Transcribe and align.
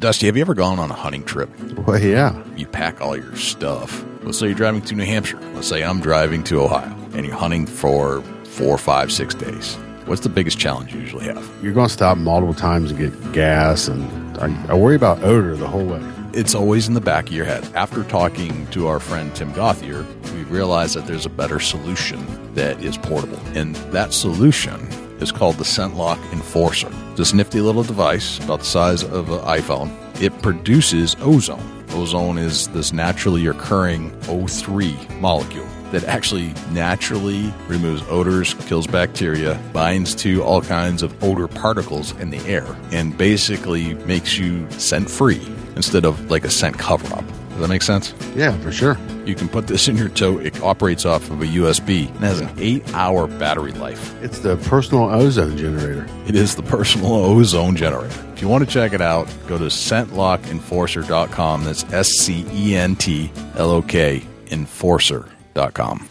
Dusty, 0.00 0.24
have 0.28 0.36
you 0.38 0.40
ever 0.40 0.54
gone 0.54 0.78
on 0.78 0.90
a 0.90 0.94
hunting 0.94 1.22
trip? 1.24 1.50
Well, 1.86 1.98
yeah. 1.98 2.42
You 2.56 2.66
pack 2.66 3.02
all 3.02 3.14
your 3.14 3.36
stuff. 3.36 4.02
Let's 4.22 4.38
say 4.38 4.46
you're 4.46 4.54
driving 4.54 4.80
to 4.80 4.94
New 4.94 5.04
Hampshire. 5.04 5.38
Let's 5.52 5.68
say 5.68 5.84
I'm 5.84 6.00
driving 6.00 6.42
to 6.44 6.62
Ohio, 6.62 6.96
and 7.12 7.26
you're 7.26 7.34
hunting 7.34 7.66
for 7.66 8.22
four, 8.44 8.78
five, 8.78 9.12
six 9.12 9.34
days. 9.34 9.74
What's 10.06 10.22
the 10.22 10.30
biggest 10.30 10.58
challenge 10.58 10.94
you 10.94 11.00
usually 11.00 11.26
have? 11.26 11.46
You're 11.62 11.74
going 11.74 11.88
to 11.88 11.92
stop 11.92 12.16
multiple 12.16 12.54
times 12.54 12.90
and 12.90 12.98
get 12.98 13.32
gas, 13.34 13.88
and 13.88 14.38
I, 14.38 14.72
I 14.72 14.74
worry 14.74 14.96
about 14.96 15.22
odor 15.22 15.54
the 15.54 15.68
whole 15.68 15.84
way. 15.84 16.00
It's 16.32 16.54
always 16.54 16.88
in 16.88 16.94
the 16.94 17.02
back 17.02 17.26
of 17.28 17.34
your 17.34 17.44
head. 17.44 17.68
After 17.74 18.02
talking 18.04 18.66
to 18.68 18.86
our 18.86 19.00
friend 19.00 19.36
Tim 19.36 19.52
Gothier, 19.52 20.06
we 20.32 20.44
realized 20.44 20.96
that 20.96 21.06
there's 21.06 21.26
a 21.26 21.30
better 21.30 21.60
solution 21.60 22.54
that 22.54 22.82
is 22.82 22.96
portable. 22.96 23.38
And 23.54 23.76
that 23.92 24.14
solution 24.14 24.88
is 25.20 25.32
called 25.32 25.56
the 25.56 25.64
ScentLok 25.64 26.18
Enforcer. 26.32 26.88
This 27.16 27.32
nifty 27.32 27.60
little 27.60 27.82
device, 27.82 28.38
about 28.38 28.60
the 28.60 28.64
size 28.64 29.02
of 29.02 29.30
an 29.30 29.40
iPhone, 29.40 29.90
it 30.20 30.42
produces 30.42 31.16
ozone. 31.20 31.84
Ozone 31.90 32.38
is 32.38 32.68
this 32.68 32.92
naturally 32.92 33.46
occurring 33.46 34.10
O3 34.22 35.20
molecule 35.20 35.66
that 35.90 36.04
actually 36.04 36.54
naturally 36.70 37.52
removes 37.66 38.02
odors, 38.08 38.54
kills 38.54 38.86
bacteria, 38.86 39.60
binds 39.72 40.14
to 40.14 40.42
all 40.42 40.62
kinds 40.62 41.02
of 41.02 41.22
odor 41.22 41.48
particles 41.48 42.12
in 42.20 42.30
the 42.30 42.38
air, 42.46 42.66
and 42.92 43.16
basically 43.18 43.94
makes 43.94 44.38
you 44.38 44.70
scent 44.70 45.10
free 45.10 45.42
instead 45.74 46.04
of 46.04 46.30
like 46.30 46.44
a 46.44 46.50
scent 46.50 46.78
cover 46.78 47.12
up. 47.14 47.24
Does 47.60 47.68
that 47.68 47.74
make 47.74 47.82
sense? 47.82 48.14
Yeah, 48.34 48.56
for 48.60 48.72
sure. 48.72 48.96
You 49.26 49.34
can 49.34 49.46
put 49.46 49.66
this 49.66 49.86
in 49.86 49.94
your 49.94 50.08
tote. 50.08 50.46
It 50.46 50.62
operates 50.62 51.04
off 51.04 51.30
of 51.30 51.42
a 51.42 51.44
USB 51.44 52.08
and 52.08 52.20
has 52.20 52.40
an 52.40 52.48
eight 52.56 52.82
hour 52.94 53.26
battery 53.26 53.72
life. 53.72 54.14
It's 54.22 54.38
the 54.38 54.56
personal 54.56 55.10
ozone 55.10 55.58
generator. 55.58 56.06
It 56.26 56.34
is 56.34 56.56
the 56.56 56.62
personal 56.62 57.12
ozone 57.26 57.76
generator. 57.76 58.18
If 58.32 58.40
you 58.40 58.48
want 58.48 58.64
to 58.64 58.70
check 58.70 58.94
it 58.94 59.02
out, 59.02 59.28
go 59.46 59.58
to 59.58 59.66
scentlokenforcer.com. 59.66 61.64
That's 61.64 61.84
S 61.92 62.08
C 62.08 62.46
E 62.50 62.74
N 62.74 62.96
T 62.96 63.30
L 63.56 63.68
O 63.72 63.82
K 63.82 64.22
enforcer.com. 64.50 66.08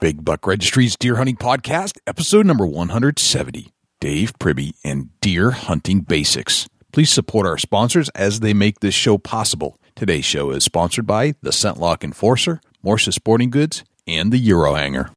Big 0.00 0.24
Buck 0.24 0.46
Registries 0.46 0.96
Deer 0.96 1.16
Hunting 1.16 1.36
Podcast, 1.36 1.98
episode 2.06 2.46
number 2.46 2.66
170. 2.66 3.70
Dave 4.00 4.32
Priebe 4.38 4.72
and 4.82 5.10
Deer 5.20 5.50
Hunting 5.50 6.00
Basics. 6.00 6.70
Please 6.90 7.10
support 7.10 7.46
our 7.46 7.58
sponsors 7.58 8.08
as 8.10 8.40
they 8.40 8.54
make 8.54 8.80
this 8.80 8.94
show 8.94 9.18
possible. 9.18 9.76
Today's 10.00 10.24
show 10.24 10.50
is 10.50 10.64
sponsored 10.64 11.06
by 11.06 11.34
the 11.42 11.50
ScentLok 11.50 12.02
Enforcer, 12.02 12.62
Morse's 12.82 13.16
Sporting 13.16 13.50
Goods, 13.50 13.84
and 14.06 14.32
the 14.32 14.38
Euro 14.38 14.72
Hanger. 14.72 15.10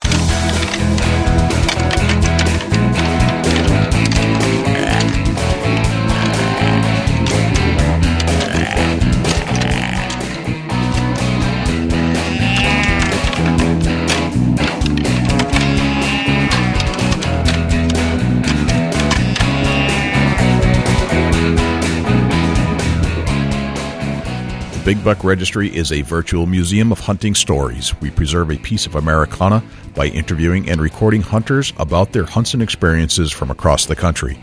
Big 24.86 25.02
Buck 25.02 25.24
Registry 25.24 25.74
is 25.74 25.94
a 25.94 26.02
virtual 26.02 26.46
museum 26.46 26.92
of 26.92 27.00
hunting 27.00 27.36
stories. 27.36 27.98
We 28.02 28.12
preserve 28.12 28.52
a 28.52 28.58
piece 28.58 28.86
of 28.86 28.96
Americana 28.96 29.64
by 29.96 30.08
interviewing 30.08 30.70
and 30.70 30.82
recording 30.82 31.22
hunters 31.22 31.72
about 31.78 32.12
their 32.12 32.26
hunts 32.26 32.54
and 32.54 32.62
experiences 32.62 33.32
from 33.32 33.50
across 33.50 33.86
the 33.86 33.96
country. 33.96 34.38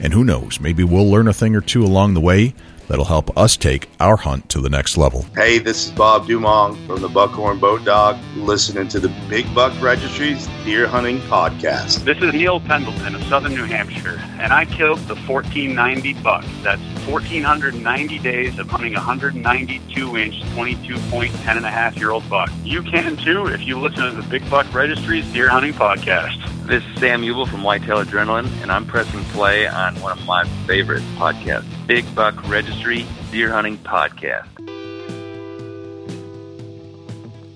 And 0.00 0.12
who 0.12 0.24
knows, 0.24 0.58
maybe 0.58 0.82
we'll 0.82 1.08
learn 1.08 1.28
a 1.28 1.32
thing 1.32 1.54
or 1.54 1.60
two 1.60 1.84
along 1.84 2.14
the 2.14 2.20
way 2.20 2.54
that'll 2.88 3.04
help 3.04 3.36
us 3.36 3.56
take 3.56 3.88
our 4.00 4.16
hunt 4.16 4.48
to 4.50 4.60
the 4.60 4.68
next 4.68 4.96
level. 4.96 5.26
Hey, 5.34 5.58
this 5.58 5.86
is 5.86 5.92
Bob 5.92 6.26
Dumong 6.26 6.76
from 6.86 7.00
the 7.00 7.08
Buckhorn 7.08 7.58
Boat 7.58 7.84
Dog, 7.84 8.18
listening 8.36 8.88
to 8.88 9.00
the 9.00 9.12
Big 9.28 9.52
Buck 9.54 9.72
Registries 9.80 10.46
Deer 10.64 10.86
Hunting 10.86 11.18
Podcast. 11.20 12.04
This 12.04 12.18
is 12.18 12.32
Neil 12.32 12.60
Pendleton 12.60 13.14
of 13.14 13.22
Southern 13.24 13.54
New 13.54 13.64
Hampshire, 13.64 14.20
and 14.38 14.52
I 14.52 14.64
killed 14.64 14.98
the 15.00 15.16
1490 15.16 16.14
buck. 16.22 16.44
That's 16.62 16.80
1490 17.08 18.18
days 18.20 18.58
of 18.58 18.68
hunting 18.68 18.94
a 18.94 18.98
192 18.98 20.16
inch, 20.16 20.42
22 20.54 20.98
point, 21.10 21.32
10 21.34 21.56
and 21.56 21.66
a 21.66 21.70
half 21.70 21.96
year 21.96 22.10
old 22.10 22.28
buck. 22.28 22.50
You 22.62 22.82
can 22.82 23.16
too 23.16 23.46
if 23.46 23.62
you 23.62 23.78
listen 23.78 24.04
to 24.04 24.10
the 24.10 24.26
Big 24.28 24.48
Buck 24.50 24.72
Registries 24.72 25.30
Deer 25.32 25.48
Hunting 25.48 25.72
Podcast. 25.72 26.40
This 26.66 26.82
is 26.82 26.98
Sam 26.98 27.20
Ubel 27.20 27.46
from 27.46 27.62
Whitetail 27.62 28.02
Adrenaline, 28.02 28.48
and 28.62 28.72
I'm 28.72 28.86
pressing 28.86 29.22
play 29.24 29.66
on 29.66 30.00
one 30.00 30.18
of 30.18 30.24
my 30.24 30.44
favorite 30.66 31.02
podcasts, 31.16 31.83
Big 31.86 32.14
Buck 32.14 32.48
Registry 32.48 33.04
Deer 33.30 33.52
Hunting 33.52 33.76
Podcast. 33.76 34.48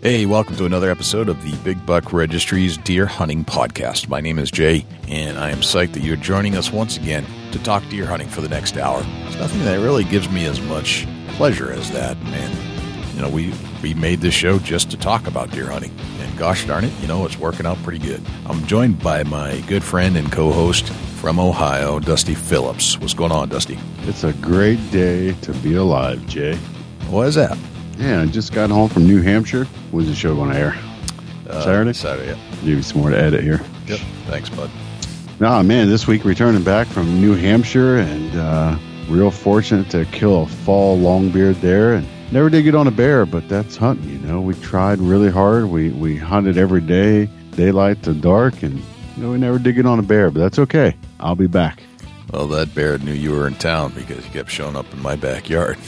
Hey, 0.02 0.26
welcome 0.26 0.54
to 0.56 0.66
another 0.66 0.90
episode 0.90 1.30
of 1.30 1.42
the 1.42 1.56
Big 1.64 1.84
Buck 1.86 2.12
Registries 2.12 2.76
Deer 2.76 3.06
Hunting 3.06 3.42
Podcast. 3.42 4.08
My 4.08 4.20
name 4.20 4.38
is 4.38 4.50
Jay, 4.50 4.84
and 5.08 5.38
I 5.38 5.50
am 5.50 5.58
psyched 5.58 5.94
that 5.94 6.02
you're 6.02 6.16
joining 6.16 6.56
us 6.56 6.70
once 6.70 6.98
again 6.98 7.24
to 7.52 7.58
talk 7.62 7.82
deer 7.88 8.04
hunting 8.04 8.28
for 8.28 8.42
the 8.42 8.50
next 8.50 8.76
hour. 8.76 9.00
There's 9.02 9.38
nothing 9.38 9.64
that 9.64 9.80
really 9.80 10.04
gives 10.04 10.28
me 10.28 10.44
as 10.44 10.60
much 10.60 11.06
pleasure 11.28 11.72
as 11.72 11.90
that, 11.92 12.16
and 12.18 13.14
you 13.14 13.22
know, 13.22 13.30
we 13.30 13.54
we 13.82 13.94
made 13.94 14.20
this 14.20 14.34
show 14.34 14.58
just 14.58 14.90
to 14.90 14.98
talk 14.98 15.26
about 15.26 15.50
deer 15.52 15.70
hunting, 15.70 15.94
and 16.20 16.38
gosh 16.38 16.66
darn 16.66 16.84
it, 16.84 16.92
you 17.00 17.08
know, 17.08 17.24
it's 17.24 17.38
working 17.38 17.64
out 17.64 17.78
pretty 17.78 17.98
good. 17.98 18.22
I'm 18.44 18.64
joined 18.66 19.02
by 19.02 19.22
my 19.22 19.62
good 19.62 19.82
friend 19.82 20.18
and 20.18 20.30
co-host 20.30 20.92
from 21.18 21.40
Ohio, 21.40 21.98
Dusty 21.98 22.34
Phillips. 22.34 22.96
What's 23.00 23.12
going 23.12 23.32
on, 23.32 23.48
Dusty? 23.48 23.76
It's 24.02 24.22
a 24.22 24.32
great 24.34 24.78
day 24.92 25.32
to 25.32 25.52
be 25.54 25.74
alive, 25.74 26.24
Jay. 26.28 26.54
What 27.10 27.26
is 27.26 27.34
that? 27.34 27.58
Yeah, 27.96 28.22
I 28.22 28.26
just 28.26 28.52
got 28.52 28.70
home 28.70 28.88
from 28.88 29.04
New 29.04 29.20
Hampshire. 29.20 29.64
When's 29.90 30.08
the 30.08 30.14
show 30.14 30.36
going 30.36 30.52
to 30.52 30.56
air? 30.56 30.76
Uh, 31.50 31.60
Saturday? 31.60 31.92
Saturday. 31.92 32.28
Yeah. 32.28 32.54
Give 32.60 32.68
you 32.68 32.82
some 32.82 33.00
more 33.00 33.10
to 33.10 33.18
edit 33.18 33.42
here. 33.42 33.60
Yep. 33.88 33.98
Thanks, 34.26 34.48
bud. 34.48 34.70
Nah, 35.40 35.60
man, 35.64 35.88
this 35.88 36.06
week 36.06 36.24
returning 36.24 36.62
back 36.62 36.86
from 36.86 37.20
New 37.20 37.34
Hampshire 37.34 37.96
and 37.96 38.36
uh, 38.36 38.78
real 39.08 39.32
fortunate 39.32 39.90
to 39.90 40.04
kill 40.06 40.42
a 40.42 40.46
fall 40.46 40.98
longbeard 40.98 41.60
there. 41.60 41.94
And 41.94 42.06
never 42.30 42.48
did 42.48 42.62
get 42.62 42.76
on 42.76 42.86
a 42.86 42.92
bear, 42.92 43.26
but 43.26 43.48
that's 43.48 43.76
hunting, 43.76 44.08
you 44.08 44.18
know. 44.20 44.40
We 44.40 44.54
tried 44.54 45.00
really 45.00 45.30
hard. 45.30 45.64
We, 45.64 45.90
we 45.90 46.16
hunted 46.16 46.56
every 46.56 46.80
day, 46.80 47.26
daylight 47.56 48.04
to 48.04 48.14
dark, 48.14 48.62
and 48.62 48.80
know, 49.18 49.30
we 49.30 49.38
never 49.38 49.58
did 49.58 49.74
get 49.74 49.86
on 49.86 49.98
a 49.98 50.02
bear, 50.02 50.30
but 50.30 50.40
that's 50.40 50.58
okay. 50.58 50.96
I'll 51.20 51.34
be 51.34 51.46
back. 51.46 51.82
Well, 52.32 52.46
that 52.48 52.74
bear 52.74 52.98
knew 52.98 53.12
you 53.12 53.32
were 53.32 53.46
in 53.46 53.54
town 53.54 53.92
because 53.94 54.24
you 54.24 54.30
kept 54.32 54.50
showing 54.50 54.76
up 54.76 54.92
in 54.92 55.00
my 55.00 55.16
backyard. 55.16 55.78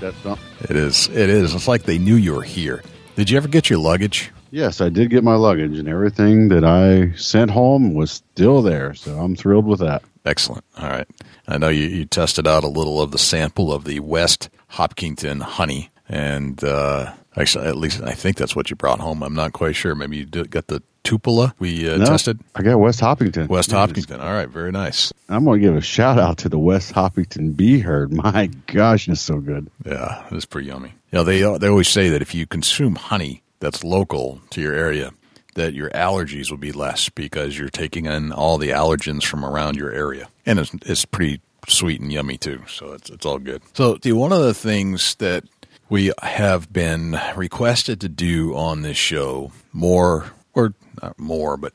That's 0.00 0.16
something. 0.18 0.46
It 0.68 0.76
is. 0.76 1.08
It 1.08 1.30
is. 1.30 1.54
It's 1.54 1.66
like 1.66 1.84
they 1.84 1.96
knew 1.96 2.16
you 2.16 2.34
were 2.34 2.42
here. 2.42 2.82
Did 3.16 3.30
you 3.30 3.38
ever 3.38 3.48
get 3.48 3.70
your 3.70 3.78
luggage? 3.78 4.30
Yes, 4.50 4.82
I 4.82 4.90
did 4.90 5.08
get 5.08 5.24
my 5.24 5.36
luggage, 5.36 5.78
and 5.78 5.88
everything 5.88 6.48
that 6.48 6.64
I 6.64 7.16
sent 7.16 7.50
home 7.50 7.94
was 7.94 8.10
still 8.10 8.60
there. 8.60 8.92
So 8.92 9.18
I'm 9.18 9.34
thrilled 9.34 9.66
with 9.66 9.80
that. 9.80 10.02
Excellent. 10.26 10.64
All 10.76 10.88
right. 10.88 11.06
I 11.48 11.56
know 11.56 11.68
you, 11.68 11.84
you 11.86 12.04
tested 12.04 12.46
out 12.46 12.62
a 12.62 12.68
little 12.68 13.00
of 13.00 13.10
the 13.10 13.18
sample 13.18 13.72
of 13.72 13.84
the 13.84 14.00
West 14.00 14.50
Hopkinton 14.68 15.40
honey, 15.40 15.88
and 16.08 16.62
uh, 16.62 17.12
actually, 17.36 17.66
at 17.66 17.76
least 17.76 18.02
I 18.02 18.12
think 18.12 18.36
that's 18.36 18.54
what 18.54 18.68
you 18.68 18.76
brought 18.76 19.00
home. 19.00 19.22
I'm 19.22 19.34
not 19.34 19.54
quite 19.54 19.76
sure. 19.76 19.94
Maybe 19.94 20.18
you 20.18 20.26
did, 20.26 20.50
got 20.50 20.66
the 20.66 20.82
Tupelo 21.02 21.52
we 21.58 21.88
uh, 21.88 21.96
No, 21.96 22.04
tested. 22.06 22.40
I 22.54 22.62
got 22.62 22.78
West 22.78 23.00
Hopkinton. 23.00 23.48
West 23.48 23.70
Yeah, 23.70 23.78
Hopkinton. 23.78 24.20
All 24.20 24.32
right. 24.32 24.48
Very 24.48 24.72
nice. 24.72 25.12
I'm 25.28 25.44
going 25.44 25.60
to 25.60 25.66
give 25.66 25.76
a 25.76 25.80
shout 25.80 26.18
out 26.18 26.38
to 26.38 26.48
the 26.48 26.58
West 26.58 26.92
Hopkinton 26.92 27.52
bee 27.52 27.80
herd. 27.80 28.12
My 28.12 28.46
gosh, 28.66 29.08
it's 29.08 29.20
so 29.20 29.38
good. 29.38 29.70
Yeah, 29.84 30.24
it's 30.30 30.44
pretty 30.44 30.68
yummy. 30.68 30.94
You 31.12 31.18
know, 31.18 31.24
they 31.24 31.40
they 31.58 31.68
always 31.68 31.88
say 31.88 32.10
that 32.10 32.22
if 32.22 32.34
you 32.34 32.46
consume 32.46 32.96
honey 32.96 33.42
that's 33.58 33.82
local 33.82 34.40
to 34.50 34.60
your 34.60 34.74
area, 34.74 35.12
that 35.54 35.74
your 35.74 35.90
allergies 35.90 36.50
will 36.50 36.58
be 36.58 36.72
less 36.72 37.08
because 37.08 37.58
you're 37.58 37.68
taking 37.68 38.06
in 38.06 38.32
all 38.32 38.58
the 38.58 38.70
allergens 38.70 39.24
from 39.24 39.44
around 39.44 39.76
your 39.76 39.90
area, 39.90 40.28
and 40.46 40.58
it's 40.58 40.72
it's 40.86 41.04
pretty 41.04 41.40
sweet 41.68 42.00
and 42.00 42.12
yummy 42.12 42.36
too. 42.38 42.62
So 42.68 42.92
it's 42.92 43.10
it's 43.10 43.26
all 43.26 43.38
good. 43.38 43.62
So, 43.74 43.98
see, 44.02 44.12
one 44.12 44.32
of 44.32 44.42
the 44.42 44.54
things 44.54 45.14
that 45.16 45.44
we 45.88 46.12
have 46.22 46.72
been 46.72 47.18
requested 47.34 48.00
to 48.02 48.08
do 48.08 48.54
on 48.54 48.82
this 48.82 48.96
show 48.96 49.52
more 49.72 50.26
or 50.54 50.74
not 51.02 51.18
more, 51.18 51.56
but 51.56 51.72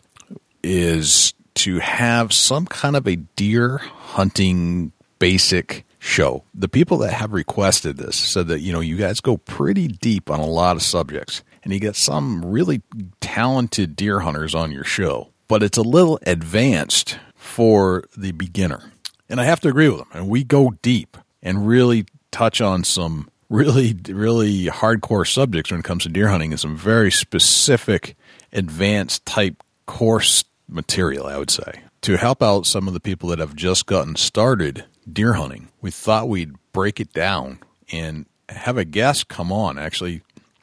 is 0.63 1.33
to 1.56 1.80
have 1.80 2.33
some 2.33 2.66
kind 2.66 2.95
of 2.95 3.07
a 3.07 3.16
deer 3.16 3.77
hunting 3.77 4.92
basic 5.19 5.86
show. 6.00 6.44
The 6.54 6.68
people 6.68 6.98
that 7.00 7.13
have 7.13 7.33
requested 7.33 7.98
this 7.98 8.16
said 8.16 8.48
that, 8.48 8.60
you 8.60 8.72
know, 8.72 8.80
you 8.80 8.98
guys 8.98 9.19
go 9.19 9.38
pretty 9.38 9.88
deep 9.88 10.30
on 10.30 10.39
a 10.39 10.45
lot 10.45 10.75
of 10.75 10.83
subjects 10.83 11.44
and 11.63 11.74
you 11.74 11.80
get 11.80 11.95
some 11.95 12.45
really 12.45 12.81
talented 13.22 13.95
deer 13.95 14.19
hunters 14.19 14.54
on 14.54 14.72
your 14.72 14.83
show, 14.83 15.30
but 15.48 15.63
it's 15.63 15.77
a 15.77 15.83
little 15.83 16.19
advanced 16.27 17.18
for 17.36 18.04
the 18.16 18.31
beginner. 18.31 18.92
And 19.30 19.42
I 19.42 19.45
have 19.45 19.60
to 19.62 19.69
agree 19.69 19.89
with 19.89 20.00
them. 20.00 20.10
And 20.13 20.30
we 20.30 20.44
go 20.44 20.75
deep 20.81 21.18
and 21.42 21.68
really 21.68 22.06
touch 22.31 22.62
on 22.62 22.83
some 22.83 23.30
really, 23.50 23.95
really 24.07 24.66
hardcore 24.66 25.27
subjects 25.27 25.72
when 25.72 25.80
it 25.80 25.86
comes 25.86 26.04
to 26.04 26.10
deer 26.10 26.27
hunting 26.27 26.51
and 26.51 26.60
some 26.60 26.77
very 26.77 27.12
specific, 27.12 28.16
advanced 28.56 29.25
type 29.25 29.62
course 29.86 30.44
material, 30.68 31.28
I 31.28 31.38
would 31.38 31.52
say. 31.52 31.81
to 32.06 32.18
help 32.18 32.44
out 32.44 32.68
some 32.68 32.88
of 32.88 32.94
the 32.94 33.00
people 33.00 33.30
that 33.30 33.40
have 33.40 33.56
just 33.56 33.88
gotten 33.88 34.16
started 34.16 34.86
deer 35.12 35.34
hunting, 35.34 35.69
we 35.81 35.90
thought 35.90 36.30
we'd 36.30 36.54
break 36.72 37.00
it 37.00 37.12
down 37.13 37.57
and 37.92 38.28
have 38.48 38.78
a 38.78 38.86
guest 38.86 39.28
come 39.28 39.52
on. 39.52 39.80
Actually, 39.80 40.22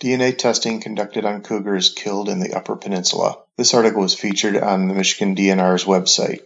DNA 0.00 0.36
testing 0.36 0.80
conducted 0.80 1.24
on 1.24 1.42
cougars 1.42 1.90
killed 1.90 2.28
in 2.28 2.40
the 2.40 2.54
Upper 2.54 2.74
Peninsula. 2.76 3.38
This 3.56 3.72
article 3.72 4.02
was 4.02 4.14
featured 4.14 4.56
on 4.56 4.88
the 4.88 4.94
Michigan 4.94 5.36
DNR's 5.36 5.84
website. 5.84 6.40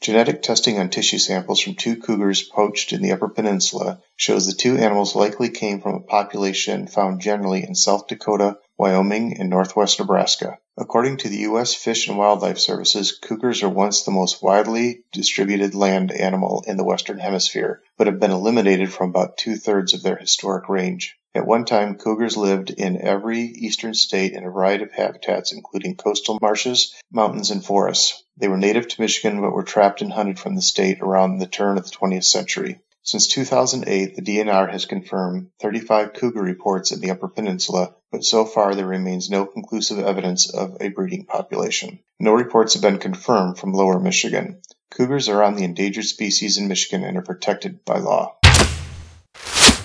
Genetic 0.00 0.42
testing 0.42 0.78
on 0.78 0.90
tissue 0.90 1.18
samples 1.18 1.60
from 1.60 1.74
two 1.74 1.96
cougars 1.96 2.42
poached 2.42 2.92
in 2.92 3.02
the 3.02 3.10
Upper 3.10 3.28
Peninsula 3.28 4.00
shows 4.16 4.46
the 4.46 4.52
two 4.52 4.76
animals 4.76 5.16
likely 5.16 5.48
came 5.50 5.80
from 5.80 5.96
a 5.96 6.00
population 6.00 6.86
found 6.86 7.20
generally 7.20 7.64
in 7.64 7.74
South 7.74 8.06
Dakota, 8.06 8.58
Wyoming, 8.76 9.38
and 9.40 9.50
northwest 9.50 9.98
Nebraska. 9.98 10.58
According 10.76 11.16
to 11.16 11.28
the 11.28 11.38
U.S. 11.38 11.74
Fish 11.74 12.06
and 12.06 12.16
Wildlife 12.16 12.60
Services, 12.60 13.10
cougars 13.10 13.64
are 13.64 13.68
once 13.68 14.04
the 14.04 14.12
most 14.12 14.40
widely 14.40 15.02
distributed 15.10 15.74
land 15.74 16.12
animal 16.12 16.62
in 16.68 16.76
the 16.76 16.84
Western 16.84 17.18
Hemisphere, 17.18 17.82
but 17.96 18.06
have 18.06 18.20
been 18.20 18.30
eliminated 18.30 18.92
from 18.92 19.10
about 19.10 19.36
two 19.36 19.56
thirds 19.56 19.94
of 19.94 20.04
their 20.04 20.16
historic 20.16 20.68
range. 20.68 21.18
At 21.34 21.44
one 21.44 21.64
time, 21.64 21.96
cougars 21.96 22.36
lived 22.36 22.70
in 22.70 23.02
every 23.02 23.40
eastern 23.40 23.94
state 23.94 24.32
in 24.32 24.44
a 24.44 24.50
variety 24.50 24.84
of 24.84 24.92
habitats, 24.92 25.52
including 25.52 25.96
coastal 25.96 26.38
marshes, 26.40 26.94
mountains, 27.10 27.50
and 27.50 27.64
forests. 27.64 28.22
They 28.40 28.46
were 28.46 28.56
native 28.56 28.86
to 28.86 29.00
Michigan 29.00 29.40
but 29.40 29.52
were 29.52 29.64
trapped 29.64 30.00
and 30.00 30.12
hunted 30.12 30.38
from 30.38 30.54
the 30.54 30.62
state 30.62 31.00
around 31.00 31.38
the 31.38 31.46
turn 31.46 31.76
of 31.76 31.84
the 31.84 31.90
20th 31.90 32.24
century. 32.24 32.78
Since 33.02 33.26
2008, 33.28 34.14
the 34.14 34.22
DNR 34.22 34.70
has 34.70 34.84
confirmed 34.84 35.50
35 35.60 36.12
cougar 36.12 36.42
reports 36.42 36.92
in 36.92 37.00
the 37.00 37.10
Upper 37.10 37.26
Peninsula, 37.26 37.94
but 38.12 38.24
so 38.24 38.44
far 38.44 38.74
there 38.74 38.86
remains 38.86 39.28
no 39.28 39.44
conclusive 39.44 39.98
evidence 39.98 40.48
of 40.50 40.76
a 40.80 40.88
breeding 40.88 41.24
population. 41.24 41.98
No 42.20 42.32
reports 42.32 42.74
have 42.74 42.82
been 42.82 42.98
confirmed 42.98 43.58
from 43.58 43.72
lower 43.72 43.98
Michigan. 43.98 44.60
Cougars 44.90 45.28
are 45.28 45.42
on 45.42 45.56
the 45.56 45.64
endangered 45.64 46.04
species 46.04 46.58
in 46.58 46.68
Michigan 46.68 47.02
and 47.02 47.18
are 47.18 47.22
protected 47.22 47.84
by 47.84 47.98
law. 47.98 48.36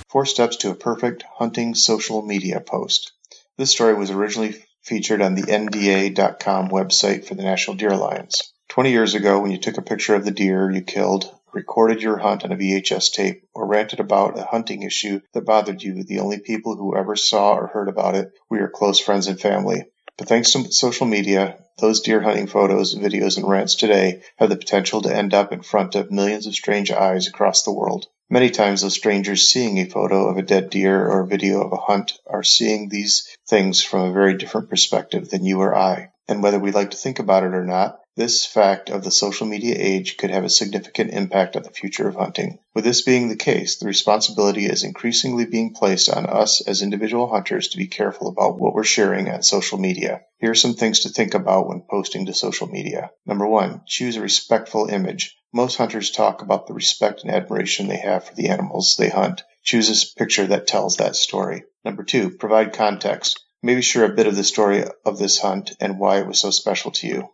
Four 0.10 0.27
steps 0.27 0.57
to 0.57 0.69
a 0.69 0.75
perfect 0.75 1.24
hunting 1.24 1.74
social 1.74 2.22
media 2.22 2.60
post. 2.60 3.13
This 3.57 3.72
story 3.72 3.95
was 3.95 4.12
originally 4.12 4.63
featured 4.84 5.22
on 5.22 5.36
the 5.36 5.44
NDA.com 5.44 6.70
website 6.70 7.25
for 7.25 7.36
the 7.36 7.44
National 7.44 7.78
Deer 7.78 7.92
Alliance. 7.92 8.54
20 8.70 8.92
years 8.92 9.16
ago, 9.16 9.40
when 9.40 9.52
you 9.52 9.58
took 9.58 9.78
a 9.78 9.82
picture 9.82 10.16
of 10.16 10.25
the 10.25 10.32
deer 10.32 10.70
you 10.70 10.82
killed, 10.82 11.34
recorded 11.54 12.02
your 12.02 12.18
hunt 12.18 12.44
on 12.44 12.52
a 12.52 12.56
VHS 12.56 13.13
tape, 13.13 13.48
or 13.54 13.68
ranted 13.68 14.00
about 14.00 14.38
a 14.38 14.44
hunting 14.44 14.84
issue 14.84 15.22
that 15.34 15.46
bothered 15.46 15.82
you, 15.82 16.04
the 16.04 16.20
only 16.20 16.40
people 16.40 16.75
who 16.75 16.96
ever 16.96 17.16
saw 17.16 17.54
or 17.54 17.68
heard 17.68 17.88
about 17.88 18.16
it 18.16 18.32
were 18.50 18.58
your 18.58 18.70
close 18.70 19.00
friends 19.00 19.28
and 19.28 19.40
family. 19.40 19.86
But 20.18 20.28
thanks 20.28 20.52
to 20.52 20.72
social 20.72 21.08
media, 21.08 21.58
those 21.80 22.02
deer 22.02 22.22
hunting 22.22 22.48
photos, 22.48 22.96
videos, 22.96 23.38
and 23.38 23.48
rants 23.48 23.75
today 23.75 24.22
have 24.38 24.50
the 24.50 24.56
potential 24.56 25.02
to 25.02 25.16
end 25.16 25.34
up 25.34 25.52
in 25.52 25.62
front 25.62 25.96
of 25.96 26.12
millions 26.12 26.46
of 26.46 26.54
strange 26.54 26.92
eyes 26.92 27.28
across 27.28 27.63
the 27.63 27.74
world. 27.74 28.08
Many 28.30 28.50
times 28.50 28.82
those 28.82 28.96
strangers 28.96 29.50
seeing 29.50 29.77
a 29.77 29.86
photo 29.86 30.27
of 30.30 30.38
a 30.38 30.42
dead 30.42 30.70
deer 30.70 31.06
or 31.06 31.22
a 31.22 31.27
video 31.27 31.62
of 31.62 31.74
a 31.74 31.77
hunt 31.77 32.18
are 32.25 32.44
seeing 32.44 32.89
these 32.89 33.27
things 33.48 33.84
from 33.84 34.10
a 34.10 34.13
very 34.13 34.38
different 34.38 34.70
perspective 34.70 35.30
than 35.30 35.46
you 35.46 35.60
or 35.60 35.75
I. 35.75 36.12
And 36.27 36.42
whether 36.42 36.60
we 36.60 36.72
like 36.72 36.92
to 36.92 36.98
think 36.98 37.20
about 37.20 37.44
it 37.44 37.53
or 37.53 37.65
not, 37.65 38.00
this 38.15 38.46
fact 38.46 38.89
of 38.92 39.03
the 39.03 39.12
social 39.12 39.48
media 39.48 39.75
age 39.77 40.18
could 40.18 40.30
have 40.30 40.44
a 40.44 40.50
significant 40.50 41.12
impact 41.12 41.56
on 41.56 41.63
the 41.63 41.72
future 41.72 42.08
of 42.08 42.15
hunting. 42.15 42.60
With 42.75 42.84
this 42.84 43.01
being 43.01 43.27
the 43.27 43.36
case, 43.36 43.77
the 43.77 43.88
responsibility 43.88 44.65
is 44.65 44.84
increasingly 44.84 45.46
being 45.46 45.74
placed 45.74 46.10
on 46.10 46.27
us 46.27 46.62
as 46.62 46.84
individual 46.84 47.27
hunters 47.27 47.70
to 47.70 47.77
be 47.77 47.88
careful 47.88 48.27
about 48.27 48.60
what 48.60 48.75
we're 48.75 48.84
sharing 48.84 49.30
on 49.30 49.42
social 49.42 49.80
media. 49.80 50.22
Here 50.38 50.51
are 50.51 50.56
some 50.56 50.75
things 50.75 51.01
to 51.01 51.10
think 51.10 51.34
about 51.34 51.68
when 51.68 51.82
posting 51.89 52.27
to 52.27 52.34
social 52.34 52.68
media. 52.68 53.10
Number 53.25 53.48
one, 53.48 53.82
choose 53.88 54.15
a 54.15 54.22
respectful 54.22 54.88
image. 54.88 55.36
Most 55.51 55.77
hunters 55.77 56.12
talk 56.12 56.42
about 56.42 56.68
the 56.68 56.74
respect 56.74 57.24
and 57.24 57.32
admiration 57.32 57.88
they 57.88 57.98
have 57.98 58.25
for 58.25 58.36
the 58.36 58.50
animals 58.50 58.96
they 58.98 59.10
hunt. 59.10 59.44
Choose 59.63 59.89
a 59.89 60.18
picture 60.18 60.48
that 60.48 60.68
tells 60.68 60.98
that 60.98 61.15
story. 61.15 61.63
Number 61.84 62.03
two, 62.03 62.30
provide 62.30 62.74
context. 62.74 63.42
Maybe 63.65 63.82
share 63.82 64.03
a 64.03 64.13
bit 64.13 64.27
of 64.27 64.36
the 64.36 64.43
story 64.43 64.84
of 65.05 65.17
this 65.17 65.39
hunt 65.39 65.72
and 65.79 65.98
why 65.98 66.20
it 66.20 66.27
was 66.27 66.38
so 66.38 66.51
special 66.51 66.91
to 66.91 67.08
you. 67.08 67.29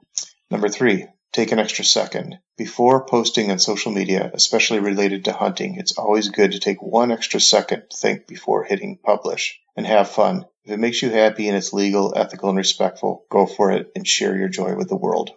Number 0.51 0.69
three, 0.69 1.07
take 1.33 1.51
an 1.51 1.57
extra 1.57 1.83
second. 1.83 2.37
Before 2.55 3.05
posting 3.05 3.49
on 3.49 3.57
social 3.57 3.91
media, 3.91 4.29
especially 4.33 4.79
related 4.79 5.25
to 5.25 5.33
hunting, 5.33 5.75
it's 5.75 5.97
always 5.97 6.29
good 6.29 6.51
to 6.51 6.59
take 6.59 6.83
one 6.83 7.11
extra 7.11 7.39
second 7.39 7.83
to 7.89 7.97
think 7.97 8.27
before 8.27 8.63
hitting 8.63 8.99
publish 9.03 9.59
and 9.75 9.87
have 9.87 10.09
fun. 10.09 10.45
If 10.65 10.73
it 10.73 10.79
makes 10.79 11.01
you 11.01 11.09
happy 11.09 11.47
and 11.47 11.57
it's 11.57 11.73
legal, 11.73 12.13
ethical, 12.15 12.49
and 12.49 12.57
respectful, 12.59 13.25
go 13.31 13.47
for 13.47 13.71
it 13.71 13.91
and 13.95 14.07
share 14.07 14.37
your 14.37 14.49
joy 14.49 14.75
with 14.75 14.87
the 14.87 14.95
world. 14.95 15.31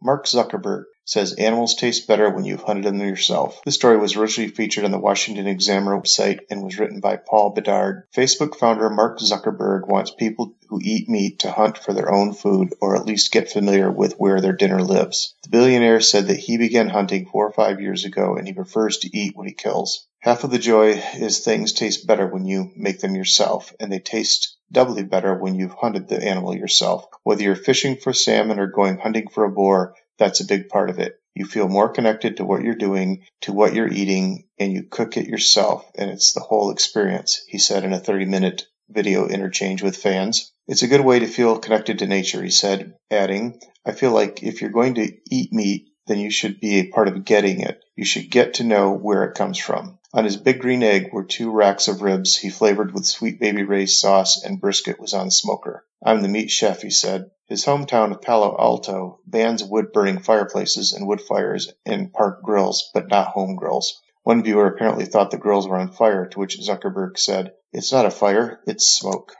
Mark 0.00 0.26
Zuckerberg 0.26 0.84
says 1.04 1.32
animals 1.32 1.74
taste 1.74 2.06
better 2.06 2.28
when 2.28 2.44
you've 2.44 2.62
hunted 2.62 2.84
them 2.84 3.00
yourself. 3.00 3.62
This 3.64 3.76
story 3.76 3.96
was 3.96 4.14
originally 4.14 4.50
featured 4.50 4.84
on 4.84 4.90
the 4.90 4.98
Washington 4.98 5.46
Examiner 5.46 5.98
website 5.98 6.40
and 6.50 6.62
was 6.62 6.78
written 6.78 7.00
by 7.00 7.16
Paul 7.16 7.50
Bedard. 7.50 8.04
Facebook 8.14 8.54
founder 8.54 8.90
Mark 8.90 9.18
Zuckerberg 9.18 9.88
wants 9.88 10.10
people 10.10 10.54
who 10.68 10.80
eat 10.82 11.08
meat 11.08 11.38
to 11.38 11.50
hunt 11.50 11.78
for 11.78 11.94
their 11.94 12.12
own 12.12 12.34
food 12.34 12.74
or 12.80 12.94
at 12.94 13.06
least 13.06 13.32
get 13.32 13.50
familiar 13.50 13.90
with 13.90 14.16
where 14.18 14.42
their 14.42 14.52
dinner 14.52 14.82
lives. 14.82 15.34
The 15.44 15.48
billionaire 15.48 16.00
said 16.00 16.26
that 16.26 16.38
he 16.38 16.58
began 16.58 16.90
hunting 16.90 17.24
four 17.24 17.46
or 17.46 17.52
five 17.52 17.80
years 17.80 18.04
ago 18.04 18.36
and 18.36 18.46
he 18.46 18.52
prefers 18.52 18.98
to 18.98 19.16
eat 19.16 19.34
what 19.34 19.46
he 19.46 19.54
kills. 19.54 20.06
Half 20.20 20.44
of 20.44 20.50
the 20.50 20.58
joy 20.58 21.02
is 21.16 21.38
things 21.38 21.72
taste 21.72 22.06
better 22.06 22.26
when 22.26 22.44
you 22.44 22.70
make 22.76 23.00
them 23.00 23.14
yourself, 23.14 23.72
and 23.80 23.90
they 23.90 24.00
taste 24.00 24.57
doubly 24.70 25.02
better 25.02 25.34
when 25.34 25.54
you've 25.54 25.74
hunted 25.74 26.08
the 26.08 26.22
animal 26.22 26.54
yourself. 26.54 27.06
Whether 27.22 27.42
you're 27.42 27.54
fishing 27.54 27.96
for 27.96 28.12
salmon 28.12 28.58
or 28.58 28.66
going 28.66 28.98
hunting 28.98 29.28
for 29.28 29.44
a 29.44 29.50
boar, 29.50 29.94
that's 30.18 30.40
a 30.40 30.46
big 30.46 30.68
part 30.68 30.90
of 30.90 30.98
it. 30.98 31.20
You 31.34 31.46
feel 31.46 31.68
more 31.68 31.88
connected 31.88 32.36
to 32.36 32.44
what 32.44 32.62
you're 32.62 32.74
doing, 32.74 33.24
to 33.42 33.52
what 33.52 33.74
you're 33.74 33.92
eating, 33.92 34.48
and 34.58 34.72
you 34.72 34.82
cook 34.82 35.16
it 35.16 35.28
yourself, 35.28 35.88
and 35.94 36.10
it's 36.10 36.32
the 36.32 36.40
whole 36.40 36.70
experience, 36.70 37.42
he 37.46 37.58
said 37.58 37.84
in 37.84 37.92
a 37.92 38.00
30 38.00 38.24
minute 38.24 38.66
video 38.88 39.28
interchange 39.28 39.82
with 39.82 39.96
fans. 39.96 40.52
It's 40.66 40.82
a 40.82 40.88
good 40.88 41.02
way 41.02 41.20
to 41.20 41.26
feel 41.26 41.58
connected 41.58 42.00
to 42.00 42.06
nature, 42.06 42.42
he 42.42 42.50
said, 42.50 42.94
adding, 43.10 43.60
I 43.86 43.92
feel 43.92 44.12
like 44.12 44.42
if 44.42 44.60
you're 44.60 44.70
going 44.70 44.94
to 44.94 45.12
eat 45.30 45.52
meat, 45.52 45.88
then 46.06 46.18
you 46.18 46.30
should 46.30 46.60
be 46.60 46.78
a 46.80 46.88
part 46.88 47.08
of 47.08 47.24
getting 47.24 47.60
it. 47.60 47.82
You 47.98 48.04
should 48.04 48.30
get 48.30 48.54
to 48.54 48.64
know 48.64 48.92
where 48.92 49.24
it 49.24 49.34
comes 49.34 49.58
from. 49.58 49.98
On 50.14 50.24
his 50.24 50.36
big 50.36 50.60
green 50.60 50.84
egg 50.84 51.12
were 51.12 51.24
two 51.24 51.50
racks 51.50 51.88
of 51.88 52.00
ribs 52.00 52.36
he 52.36 52.48
flavored 52.48 52.94
with 52.94 53.04
sweet 53.04 53.40
baby 53.40 53.64
Ray's 53.64 53.98
sauce, 53.98 54.44
and 54.44 54.60
brisket 54.60 55.00
was 55.00 55.14
on 55.14 55.26
the 55.26 55.32
smoker. 55.32 55.84
I'm 56.00 56.22
the 56.22 56.28
meat 56.28 56.48
chef, 56.48 56.82
he 56.82 56.90
said. 56.90 57.32
His 57.48 57.64
hometown 57.64 58.12
of 58.12 58.22
Palo 58.22 58.56
Alto 58.56 59.18
bans 59.26 59.64
wood 59.64 59.92
burning 59.92 60.20
fireplaces 60.20 60.92
and 60.92 61.08
wood 61.08 61.20
fires 61.20 61.72
in 61.84 62.10
park 62.10 62.44
grills, 62.44 62.88
but 62.94 63.08
not 63.08 63.32
home 63.32 63.56
grills. 63.56 64.00
One 64.22 64.44
viewer 64.44 64.68
apparently 64.68 65.06
thought 65.06 65.32
the 65.32 65.36
grills 65.36 65.66
were 65.66 65.80
on 65.80 65.90
fire, 65.90 66.26
to 66.26 66.38
which 66.38 66.60
Zuckerberg 66.60 67.18
said, 67.18 67.54
It's 67.72 67.90
not 67.90 68.06
a 68.06 68.12
fire, 68.12 68.60
it's 68.64 68.88
smoke. 68.88 69.34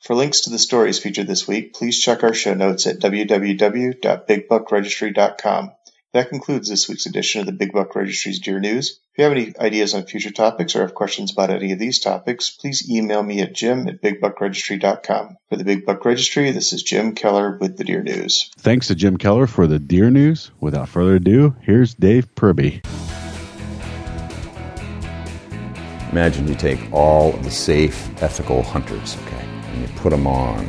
For 0.00 0.14
links 0.14 0.42
to 0.42 0.50
the 0.50 0.60
stories 0.60 1.00
featured 1.00 1.26
this 1.26 1.48
week, 1.48 1.74
please 1.74 1.98
check 1.98 2.22
our 2.22 2.34
show 2.34 2.54
notes 2.54 2.86
at 2.86 3.00
www.bigbuckregistry.com. 3.00 5.72
That 6.14 6.28
concludes 6.28 6.68
this 6.68 6.88
week's 6.88 7.06
edition 7.06 7.40
of 7.40 7.46
the 7.46 7.52
Big 7.52 7.72
Buck 7.72 7.96
Registry's 7.96 8.38
Deer 8.38 8.60
News. 8.60 9.00
If 9.12 9.18
you 9.18 9.24
have 9.24 9.32
any 9.32 9.52
ideas 9.58 9.94
on 9.94 10.06
future 10.06 10.30
topics 10.30 10.76
or 10.76 10.82
have 10.82 10.94
questions 10.94 11.32
about 11.32 11.50
any 11.50 11.72
of 11.72 11.80
these 11.80 11.98
topics, 11.98 12.50
please 12.50 12.88
email 12.88 13.20
me 13.20 13.40
at 13.40 13.52
jim 13.52 13.88
at 13.88 14.00
bigbuckregistry.com. 14.00 15.36
For 15.48 15.56
the 15.56 15.64
Big 15.64 15.84
Buck 15.84 16.04
Registry, 16.04 16.52
this 16.52 16.72
is 16.72 16.84
Jim 16.84 17.16
Keller 17.16 17.58
with 17.60 17.76
the 17.76 17.82
Deer 17.82 18.00
News. 18.00 18.48
Thanks 18.58 18.86
to 18.86 18.94
Jim 18.94 19.16
Keller 19.16 19.48
for 19.48 19.66
the 19.66 19.80
Deer 19.80 20.08
News. 20.08 20.52
Without 20.60 20.88
further 20.88 21.16
ado, 21.16 21.56
here's 21.62 21.94
Dave 21.94 22.32
Priebe. 22.36 22.86
Imagine 26.12 26.46
you 26.46 26.54
take 26.54 26.78
all 26.92 27.34
of 27.34 27.42
the 27.42 27.50
safe, 27.50 28.08
ethical 28.22 28.62
hunters, 28.62 29.16
okay, 29.24 29.44
and 29.44 29.82
you 29.82 29.88
put 29.96 30.10
them 30.10 30.28
on 30.28 30.64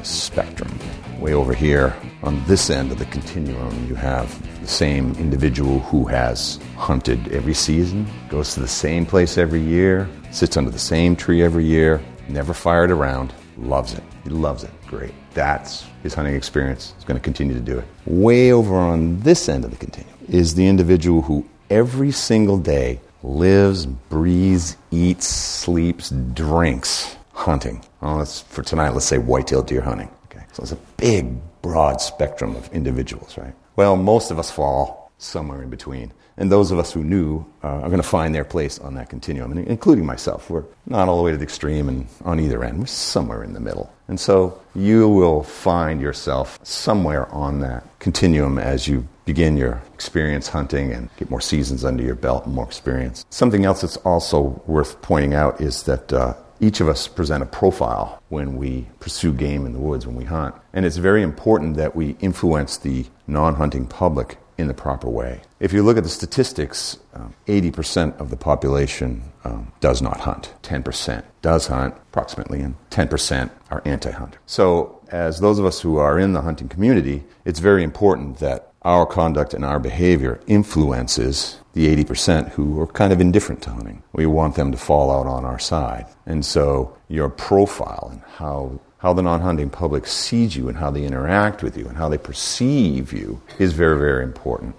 a 0.00 0.04
spectrum. 0.04 0.76
Way 1.20 1.34
over 1.34 1.52
here, 1.52 1.94
on 2.22 2.42
this 2.46 2.70
end 2.70 2.90
of 2.90 2.98
the 2.98 3.04
continuum, 3.04 3.86
you 3.86 3.94
have 3.94 4.26
the 4.62 4.66
same 4.66 5.12
individual 5.16 5.80
who 5.80 6.06
has 6.06 6.58
hunted 6.78 7.30
every 7.30 7.52
season, 7.52 8.06
goes 8.30 8.54
to 8.54 8.60
the 8.60 8.66
same 8.66 9.04
place 9.04 9.36
every 9.36 9.60
year, 9.60 10.08
sits 10.30 10.56
under 10.56 10.70
the 10.70 10.78
same 10.78 11.14
tree 11.14 11.42
every 11.42 11.66
year, 11.66 12.00
never 12.30 12.54
fired 12.54 12.90
around, 12.90 13.34
loves 13.58 13.92
it. 13.92 14.02
He 14.24 14.30
loves 14.30 14.64
it. 14.64 14.70
Great. 14.86 15.12
That's 15.34 15.84
his 16.02 16.14
hunting 16.14 16.34
experience. 16.34 16.94
He's 16.96 17.04
going 17.04 17.18
to 17.18 17.22
continue 17.22 17.52
to 17.52 17.60
do 17.60 17.78
it. 17.78 17.84
Way 18.06 18.52
over 18.52 18.74
on 18.74 19.20
this 19.20 19.50
end 19.50 19.66
of 19.66 19.72
the 19.72 19.76
continuum 19.76 20.16
is 20.30 20.54
the 20.54 20.66
individual 20.66 21.20
who 21.20 21.46
every 21.68 22.12
single 22.12 22.56
day 22.56 22.98
lives, 23.22 23.84
breathes, 23.84 24.78
eats, 24.90 25.26
sleeps, 25.26 26.08
drinks 26.32 27.14
hunting. 27.34 27.84
Well, 28.00 28.24
for 28.24 28.62
tonight, 28.62 28.90
let's 28.94 29.04
say 29.04 29.18
whitetail 29.18 29.62
deer 29.62 29.82
hunting. 29.82 30.08
Okay. 30.26 30.44
So 30.52 30.62
it's 30.62 30.72
a 30.72 30.76
big, 31.00 31.40
broad 31.62 32.00
spectrum 32.00 32.56
of 32.56 32.72
individuals, 32.72 33.36
right? 33.36 33.54
Well, 33.76 33.96
most 33.96 34.30
of 34.30 34.38
us 34.38 34.50
fall 34.50 35.10
somewhere 35.18 35.62
in 35.62 35.70
between. 35.70 36.12
And 36.36 36.50
those 36.50 36.70
of 36.70 36.78
us 36.78 36.92
who 36.92 37.04
knew 37.04 37.44
uh, 37.62 37.68
are 37.68 37.88
going 37.88 38.00
to 38.00 38.02
find 38.02 38.34
their 38.34 38.44
place 38.44 38.78
on 38.78 38.94
that 38.94 39.10
continuum, 39.10 39.58
including 39.58 40.06
myself. 40.06 40.48
We're 40.48 40.64
not 40.86 41.06
all 41.06 41.18
the 41.18 41.22
way 41.22 41.32
to 41.32 41.36
the 41.36 41.42
extreme 41.42 41.88
and 41.88 42.06
on 42.24 42.40
either 42.40 42.64
end. 42.64 42.78
We're 42.78 42.86
somewhere 42.86 43.44
in 43.44 43.52
the 43.52 43.60
middle. 43.60 43.92
And 44.08 44.18
so 44.18 44.58
you 44.74 45.08
will 45.08 45.42
find 45.42 46.00
yourself 46.00 46.58
somewhere 46.62 47.30
on 47.30 47.60
that 47.60 47.84
continuum 47.98 48.58
as 48.58 48.88
you 48.88 49.06
begin 49.26 49.56
your 49.56 49.82
experience 49.92 50.48
hunting 50.48 50.92
and 50.92 51.10
get 51.16 51.30
more 51.30 51.42
seasons 51.42 51.84
under 51.84 52.02
your 52.02 52.14
belt 52.14 52.46
and 52.46 52.54
more 52.54 52.64
experience. 52.64 53.26
Something 53.28 53.66
else 53.66 53.82
that's 53.82 53.98
also 53.98 54.62
worth 54.66 55.00
pointing 55.02 55.34
out 55.34 55.60
is 55.60 55.82
that 55.82 56.10
uh, 56.12 56.34
each 56.60 56.80
of 56.80 56.88
us 56.88 57.08
present 57.08 57.42
a 57.42 57.46
profile 57.46 58.22
when 58.28 58.56
we 58.56 58.86
pursue 59.00 59.32
game 59.32 59.66
in 59.66 59.72
the 59.72 59.78
woods, 59.78 60.06
when 60.06 60.16
we 60.16 60.24
hunt. 60.24 60.54
And 60.72 60.84
it's 60.84 60.98
very 60.98 61.22
important 61.22 61.76
that 61.76 61.96
we 61.96 62.16
influence 62.20 62.76
the 62.76 63.06
non 63.26 63.54
hunting 63.54 63.86
public 63.86 64.38
in 64.58 64.68
the 64.68 64.74
proper 64.74 65.08
way. 65.08 65.40
If 65.58 65.72
you 65.72 65.82
look 65.82 65.96
at 65.96 66.04
the 66.04 66.10
statistics, 66.10 66.98
um, 67.14 67.34
80% 67.46 68.20
of 68.20 68.30
the 68.30 68.36
population 68.36 69.22
um, 69.44 69.72
does 69.80 70.02
not 70.02 70.20
hunt, 70.20 70.54
10% 70.62 71.24
does 71.42 71.66
hunt 71.66 71.94
approximately, 71.94 72.60
and 72.60 72.74
10% 72.90 73.50
are 73.70 73.82
anti 73.84 74.10
hunt. 74.10 74.36
So, 74.46 75.00
as 75.08 75.40
those 75.40 75.58
of 75.58 75.64
us 75.64 75.80
who 75.80 75.96
are 75.96 76.18
in 76.18 76.34
the 76.34 76.42
hunting 76.42 76.68
community, 76.68 77.24
it's 77.44 77.58
very 77.58 77.82
important 77.82 78.38
that 78.38 78.72
our 78.82 79.04
conduct 79.06 79.54
and 79.54 79.64
our 79.64 79.80
behavior 79.80 80.40
influences 80.46 81.59
the 81.72 82.04
80% 82.04 82.50
who 82.50 82.80
are 82.80 82.86
kind 82.86 83.12
of 83.12 83.20
indifferent 83.20 83.62
to 83.62 83.70
hunting. 83.70 84.02
We 84.12 84.26
want 84.26 84.56
them 84.56 84.72
to 84.72 84.78
fall 84.78 85.10
out 85.10 85.26
on 85.26 85.44
our 85.44 85.58
side. 85.58 86.06
And 86.26 86.44
so 86.44 86.96
your 87.08 87.28
profile 87.28 88.08
and 88.12 88.22
how 88.36 88.80
how 89.00 89.14
the 89.14 89.22
non-hunting 89.22 89.70
public 89.70 90.06
sees 90.06 90.54
you 90.54 90.68
and 90.68 90.76
how 90.76 90.90
they 90.90 91.04
interact 91.04 91.62
with 91.62 91.74
you 91.74 91.86
and 91.86 91.96
how 91.96 92.06
they 92.10 92.18
perceive 92.18 93.14
you 93.14 93.40
is 93.58 93.72
very, 93.72 93.98
very 93.98 94.22
important. 94.22 94.76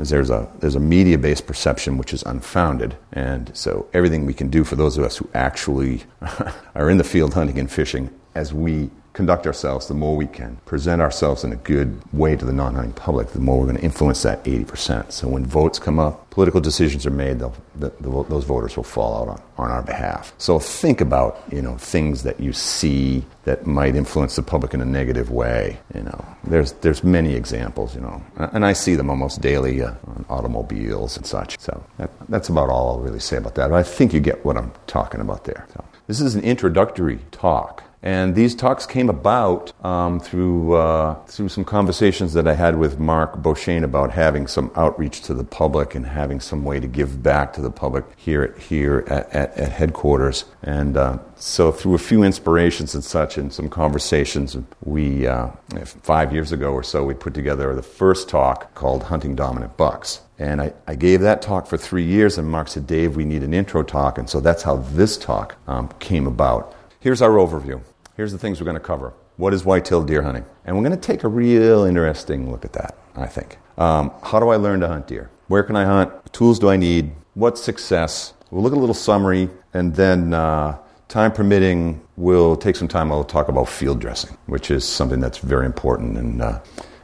As 0.00 0.10
there's 0.10 0.28
a 0.28 0.48
there's 0.58 0.74
a 0.74 0.80
media-based 0.80 1.46
perception 1.46 1.96
which 1.96 2.12
is 2.12 2.24
unfounded, 2.24 2.96
and 3.12 3.56
so 3.56 3.86
everything 3.92 4.26
we 4.26 4.34
can 4.34 4.50
do 4.50 4.64
for 4.64 4.74
those 4.74 4.98
of 4.98 5.04
us 5.04 5.16
who 5.18 5.28
actually 5.34 6.02
are 6.74 6.90
in 6.90 6.98
the 6.98 7.04
field 7.04 7.34
hunting 7.34 7.58
and 7.58 7.70
fishing, 7.70 8.10
as 8.34 8.52
we 8.52 8.90
conduct 9.20 9.46
ourselves, 9.46 9.86
the 9.86 9.92
more 9.92 10.16
we 10.16 10.26
can 10.26 10.56
present 10.64 11.02
ourselves 11.02 11.44
in 11.44 11.52
a 11.52 11.56
good 11.56 12.00
way 12.14 12.34
to 12.34 12.46
the 12.46 12.54
non 12.54 12.74
hunting 12.74 12.94
public, 12.94 13.28
the 13.28 13.38
more 13.38 13.58
we're 13.58 13.66
going 13.66 13.76
to 13.76 13.82
influence 13.82 14.22
that 14.22 14.42
80%. 14.44 15.12
So 15.12 15.28
when 15.28 15.44
votes 15.44 15.78
come 15.78 15.98
up, 15.98 16.30
political 16.30 16.58
decisions 16.58 17.04
are 17.04 17.10
made, 17.10 17.38
the, 17.38 17.50
the, 17.74 17.90
those 18.00 18.44
voters 18.44 18.78
will 18.78 18.84
fall 18.96 19.20
out 19.20 19.28
on, 19.28 19.42
on 19.58 19.70
our 19.70 19.82
behalf. 19.82 20.32
So 20.38 20.58
think 20.58 21.02
about 21.02 21.38
you 21.52 21.60
know, 21.60 21.76
things 21.76 22.22
that 22.22 22.40
you 22.40 22.54
see 22.54 23.22
that 23.44 23.66
might 23.66 23.94
influence 23.94 24.36
the 24.36 24.42
public 24.42 24.72
in 24.72 24.80
a 24.80 24.86
negative 24.86 25.30
way. 25.30 25.78
You 25.94 26.04
know, 26.04 26.24
there's, 26.44 26.72
there's 26.80 27.04
many 27.04 27.34
examples, 27.34 27.94
you 27.94 28.00
know, 28.00 28.22
and 28.36 28.64
I 28.64 28.72
see 28.72 28.94
them 28.94 29.10
almost 29.10 29.42
daily 29.42 29.82
uh, 29.82 29.92
on 30.06 30.24
automobiles 30.30 31.18
and 31.18 31.26
such. 31.26 31.58
So 31.58 31.84
that, 31.98 32.10
that's 32.30 32.48
about 32.48 32.70
all 32.70 32.88
I'll 32.88 33.00
really 33.00 33.20
say 33.20 33.36
about 33.36 33.54
that. 33.56 33.68
But 33.68 33.76
I 33.76 33.82
think 33.82 34.14
you 34.14 34.20
get 34.20 34.46
what 34.46 34.56
I'm 34.56 34.72
talking 34.86 35.20
about 35.20 35.44
there. 35.44 35.66
So 35.74 35.84
this 36.06 36.22
is 36.22 36.34
an 36.34 36.42
introductory 36.42 37.18
talk 37.32 37.84
and 38.02 38.34
these 38.34 38.54
talks 38.54 38.86
came 38.86 39.10
about 39.10 39.72
um, 39.84 40.20
through, 40.20 40.72
uh, 40.72 41.22
through 41.26 41.50
some 41.50 41.66
conversations 41.66 42.32
that 42.32 42.48
I 42.48 42.54
had 42.54 42.78
with 42.78 42.98
Mark 42.98 43.42
Beauchesne 43.42 43.84
about 43.84 44.10
having 44.10 44.46
some 44.46 44.70
outreach 44.74 45.20
to 45.22 45.34
the 45.34 45.44
public 45.44 45.94
and 45.94 46.06
having 46.06 46.40
some 46.40 46.64
way 46.64 46.80
to 46.80 46.86
give 46.86 47.22
back 47.22 47.52
to 47.54 47.60
the 47.60 47.70
public 47.70 48.06
here 48.16 48.42
at, 48.42 48.58
here 48.58 49.04
at, 49.06 49.30
at, 49.34 49.58
at 49.58 49.72
headquarters. 49.72 50.46
And 50.62 50.96
uh, 50.96 51.18
so, 51.36 51.70
through 51.70 51.94
a 51.94 51.98
few 51.98 52.22
inspirations 52.22 52.94
and 52.94 53.04
such, 53.04 53.36
and 53.36 53.52
some 53.52 53.68
conversations, 53.68 54.56
we, 54.82 55.26
uh, 55.26 55.48
five 55.84 56.32
years 56.32 56.52
ago 56.52 56.72
or 56.72 56.82
so, 56.82 57.04
we 57.04 57.12
put 57.12 57.34
together 57.34 57.74
the 57.74 57.82
first 57.82 58.30
talk 58.30 58.74
called 58.74 59.04
Hunting 59.04 59.34
Dominant 59.34 59.76
Bucks. 59.76 60.22
And 60.38 60.62
I, 60.62 60.72
I, 60.86 60.94
gave 60.94 61.20
that 61.20 61.42
talk 61.42 61.66
for 61.66 61.76
three 61.76 62.04
years, 62.04 62.38
and 62.38 62.48
Mark 62.48 62.68
said, 62.68 62.86
Dave, 62.86 63.14
we 63.14 63.26
need 63.26 63.42
an 63.42 63.52
intro 63.52 63.82
talk. 63.82 64.16
And 64.16 64.28
so 64.28 64.40
that's 64.40 64.62
how 64.62 64.76
this 64.76 65.18
talk 65.18 65.56
um, 65.66 65.90
came 65.98 66.26
about. 66.26 66.74
Here's 66.98 67.20
our 67.20 67.32
overview. 67.32 67.82
Here's 68.20 68.32
the 68.32 68.38
things 68.38 68.60
we're 68.60 68.66
going 68.66 68.74
to 68.74 68.80
cover. 68.80 69.14
What 69.38 69.54
is 69.54 69.64
white-tailed 69.64 70.06
deer 70.06 70.20
hunting? 70.20 70.44
And 70.66 70.76
we're 70.76 70.82
going 70.82 70.94
to 70.94 71.00
take 71.00 71.24
a 71.24 71.28
real 71.28 71.84
interesting 71.84 72.50
look 72.50 72.66
at 72.66 72.74
that, 72.74 72.98
I 73.16 73.24
think. 73.24 73.56
Um, 73.78 74.12
how 74.22 74.38
do 74.38 74.50
I 74.50 74.56
learn 74.56 74.80
to 74.80 74.88
hunt 74.88 75.06
deer? 75.06 75.30
Where 75.48 75.62
can 75.62 75.74
I 75.74 75.86
hunt? 75.86 76.12
What 76.12 76.30
tools 76.30 76.58
do 76.58 76.68
I 76.68 76.76
need? 76.76 77.12
What's 77.32 77.62
success? 77.62 78.34
We'll 78.50 78.62
look 78.62 78.74
at 78.74 78.76
a 78.76 78.78
little 78.78 78.94
summary, 78.94 79.48
and 79.72 79.94
then, 79.94 80.34
uh, 80.34 80.76
time 81.08 81.32
permitting, 81.32 82.02
we'll 82.18 82.56
take 82.56 82.76
some 82.76 82.88
time. 82.88 83.10
I'll 83.10 83.24
talk 83.24 83.48
about 83.48 83.70
field 83.70 84.00
dressing, 84.00 84.36
which 84.44 84.70
is 84.70 84.86
something 84.86 85.20
that's 85.20 85.38
very 85.38 85.64
important. 85.64 86.18
And 86.18 86.42
uh, 86.42 86.60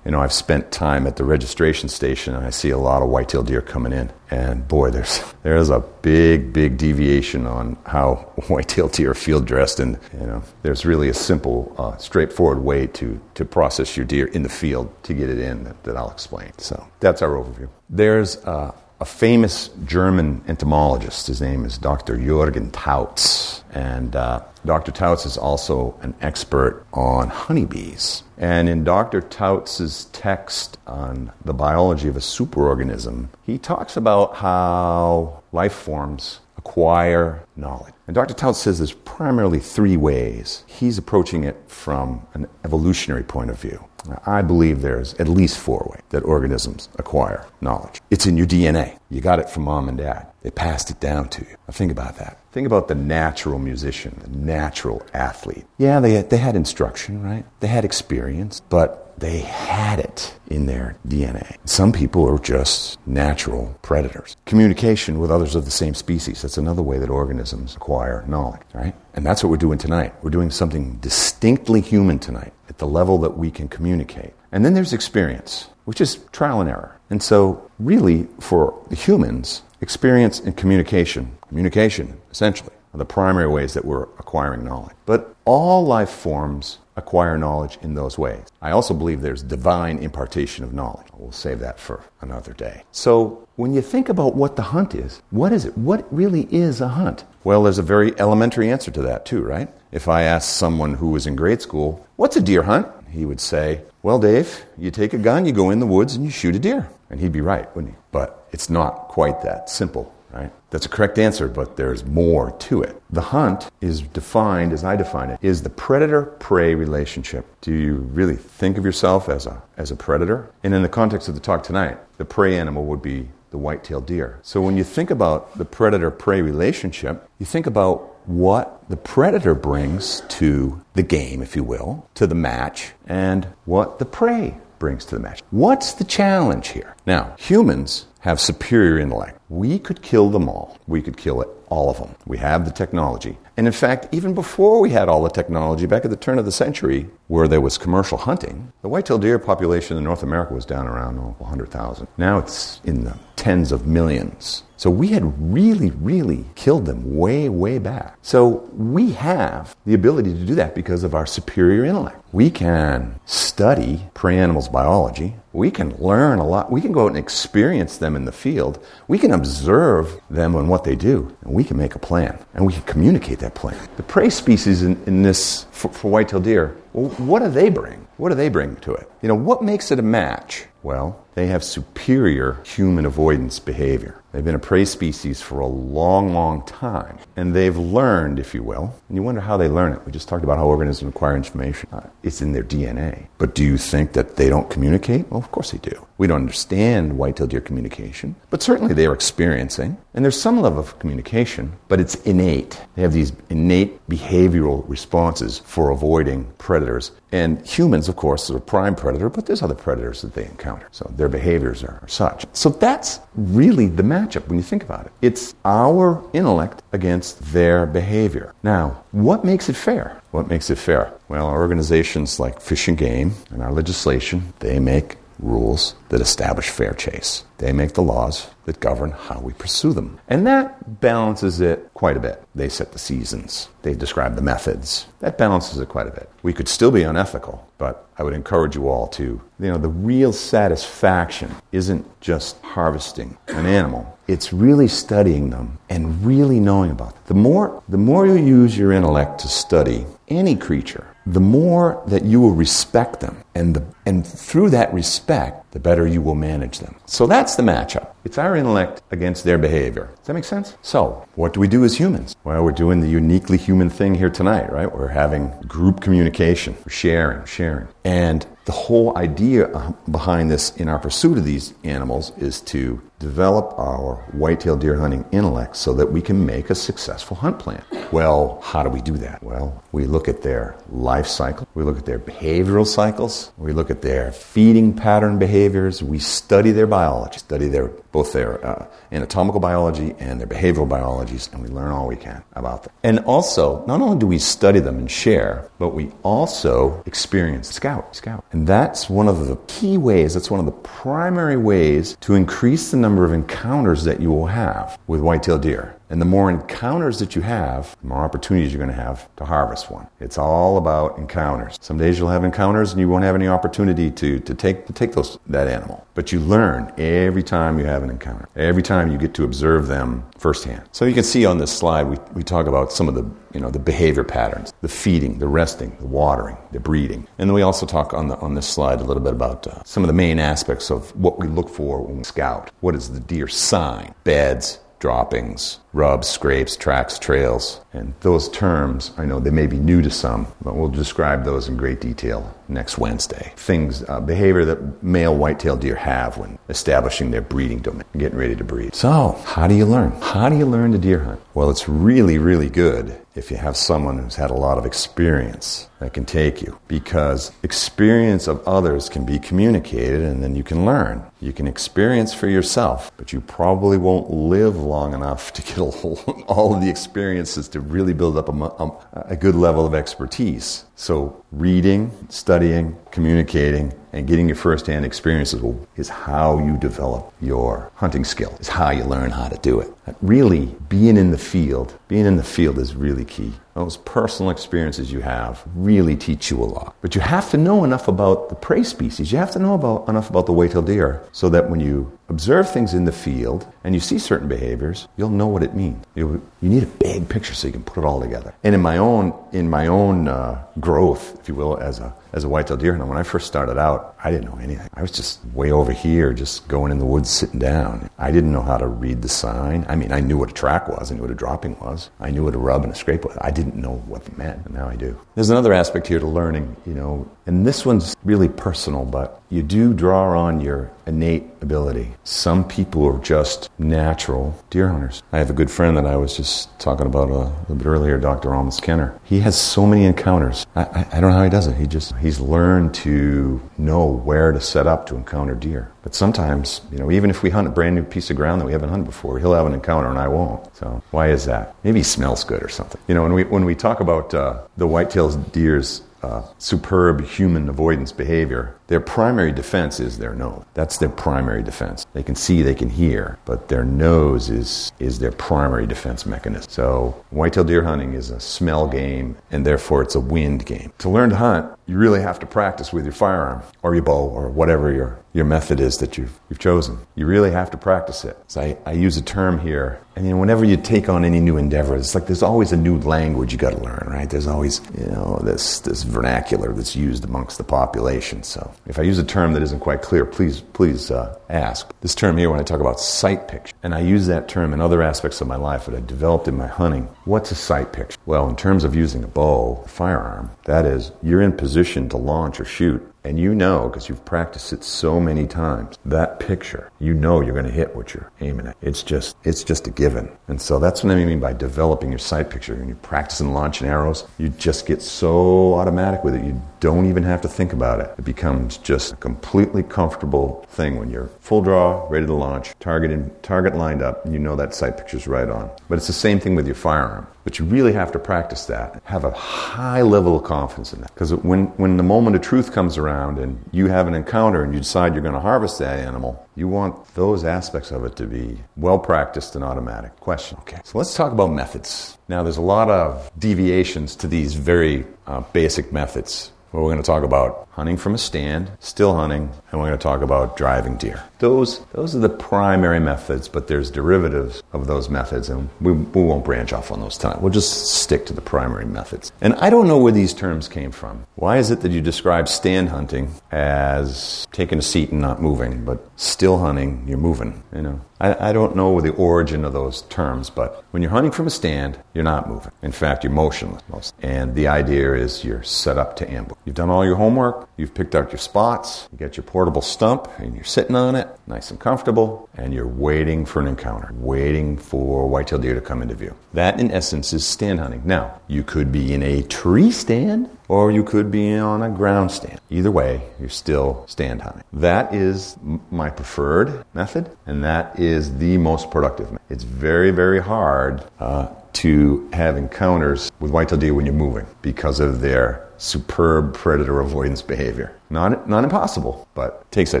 you 0.04 0.10
know, 0.10 0.20
I've 0.20 0.32
spent 0.32 0.72
time 0.72 1.06
at 1.06 1.16
the 1.16 1.24
registration 1.24 1.88
station 1.88 2.34
and 2.34 2.44
I 2.44 2.50
see 2.50 2.70
a 2.70 2.78
lot 2.78 3.02
of 3.02 3.08
white-tailed 3.08 3.46
deer 3.46 3.60
coming 3.60 3.92
in. 3.92 4.10
And 4.30 4.66
boy, 4.66 4.90
there's 4.90 5.22
there's 5.42 5.70
a 5.70 5.80
big, 5.80 6.52
big 6.52 6.76
deviation 6.76 7.46
on 7.46 7.76
how 7.86 8.14
white-tailed 8.48 8.92
deer 8.92 9.12
are 9.12 9.14
field 9.14 9.46
dressed. 9.46 9.80
And 9.80 9.98
you 10.12 10.26
know, 10.26 10.42
there's 10.62 10.84
really 10.84 11.08
a 11.08 11.14
simple, 11.14 11.74
uh, 11.78 11.96
straightforward 11.98 12.62
way 12.62 12.86
to 12.88 13.20
to 13.34 13.44
process 13.44 13.96
your 13.96 14.06
deer 14.06 14.26
in 14.26 14.42
the 14.42 14.48
field 14.48 14.90
to 15.04 15.14
get 15.14 15.30
it 15.30 15.38
in 15.38 15.64
that, 15.64 15.82
that 15.84 15.96
I'll 15.96 16.10
explain. 16.10 16.52
So 16.58 16.86
that's 17.00 17.22
our 17.22 17.30
overview. 17.30 17.68
There's 17.88 18.38
uh, 18.38 18.72
a 19.02 19.04
famous 19.04 19.68
German 19.84 20.44
entomologist. 20.46 21.26
His 21.26 21.40
name 21.40 21.64
is 21.64 21.76
Dr. 21.76 22.16
Jürgen 22.16 22.70
Tautz. 22.70 23.64
And 23.72 24.14
uh, 24.14 24.42
Dr. 24.64 24.92
Tautz 24.92 25.26
is 25.26 25.36
also 25.36 25.98
an 26.02 26.14
expert 26.20 26.86
on 26.92 27.28
honeybees. 27.28 28.22
And 28.38 28.68
in 28.68 28.84
Dr. 28.84 29.20
Tautz's 29.20 30.04
text 30.12 30.78
on 30.86 31.32
the 31.44 31.52
biology 31.52 32.06
of 32.06 32.16
a 32.16 32.20
superorganism, 32.20 33.26
he 33.42 33.58
talks 33.58 33.96
about 33.96 34.36
how 34.36 35.42
life 35.50 35.72
forms 35.72 36.38
acquire 36.56 37.44
knowledge. 37.56 37.94
And 38.06 38.14
Dr. 38.14 38.34
Tautz 38.34 38.54
says 38.54 38.78
there's 38.78 38.92
primarily 38.92 39.58
three 39.58 39.96
ways. 39.96 40.62
He's 40.68 40.96
approaching 40.96 41.42
it 41.42 41.60
from 41.66 42.24
an 42.34 42.46
evolutionary 42.64 43.24
point 43.24 43.50
of 43.50 43.58
view. 43.58 43.84
I 44.26 44.42
believe 44.42 44.80
there's 44.80 45.14
at 45.14 45.28
least 45.28 45.58
four 45.58 45.88
ways 45.90 46.02
that 46.10 46.24
organisms 46.24 46.88
acquire 46.98 47.46
knowledge. 47.60 48.00
It's 48.10 48.26
in 48.26 48.36
your 48.36 48.46
DNA. 48.46 48.98
You 49.10 49.20
got 49.20 49.38
it 49.38 49.48
from 49.48 49.64
mom 49.64 49.88
and 49.88 49.98
dad. 49.98 50.26
They 50.42 50.50
passed 50.50 50.90
it 50.90 51.00
down 51.00 51.28
to 51.30 51.42
you. 51.42 51.56
Now 51.68 51.72
think 51.72 51.92
about 51.92 52.16
that. 52.16 52.38
Think 52.52 52.66
about 52.66 52.88
the 52.88 52.94
natural 52.94 53.58
musician, 53.58 54.20
the 54.22 54.36
natural 54.36 55.04
athlete. 55.14 55.64
Yeah, 55.78 56.00
they, 56.00 56.20
they 56.22 56.38
had 56.38 56.56
instruction, 56.56 57.22
right? 57.22 57.44
They 57.60 57.68
had 57.68 57.84
experience, 57.84 58.60
but 58.68 59.11
they 59.18 59.38
had 59.38 59.98
it 59.98 60.34
in 60.48 60.66
their 60.66 60.96
DNA. 61.06 61.56
Some 61.64 61.92
people 61.92 62.28
are 62.28 62.38
just 62.38 62.98
natural 63.06 63.78
predators. 63.82 64.36
Communication 64.46 65.18
with 65.18 65.30
others 65.30 65.54
of 65.54 65.64
the 65.64 65.70
same 65.70 65.94
species, 65.94 66.42
that's 66.42 66.58
another 66.58 66.82
way 66.82 66.98
that 66.98 67.10
organisms 67.10 67.76
acquire 67.76 68.24
knowledge, 68.26 68.62
right? 68.74 68.94
And 69.14 69.24
that's 69.24 69.42
what 69.42 69.50
we're 69.50 69.56
doing 69.56 69.78
tonight. 69.78 70.14
We're 70.22 70.30
doing 70.30 70.50
something 70.50 70.96
distinctly 70.96 71.80
human 71.80 72.18
tonight 72.18 72.52
at 72.68 72.78
the 72.78 72.86
level 72.86 73.18
that 73.18 73.36
we 73.36 73.50
can 73.50 73.68
communicate. 73.68 74.34
And 74.52 74.64
then 74.64 74.74
there's 74.74 74.92
experience, 74.92 75.68
which 75.84 76.00
is 76.00 76.16
trial 76.32 76.60
and 76.60 76.68
error. 76.68 76.98
And 77.10 77.22
so, 77.22 77.70
really, 77.78 78.28
for 78.40 78.74
humans, 78.90 79.62
experience 79.80 80.40
and 80.40 80.56
communication, 80.56 81.36
communication 81.48 82.20
essentially, 82.30 82.72
are 82.94 82.98
the 82.98 83.04
primary 83.04 83.48
ways 83.48 83.74
that 83.74 83.84
we're 83.84 84.04
acquiring 84.18 84.64
knowledge. 84.64 84.94
But 85.06 85.34
all 85.44 85.84
life 85.84 86.10
forms 86.10 86.78
acquire 86.96 87.38
knowledge 87.38 87.78
in 87.82 87.94
those 87.94 88.18
ways. 88.18 88.46
I 88.60 88.70
also 88.70 88.94
believe 88.94 89.20
there's 89.20 89.42
divine 89.42 89.98
impartation 89.98 90.64
of 90.64 90.74
knowledge. 90.74 91.06
We'll 91.16 91.32
save 91.32 91.60
that 91.60 91.78
for 91.78 92.04
another 92.20 92.52
day. 92.52 92.82
So, 92.92 93.46
when 93.56 93.74
you 93.74 93.82
think 93.82 94.08
about 94.08 94.34
what 94.34 94.56
the 94.56 94.62
hunt 94.62 94.94
is, 94.94 95.20
what 95.30 95.52
is 95.52 95.64
it? 95.66 95.76
What 95.76 96.12
really 96.12 96.48
is 96.50 96.80
a 96.80 96.88
hunt? 96.88 97.24
Well, 97.44 97.62
there's 97.64 97.78
a 97.78 97.82
very 97.82 98.18
elementary 98.18 98.70
answer 98.70 98.90
to 98.90 99.02
that, 99.02 99.26
too, 99.26 99.42
right? 99.42 99.68
If 99.90 100.08
I 100.08 100.22
asked 100.22 100.56
someone 100.56 100.94
who 100.94 101.10
was 101.10 101.26
in 101.26 101.36
grade 101.36 101.60
school, 101.60 102.06
What's 102.16 102.36
a 102.36 102.40
deer 102.40 102.62
hunt? 102.62 102.88
He 103.10 103.26
would 103.26 103.40
say, 103.40 103.82
Well, 104.02 104.18
Dave, 104.18 104.64
you 104.78 104.90
take 104.90 105.12
a 105.12 105.18
gun, 105.18 105.44
you 105.44 105.52
go 105.52 105.70
in 105.70 105.80
the 105.80 105.86
woods, 105.86 106.14
and 106.14 106.24
you 106.24 106.30
shoot 106.30 106.54
a 106.54 106.58
deer. 106.58 106.88
And 107.10 107.20
he'd 107.20 107.32
be 107.32 107.40
right, 107.40 107.74
wouldn't 107.76 107.94
he? 107.94 108.00
But 108.10 108.46
it's 108.52 108.70
not 108.70 109.08
quite 109.08 109.42
that 109.42 109.68
simple 109.68 110.12
right? 110.32 110.52
That's 110.70 110.86
a 110.86 110.88
correct 110.88 111.18
answer, 111.18 111.48
but 111.48 111.76
there's 111.76 112.04
more 112.04 112.52
to 112.52 112.82
it. 112.82 113.00
The 113.10 113.20
hunt 113.20 113.70
is 113.80 114.02
defined, 114.02 114.72
as 114.72 114.84
I 114.84 114.96
define 114.96 115.30
it, 115.30 115.38
is 115.42 115.62
the 115.62 115.70
predator-prey 115.70 116.74
relationship. 116.74 117.46
Do 117.60 117.72
you 117.72 117.96
really 117.96 118.36
think 118.36 118.78
of 118.78 118.84
yourself 118.84 119.28
as 119.28 119.46
a, 119.46 119.62
as 119.76 119.90
a 119.90 119.96
predator? 119.96 120.50
And 120.62 120.74
in 120.74 120.82
the 120.82 120.88
context 120.88 121.28
of 121.28 121.34
the 121.34 121.40
talk 121.40 121.62
tonight, 121.62 121.98
the 122.16 122.24
prey 122.24 122.58
animal 122.58 122.84
would 122.86 123.02
be 123.02 123.28
the 123.50 123.58
white-tailed 123.58 124.06
deer. 124.06 124.38
So 124.42 124.62
when 124.62 124.78
you 124.78 124.84
think 124.84 125.10
about 125.10 125.58
the 125.58 125.64
predator-prey 125.66 126.40
relationship, 126.40 127.28
you 127.38 127.44
think 127.44 127.66
about 127.66 128.08
what 128.26 128.88
the 128.88 128.96
predator 128.96 129.54
brings 129.54 130.22
to 130.28 130.80
the 130.94 131.02
game, 131.02 131.42
if 131.42 131.54
you 131.54 131.64
will, 131.64 132.08
to 132.14 132.26
the 132.26 132.34
match, 132.34 132.92
and 133.06 133.46
what 133.64 133.98
the 133.98 134.06
prey 134.06 134.56
brings 134.78 135.04
to 135.04 135.16
the 135.16 135.20
match. 135.20 135.42
What's 135.50 135.92
the 135.94 136.04
challenge 136.04 136.68
here? 136.68 136.96
Now, 137.04 137.34
humans 137.38 138.06
have 138.22 138.40
superior 138.40 138.98
intellect. 138.98 139.38
We 139.48 139.78
could 139.78 140.00
kill 140.00 140.30
them 140.30 140.48
all. 140.48 140.78
We 140.86 141.02
could 141.02 141.16
kill 141.16 141.42
it, 141.42 141.48
all 141.68 141.90
of 141.90 141.98
them. 141.98 142.14
We 142.24 142.38
have 142.38 142.64
the 142.64 142.70
technology. 142.70 143.36
And 143.56 143.66
in 143.66 143.72
fact, 143.72 144.06
even 144.12 144.32
before 144.32 144.80
we 144.80 144.90
had 144.90 145.08
all 145.08 145.22
the 145.24 145.28
technology, 145.28 145.86
back 145.86 146.04
at 146.04 146.10
the 146.10 146.16
turn 146.16 146.38
of 146.38 146.44
the 146.44 146.52
century, 146.52 147.08
where 147.26 147.48
there 147.48 147.60
was 147.60 147.78
commercial 147.78 148.18
hunting, 148.18 148.72
the 148.80 148.88
white-tailed 148.88 149.22
deer 149.22 149.40
population 149.40 149.96
in 149.96 150.04
North 150.04 150.22
America 150.22 150.54
was 150.54 150.64
down 150.64 150.86
around 150.86 151.18
oh, 151.18 151.34
100,000. 151.38 152.06
Now 152.16 152.38
it's 152.38 152.80
in 152.84 153.04
the 153.04 153.18
tens 153.34 153.72
of 153.72 153.88
millions. 153.88 154.62
So 154.76 154.88
we 154.88 155.08
had 155.08 155.24
really, 155.52 155.90
really 155.90 156.44
killed 156.54 156.86
them 156.86 157.16
way, 157.16 157.48
way 157.48 157.78
back. 157.78 158.16
So 158.22 158.68
we 158.72 159.12
have 159.12 159.76
the 159.84 159.94
ability 159.94 160.32
to 160.32 160.46
do 160.46 160.54
that 160.54 160.76
because 160.76 161.02
of 161.02 161.14
our 161.14 161.26
superior 161.26 161.84
intellect. 161.84 162.24
We 162.32 162.50
can 162.50 163.18
study 163.26 164.08
prey 164.14 164.38
animals 164.38 164.68
biology. 164.68 165.34
We 165.52 165.70
can 165.70 165.94
learn 165.98 166.38
a 166.38 166.46
lot. 166.46 166.72
We 166.72 166.80
can 166.80 166.92
go 166.92 167.04
out 167.04 167.08
and 167.08 167.18
experience 167.18 167.98
them 167.98 168.16
in 168.16 168.24
the 168.24 168.32
field. 168.32 168.84
We 169.06 169.18
can 169.18 169.32
observe 169.32 170.20
them 170.30 170.54
and 170.54 170.68
what 170.68 170.84
they 170.84 170.96
do. 170.96 171.36
And 171.42 171.52
we 171.52 171.64
can 171.64 171.76
make 171.76 171.94
a 171.94 171.98
plan. 171.98 172.38
And 172.54 172.66
we 172.66 172.72
can 172.72 172.82
communicate 172.82 173.38
that 173.40 173.54
plan. 173.54 173.76
The 173.96 174.02
prey 174.02 174.30
species 174.30 174.82
in, 174.82 175.02
in 175.06 175.22
this, 175.22 175.66
for, 175.70 175.90
for 175.92 176.10
white-tailed 176.10 176.44
deer, 176.44 176.76
well, 176.92 177.10
what 177.16 177.40
do 177.40 177.48
they 177.48 177.68
bring? 177.68 178.06
What 178.16 178.30
do 178.30 178.34
they 178.34 178.48
bring 178.48 178.76
to 178.76 178.94
it? 178.94 179.10
You 179.20 179.28
know, 179.28 179.34
what 179.34 179.62
makes 179.62 179.90
it 179.90 179.98
a 179.98 180.02
match? 180.02 180.66
Well, 180.82 181.22
they 181.34 181.46
have 181.46 181.64
superior 181.64 182.60
human 182.64 183.06
avoidance 183.06 183.58
behavior. 183.58 184.22
They've 184.32 184.44
been 184.44 184.54
a 184.54 184.58
prey 184.58 184.86
species 184.86 185.42
for 185.42 185.60
a 185.60 185.66
long, 185.66 186.32
long 186.32 186.64
time. 186.64 187.18
And 187.36 187.54
they've 187.54 187.76
learned, 187.76 188.38
if 188.38 188.54
you 188.54 188.62
will, 188.62 188.94
and 189.08 189.16
you 189.16 189.22
wonder 189.22 189.42
how 189.42 189.58
they 189.58 189.68
learn 189.68 189.92
it. 189.92 190.04
We 190.06 190.12
just 190.12 190.26
talked 190.26 190.42
about 190.42 190.56
how 190.56 190.66
organisms 190.66 191.10
acquire 191.10 191.36
information. 191.36 191.88
Uh, 191.92 192.06
it's 192.22 192.40
in 192.40 192.52
their 192.52 192.62
DNA. 192.62 193.26
But 193.36 193.54
do 193.54 193.62
you 193.62 193.76
think 193.76 194.14
that 194.14 194.36
they 194.36 194.48
don't 194.48 194.70
communicate? 194.70 195.30
Well, 195.30 195.38
of 195.38 195.50
course 195.50 195.72
they 195.72 195.78
do. 195.78 196.06
We 196.16 196.28
don't 196.28 196.40
understand 196.40 197.18
white-tailed 197.18 197.50
deer 197.50 197.60
communication, 197.60 198.36
but 198.48 198.62
certainly 198.62 198.94
they 198.94 199.06
are 199.06 199.12
experiencing. 199.12 199.98
And 200.14 200.24
there's 200.24 200.40
some 200.40 200.60
level 200.60 200.78
of 200.78 200.98
communication, 200.98 201.72
but 201.88 202.00
it's 202.00 202.14
innate. 202.22 202.80
They 202.94 203.02
have 203.02 203.12
these 203.12 203.32
innate 203.50 204.06
behavioral 204.08 204.88
responses 204.88 205.58
for 205.58 205.90
avoiding 205.90 206.44
predators. 206.58 207.12
And 207.32 207.66
humans, 207.66 208.08
of 208.08 208.16
course, 208.16 208.50
are 208.50 208.56
a 208.56 208.60
prime 208.60 208.94
predator, 208.94 209.28
but 209.28 209.46
there's 209.46 209.62
other 209.62 209.74
predators 209.74 210.22
that 210.22 210.34
they 210.34 210.44
encounter. 210.44 210.88
So 210.92 211.10
their 211.22 211.28
behaviors 211.28 211.84
are 211.84 212.02
such. 212.08 212.44
So 212.52 212.68
that's 212.68 213.20
really 213.36 213.86
the 213.86 214.02
matchup 214.02 214.48
when 214.48 214.58
you 214.58 214.64
think 214.64 214.82
about 214.82 215.06
it. 215.06 215.12
It's 215.22 215.54
our 215.64 216.20
intellect 216.32 216.82
against 216.90 217.40
their 217.52 217.86
behavior. 217.86 218.52
Now, 218.64 219.04
what 219.12 219.44
makes 219.44 219.68
it 219.68 219.76
fair? 219.76 220.20
What 220.32 220.48
makes 220.48 220.68
it 220.68 220.78
fair? 220.78 221.12
Well, 221.28 221.46
our 221.46 221.60
organizations 221.60 222.40
like 222.40 222.60
Fish 222.60 222.88
and 222.88 222.98
Game 222.98 223.34
and 223.50 223.62
our 223.62 223.70
legislation, 223.70 224.52
they 224.58 224.80
make 224.80 225.16
rules 225.42 225.94
that 226.08 226.20
establish 226.20 226.70
fair 226.70 226.94
chase. 226.94 227.44
They 227.58 227.72
make 227.72 227.94
the 227.94 228.02
laws 228.02 228.48
that 228.64 228.80
govern 228.80 229.10
how 229.10 229.40
we 229.40 229.52
pursue 229.52 229.92
them. 229.92 230.18
And 230.28 230.46
that 230.46 231.00
balances 231.00 231.60
it 231.60 231.90
quite 231.94 232.16
a 232.16 232.20
bit. 232.20 232.42
They 232.54 232.68
set 232.68 232.92
the 232.92 232.98
seasons, 232.98 233.68
they 233.82 233.94
describe 233.94 234.36
the 234.36 234.42
methods. 234.42 235.06
That 235.20 235.38
balances 235.38 235.78
it 235.78 235.88
quite 235.88 236.06
a 236.06 236.10
bit. 236.10 236.30
We 236.42 236.52
could 236.52 236.68
still 236.68 236.90
be 236.90 237.02
unethical, 237.02 237.68
but 237.78 238.08
I 238.18 238.22
would 238.22 238.34
encourage 238.34 238.74
you 238.74 238.88
all 238.88 239.08
to, 239.08 239.22
you 239.22 239.40
know, 239.68 239.78
the 239.78 239.88
real 239.88 240.32
satisfaction 240.32 241.54
isn't 241.72 242.20
just 242.20 242.60
harvesting 242.62 243.36
an 243.48 243.66
animal. 243.66 244.18
It's 244.28 244.52
really 244.52 244.88
studying 244.88 245.50
them 245.50 245.78
and 245.88 246.24
really 246.24 246.60
knowing 246.60 246.90
about 246.90 247.14
them. 247.14 247.22
The 247.26 247.34
more 247.34 247.82
the 247.88 247.98
more 247.98 248.26
you 248.26 248.36
use 248.36 248.78
your 248.78 248.92
intellect 248.92 249.40
to 249.40 249.48
study 249.48 250.06
any 250.28 250.56
creature, 250.56 251.06
the 251.26 251.40
more 251.40 252.02
that 252.06 252.24
you 252.24 252.40
will 252.40 252.54
respect 252.54 253.20
them 253.20 253.41
and 253.54 253.76
the, 253.76 253.84
and 254.06 254.26
through 254.26 254.70
that 254.70 254.92
respect 254.92 255.72
the 255.72 255.80
better 255.80 256.06
you 256.06 256.20
will 256.20 256.34
manage 256.34 256.78
them. 256.78 256.94
So 257.06 257.26
that's 257.26 257.56
the 257.56 257.62
matchup. 257.62 258.14
It's 258.24 258.38
our 258.38 258.56
intellect 258.56 259.02
against 259.10 259.44
their 259.44 259.58
behavior. 259.58 260.10
Does 260.18 260.26
that 260.26 260.34
make 260.34 260.44
sense? 260.44 260.76
So 260.82 261.26
what 261.34 261.54
do 261.54 261.60
we 261.60 261.68
do 261.68 261.84
as 261.84 261.96
humans? 261.98 262.36
Well 262.44 262.62
we're 262.62 262.72
doing 262.72 263.00
the 263.00 263.08
uniquely 263.08 263.58
human 263.58 263.90
thing 263.90 264.14
here 264.14 264.30
tonight 264.30 264.72
right? 264.72 264.92
We're 264.92 265.08
having 265.08 265.50
group 265.66 266.00
communication. 266.00 266.76
We're 266.84 266.90
sharing 266.90 267.44
sharing. 267.46 267.88
And 268.04 268.46
the 268.64 268.72
whole 268.72 269.16
idea 269.18 269.66
uh, 269.72 269.92
behind 270.10 270.50
this 270.50 270.76
in 270.76 270.88
our 270.88 270.98
pursuit 270.98 271.36
of 271.36 271.44
these 271.44 271.74
animals 271.82 272.32
is 272.38 272.60
to 272.60 273.02
develop 273.18 273.76
our 273.78 274.16
whitetail 274.32 274.76
deer 274.76 274.96
hunting 274.96 275.24
intellect 275.32 275.76
so 275.76 275.92
that 275.94 276.10
we 276.12 276.20
can 276.20 276.44
make 276.46 276.70
a 276.70 276.74
successful 276.74 277.36
hunt 277.36 277.58
plan. 277.58 277.82
Well, 278.12 278.60
how 278.62 278.82
do 278.82 278.90
we 278.90 279.00
do 279.00 279.16
that? 279.16 279.42
Well, 279.42 279.82
we 279.90 280.06
look 280.06 280.28
at 280.28 280.42
their 280.42 280.76
life 280.90 281.26
cycle, 281.26 281.66
we 281.74 281.82
look 281.82 281.98
at 281.98 282.04
their 282.04 282.18
behavioral 282.18 282.86
cycles, 282.86 283.41
we 283.56 283.72
look 283.72 283.90
at 283.90 284.02
their 284.02 284.32
feeding 284.32 284.94
pattern 284.94 285.38
behaviors, 285.38 286.02
we 286.02 286.18
study 286.18 286.70
their 286.70 286.86
biology, 286.86 287.38
study 287.38 287.68
their 287.68 287.90
both 288.12 288.32
their 288.32 288.64
uh, 288.64 288.86
anatomical 289.10 289.60
biology 289.60 290.14
and 290.18 290.38
their 290.38 290.46
behavioral 290.46 290.88
biologies, 290.88 291.48
and 291.52 291.62
we 291.62 291.68
learn 291.68 291.90
all 291.90 292.06
we 292.06 292.16
can 292.16 292.42
about 292.52 292.84
them. 292.84 292.92
And 293.02 293.18
also, 293.20 293.84
not 293.86 294.00
only 294.00 294.18
do 294.18 294.26
we 294.26 294.38
study 294.38 294.80
them 294.80 294.98
and 294.98 295.10
share, 295.10 295.68
but 295.78 295.90
we 295.90 296.12
also 296.22 297.02
experience 297.06 297.72
scout, 297.72 298.14
scout. 298.14 298.44
And 298.52 298.66
that's 298.66 299.10
one 299.10 299.28
of 299.28 299.48
the 299.48 299.56
key 299.66 299.96
ways, 299.98 300.34
that's 300.34 300.50
one 300.50 300.60
of 300.60 300.66
the 300.66 300.72
primary 300.72 301.56
ways 301.56 302.16
to 302.20 302.34
increase 302.34 302.90
the 302.90 302.96
number 302.96 303.24
of 303.24 303.32
encounters 303.32 304.04
that 304.04 304.20
you 304.20 304.30
will 304.30 304.46
have 304.46 304.98
with 305.06 305.20
white-tailed 305.20 305.62
deer. 305.62 305.96
And 306.10 306.20
the 306.20 306.26
more 306.26 306.50
encounters 306.50 307.20
that 307.20 307.34
you 307.34 307.40
have, 307.40 307.96
the 308.02 308.08
more 308.08 308.18
opportunities 308.18 308.70
you're 308.70 308.84
going 308.84 308.94
to 308.94 309.02
have 309.02 309.34
to 309.36 309.46
harvest 309.46 309.90
one. 309.90 310.06
It's 310.20 310.36
all 310.36 310.76
about 310.76 311.16
encounters. 311.16 311.78
Some 311.80 311.96
days 311.96 312.18
you'll 312.18 312.28
have 312.28 312.44
encounters 312.44 312.92
and 312.92 313.00
you 313.00 313.08
won't 313.08 313.24
have 313.24 313.34
any 313.34 313.48
opportunity 313.48 314.10
to, 314.10 314.38
to 314.40 314.54
take, 314.54 314.84
to 314.84 314.92
take 314.92 315.12
those, 315.12 315.38
that 315.46 315.68
animal. 315.68 316.06
But 316.12 316.30
you 316.30 316.40
learn 316.40 316.92
every 316.98 317.42
time 317.42 317.78
you 317.78 317.86
have 317.86 318.01
an 318.02 318.10
encounter, 318.10 318.48
every 318.56 318.82
time 318.82 319.10
you 319.10 319.18
get 319.18 319.34
to 319.34 319.44
observe 319.44 319.86
them 319.86 320.24
firsthand. 320.38 320.82
So 320.92 321.04
you 321.04 321.14
can 321.14 321.24
see 321.24 321.44
on 321.46 321.58
this 321.58 321.76
slide, 321.76 322.04
we, 322.04 322.16
we 322.34 322.42
talk 322.42 322.66
about 322.66 322.92
some 322.92 323.08
of 323.08 323.14
the, 323.14 323.28
you 323.54 323.60
know, 323.60 323.70
the 323.70 323.78
behavior 323.78 324.24
patterns, 324.24 324.72
the 324.80 324.88
feeding, 324.88 325.38
the 325.38 325.48
resting, 325.48 325.96
the 325.98 326.06
watering, 326.06 326.56
the 326.72 326.80
breeding. 326.80 327.26
And 327.38 327.48
then 327.48 327.54
we 327.54 327.62
also 327.62 327.86
talk 327.86 328.14
on, 328.14 328.28
the, 328.28 328.36
on 328.38 328.54
this 328.54 328.66
slide 328.66 329.00
a 329.00 329.04
little 329.04 329.22
bit 329.22 329.32
about 329.32 329.66
uh, 329.66 329.82
some 329.84 330.02
of 330.02 330.08
the 330.08 330.14
main 330.14 330.38
aspects 330.38 330.90
of 330.90 331.14
what 331.16 331.38
we 331.38 331.46
look 331.46 331.68
for 331.68 332.02
when 332.02 332.18
we 332.18 332.24
scout. 332.24 332.70
What 332.80 332.94
is 332.94 333.10
the 333.10 333.20
deer 333.20 333.48
sign? 333.48 334.14
Beds, 334.24 334.80
droppings, 334.98 335.80
rubs, 335.92 336.28
scrapes, 336.28 336.76
tracks, 336.76 337.18
trails. 337.18 337.80
And 337.92 338.14
those 338.20 338.48
terms, 338.48 339.12
I 339.18 339.24
know 339.24 339.38
they 339.38 339.50
may 339.50 339.66
be 339.66 339.78
new 339.78 340.00
to 340.02 340.10
some, 340.10 340.46
but 340.62 340.74
we'll 340.74 340.88
describe 340.88 341.44
those 341.44 341.68
in 341.68 341.76
great 341.76 342.00
detail 342.00 342.54
next 342.68 342.98
Wednesday. 342.98 343.52
Things, 343.56 344.02
uh, 344.08 344.20
behavior 344.20 344.64
that 344.64 345.02
male 345.02 345.36
white-tailed 345.36 345.80
deer 345.80 345.96
have 345.96 346.38
when 346.38 346.58
establishing 346.68 347.30
their 347.30 347.42
breeding 347.42 347.80
domain, 347.80 348.04
getting 348.16 348.38
ready 348.38 348.56
to 348.56 348.64
breed. 348.64 348.94
So, 348.94 349.38
how 349.44 349.66
do 349.66 349.74
you 349.74 349.84
learn? 349.84 350.12
How 350.22 350.48
do 350.48 350.56
you 350.56 350.66
learn 350.66 350.92
to 350.92 350.98
deer 350.98 351.20
hunt? 351.20 351.40
Well, 351.54 351.70
it's 351.70 351.88
really, 351.88 352.38
really 352.38 352.70
good 352.70 353.18
if 353.34 353.50
you 353.50 353.56
have 353.56 353.76
someone 353.76 354.18
who's 354.18 354.36
had 354.36 354.50
a 354.50 354.54
lot 354.54 354.78
of 354.78 354.86
experience 354.86 355.88
that 356.00 356.12
can 356.12 356.24
take 356.24 356.60
you 356.60 356.78
because 356.88 357.52
experience 357.62 358.46
of 358.46 358.66
others 358.66 359.08
can 359.08 359.24
be 359.24 359.38
communicated 359.38 360.22
and 360.22 360.42
then 360.42 360.54
you 360.54 360.62
can 360.62 360.84
learn. 360.84 361.24
You 361.40 361.52
can 361.52 361.66
experience 361.66 362.34
for 362.34 362.46
yourself, 362.48 363.10
but 363.16 363.32
you 363.32 363.40
probably 363.40 363.96
won't 363.96 364.30
live 364.30 364.76
long 364.76 365.14
enough 365.14 365.52
to 365.54 365.62
get 365.62 365.78
all 366.46 366.74
of 366.74 366.80
the 366.80 366.90
experiences 366.90 367.68
to 367.70 367.80
really 367.80 368.12
build 368.12 368.36
up 368.36 368.48
a, 368.48 369.24
a 369.32 369.36
good 369.36 369.54
level 369.54 369.86
of 369.86 369.94
expertise. 369.94 370.84
So, 371.02 371.44
reading, 371.50 372.12
studying, 372.28 372.96
communicating, 373.10 373.92
and 374.12 374.24
getting 374.24 374.46
your 374.46 374.54
firsthand 374.54 375.04
experiences 375.04 375.60
is 375.96 376.08
how 376.08 376.60
you 376.60 376.76
develop 376.76 377.34
your 377.40 377.90
hunting 377.96 378.24
skill, 378.24 378.56
is 378.60 378.68
how 378.68 378.90
you 378.90 379.02
learn 379.02 379.32
how 379.32 379.48
to 379.48 379.58
do 379.58 379.80
it. 379.80 379.92
Really, 380.20 380.66
being 380.88 381.16
in 381.16 381.32
the 381.32 381.38
field, 381.38 381.98
being 382.06 382.24
in 382.24 382.36
the 382.36 382.44
field 382.44 382.78
is 382.78 382.94
really 382.94 383.24
key. 383.24 383.52
Those 383.74 383.96
personal 383.96 384.52
experiences 384.52 385.10
you 385.10 385.22
have 385.22 385.64
really 385.74 386.14
teach 386.14 386.52
you 386.52 386.62
a 386.62 386.66
lot. 386.66 386.94
But 387.00 387.16
you 387.16 387.20
have 387.20 387.50
to 387.50 387.56
know 387.56 387.82
enough 387.82 388.06
about 388.06 388.48
the 388.48 388.54
prey 388.54 388.84
species. 388.84 389.32
You 389.32 389.38
have 389.38 389.50
to 389.52 389.58
know 389.58 389.74
about, 389.74 390.08
enough 390.08 390.30
about 390.30 390.46
the 390.46 390.52
white-tailed 390.52 390.86
deer 390.86 391.24
so 391.32 391.48
that 391.48 391.68
when 391.68 391.80
you 391.80 392.16
observe 392.28 392.70
things 392.70 392.94
in 392.94 393.06
the 393.06 393.12
field 393.12 393.66
and 393.82 393.92
you 393.92 394.00
see 394.00 394.20
certain 394.20 394.46
behaviors, 394.46 395.08
you'll 395.16 395.30
know 395.30 395.48
what 395.48 395.64
it 395.64 395.74
means. 395.74 396.04
You, 396.14 396.46
you 396.62 396.68
need 396.68 396.84
a 396.84 396.86
big 396.86 397.28
picture 397.28 397.54
so 397.54 397.66
you 397.66 397.72
can 397.72 397.82
put 397.82 397.98
it 397.98 398.06
all 398.06 398.20
together. 398.20 398.54
And 398.62 398.74
in 398.74 398.80
my 398.80 398.96
own, 398.98 399.34
in 399.52 399.68
my 399.68 399.88
own 399.88 400.28
uh, 400.28 400.64
growth, 400.78 401.38
if 401.40 401.48
you 401.48 401.56
will, 401.56 401.76
as 401.76 401.98
a 401.98 402.14
as 402.32 402.44
a 402.44 402.48
white-tailed 402.48 402.80
deer 402.80 402.92
hunter, 402.92 403.06
when 403.06 403.18
I 403.18 403.22
first 403.22 403.46
started 403.46 403.78
out, 403.78 404.16
I 404.22 404.30
didn't 404.30 404.46
know 404.46 404.58
anything. 404.58 404.88
I 404.94 405.02
was 405.02 405.10
just 405.10 405.44
way 405.46 405.70
over 405.72 405.92
here, 405.92 406.32
just 406.32 406.68
going 406.68 406.92
in 406.92 406.98
the 406.98 407.04
woods, 407.04 407.30
sitting 407.30 407.58
down. 407.58 408.08
I 408.18 408.30
didn't 408.30 408.52
know 408.52 408.62
how 408.62 408.78
to 408.78 408.86
read 408.86 409.22
the 409.22 409.28
sign. 409.28 409.84
I 409.88 409.96
mean, 409.96 410.12
I 410.12 410.20
knew 410.20 410.38
what 410.38 410.50
a 410.50 410.54
track 410.54 410.88
was, 410.88 411.10
I 411.10 411.14
knew 411.14 411.22
what 411.22 411.30
a 411.30 411.34
dropping 411.34 411.78
was, 411.80 412.10
I 412.20 412.30
knew 412.30 412.44
what 412.44 412.54
a 412.54 412.58
rub 412.58 412.84
and 412.84 412.92
a 412.92 412.96
scrape 412.96 413.24
was. 413.24 413.36
I 413.40 413.50
didn't 413.50 413.76
know 413.76 413.96
what 414.06 414.26
it 414.26 414.38
meant, 414.38 414.64
and 414.66 414.74
now 414.74 414.88
I 414.88 414.96
do. 414.96 415.18
There's 415.34 415.50
another 415.50 415.72
aspect 415.72 416.06
here 416.06 416.20
to 416.20 416.26
learning, 416.26 416.76
you 416.86 416.94
know, 416.94 417.30
and 417.46 417.66
this 417.66 417.84
one's 417.84 418.14
really 418.22 418.48
personal, 418.48 419.04
but 419.04 419.42
you 419.50 419.62
do 419.62 419.92
draw 419.92 420.38
on 420.38 420.60
your 420.60 420.90
innate 421.06 421.44
ability. 421.60 422.14
Some 422.24 422.66
people 422.66 423.04
are 423.06 423.18
just 423.18 423.68
natural 423.78 424.54
deer 424.70 424.88
hunters. 424.88 425.22
I 425.32 425.38
have 425.38 425.50
a 425.50 425.54
good 425.54 425.70
friend 425.70 425.96
that 425.96 426.06
I 426.06 426.16
was 426.16 426.36
just 426.36 426.78
talking 426.78 427.06
about 427.06 427.28
a 427.28 427.50
little 427.62 427.74
bit 427.74 427.86
earlier, 427.86 428.18
Dr. 428.18 428.50
Almus 428.50 428.80
Kenner. 428.80 429.18
He 429.24 429.40
has 429.40 429.60
so 429.60 429.86
many 429.86 430.04
encounters. 430.04 430.66
I, 430.76 430.84
I, 430.84 431.06
I 431.12 431.20
don't 431.20 431.32
know 431.32 431.36
how 431.38 431.44
he 431.44 431.50
does 431.50 431.66
it. 431.66 431.76
He 431.76 431.86
just 431.86 432.14
he's 432.22 432.40
learned 432.40 432.94
to 432.94 433.60
know 433.76 434.06
where 434.06 434.52
to 434.52 434.60
set 434.60 434.86
up 434.86 435.06
to 435.06 435.16
encounter 435.16 435.54
deer. 435.54 435.90
But 436.02 436.14
sometimes, 436.14 436.80
you 436.90 436.98
know, 436.98 437.10
even 437.10 437.30
if 437.30 437.42
we 437.42 437.50
hunt 437.50 437.68
a 437.68 437.70
brand 437.70 437.96
new 437.96 438.02
piece 438.02 438.30
of 438.30 438.36
ground 438.36 438.60
that 438.60 438.64
we 438.64 438.72
haven't 438.72 438.88
hunted 438.88 439.04
before, 439.04 439.38
he'll 439.38 439.54
have 439.54 439.66
an 439.66 439.74
encounter 439.74 440.08
and 440.08 440.18
I 440.18 440.28
won't. 440.28 440.74
So 440.76 441.02
why 441.10 441.30
is 441.30 441.44
that? 441.46 441.74
Maybe 441.84 442.00
he 442.00 442.04
smells 442.04 442.44
good 442.44 442.62
or 442.62 442.68
something. 442.68 443.00
You 443.08 443.14
know, 443.14 443.22
when 443.22 443.34
we 443.34 443.44
when 443.44 443.64
we 443.64 443.74
talk 443.74 444.00
about 444.00 444.32
uh, 444.34 444.62
the 444.76 444.86
white-tailed 444.86 445.52
deer's 445.52 446.02
uh, 446.22 446.42
superb 446.58 447.24
human 447.24 447.68
avoidance 447.68 448.12
behavior, 448.12 448.76
their 448.86 449.00
primary 449.00 449.52
defense 449.52 449.98
is 449.98 450.18
their 450.18 450.34
nose. 450.34 450.64
That's 450.74 450.98
their 450.98 451.08
primary 451.08 451.62
defense. 451.62 452.06
They 452.12 452.22
can 452.22 452.36
see, 452.36 452.62
they 452.62 452.74
can 452.74 452.88
hear, 452.88 453.38
but 453.44 453.68
their 453.68 453.84
nose 453.84 454.48
is, 454.48 454.92
is 454.98 455.18
their 455.18 455.32
primary 455.32 455.86
defense 455.86 456.24
mechanism. 456.24 456.70
So, 456.70 457.24
whitetail 457.30 457.64
deer 457.64 457.82
hunting 457.82 458.12
is 458.14 458.30
a 458.30 458.38
smell 458.38 458.86
game, 458.86 459.36
and 459.50 459.66
therefore 459.66 460.02
it's 460.02 460.14
a 460.14 460.20
wind 460.20 460.64
game. 460.64 460.92
To 460.98 461.08
learn 461.08 461.30
to 461.30 461.36
hunt, 461.36 461.72
you 461.86 461.96
really 461.98 462.22
have 462.22 462.38
to 462.40 462.46
practice 462.46 462.92
with 462.92 463.04
your 463.04 463.12
firearm 463.12 463.62
or 463.82 463.94
your 463.94 464.04
bow 464.04 464.28
or 464.28 464.48
whatever 464.48 464.92
your, 464.92 465.18
your 465.32 465.44
method 465.44 465.80
is 465.80 465.98
that 465.98 466.16
you've, 466.16 466.38
you've 466.48 466.58
chosen. 466.58 466.98
You 467.16 467.26
really 467.26 467.50
have 467.50 467.70
to 467.72 467.76
practice 467.76 468.24
it. 468.24 468.38
So 468.46 468.60
I, 468.60 468.78
I 468.86 468.92
use 468.92 469.16
a 469.16 469.22
term 469.22 469.58
here, 469.58 470.00
and 470.14 470.26
you 470.26 470.32
know, 470.32 470.38
whenever 470.38 470.64
you 470.64 470.76
take 470.76 471.08
on 471.08 471.24
any 471.24 471.40
new 471.40 471.56
endeavor, 471.56 471.96
it's 471.96 472.14
like 472.14 472.26
there's 472.26 472.42
always 472.42 472.72
a 472.72 472.76
new 472.76 472.98
language 472.98 473.52
you 473.52 473.58
got 473.58 473.70
to 473.70 473.78
learn, 473.78 474.06
right? 474.08 474.28
There's 474.28 474.46
always, 474.46 474.80
you 474.96 475.06
know, 475.06 475.40
this, 475.42 475.80
this 475.80 476.02
vernacular 476.02 476.72
that's 476.72 476.94
used 476.94 477.24
amongst 477.24 477.58
the 477.58 477.64
population. 477.64 478.42
So 478.42 478.72
if 478.86 478.98
I 478.98 479.02
use 479.02 479.18
a 479.18 479.24
term 479.24 479.52
that 479.54 479.62
isn't 479.62 479.80
quite 479.80 480.02
clear, 480.02 480.24
please, 480.24 480.60
please 480.60 481.10
uh, 481.10 481.36
ask. 481.48 481.90
This 482.00 482.14
term 482.14 482.36
here, 482.36 482.50
when 482.50 482.60
I 482.60 482.62
talk 482.62 482.80
about 482.80 483.00
sight 483.00 483.48
picture, 483.48 483.74
and 483.82 483.94
I 483.94 484.00
use 484.00 484.26
that 484.26 484.48
term 484.48 484.72
in 484.72 484.80
other 484.80 485.02
aspects 485.02 485.40
of 485.40 485.48
my 485.48 485.56
life 485.56 485.86
that 485.86 485.94
I 485.94 486.00
developed 486.00 486.46
in 486.46 486.56
my 486.56 486.68
hunting. 486.68 487.08
What's 487.24 487.50
a 487.50 487.56
sight 487.56 487.92
picture? 487.92 488.18
Well, 488.26 488.48
in 488.48 488.56
terms 488.56 488.84
of 488.84 488.94
using 488.94 489.24
a 489.24 489.28
bow, 489.28 489.82
a 489.84 489.88
firearm, 489.88 490.50
that 490.66 490.84
is, 490.84 491.10
you're 491.22 491.40
in 491.40 491.52
position 491.52 491.71
to 491.72 492.16
launch 492.16 492.60
or 492.60 492.64
shoot 492.64 493.12
and 493.24 493.38
you 493.38 493.54
know, 493.54 493.88
because 493.88 494.08
you've 494.08 494.24
practiced 494.24 494.72
it 494.72 494.82
so 494.82 495.20
many 495.20 495.46
times, 495.46 495.96
that 496.04 496.40
picture, 496.40 496.90
you 496.98 497.14
know 497.14 497.40
you're 497.40 497.54
going 497.54 497.66
to 497.66 497.70
hit 497.70 497.94
what 497.94 498.14
you're 498.14 498.30
aiming 498.40 498.66
at. 498.66 498.76
It's 498.82 499.02
just, 499.02 499.36
it's 499.44 499.62
just 499.62 499.86
a 499.86 499.90
given. 499.90 500.30
And 500.48 500.60
so 500.60 500.78
that's 500.78 501.04
what 501.04 501.16
I 501.16 501.24
mean 501.24 501.38
by 501.38 501.52
developing 501.52 502.10
your 502.10 502.18
sight 502.18 502.50
picture. 502.50 502.74
When 502.74 502.88
you 502.88 502.96
practice 502.96 503.40
and 503.40 503.54
launching 503.54 503.86
arrows, 503.86 504.26
you 504.38 504.48
just 504.48 504.86
get 504.86 505.02
so 505.02 505.74
automatic 505.74 506.24
with 506.24 506.34
it. 506.34 506.44
You 506.44 506.60
don't 506.80 507.06
even 507.06 507.22
have 507.22 507.40
to 507.42 507.48
think 507.48 507.72
about 507.72 508.00
it. 508.00 508.12
It 508.18 508.24
becomes 508.24 508.78
just 508.78 509.12
a 509.12 509.16
completely 509.16 509.84
comfortable 509.84 510.66
thing 510.70 510.98
when 510.98 511.10
you're 511.10 511.28
full 511.40 511.62
draw, 511.62 512.06
ready 512.08 512.26
to 512.26 512.34
launch, 512.34 512.76
target, 512.80 513.12
in, 513.12 513.30
target 513.42 513.76
lined 513.76 514.02
up, 514.02 514.26
you 514.26 514.38
know 514.38 514.56
that 514.56 514.74
sight 514.74 514.96
picture's 514.96 515.28
right 515.28 515.48
on. 515.48 515.70
But 515.88 515.98
it's 515.98 516.08
the 516.08 516.12
same 516.12 516.40
thing 516.40 516.56
with 516.56 516.66
your 516.66 516.74
firearm. 516.74 517.28
But 517.44 517.58
you 517.58 517.64
really 517.64 517.92
have 517.92 518.12
to 518.12 518.18
practice 518.18 518.66
that. 518.66 519.02
Have 519.04 519.24
a 519.24 519.32
high 519.32 520.02
level 520.02 520.36
of 520.36 520.44
confidence 520.44 520.92
in 520.92 521.00
that. 521.00 521.12
Because 521.14 521.34
when, 521.34 521.66
when 521.76 521.96
the 521.96 522.02
moment 522.02 522.36
of 522.36 522.42
truth 522.42 522.72
comes 522.72 522.98
around 522.98 523.38
and 523.38 523.58
you 523.72 523.88
have 523.88 524.06
an 524.06 524.14
encounter 524.14 524.62
and 524.62 524.72
you 524.72 524.80
decide 524.80 525.14
you're 525.14 525.22
going 525.22 525.34
to 525.34 525.40
harvest 525.40 525.78
that 525.80 525.98
animal, 525.98 526.46
you 526.54 526.68
want 526.68 527.14
those 527.14 527.44
aspects 527.44 527.90
of 527.90 528.04
it 528.04 528.16
to 528.16 528.26
be 528.26 528.58
well 528.76 528.98
practiced 528.98 529.56
and 529.56 529.64
automatic. 529.64 530.14
Question. 530.20 530.58
Okay. 530.60 530.80
So 530.84 530.98
let's 530.98 531.14
talk 531.14 531.32
about 531.32 531.50
methods. 531.50 532.18
Now, 532.28 532.42
there's 532.42 532.58
a 532.58 532.62
lot 532.62 532.90
of 532.90 533.30
deviations 533.38 534.14
to 534.16 534.28
these 534.28 534.54
very 534.54 535.04
uh, 535.26 535.40
basic 535.52 535.92
methods. 535.92 536.52
Well, 536.72 536.84
we're 536.84 536.90
going 536.90 537.02
to 537.02 537.06
talk 537.06 537.24
about 537.24 537.68
hunting 537.72 537.96
from 537.96 538.14
a 538.14 538.18
stand, 538.18 538.70
still 538.80 539.14
hunting, 539.14 539.50
and 539.70 539.80
we're 539.80 539.88
going 539.88 539.98
to 539.98 540.02
talk 540.02 540.22
about 540.22 540.56
driving 540.56 540.96
deer. 540.96 541.22
Those, 541.38 541.80
those 541.92 542.14
are 542.14 542.20
the 542.20 542.28
primary 542.28 543.00
methods, 543.00 543.48
but 543.48 543.66
there's 543.66 543.90
derivatives 543.90 544.62
of 544.72 544.86
those 544.86 545.08
methods, 545.08 545.48
and 545.48 545.68
we, 545.80 545.92
we 545.92 546.22
won't 546.22 546.44
branch 546.44 546.72
off 546.72 546.92
on 546.92 547.00
those 547.00 547.18
tonight. 547.18 547.40
We'll 547.40 547.52
just 547.52 547.88
stick 547.88 548.26
to 548.26 548.32
the 548.32 548.40
primary 548.40 548.84
methods. 548.84 549.32
And 549.40 549.54
I 549.54 549.70
don't 549.70 549.88
know 549.88 549.98
where 549.98 550.12
these 550.12 550.34
terms 550.34 550.68
came 550.68 550.92
from. 550.92 551.26
Why 551.34 551.58
is 551.58 551.70
it 551.70 551.80
that 551.80 551.92
you 551.92 552.00
describe 552.00 552.46
stand 552.46 552.90
hunting 552.90 553.32
as 553.50 554.46
taking 554.52 554.78
a 554.78 554.82
seat 554.82 555.10
and 555.10 555.20
not 555.20 555.42
moving, 555.42 555.84
but 555.84 556.06
still 556.16 556.58
hunting, 556.58 557.04
you're 557.08 557.18
moving? 557.18 557.62
You 557.74 557.82
know, 557.82 558.00
I, 558.20 558.50
I 558.50 558.52
don't 558.52 558.76
know 558.76 559.00
the 559.00 559.12
origin 559.14 559.64
of 559.64 559.72
those 559.72 560.02
terms, 560.02 560.50
but 560.50 560.84
when 560.92 561.02
you're 561.02 561.10
hunting 561.10 561.32
from 561.32 561.46
a 561.46 561.50
stand, 561.50 561.98
you're 562.14 562.22
not 562.22 562.48
moving. 562.48 562.70
In 562.82 562.92
fact, 562.92 563.24
you're 563.24 563.32
motionless. 563.32 563.82
Most. 563.88 564.14
And 564.22 564.54
the 564.54 564.68
idea 564.68 565.14
is 565.14 565.44
you're 565.44 565.62
set 565.62 565.98
up 565.98 566.16
to 566.16 566.30
ambush. 566.30 566.56
You've 566.64 566.76
done 566.76 566.90
all 566.90 567.04
your 567.04 567.16
homework, 567.16 567.68
you've 567.82 567.92
picked 567.92 568.14
out 568.14 568.30
your 568.30 568.38
spots, 568.38 569.08
you 569.10 569.18
got 569.18 569.36
your 569.36 569.42
portable 569.42 569.82
stump, 569.82 570.28
and 570.38 570.54
you're 570.54 570.62
sitting 570.62 570.94
on 570.94 571.16
it, 571.16 571.28
nice 571.48 571.72
and 571.72 571.80
comfortable, 571.80 572.48
and 572.54 572.72
you're 572.72 572.86
waiting 572.86 573.44
for 573.44 573.60
an 573.60 573.66
encounter, 573.66 574.10
waiting 574.14 574.76
for 574.76 575.26
whitetail 575.26 575.58
deer 575.58 575.74
to 575.74 575.80
come 575.80 576.00
into 576.00 576.14
view. 576.14 576.32
That, 576.54 576.78
in 576.80 576.92
essence, 576.92 577.32
is 577.32 577.44
stand 577.44 577.80
hunting. 577.80 578.02
Now, 578.04 578.40
you 578.46 578.62
could 578.62 578.92
be 578.92 579.12
in 579.12 579.22
a 579.24 579.42
tree 579.42 579.90
stand, 579.90 580.48
or 580.68 580.92
you 580.92 581.02
could 581.02 581.32
be 581.32 581.54
on 581.54 581.82
a 581.82 581.90
ground 581.90 582.30
stand. 582.30 582.60
Either 582.70 582.92
way, 582.92 583.20
you're 583.40 583.48
still 583.48 584.04
stand 584.06 584.42
hunting. 584.42 584.62
That 584.72 585.12
is 585.12 585.56
my 585.90 586.08
preferred 586.08 586.84
method, 586.94 587.36
and 587.46 587.64
that 587.64 587.98
is 587.98 588.38
the 588.38 588.58
most 588.58 588.92
productive. 588.92 589.36
It's 589.50 589.64
very, 589.64 590.12
very 590.12 590.40
hard 590.40 591.04
uh, 591.18 591.48
to 591.72 592.28
have 592.32 592.56
encounters 592.56 593.32
with 593.40 593.50
whitetail 593.50 593.78
deer 593.78 593.92
when 593.92 594.06
you're 594.06 594.14
moving 594.14 594.46
because 594.60 595.00
of 595.00 595.20
their 595.20 595.66
superb 595.82 596.54
predator 596.54 597.00
avoidance 597.00 597.42
behavior. 597.42 597.94
Not, 598.08 598.48
not 598.48 598.62
impossible, 598.62 599.28
but 599.34 599.68
takes 599.72 599.94
a 599.94 600.00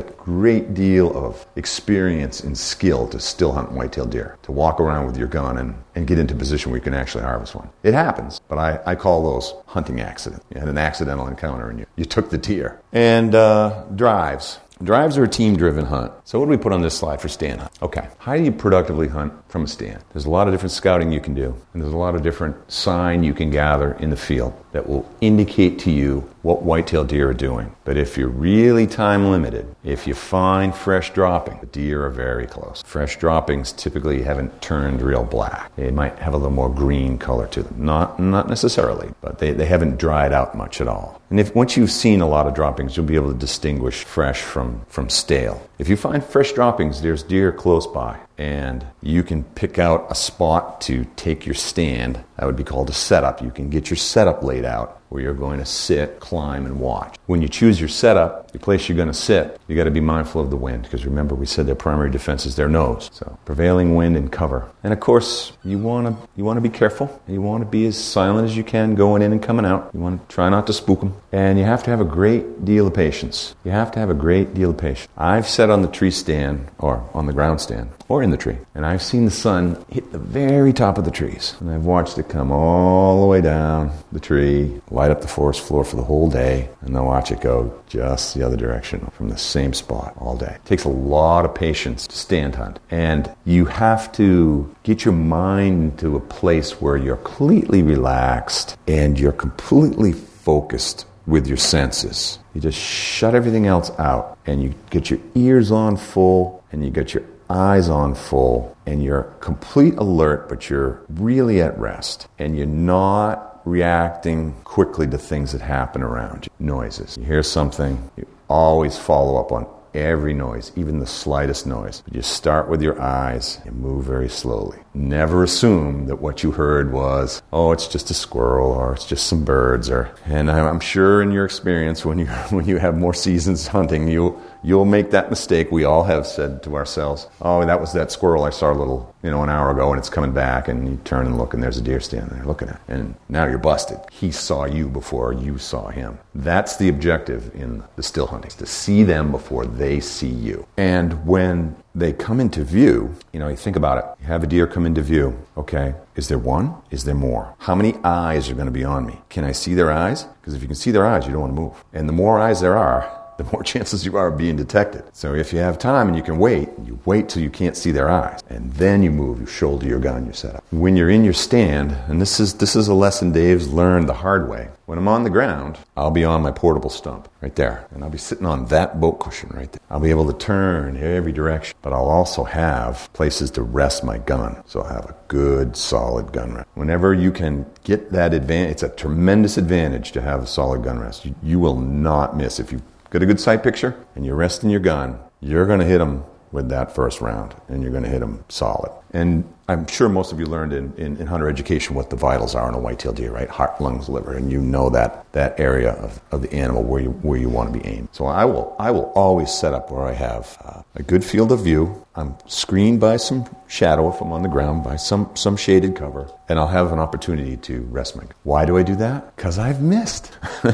great 0.00 0.74
deal 0.74 1.16
of 1.16 1.44
experience 1.56 2.40
and 2.40 2.56
skill 2.56 3.08
to 3.08 3.18
still 3.18 3.52
hunt 3.52 3.72
whitetail 3.72 4.06
deer, 4.06 4.38
to 4.42 4.52
walk 4.52 4.80
around 4.80 5.06
with 5.06 5.16
your 5.16 5.26
gun 5.26 5.58
and, 5.58 5.74
and 5.94 6.06
get 6.06 6.18
into 6.18 6.34
a 6.34 6.36
position 6.36 6.70
where 6.70 6.78
you 6.78 6.84
can 6.84 6.94
actually 6.94 7.24
harvest 7.24 7.54
one. 7.54 7.68
It 7.82 7.94
happens, 7.94 8.40
but 8.48 8.58
I, 8.58 8.78
I 8.86 8.94
call 8.94 9.24
those 9.24 9.54
hunting 9.66 10.00
accidents. 10.00 10.44
You 10.54 10.60
had 10.60 10.68
an 10.68 10.78
accidental 10.78 11.26
encounter 11.26 11.68
and 11.68 11.80
you, 11.80 11.86
you 11.96 12.04
took 12.04 12.30
the 12.30 12.38
deer. 12.38 12.80
And 12.92 13.34
uh, 13.34 13.84
drives. 13.96 14.60
Drives 14.82 15.16
are 15.16 15.24
a 15.24 15.28
team 15.28 15.56
driven 15.56 15.84
hunt. 15.84 16.12
So, 16.24 16.40
what 16.40 16.46
do 16.46 16.50
we 16.50 16.56
put 16.56 16.72
on 16.72 16.82
this 16.82 16.98
slide 16.98 17.20
for 17.20 17.28
stand 17.28 17.60
hunt? 17.60 17.82
Okay. 17.82 18.08
How 18.18 18.36
do 18.36 18.42
you 18.42 18.50
productively 18.50 19.06
hunt 19.06 19.32
from 19.52 19.64
a 19.64 19.68
stand? 19.68 20.02
There's 20.14 20.24
a 20.24 20.30
lot 20.30 20.48
of 20.48 20.54
different 20.54 20.72
scouting 20.72 21.12
you 21.12 21.20
can 21.20 21.34
do, 21.34 21.54
and 21.74 21.82
there's 21.82 21.92
a 21.92 21.96
lot 21.98 22.14
of 22.14 22.22
different 22.22 22.56
sign 22.72 23.22
you 23.22 23.34
can 23.34 23.50
gather 23.50 23.92
in 24.00 24.08
the 24.08 24.16
field 24.16 24.54
that 24.72 24.88
will 24.88 25.06
indicate 25.20 25.78
to 25.80 25.90
you 25.90 26.26
what 26.40 26.62
whitetail 26.62 27.04
deer 27.04 27.28
are 27.28 27.34
doing. 27.34 27.76
But 27.84 27.98
if 27.98 28.16
you're 28.16 28.28
really 28.28 28.86
time 28.86 29.30
limited, 29.30 29.66
if 29.84 30.06
you 30.06 30.14
find 30.14 30.74
fresh 30.74 31.12
dropping, 31.12 31.60
the 31.60 31.66
deer 31.66 32.06
are 32.06 32.10
very 32.10 32.46
close. 32.46 32.82
Fresh 32.86 33.18
droppings 33.18 33.72
typically 33.72 34.22
haven't 34.22 34.62
turned 34.62 35.02
real 35.02 35.22
black. 35.22 35.70
They 35.76 35.90
might 35.90 36.18
have 36.18 36.32
a 36.32 36.38
little 36.38 36.50
more 36.50 36.70
green 36.70 37.18
color 37.18 37.46
to 37.48 37.62
them. 37.62 37.84
Not, 37.84 38.18
not 38.18 38.48
necessarily, 38.48 39.10
but 39.20 39.38
they, 39.38 39.52
they 39.52 39.66
haven't 39.66 39.98
dried 39.98 40.32
out 40.32 40.56
much 40.56 40.80
at 40.80 40.88
all. 40.88 41.20
And 41.28 41.38
if 41.38 41.54
once 41.54 41.76
you've 41.76 41.92
seen 41.92 42.22
a 42.22 42.28
lot 42.28 42.46
of 42.46 42.54
droppings, 42.54 42.96
you'll 42.96 43.06
be 43.06 43.16
able 43.16 43.32
to 43.32 43.38
distinguish 43.38 44.04
fresh 44.04 44.40
from, 44.40 44.80
from 44.88 45.10
stale. 45.10 45.68
If 45.78 45.88
you 45.88 45.96
find 45.96 46.24
fresh 46.24 46.52
droppings, 46.52 47.02
there's 47.02 47.22
deer 47.22 47.52
close 47.52 47.86
by 47.86 48.18
and 48.42 48.84
you 49.00 49.22
can 49.22 49.44
pick 49.44 49.78
out 49.78 50.04
a 50.10 50.16
spot 50.16 50.80
to 50.80 51.06
take 51.14 51.46
your 51.46 51.54
stand. 51.54 52.24
That 52.36 52.46
would 52.46 52.56
be 52.56 52.64
called 52.64 52.90
a 52.90 52.92
setup. 52.92 53.40
You 53.40 53.52
can 53.52 53.70
get 53.70 53.88
your 53.88 53.96
setup 53.96 54.42
laid 54.42 54.64
out 54.64 55.00
where 55.10 55.22
you're 55.22 55.32
going 55.32 55.60
to 55.60 55.64
sit, 55.64 56.18
climb, 56.18 56.66
and 56.66 56.80
watch. 56.80 57.14
When 57.26 57.40
you 57.40 57.48
choose 57.48 57.78
your 57.78 57.88
setup, 57.88 58.41
the 58.52 58.58
place 58.58 58.88
you're 58.88 58.96
going 58.96 59.08
to 59.08 59.14
sit, 59.14 59.60
you 59.66 59.76
got 59.76 59.84
to 59.84 59.90
be 59.90 60.00
mindful 60.00 60.40
of 60.40 60.50
the 60.50 60.56
wind 60.56 60.82
because 60.82 61.04
remember 61.04 61.34
we 61.34 61.46
said 61.46 61.66
their 61.66 61.74
primary 61.74 62.10
defense 62.10 62.46
is 62.46 62.56
their 62.56 62.68
nose. 62.68 63.10
So 63.12 63.38
prevailing 63.44 63.94
wind 63.94 64.16
and 64.16 64.30
cover. 64.30 64.70
And 64.82 64.92
of 64.92 65.00
course, 65.00 65.52
you 65.64 65.78
want 65.78 66.06
to 66.06 66.28
you 66.36 66.44
want 66.44 66.58
to 66.58 66.60
be 66.60 66.68
careful. 66.68 67.20
You 67.26 67.40
want 67.40 67.62
to 67.62 67.68
be 67.68 67.86
as 67.86 68.02
silent 68.02 68.48
as 68.48 68.56
you 68.56 68.64
can 68.64 68.94
going 68.94 69.22
in 69.22 69.32
and 69.32 69.42
coming 69.42 69.64
out. 69.64 69.90
You 69.94 70.00
want 70.00 70.28
to 70.28 70.34
try 70.34 70.48
not 70.48 70.66
to 70.66 70.72
spook 70.72 71.00
them. 71.00 71.14
And 71.32 71.58
you 71.58 71.64
have 71.64 71.82
to 71.84 71.90
have 71.90 72.00
a 72.00 72.04
great 72.04 72.64
deal 72.64 72.86
of 72.86 72.94
patience. 72.94 73.54
You 73.64 73.70
have 73.70 73.90
to 73.92 73.98
have 73.98 74.10
a 74.10 74.14
great 74.14 74.54
deal 74.54 74.70
of 74.70 74.78
patience. 74.78 75.08
I've 75.16 75.48
sat 75.48 75.70
on 75.70 75.82
the 75.82 75.88
tree 75.88 76.10
stand 76.10 76.68
or 76.78 77.08
on 77.14 77.26
the 77.26 77.32
ground 77.32 77.60
stand 77.60 77.90
or 78.08 78.22
in 78.22 78.30
the 78.30 78.36
tree, 78.36 78.58
and 78.74 78.84
I've 78.84 79.02
seen 79.02 79.24
the 79.24 79.30
sun 79.30 79.82
hit 79.88 80.12
the 80.12 80.18
very 80.18 80.74
top 80.74 80.98
of 80.98 81.06
the 81.06 81.10
trees, 81.10 81.54
and 81.60 81.70
I've 81.70 81.86
watched 81.86 82.18
it 82.18 82.28
come 82.28 82.52
all 82.52 83.22
the 83.22 83.26
way 83.26 83.40
down 83.40 83.90
the 84.12 84.20
tree, 84.20 84.82
light 84.90 85.10
up 85.10 85.22
the 85.22 85.28
forest 85.28 85.62
floor 85.62 85.82
for 85.82 85.96
the 85.96 86.02
whole 86.02 86.28
day, 86.28 86.68
and 86.82 86.94
then 86.94 87.04
watch 87.06 87.32
it 87.32 87.40
go 87.40 87.81
just 87.92 88.34
the 88.34 88.44
other 88.44 88.56
direction 88.56 89.06
from 89.12 89.28
the 89.28 89.36
same 89.36 89.74
spot 89.74 90.14
all 90.16 90.34
day. 90.34 90.54
It 90.54 90.64
takes 90.64 90.84
a 90.84 90.88
lot 90.88 91.44
of 91.44 91.54
patience 91.54 92.06
to 92.06 92.16
stand 92.16 92.54
hunt, 92.54 92.80
and 92.90 93.30
you 93.44 93.66
have 93.66 94.10
to 94.12 94.74
get 94.82 95.04
your 95.04 95.12
mind 95.12 95.98
to 95.98 96.16
a 96.16 96.20
place 96.20 96.80
where 96.80 96.96
you're 96.96 97.16
completely 97.16 97.82
relaxed 97.82 98.78
and 98.88 99.20
you're 99.20 99.30
completely 99.30 100.12
focused 100.12 101.04
with 101.26 101.46
your 101.46 101.58
senses. 101.58 102.38
You 102.54 102.62
just 102.62 102.78
shut 102.78 103.34
everything 103.34 103.66
else 103.66 103.90
out 103.98 104.38
and 104.46 104.62
you 104.62 104.74
get 104.88 105.10
your 105.10 105.20
ears 105.34 105.70
on 105.70 105.98
full 105.98 106.64
and 106.72 106.82
you 106.82 106.90
get 106.90 107.12
your 107.12 107.24
eyes 107.50 107.90
on 107.90 108.14
full 108.14 108.74
and 108.86 109.04
you're 109.04 109.24
complete 109.40 109.94
alert, 109.96 110.48
but 110.48 110.70
you're 110.70 111.02
really 111.10 111.60
at 111.60 111.78
rest 111.78 112.26
and 112.38 112.56
you're 112.56 112.66
not 112.66 113.51
reacting 113.64 114.52
quickly 114.64 115.06
to 115.08 115.18
things 115.18 115.52
that 115.52 115.60
happen 115.60 116.02
around 116.02 116.46
you. 116.46 116.66
Noises. 116.66 117.16
You 117.16 117.24
hear 117.24 117.42
something, 117.42 118.10
you 118.16 118.26
always 118.48 118.98
follow 118.98 119.40
up 119.40 119.52
on 119.52 119.66
every 119.94 120.32
noise, 120.32 120.72
even 120.76 120.98
the 120.98 121.06
slightest 121.06 121.66
noise. 121.66 122.02
But 122.04 122.14
you 122.14 122.22
start 122.22 122.68
with 122.68 122.82
your 122.82 123.00
eyes 123.00 123.60
and 123.64 123.76
move 123.76 124.04
very 124.04 124.28
slowly. 124.28 124.78
Never 124.94 125.44
assume 125.44 126.06
that 126.06 126.20
what 126.20 126.42
you 126.42 126.52
heard 126.52 126.92
was, 126.92 127.42
oh, 127.52 127.72
it's 127.72 127.86
just 127.86 128.10
a 128.10 128.14
squirrel 128.14 128.72
or 128.72 128.94
it's 128.94 129.06
just 129.06 129.26
some 129.26 129.44
birds 129.44 129.90
or 129.90 130.14
and 130.26 130.50
I'm 130.50 130.80
sure 130.80 131.22
in 131.22 131.30
your 131.30 131.44
experience 131.44 132.04
when 132.04 132.18
you 132.18 132.26
when 132.50 132.66
you 132.66 132.78
have 132.78 132.96
more 132.96 133.14
seasons 133.14 133.66
hunting, 133.66 134.08
you 134.08 134.40
you'll 134.62 134.84
make 134.84 135.10
that 135.10 135.30
mistake. 135.30 135.70
We 135.70 135.84
all 135.84 136.04
have 136.04 136.26
said 136.26 136.62
to 136.64 136.76
ourselves, 136.76 137.28
"Oh, 137.40 137.64
that 137.64 137.80
was 137.80 137.92
that 137.92 138.12
squirrel 138.12 138.44
I 138.44 138.50
saw 138.50 138.72
a 138.72 138.74
little, 138.74 139.14
you 139.22 139.30
know, 139.30 139.42
an 139.42 139.50
hour 139.50 139.70
ago, 139.70 139.90
and 139.90 139.98
it's 139.98 140.10
coming 140.10 140.32
back." 140.32 140.68
And 140.68 140.88
you 140.88 140.98
turn 141.04 141.26
and 141.26 141.38
look, 141.38 141.54
and 141.54 141.62
there's 141.62 141.78
a 141.78 141.82
deer 141.82 142.00
standing 142.00 142.36
there 142.36 142.46
looking 142.46 142.68
at, 142.68 142.76
it. 142.76 142.80
and 142.88 143.14
now 143.28 143.46
you're 143.46 143.58
busted. 143.58 143.98
He 144.10 144.30
saw 144.30 144.64
you 144.64 144.88
before 144.88 145.32
you 145.32 145.58
saw 145.58 145.88
him. 145.88 146.18
That's 146.34 146.76
the 146.76 146.88
objective 146.88 147.50
in 147.54 147.82
the 147.96 148.02
still 148.02 148.26
hunting: 148.26 148.50
to 148.50 148.66
see 148.66 149.02
them 149.02 149.30
before 149.30 149.66
they 149.66 150.00
see 150.00 150.28
you. 150.28 150.66
And 150.76 151.26
when 151.26 151.76
they 151.94 152.12
come 152.12 152.40
into 152.40 152.64
view, 152.64 153.14
you 153.32 153.40
know, 153.40 153.48
you 153.48 153.56
think 153.56 153.76
about 153.76 153.98
it. 153.98 154.04
You 154.22 154.26
have 154.28 154.42
a 154.42 154.46
deer 154.46 154.66
come 154.66 154.86
into 154.86 155.02
view. 155.02 155.36
Okay, 155.56 155.94
is 156.16 156.28
there 156.28 156.38
one? 156.38 156.74
Is 156.90 157.04
there 157.04 157.14
more? 157.14 157.54
How 157.58 157.74
many 157.74 157.94
eyes 158.02 158.48
are 158.48 158.54
going 158.54 158.66
to 158.66 158.72
be 158.72 158.84
on 158.84 159.04
me? 159.04 159.20
Can 159.28 159.44
I 159.44 159.52
see 159.52 159.74
their 159.74 159.92
eyes? 159.92 160.24
Because 160.40 160.54
if 160.54 160.62
you 160.62 160.68
can 160.68 160.76
see 160.76 160.90
their 160.90 161.06
eyes, 161.06 161.26
you 161.26 161.32
don't 161.32 161.42
want 161.42 161.54
to 161.54 161.60
move. 161.60 161.84
And 161.92 162.08
the 162.08 162.14
more 162.14 162.40
eyes 162.40 162.60
there 162.60 162.76
are, 162.78 163.21
the 163.36 163.44
more 163.44 163.62
chances 163.72 164.04
you 164.04 164.16
are 164.16 164.28
of 164.28 164.38
being 164.38 164.56
detected. 164.56 165.04
So 165.12 165.34
if 165.34 165.52
you 165.52 165.58
have 165.58 165.78
time 165.78 166.08
and 166.08 166.16
you 166.16 166.22
can 166.22 166.38
wait, 166.38 166.68
you 166.84 166.98
wait 167.04 167.28
till 167.28 167.42
you 167.42 167.50
can't 167.50 167.76
see 167.76 167.90
their 167.90 168.10
eyes, 168.10 168.40
and 168.48 168.72
then 168.74 169.02
you 169.02 169.10
move, 169.10 169.40
you 169.40 169.46
shoulder 169.46 169.86
your 169.86 170.00
gun, 170.00 170.26
you 170.26 170.32
set 170.32 170.56
up. 170.56 170.64
When 170.70 170.96
you're 170.96 171.10
in 171.10 171.24
your 171.24 171.32
stand, 171.32 171.92
and 172.08 172.20
this 172.20 172.40
is 172.40 172.54
this 172.54 172.76
is 172.76 172.88
a 172.88 172.94
lesson 172.94 173.32
Dave's 173.32 173.72
learned 173.72 174.08
the 174.08 174.14
hard 174.14 174.48
way. 174.48 174.68
When 174.86 174.98
I'm 174.98 175.08
on 175.08 175.24
the 175.24 175.30
ground, 175.30 175.78
I'll 175.96 176.10
be 176.10 176.24
on 176.24 176.42
my 176.42 176.50
portable 176.50 176.90
stump 176.90 177.28
right 177.40 177.54
there, 177.54 177.86
and 177.92 178.04
I'll 178.04 178.10
be 178.10 178.18
sitting 178.18 178.44
on 178.44 178.66
that 178.66 179.00
boat 179.00 179.20
cushion 179.20 179.50
right 179.50 179.70
there. 179.70 179.80
I'll 179.88 180.00
be 180.00 180.10
able 180.10 180.30
to 180.30 180.38
turn 180.38 180.96
every 180.96 181.32
direction, 181.32 181.76
but 181.82 181.92
I'll 181.92 182.10
also 182.10 182.44
have 182.44 183.10
places 183.12 183.50
to 183.52 183.62
rest 183.62 184.04
my 184.04 184.18
gun, 184.18 184.62
so 184.66 184.82
I'll 184.82 184.92
have 184.92 185.06
a 185.06 185.16
good, 185.28 185.76
solid 185.76 186.32
gun 186.32 186.54
rest. 186.54 186.68
Whenever 186.74 187.14
you 187.14 187.32
can 187.32 187.64
get 187.84 188.10
that 188.10 188.34
advantage, 188.34 188.72
it's 188.72 188.82
a 188.82 188.88
tremendous 188.90 189.56
advantage 189.56 190.12
to 190.12 190.20
have 190.20 190.42
a 190.42 190.46
solid 190.46 190.82
gun 190.82 190.98
rest. 190.98 191.24
You, 191.24 191.34
you 191.42 191.58
will 191.58 191.80
not 191.80 192.36
miss 192.36 192.60
if 192.60 192.70
you 192.72 192.82
get 193.12 193.22
a 193.22 193.26
good 193.26 193.38
sight 193.38 193.62
picture 193.62 193.94
and 194.16 194.24
you're 194.24 194.34
resting 194.34 194.70
your 194.70 194.80
gun, 194.80 195.18
you're 195.40 195.66
going 195.66 195.80
to 195.80 195.84
hit 195.84 195.98
them 195.98 196.24
with 196.50 196.68
that 196.70 196.94
first 196.94 197.20
round 197.20 197.54
and 197.68 197.82
you're 197.82 197.92
going 197.92 198.04
to 198.04 198.08
hit 198.08 198.20
them 198.20 198.44
solid. 198.48 198.90
And 199.12 199.44
I'm 199.72 199.86
sure 199.86 200.08
most 200.08 200.32
of 200.32 200.38
you 200.38 200.46
learned 200.46 200.72
in, 200.72 200.94
in, 200.96 201.16
in, 201.16 201.26
hunter 201.26 201.48
education 201.48 201.94
what 201.94 202.10
the 202.10 202.16
vitals 202.16 202.54
are 202.54 202.68
in 202.68 202.74
a 202.74 202.78
white-tailed 202.78 203.16
deer, 203.16 203.32
right? 203.32 203.48
Heart, 203.48 203.80
lungs, 203.80 204.08
liver, 204.08 204.34
and 204.34 204.52
you 204.52 204.60
know 204.60 204.90
that 204.90 205.24
that 205.32 205.58
area 205.58 205.92
of, 205.92 206.20
of 206.30 206.42
the 206.42 206.52
animal 206.52 206.82
where 206.82 207.00
you 207.00 207.10
where 207.10 207.38
you 207.38 207.48
want 207.48 207.72
to 207.72 207.78
be 207.78 207.84
aimed. 207.86 208.08
So 208.12 208.26
I 208.26 208.44
will 208.44 208.76
I 208.78 208.90
will 208.90 209.10
always 209.14 209.50
set 209.50 209.72
up 209.72 209.90
where 209.90 210.04
I 210.04 210.12
have 210.12 210.58
uh, 210.64 210.82
a 210.94 211.02
good 211.02 211.24
field 211.24 211.52
of 211.52 211.60
view. 211.64 212.04
I'm 212.14 212.36
screened 212.46 213.00
by 213.00 213.16
some 213.16 213.46
shadow 213.66 214.12
if 214.12 214.20
I'm 214.20 214.32
on 214.32 214.42
the 214.42 214.48
ground 214.48 214.84
by 214.84 214.96
some 214.96 215.34
some 215.34 215.56
shaded 215.56 215.96
cover, 215.96 216.30
and 216.48 216.58
I'll 216.58 216.68
have 216.68 216.92
an 216.92 216.98
opportunity 216.98 217.56
to 217.56 217.80
rest 217.90 218.16
my. 218.16 218.24
Why 218.42 218.66
do 218.66 218.76
I 218.76 218.82
do 218.82 218.96
that? 218.96 219.34
Because 219.36 219.58
I've 219.58 219.80
missed. 219.80 220.36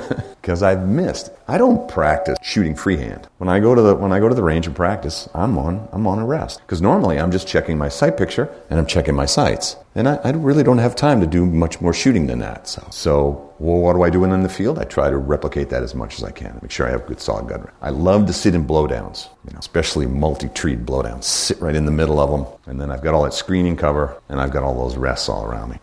Because 0.49 0.63
I've 0.63 0.89
missed. 0.89 1.31
I 1.47 1.59
don't 1.59 1.87
practice 1.91 2.39
shooting 2.41 2.75
freehand. 2.75 3.29
When 3.37 3.51
I 3.51 3.61
go 3.61 3.75
to 3.75 3.83
the 3.83 3.95
when 3.95 4.13
I 4.13 4.19
go 4.19 4.31
to 4.31 4.35
the 4.35 4.43
range 4.43 4.67
and 4.67 4.75
practice, 4.75 5.29
I'm 5.35 5.59
on 5.59 5.87
I'm 5.93 6.07
on 6.07 6.19
a 6.19 6.25
rest. 6.25 6.61
Because 6.61 6.81
normally 6.81 7.21
I'm 7.21 7.31
just 7.31 7.47
checking 7.47 7.77
my 7.77 7.91
sight 7.91 8.17
picture 8.17 8.49
and 8.71 8.79
I'm 8.81 8.87
checking 8.89 9.15
my 9.15 9.27
sights. 9.27 9.77
And 9.95 10.09
I, 10.09 10.17
I, 10.25 10.31
really 10.31 10.63
don't 10.63 10.79
have 10.79 10.95
time 10.95 11.21
to 11.21 11.27
do 11.27 11.45
much 11.45 11.81
more 11.81 11.93
shooting 11.93 12.27
than 12.29 12.39
that. 12.39 12.69
So, 12.69 12.87
so 12.91 13.49
well, 13.59 13.81
what 13.81 13.95
do 13.95 14.03
I 14.03 14.11
do 14.11 14.23
in 14.23 14.43
the 14.43 14.49
field? 14.49 14.79
I 14.79 14.85
try 14.85 15.11
to 15.11 15.17
replicate 15.17 15.71
that 15.71 15.83
as 15.83 15.95
much 15.95 16.19
as 16.19 16.25
I 16.25 16.31
can. 16.31 16.59
Make 16.63 16.71
sure 16.71 16.87
I 16.87 16.91
have 16.91 17.07
good 17.07 17.21
solid 17.21 17.49
gun. 17.49 17.69
I 17.81 17.91
love 17.91 18.27
to 18.27 18.33
sit 18.33 18.55
in 18.55 18.65
blowdowns, 18.67 19.29
you 19.45 19.53
know, 19.53 19.59
especially 19.59 20.07
multi-treed 20.07 20.87
blowdowns. 20.87 21.25
Sit 21.25 21.61
right 21.61 21.75
in 21.75 21.85
the 21.85 21.91
middle 21.91 22.21
of 22.21 22.31
them, 22.31 22.47
and 22.67 22.81
then 22.81 22.93
I've 22.93 23.03
got 23.03 23.15
all 23.15 23.25
that 23.25 23.35
screening 23.35 23.77
cover, 23.77 24.21
and 24.29 24.41
I've 24.41 24.53
got 24.53 24.63
all 24.63 24.79
those 24.79 24.97
rests 24.97 25.29
all 25.29 25.45
around 25.45 25.71
me. 25.71 25.79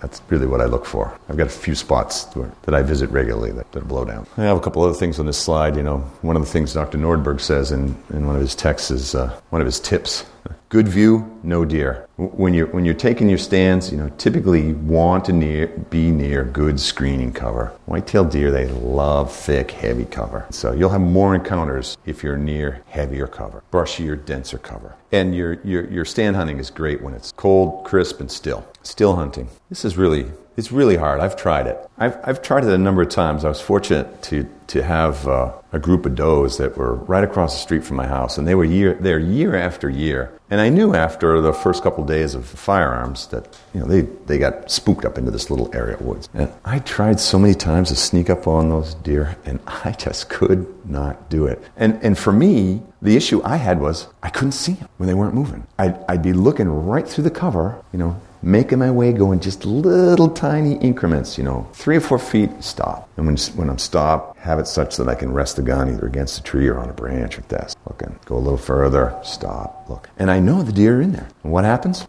That's 0.00 0.20
really 0.28 0.46
what 0.46 0.60
I 0.60 0.64
look 0.64 0.86
for. 0.86 1.16
I've 1.28 1.36
got 1.36 1.46
a 1.46 1.50
few 1.50 1.74
spots 1.74 2.24
that 2.24 2.74
I 2.74 2.82
visit 2.82 3.10
regularly 3.10 3.52
that, 3.52 3.70
that 3.72 3.86
blow 3.86 4.04
down. 4.04 4.26
I 4.36 4.42
have 4.42 4.56
a 4.56 4.60
couple 4.60 4.82
other 4.82 4.94
things 4.94 5.20
on 5.20 5.26
this 5.26 5.38
slide. 5.38 5.76
You 5.76 5.82
know, 5.82 5.98
one 6.22 6.36
of 6.36 6.42
the 6.42 6.50
things 6.50 6.72
Dr. 6.72 6.98
Nordberg 6.98 7.40
says 7.40 7.70
in, 7.70 7.94
in 8.12 8.26
one 8.26 8.34
of 8.34 8.42
his 8.42 8.56
texts 8.56 8.90
is 8.90 9.14
uh, 9.14 9.38
one 9.50 9.60
of 9.60 9.66
his 9.66 9.78
tips 9.78 10.24
Good 10.70 10.86
view, 10.86 11.36
no 11.42 11.64
deer. 11.64 12.06
When 12.16 12.54
you're, 12.54 12.68
when 12.68 12.84
you're 12.84 12.94
taking 12.94 13.28
your 13.28 13.38
stands, 13.38 13.90
you 13.90 13.98
know, 13.98 14.08
typically 14.18 14.68
you 14.68 14.74
want 14.76 15.24
to 15.24 15.32
near, 15.32 15.66
be 15.66 16.12
near 16.12 16.44
good 16.44 16.78
screening 16.78 17.32
cover. 17.32 17.72
White-tailed 17.86 18.30
deer, 18.30 18.52
they 18.52 18.68
love 18.68 19.34
thick, 19.34 19.72
heavy 19.72 20.04
cover. 20.04 20.46
So 20.50 20.72
you'll 20.72 20.90
have 20.90 21.00
more 21.00 21.34
encounters 21.34 21.98
if 22.06 22.22
you're 22.22 22.36
near 22.36 22.82
heavier 22.86 23.26
cover, 23.26 23.64
brushier, 23.72 24.24
denser 24.24 24.58
cover. 24.58 24.94
And 25.10 25.34
your, 25.34 25.54
your, 25.64 25.90
your 25.90 26.04
stand 26.04 26.36
hunting 26.36 26.58
is 26.58 26.70
great 26.70 27.02
when 27.02 27.14
it's 27.14 27.32
cold, 27.32 27.84
crisp, 27.84 28.20
and 28.20 28.30
still. 28.30 28.64
Still 28.84 29.16
hunting. 29.16 29.48
This 29.70 29.84
is 29.84 29.96
really 29.96 30.26
it's 30.60 30.70
really 30.70 30.96
hard. 30.96 31.20
I've 31.20 31.36
tried 31.36 31.66
it. 31.66 31.78
I've, 31.96 32.18
I've 32.22 32.42
tried 32.42 32.64
it 32.64 32.70
a 32.70 32.76
number 32.76 33.00
of 33.00 33.08
times. 33.08 33.46
I 33.46 33.48
was 33.48 33.62
fortunate 33.62 34.20
to, 34.24 34.46
to 34.66 34.82
have 34.82 35.26
uh, 35.26 35.52
a 35.72 35.78
group 35.78 36.04
of 36.04 36.14
does 36.14 36.58
that 36.58 36.76
were 36.76 36.96
right 36.96 37.24
across 37.24 37.54
the 37.54 37.60
street 37.60 37.82
from 37.82 37.96
my 37.96 38.06
house, 38.06 38.36
and 38.36 38.46
they 38.46 38.54
were 38.54 38.66
year, 38.66 38.92
there 39.00 39.18
year 39.18 39.56
after 39.56 39.88
year. 39.88 40.30
And 40.50 40.60
I 40.60 40.68
knew 40.68 40.94
after 40.94 41.40
the 41.40 41.54
first 41.54 41.82
couple 41.82 42.04
of 42.04 42.10
days 42.10 42.34
of 42.34 42.44
firearms 42.44 43.28
that 43.28 43.58
you 43.72 43.80
know 43.80 43.86
they, 43.86 44.02
they 44.26 44.36
got 44.36 44.70
spooked 44.70 45.06
up 45.06 45.16
into 45.16 45.30
this 45.30 45.48
little 45.48 45.74
area 45.74 45.94
of 45.94 46.02
woods. 46.02 46.28
And 46.34 46.52
I 46.62 46.80
tried 46.80 47.20
so 47.20 47.38
many 47.38 47.54
times 47.54 47.88
to 47.88 47.96
sneak 47.96 48.28
up 48.28 48.46
on 48.46 48.68
those 48.68 48.92
deer, 48.96 49.38
and 49.46 49.60
I 49.66 49.92
just 49.92 50.28
could 50.28 50.66
not 50.86 51.30
do 51.30 51.46
it. 51.46 51.62
And 51.78 51.98
and 52.02 52.18
for 52.18 52.32
me, 52.32 52.82
the 53.00 53.16
issue 53.16 53.40
I 53.44 53.56
had 53.56 53.80
was 53.80 54.08
I 54.22 54.28
couldn't 54.28 54.52
see 54.52 54.74
them 54.74 54.90
when 54.98 55.06
they 55.06 55.14
weren't 55.14 55.34
moving. 55.34 55.66
I'd, 55.78 56.04
I'd 56.06 56.22
be 56.22 56.34
looking 56.34 56.68
right 56.68 57.08
through 57.08 57.24
the 57.24 57.30
cover, 57.30 57.82
you 57.92 57.98
know, 57.98 58.20
making 58.42 58.78
my 58.78 58.90
way, 58.90 59.12
going 59.12 59.40
just 59.40 59.64
little 59.64 60.28
tiny 60.28 60.76
increments, 60.76 61.36
you 61.36 61.44
know, 61.44 61.68
three 61.72 61.96
or 61.96 62.00
four 62.00 62.18
feet, 62.18 62.50
stop. 62.60 63.08
And 63.16 63.26
when, 63.26 63.36
when 63.56 63.68
I'm 63.68 63.78
stopped, 63.78 64.38
have 64.38 64.58
it 64.58 64.66
such 64.66 64.96
that 64.96 65.08
I 65.08 65.14
can 65.14 65.32
rest 65.32 65.56
the 65.56 65.62
gun 65.62 65.88
either 65.88 66.06
against 66.06 66.40
a 66.40 66.42
tree 66.42 66.68
or 66.68 66.78
on 66.78 66.88
a 66.88 66.94
branch 66.94 67.38
or 67.38 67.42
desk. 67.42 67.76
Looking, 67.88 68.18
go 68.24 68.36
a 68.36 68.38
little 68.38 68.58
further, 68.58 69.18
stop, 69.22 69.86
look. 69.88 70.08
And 70.18 70.30
I 70.30 70.40
know 70.40 70.62
the 70.62 70.72
deer 70.72 70.98
are 70.98 71.02
in 71.02 71.12
there. 71.12 71.28
And 71.42 71.52
what 71.52 71.64
happens? 71.64 72.06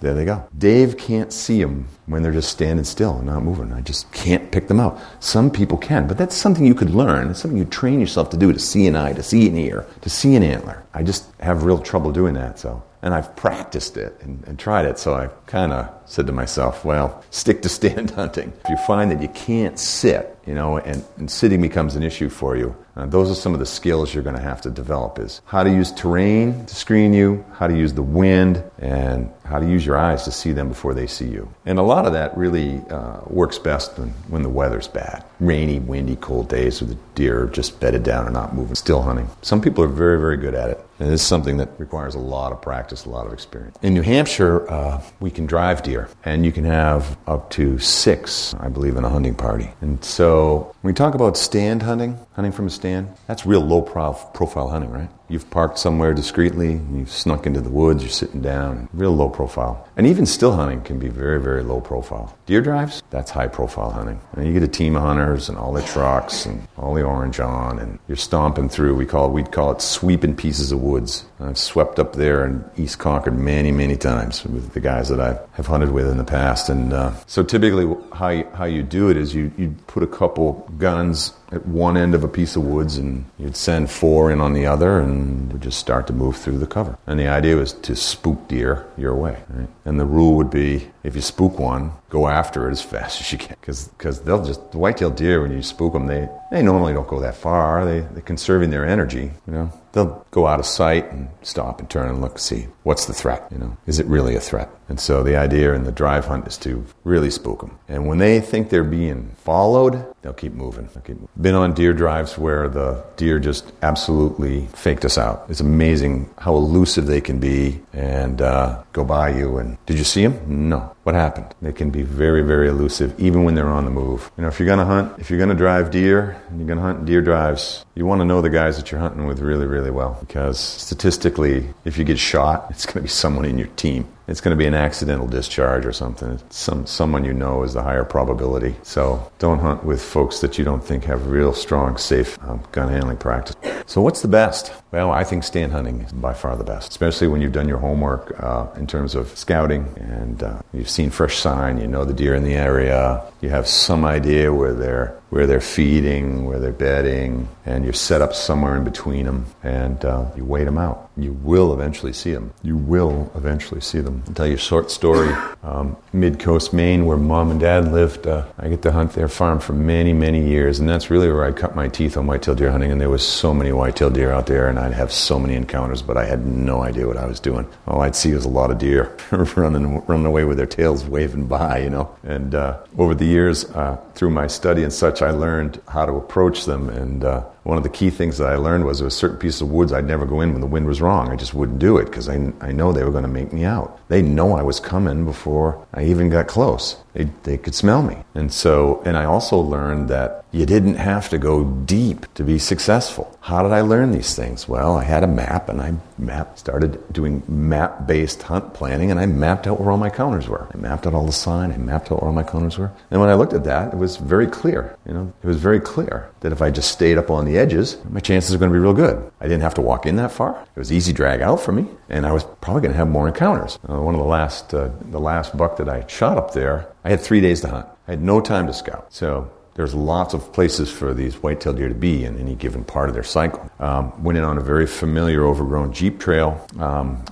There 0.00 0.14
they 0.14 0.24
go. 0.24 0.48
Dave 0.56 0.96
can't 0.96 1.32
see 1.32 1.60
them 1.60 1.88
when 2.06 2.22
they're 2.22 2.30
just 2.30 2.52
standing 2.52 2.84
still 2.84 3.16
and 3.16 3.26
not 3.26 3.42
moving. 3.42 3.72
I 3.72 3.80
just 3.80 4.10
can't 4.12 4.52
pick 4.52 4.68
them 4.68 4.78
out. 4.78 5.00
Some 5.18 5.50
people 5.50 5.76
can, 5.76 6.06
but 6.06 6.16
that's 6.16 6.36
something 6.36 6.64
you 6.64 6.74
could 6.74 6.90
learn. 6.90 7.30
It's 7.30 7.40
something 7.40 7.58
you 7.58 7.64
train 7.64 7.98
yourself 7.98 8.30
to 8.30 8.36
do 8.36 8.52
to 8.52 8.60
see 8.60 8.86
an 8.86 8.94
eye, 8.94 9.12
to 9.14 9.24
see 9.24 9.48
an 9.48 9.56
ear, 9.56 9.86
to 10.02 10.08
see 10.08 10.36
an 10.36 10.44
antler. 10.44 10.84
I 10.94 11.02
just 11.02 11.28
have 11.40 11.64
real 11.64 11.80
trouble 11.80 12.12
doing 12.12 12.34
that. 12.34 12.60
So 12.60 12.80
and 13.02 13.14
I've 13.14 13.34
practiced 13.36 13.96
it 13.96 14.16
and, 14.20 14.42
and 14.46 14.58
tried 14.58 14.86
it. 14.86 14.98
So 14.98 15.14
I 15.14 15.28
kind 15.46 15.72
of 15.72 15.88
said 16.06 16.26
to 16.26 16.32
myself, 16.32 16.84
well, 16.84 17.22
stick 17.30 17.62
to 17.62 17.68
stand 17.78 18.10
hunting. 18.10 18.52
If 18.64 18.70
you 18.70 18.76
find 18.86 19.10
that 19.10 19.22
you 19.22 19.28
can't 19.28 19.78
sit, 19.78 20.36
you 20.46 20.54
know, 20.54 20.78
and, 20.78 21.04
and 21.16 21.30
sitting 21.30 21.60
becomes 21.60 21.96
an 21.96 22.02
issue 22.02 22.28
for 22.28 22.56
you, 22.56 22.74
uh, 22.98 23.06
those 23.06 23.30
are 23.30 23.34
some 23.34 23.54
of 23.54 23.60
the 23.60 23.66
skills 23.66 24.12
you're 24.12 24.24
going 24.24 24.34
to 24.34 24.42
have 24.42 24.60
to 24.60 24.70
develop 24.70 25.18
is 25.20 25.40
how 25.46 25.62
to 25.62 25.70
use 25.70 25.92
terrain 25.92 26.66
to 26.66 26.74
screen 26.74 27.12
you, 27.12 27.44
how 27.52 27.68
to 27.68 27.76
use 27.76 27.92
the 27.94 28.02
wind, 28.02 28.62
and 28.78 29.30
how 29.44 29.58
to 29.58 29.66
use 29.66 29.86
your 29.86 29.96
eyes 29.96 30.24
to 30.24 30.32
see 30.32 30.52
them 30.52 30.68
before 30.68 30.94
they 30.94 31.06
see 31.06 31.28
you. 31.28 31.48
And 31.64 31.78
a 31.78 31.82
lot 31.82 32.06
of 32.06 32.12
that 32.12 32.36
really 32.36 32.82
uh, 32.90 33.20
works 33.26 33.58
best 33.58 33.98
when, 33.98 34.10
when 34.28 34.42
the 34.42 34.48
weather's 34.48 34.88
bad. 34.88 35.24
Rainy, 35.38 35.78
windy, 35.78 36.16
cold 36.16 36.48
days 36.48 36.82
where 36.82 36.88
the 36.88 36.98
deer 37.14 37.44
are 37.44 37.46
just 37.46 37.78
bedded 37.80 38.02
down 38.02 38.24
and 38.24 38.34
not 38.34 38.54
moving, 38.54 38.74
still 38.74 39.02
hunting. 39.02 39.30
Some 39.42 39.60
people 39.60 39.84
are 39.84 39.88
very, 39.88 40.18
very 40.18 40.36
good 40.36 40.54
at 40.54 40.70
it. 40.70 40.84
And 40.98 41.12
it's 41.12 41.22
something 41.22 41.58
that 41.58 41.68
requires 41.78 42.16
a 42.16 42.18
lot 42.18 42.50
of 42.50 42.60
practice, 42.60 43.04
a 43.04 43.08
lot 43.08 43.26
of 43.26 43.32
experience. 43.32 43.76
In 43.82 43.94
New 43.94 44.02
Hampshire, 44.02 44.68
uh, 44.68 45.00
we 45.20 45.30
can 45.30 45.46
drive 45.46 45.82
deer, 45.84 46.08
and 46.24 46.44
you 46.44 46.50
can 46.50 46.64
have 46.64 47.16
up 47.28 47.50
to 47.50 47.78
six, 47.78 48.52
I 48.54 48.68
believe, 48.68 48.96
in 48.96 49.04
a 49.04 49.08
hunting 49.08 49.36
party. 49.36 49.70
And 49.80 50.04
so 50.04 50.74
when 50.88 50.94
we 50.94 50.96
talk 50.96 51.14
about 51.14 51.36
stand 51.36 51.82
hunting, 51.82 52.18
hunting 52.32 52.50
from 52.50 52.66
a 52.66 52.70
stand, 52.70 53.14
that's 53.26 53.44
real 53.44 53.60
low 53.60 53.82
profile 53.82 54.70
hunting, 54.70 54.90
right? 54.90 55.10
You've 55.28 55.50
parked 55.50 55.78
somewhere 55.78 56.14
discreetly, 56.14 56.80
you've 56.92 57.10
snuck 57.10 57.46
into 57.46 57.60
the 57.60 57.68
woods, 57.68 58.02
you're 58.02 58.10
sitting 58.10 58.40
down, 58.40 58.88
real 58.94 59.14
low 59.14 59.28
profile. 59.28 59.86
And 59.96 60.06
even 60.06 60.24
still 60.24 60.56
hunting 60.56 60.80
can 60.82 60.98
be 60.98 61.08
very, 61.08 61.40
very 61.40 61.62
low 61.62 61.80
profile. 61.82 62.36
Deer 62.46 62.62
drives, 62.62 63.02
that's 63.10 63.30
high 63.30 63.48
profile 63.48 63.90
hunting. 63.90 64.20
And 64.32 64.46
you 64.46 64.54
get 64.54 64.62
a 64.62 64.68
team 64.68 64.96
of 64.96 65.02
hunters 65.02 65.50
and 65.50 65.58
all 65.58 65.72
their 65.72 65.86
trucks 65.86 66.46
and 66.46 66.66
all 66.78 66.94
the 66.94 67.02
orange 67.02 67.40
on, 67.40 67.78
and 67.78 67.98
you're 68.08 68.16
stomping 68.16 68.70
through. 68.70 68.94
We 68.94 69.04
call 69.04 69.26
it, 69.26 69.32
we'd 69.32 69.52
call 69.52 69.72
it 69.72 69.82
sweeping 69.82 70.34
pieces 70.34 70.72
of 70.72 70.80
woods. 70.80 71.26
I've 71.40 71.58
swept 71.58 71.98
up 71.98 72.14
there 72.14 72.46
in 72.46 72.64
East 72.76 72.98
Concord 72.98 73.38
many, 73.38 73.70
many 73.70 73.96
times 73.96 74.44
with 74.44 74.72
the 74.72 74.80
guys 74.80 75.10
that 75.10 75.20
I 75.20 75.38
have 75.52 75.66
hunted 75.66 75.90
with 75.90 76.08
in 76.08 76.16
the 76.16 76.24
past. 76.24 76.70
And 76.70 76.92
uh, 76.92 77.12
so 77.26 77.42
typically, 77.42 77.94
how 78.14 78.30
you, 78.30 78.48
how 78.54 78.64
you 78.64 78.82
do 78.82 79.10
it 79.10 79.16
is 79.16 79.34
you, 79.34 79.52
you 79.58 79.74
put 79.86 80.02
a 80.02 80.06
couple 80.06 80.68
guns 80.78 81.34
at 81.50 81.66
one 81.66 81.96
end 81.96 82.14
of 82.14 82.24
a 82.24 82.28
piece 82.28 82.56
of 82.56 82.64
woods 82.64 82.96
and 82.96 83.24
you'd 83.38 83.56
send 83.56 83.90
four 83.90 84.30
in 84.30 84.40
on 84.40 84.52
the 84.52 84.66
other 84.66 84.98
and 85.00 85.52
would 85.52 85.62
just 85.62 85.78
start 85.78 86.06
to 86.06 86.12
move 86.12 86.36
through 86.36 86.58
the 86.58 86.66
cover. 86.66 86.98
And 87.06 87.18
the 87.18 87.28
idea 87.28 87.56
was 87.56 87.72
to 87.72 87.96
spook 87.96 88.48
deer 88.48 88.86
your 88.96 89.14
way. 89.14 89.42
Right? 89.48 89.68
And 89.84 89.98
the 89.98 90.04
rule 90.04 90.34
would 90.34 90.50
be 90.50 90.90
if 91.04 91.14
you 91.14 91.20
spook 91.20 91.58
one, 91.58 91.92
go 92.10 92.28
after 92.28 92.68
it 92.68 92.72
as 92.72 92.82
fast 92.82 93.20
as 93.20 93.32
you 93.32 93.38
can. 93.38 93.56
Because 93.60 94.20
they'll 94.22 94.44
just, 94.44 94.72
the 94.72 94.78
white-tailed 94.78 95.16
deer, 95.16 95.42
when 95.42 95.52
you 95.52 95.62
spook 95.62 95.92
them, 95.92 96.06
they, 96.06 96.28
They 96.50 96.62
normally 96.62 96.94
don't 96.94 97.08
go 97.08 97.20
that 97.20 97.34
far. 97.34 97.84
They, 97.84 98.00
they're 98.00 98.22
conserving 98.22 98.70
their 98.70 98.86
energy, 98.86 99.30
you 99.46 99.52
know. 99.52 99.72
They'll 99.92 100.24
go 100.30 100.46
out 100.46 100.60
of 100.60 100.66
sight 100.66 101.10
and 101.12 101.28
stop 101.42 101.80
and 101.80 101.88
turn 101.90 102.08
and 102.08 102.20
look, 102.20 102.38
see 102.38 102.68
what's 102.84 103.06
the 103.06 103.12
threat, 103.12 103.46
you 103.50 103.58
know. 103.58 103.76
Is 103.86 103.98
it 103.98 104.06
really 104.06 104.36
a 104.36 104.40
threat? 104.40 104.68
And 104.88 105.00
so 105.00 105.22
the 105.22 105.36
idea 105.36 105.74
in 105.74 105.84
the 105.84 105.92
drive 105.92 106.26
hunt 106.26 106.46
is 106.46 106.56
to 106.58 106.84
really 107.04 107.30
spook 107.30 107.60
them. 107.60 107.78
And 107.88 108.06
when 108.06 108.18
they 108.18 108.40
think 108.40 108.70
they're 108.70 108.84
being 108.84 109.30
followed, 109.44 110.04
they'll 110.22 110.32
keep 110.32 110.52
moving. 110.52 110.88
They'll 110.92 111.02
keep 111.02 111.16
moving. 111.16 111.28
Been 111.40 111.54
on 111.54 111.74
deer 111.74 111.92
drives 111.92 112.38
where 112.38 112.68
the 112.68 113.02
deer 113.16 113.38
just 113.38 113.72
absolutely 113.82 114.66
faked 114.74 115.04
us 115.04 115.18
out. 115.18 115.46
It's 115.48 115.60
amazing 115.60 116.30
how 116.38 116.54
elusive 116.54 117.06
they 117.06 117.20
can 117.20 117.38
be 117.38 117.80
and 117.92 118.40
uh, 118.40 118.82
go 118.92 119.04
by 119.04 119.30
you. 119.30 119.58
And 119.58 119.78
did 119.86 119.98
you 119.98 120.04
see 120.04 120.26
them? 120.26 120.68
No. 120.68 120.94
What 121.08 121.14
happened? 121.14 121.54
They 121.62 121.72
can 121.72 121.88
be 121.88 122.02
very, 122.02 122.42
very 122.42 122.68
elusive 122.68 123.18
even 123.18 123.44
when 123.44 123.54
they're 123.54 123.66
on 123.66 123.86
the 123.86 123.90
move. 123.90 124.30
You 124.36 124.42
know, 124.42 124.48
if 124.48 124.60
you're 124.60 124.66
going 124.66 124.78
to 124.78 124.84
hunt, 124.84 125.18
if 125.18 125.30
you're 125.30 125.38
going 125.38 125.48
to 125.48 125.54
drive 125.54 125.90
deer, 125.90 126.36
and 126.50 126.58
you're 126.58 126.66
going 126.66 126.76
to 126.76 126.84
hunt 126.84 127.06
deer 127.06 127.22
drives, 127.22 127.86
you 127.98 128.06
want 128.06 128.20
to 128.20 128.24
know 128.24 128.40
the 128.40 128.48
guys 128.48 128.76
that 128.76 128.92
you're 128.92 129.00
hunting 129.00 129.26
with 129.26 129.40
really, 129.40 129.66
really 129.66 129.90
well 129.90 130.16
because 130.20 130.60
statistically, 130.60 131.68
if 131.84 131.98
you 131.98 132.04
get 132.04 132.16
shot, 132.16 132.68
it's 132.70 132.86
going 132.86 132.94
to 132.94 133.02
be 133.02 133.08
someone 133.08 133.44
in 133.44 133.58
your 133.58 133.66
team 133.74 134.06
it's 134.28 134.42
going 134.42 134.56
to 134.56 134.58
be 134.58 134.66
an 134.66 134.74
accidental 134.74 135.26
discharge 135.26 135.86
or 135.86 135.92
something. 135.92 136.38
Some 136.50 136.86
someone 136.86 137.24
you 137.24 137.32
know 137.32 137.62
is 137.62 137.72
the 137.72 137.82
higher 137.82 138.04
probability. 138.04 138.76
So 138.82 139.32
don't 139.38 139.58
hunt 139.58 139.84
with 139.84 140.02
folks 140.02 140.40
that 140.40 140.58
you 140.58 140.64
don't 140.64 140.84
think 140.84 141.04
have 141.04 141.26
real 141.28 141.54
strong, 141.54 141.96
safe 141.96 142.38
um, 142.44 142.62
gun 142.70 142.90
handling 142.90 143.16
practice. 143.16 143.56
So 143.86 144.02
what's 144.02 144.20
the 144.20 144.28
best? 144.28 144.70
Well, 144.92 145.10
I 145.10 145.24
think 145.24 145.44
stand 145.44 145.72
hunting 145.72 146.02
is 146.02 146.12
by 146.12 146.34
far 146.34 146.56
the 146.56 146.64
best, 146.64 146.90
especially 146.90 147.28
when 147.28 147.40
you've 147.40 147.52
done 147.52 147.68
your 147.68 147.78
homework 147.78 148.38
uh, 148.42 148.66
in 148.76 148.86
terms 148.86 149.14
of 149.14 149.36
scouting 149.36 149.86
and 149.96 150.42
uh, 150.42 150.60
you've 150.72 150.90
seen 150.90 151.10
fresh 151.10 151.36
sign, 151.38 151.80
you 151.80 151.86
know 151.86 152.04
the 152.04 152.14
deer 152.14 152.34
in 152.34 152.44
the 152.44 152.54
area, 152.54 153.22
you 153.40 153.48
have 153.48 153.66
some 153.66 154.04
idea 154.04 154.52
where 154.52 154.74
they're 154.74 155.18
where 155.30 155.46
they're 155.46 155.60
feeding, 155.60 156.46
where 156.46 156.58
they're 156.58 156.72
bedding, 156.72 157.48
and 157.68 157.84
you're 157.84 157.92
set 157.92 158.22
up 158.22 158.34
somewhere 158.34 158.76
in 158.76 158.84
between 158.84 159.26
them, 159.26 159.44
and 159.62 160.02
uh, 160.02 160.24
you 160.34 160.44
wait 160.44 160.64
them 160.64 160.78
out. 160.78 161.10
You 161.18 161.32
will 161.32 161.74
eventually 161.74 162.14
see 162.14 162.32
them. 162.32 162.54
You 162.62 162.76
will 162.76 163.30
eventually 163.34 163.82
see 163.82 164.00
them. 164.00 164.22
I'll 164.26 164.34
tell 164.34 164.46
you 164.46 164.54
a 164.54 164.56
short 164.56 164.90
story. 164.90 165.34
Um, 165.62 165.96
Mid 166.14 166.38
Coast, 166.38 166.72
Maine, 166.72 167.04
where 167.04 167.18
mom 167.18 167.50
and 167.50 167.60
dad 167.60 167.92
lived, 167.92 168.26
uh, 168.26 168.46
I 168.58 168.68
get 168.68 168.80
to 168.82 168.92
hunt 168.92 169.12
their 169.12 169.28
farm 169.28 169.60
for 169.60 169.74
many, 169.74 170.14
many 170.14 170.48
years, 170.48 170.80
and 170.80 170.88
that's 170.88 171.10
really 171.10 171.30
where 171.30 171.44
I 171.44 171.52
cut 171.52 171.76
my 171.76 171.88
teeth 171.88 172.16
on 172.16 172.26
whitetail 172.26 172.54
deer 172.54 172.70
hunting. 172.70 172.90
And 172.90 173.00
there 173.00 173.10
was 173.10 173.26
so 173.26 173.52
many 173.52 173.70
whitetail 173.72 174.08
deer 174.08 174.32
out 174.32 174.46
there, 174.46 174.68
and 174.68 174.78
I'd 174.78 174.94
have 174.94 175.12
so 175.12 175.38
many 175.38 175.54
encounters, 175.54 176.00
but 176.00 176.16
I 176.16 176.24
had 176.24 176.46
no 176.46 176.80
idea 176.82 177.06
what 177.06 177.18
I 177.18 177.26
was 177.26 177.38
doing. 177.38 177.66
All 177.86 178.00
I'd 178.00 178.16
see 178.16 178.32
was 178.32 178.46
a 178.46 178.48
lot 178.48 178.70
of 178.70 178.78
deer 178.78 179.14
running, 179.30 180.00
running 180.06 180.26
away 180.26 180.44
with 180.44 180.56
their 180.56 180.66
tails 180.66 181.04
waving 181.04 181.48
by, 181.48 181.80
you 181.80 181.90
know. 181.90 182.16
And 182.22 182.54
uh, 182.54 182.78
over 182.96 183.14
the 183.14 183.26
years, 183.26 183.66
uh, 183.72 183.98
through 184.14 184.30
my 184.30 184.46
study 184.46 184.84
and 184.84 184.92
such, 184.92 185.20
I 185.20 185.32
learned 185.32 185.82
how 185.88 186.06
to 186.06 186.12
approach 186.12 186.64
them. 186.64 186.88
And 186.88 187.24
uh, 187.24 187.44
one 187.68 187.76
of 187.76 187.84
the 187.84 187.90
key 187.90 188.08
things 188.08 188.38
that 188.38 188.48
I 188.48 188.56
learned 188.56 188.86
was 188.86 188.98
there 188.98 189.04
was 189.04 189.14
certain 189.14 189.36
pieces 189.36 189.60
of 189.60 189.70
woods 189.70 189.92
I'd 189.92 190.06
never 190.06 190.24
go 190.24 190.40
in 190.40 190.52
when 190.52 190.62
the 190.62 190.66
wind 190.66 190.86
was 190.86 191.02
wrong. 191.02 191.28
I 191.28 191.36
just 191.36 191.52
wouldn't 191.52 191.78
do 191.78 191.98
it 191.98 192.06
because 192.06 192.26
I, 192.26 192.50
I 192.62 192.72
know 192.72 192.94
they 192.94 193.04
were 193.04 193.10
going 193.10 193.24
to 193.24 193.28
make 193.28 193.52
me 193.52 193.64
out. 193.64 194.00
They 194.08 194.22
know 194.22 194.56
I 194.56 194.62
was 194.62 194.80
coming 194.80 195.26
before 195.26 195.86
I 195.92 196.04
even 196.04 196.30
got 196.30 196.46
close. 196.46 196.96
They, 197.18 197.28
they 197.42 197.58
could 197.58 197.74
smell 197.74 198.02
me. 198.02 198.18
And 198.36 198.52
so, 198.52 199.02
and 199.04 199.16
I 199.16 199.24
also 199.24 199.58
learned 199.58 200.08
that 200.08 200.44
you 200.52 200.64
didn't 200.64 200.94
have 200.94 201.28
to 201.30 201.38
go 201.38 201.64
deep 201.64 202.32
to 202.34 202.44
be 202.44 202.60
successful. 202.60 203.36
How 203.40 203.64
did 203.64 203.72
I 203.72 203.80
learn 203.80 204.12
these 204.12 204.36
things? 204.36 204.68
Well, 204.68 204.96
I 204.96 205.02
had 205.02 205.24
a 205.24 205.26
map 205.26 205.68
and 205.68 205.80
I 205.80 205.94
map, 206.16 206.58
started 206.58 207.12
doing 207.12 207.42
map 207.48 208.06
based 208.06 208.42
hunt 208.42 208.72
planning 208.72 209.10
and 209.10 209.18
I 209.18 209.26
mapped 209.26 209.66
out 209.66 209.80
where 209.80 209.90
all 209.90 209.98
my 209.98 210.10
counters 210.10 210.48
were. 210.48 210.68
I 210.72 210.76
mapped 210.76 211.08
out 211.08 211.14
all 211.14 211.26
the 211.26 211.32
sign, 211.32 211.72
I 211.72 211.76
mapped 211.76 212.12
out 212.12 212.22
where 212.22 212.28
all 212.28 212.34
my 212.34 212.44
counters 212.44 212.78
were. 212.78 212.92
And 213.10 213.20
when 213.20 213.30
I 213.30 213.34
looked 213.34 213.52
at 213.52 213.64
that, 213.64 213.92
it 213.92 213.98
was 213.98 214.16
very 214.16 214.46
clear. 214.46 214.96
You 215.04 215.12
know, 215.12 215.32
it 215.42 215.46
was 215.46 215.56
very 215.56 215.80
clear 215.80 216.30
that 216.40 216.52
if 216.52 216.62
I 216.62 216.70
just 216.70 216.92
stayed 216.92 217.18
up 217.18 217.30
on 217.30 217.44
the 217.44 217.58
edges, 217.58 217.98
my 218.08 218.20
chances 218.20 218.54
are 218.54 218.58
going 218.58 218.70
to 218.70 218.74
be 218.74 218.80
real 218.80 218.94
good. 218.94 219.30
I 219.40 219.44
didn't 219.44 219.62
have 219.62 219.74
to 219.74 219.82
walk 219.82 220.06
in 220.06 220.16
that 220.16 220.30
far. 220.30 220.62
It 220.76 220.78
was 220.78 220.92
easy 220.92 221.12
drag 221.12 221.40
out 221.40 221.60
for 221.60 221.72
me, 221.72 221.88
and 222.08 222.24
I 222.24 222.32
was 222.32 222.44
probably 222.60 222.82
going 222.82 222.92
to 222.92 222.98
have 222.98 223.08
more 223.08 223.26
encounters. 223.26 223.78
Uh, 223.88 224.00
one 224.00 224.14
of 224.14 224.20
the 224.20 224.26
last, 224.26 224.72
uh, 224.72 224.90
the 225.10 225.20
last 225.20 225.56
buck 225.56 225.76
that 225.78 225.88
I 225.88 226.06
shot 226.06 226.38
up 226.38 226.52
there, 226.52 226.88
had 227.08 227.20
three 227.20 227.40
days 227.40 227.60
to 227.62 227.68
hunt. 227.68 227.86
I 228.06 228.12
had 228.12 228.22
no 228.22 228.40
time 228.40 228.66
to 228.66 228.72
scout. 228.72 229.12
So 229.12 229.50
there's 229.78 229.94
lots 229.94 230.34
of 230.34 230.52
places 230.52 230.90
for 230.90 231.14
these 231.14 231.40
white-tailed 231.40 231.76
deer 231.76 231.86
to 231.86 231.94
be 231.94 232.24
in 232.24 232.36
any 232.40 232.56
given 232.56 232.82
part 232.82 233.08
of 233.08 233.14
their 233.14 233.22
cycle. 233.22 233.70
Um, 233.78 234.24
went 234.24 234.36
in 234.36 234.42
on 234.42 234.58
a 234.58 234.60
very 234.60 234.88
familiar 234.88 235.44
overgrown 235.44 235.92
jeep 235.92 236.18
trail. 236.18 236.66
Um, 236.80 237.22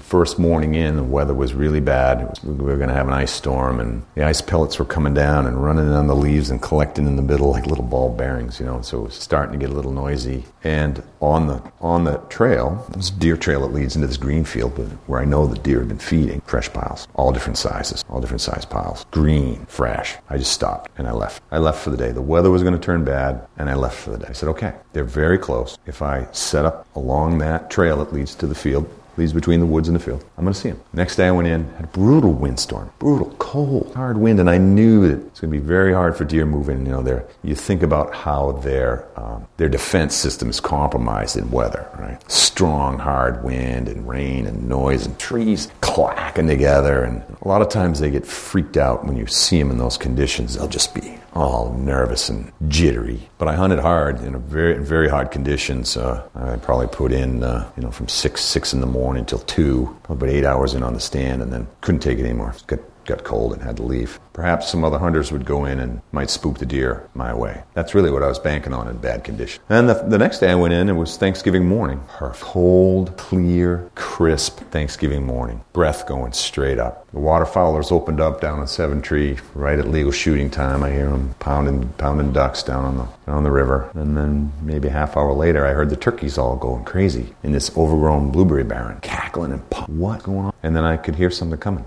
first 0.00 0.36
morning 0.36 0.74
in, 0.74 0.96
the 0.96 1.04
weather 1.04 1.34
was 1.34 1.54
really 1.54 1.78
bad. 1.78 2.28
Was, 2.28 2.42
we 2.42 2.64
were 2.64 2.76
going 2.76 2.88
to 2.88 2.96
have 2.96 3.06
an 3.06 3.14
ice 3.14 3.30
storm, 3.30 3.78
and 3.78 4.04
the 4.16 4.24
ice 4.24 4.40
pellets 4.40 4.76
were 4.76 4.84
coming 4.84 5.14
down 5.14 5.46
and 5.46 5.62
running 5.62 5.88
on 5.88 6.08
the 6.08 6.16
leaves 6.16 6.50
and 6.50 6.60
collecting 6.60 7.06
in 7.06 7.14
the 7.14 7.22
middle 7.22 7.52
like 7.52 7.68
little 7.68 7.84
ball 7.84 8.12
bearings, 8.12 8.58
you 8.58 8.66
know. 8.66 8.82
So 8.82 8.98
it 8.98 9.02
was 9.04 9.14
starting 9.14 9.52
to 9.52 9.64
get 9.64 9.72
a 9.72 9.76
little 9.76 9.92
noisy. 9.92 10.46
And 10.64 11.00
on 11.20 11.46
the 11.46 11.62
on 11.80 12.02
the 12.02 12.16
trail, 12.28 12.84
this 12.92 13.10
deer 13.10 13.36
trail 13.36 13.60
that 13.60 13.72
leads 13.72 13.94
into 13.94 14.08
this 14.08 14.16
green 14.16 14.44
field, 14.44 14.76
where 15.06 15.20
I 15.20 15.24
know 15.24 15.46
the 15.46 15.58
deer 15.60 15.78
have 15.78 15.88
been 15.88 15.98
feeding, 15.98 16.40
fresh 16.40 16.72
piles, 16.72 17.06
all 17.14 17.30
different 17.30 17.56
sizes, 17.56 18.04
all 18.08 18.20
different 18.20 18.40
size 18.40 18.64
piles, 18.64 19.06
green, 19.12 19.64
fresh. 19.66 20.16
I 20.28 20.38
just 20.38 20.52
stopped 20.52 20.90
and 20.98 21.06
I 21.06 21.12
left. 21.12 21.40
I 21.52 21.58
left 21.58 21.83
for 21.84 21.90
the 21.90 21.96
day. 21.96 22.10
The 22.10 22.22
weather 22.22 22.50
was 22.50 22.62
going 22.62 22.74
to 22.74 22.80
turn 22.80 23.04
bad, 23.04 23.46
and 23.58 23.70
I 23.70 23.74
left 23.74 23.96
for 23.96 24.10
the 24.10 24.18
day. 24.18 24.26
I 24.28 24.32
said, 24.32 24.48
okay, 24.48 24.74
they're 24.92 25.04
very 25.04 25.38
close. 25.38 25.78
If 25.86 26.02
I 26.02 26.26
set 26.32 26.64
up 26.64 26.86
along 26.96 27.38
that 27.38 27.70
trail 27.70 27.98
that 27.98 28.12
leads 28.12 28.34
to 28.36 28.46
the 28.46 28.54
field, 28.54 28.88
leads 29.16 29.32
between 29.32 29.60
the 29.60 29.66
woods 29.66 29.88
and 29.88 29.94
the 29.96 30.00
field. 30.00 30.24
I'm 30.36 30.44
going 30.44 30.54
to 30.54 30.60
see 30.60 30.70
him. 30.70 30.80
Next 30.92 31.16
day 31.16 31.28
I 31.28 31.30
went 31.30 31.48
in, 31.48 31.68
had 31.74 31.84
a 31.84 31.88
brutal 31.88 32.32
windstorm, 32.32 32.90
brutal, 32.98 33.30
cold, 33.38 33.94
hard 33.94 34.18
wind, 34.18 34.40
and 34.40 34.50
I 34.50 34.58
knew 34.58 35.08
that 35.08 35.26
it's 35.26 35.40
going 35.40 35.52
to 35.52 35.58
be 35.58 35.64
very 35.64 35.92
hard 35.92 36.16
for 36.16 36.24
deer 36.24 36.46
moving. 36.46 36.84
You 36.84 36.92
know, 36.92 37.02
there. 37.02 37.26
You 37.42 37.54
think 37.54 37.82
about 37.82 38.14
how 38.14 38.52
their 38.52 39.06
um, 39.16 39.46
their 39.56 39.68
defense 39.68 40.14
system 40.14 40.50
is 40.50 40.60
compromised 40.60 41.36
in 41.36 41.50
weather, 41.50 41.88
right? 41.98 42.18
Strong, 42.30 42.98
hard 42.98 43.44
wind 43.44 43.88
and 43.88 44.08
rain 44.08 44.46
and 44.46 44.68
noise 44.68 45.06
and 45.06 45.18
trees 45.18 45.68
clacking 45.80 46.46
together, 46.46 47.04
and 47.04 47.22
a 47.42 47.48
lot 47.48 47.62
of 47.62 47.68
times 47.68 48.00
they 48.00 48.10
get 48.10 48.26
freaked 48.26 48.76
out 48.76 49.04
when 49.04 49.16
you 49.16 49.26
see 49.26 49.58
them 49.58 49.70
in 49.70 49.78
those 49.78 49.96
conditions. 49.96 50.54
They'll 50.54 50.68
just 50.68 50.94
be 50.94 51.18
all 51.34 51.72
nervous 51.74 52.28
and 52.28 52.52
jittery. 52.68 53.28
But 53.38 53.48
I 53.48 53.54
hunted 53.56 53.80
hard 53.80 54.20
in 54.22 54.38
very 54.40 54.78
very 54.78 55.08
hard 55.08 55.30
conditions. 55.30 55.96
Uh, 55.96 56.26
I 56.34 56.56
probably 56.56 56.86
put 56.86 57.12
in 57.12 57.42
uh, 57.42 57.70
you 57.76 57.82
know 57.82 57.90
from 57.90 58.08
six 58.08 58.42
six 58.42 58.72
in 58.72 58.80
the 58.80 58.86
morning 58.86 59.03
till 59.26 59.40
two, 59.40 59.96
about 60.08 60.28
eight 60.28 60.44
hours 60.44 60.74
in 60.74 60.82
on 60.82 60.94
the 60.94 61.00
stand, 61.00 61.42
and 61.42 61.52
then 61.52 61.66
couldn't 61.80 62.00
take 62.00 62.18
it 62.18 62.24
anymore. 62.24 62.54
Got 62.66 62.80
got 63.04 63.24
cold 63.24 63.52
and 63.52 63.62
had 63.62 63.76
to 63.76 63.82
leave. 63.82 64.18
Perhaps 64.34 64.68
some 64.68 64.84
other 64.84 64.98
hunters 64.98 65.30
would 65.30 65.44
go 65.44 65.64
in 65.64 65.78
and 65.78 66.02
might 66.10 66.28
spook 66.28 66.58
the 66.58 66.66
deer 66.66 67.08
my 67.14 67.32
way. 67.32 67.62
That's 67.72 67.94
really 67.94 68.10
what 68.10 68.24
I 68.24 68.26
was 68.26 68.40
banking 68.40 68.72
on 68.72 68.88
in 68.88 68.96
bad 68.96 69.22
condition. 69.22 69.62
And 69.68 69.88
the, 69.88 69.94
the 69.94 70.18
next 70.18 70.40
day 70.40 70.50
I 70.50 70.56
went 70.56 70.74
in, 70.74 70.88
it 70.88 70.94
was 70.94 71.16
Thanksgiving 71.16 71.66
morning. 71.66 72.00
Cold, 72.40 73.16
clear, 73.16 73.88
crisp 73.94 74.58
Thanksgiving 74.72 75.24
morning. 75.24 75.62
Breath 75.72 76.06
going 76.08 76.32
straight 76.32 76.80
up. 76.80 77.08
The 77.12 77.20
waterfowlers 77.20 77.92
opened 77.92 78.20
up 78.20 78.40
down 78.40 78.58
on 78.58 78.66
Seven 78.66 79.00
Tree 79.00 79.38
right 79.54 79.78
at 79.78 79.88
legal 79.88 80.10
shooting 80.10 80.50
time. 80.50 80.82
I 80.82 80.90
hear 80.90 81.08
them 81.08 81.36
pounding, 81.38 81.88
pounding 81.90 82.32
ducks 82.32 82.64
down 82.64 82.84
on 82.84 82.96
the 82.96 83.08
down 83.26 83.42
the 83.42 83.50
river. 83.50 83.90
And 83.94 84.16
then 84.16 84.52
maybe 84.60 84.88
a 84.88 84.92
half 84.92 85.16
hour 85.16 85.32
later, 85.32 85.66
I 85.66 85.72
heard 85.72 85.90
the 85.90 85.96
turkeys 85.96 86.38
all 86.38 86.56
going 86.56 86.84
crazy 86.84 87.34
in 87.42 87.52
this 87.52 87.74
overgrown 87.76 88.30
blueberry 88.30 88.64
barren, 88.64 89.00
cackling 89.00 89.52
and 89.52 89.68
pop. 89.70 89.88
What 89.88 90.22
going 90.22 90.46
on? 90.46 90.54
And 90.62 90.74
then 90.76 90.84
I 90.84 90.96
could 90.96 91.14
hear 91.14 91.30
something 91.30 91.58
coming. 91.58 91.84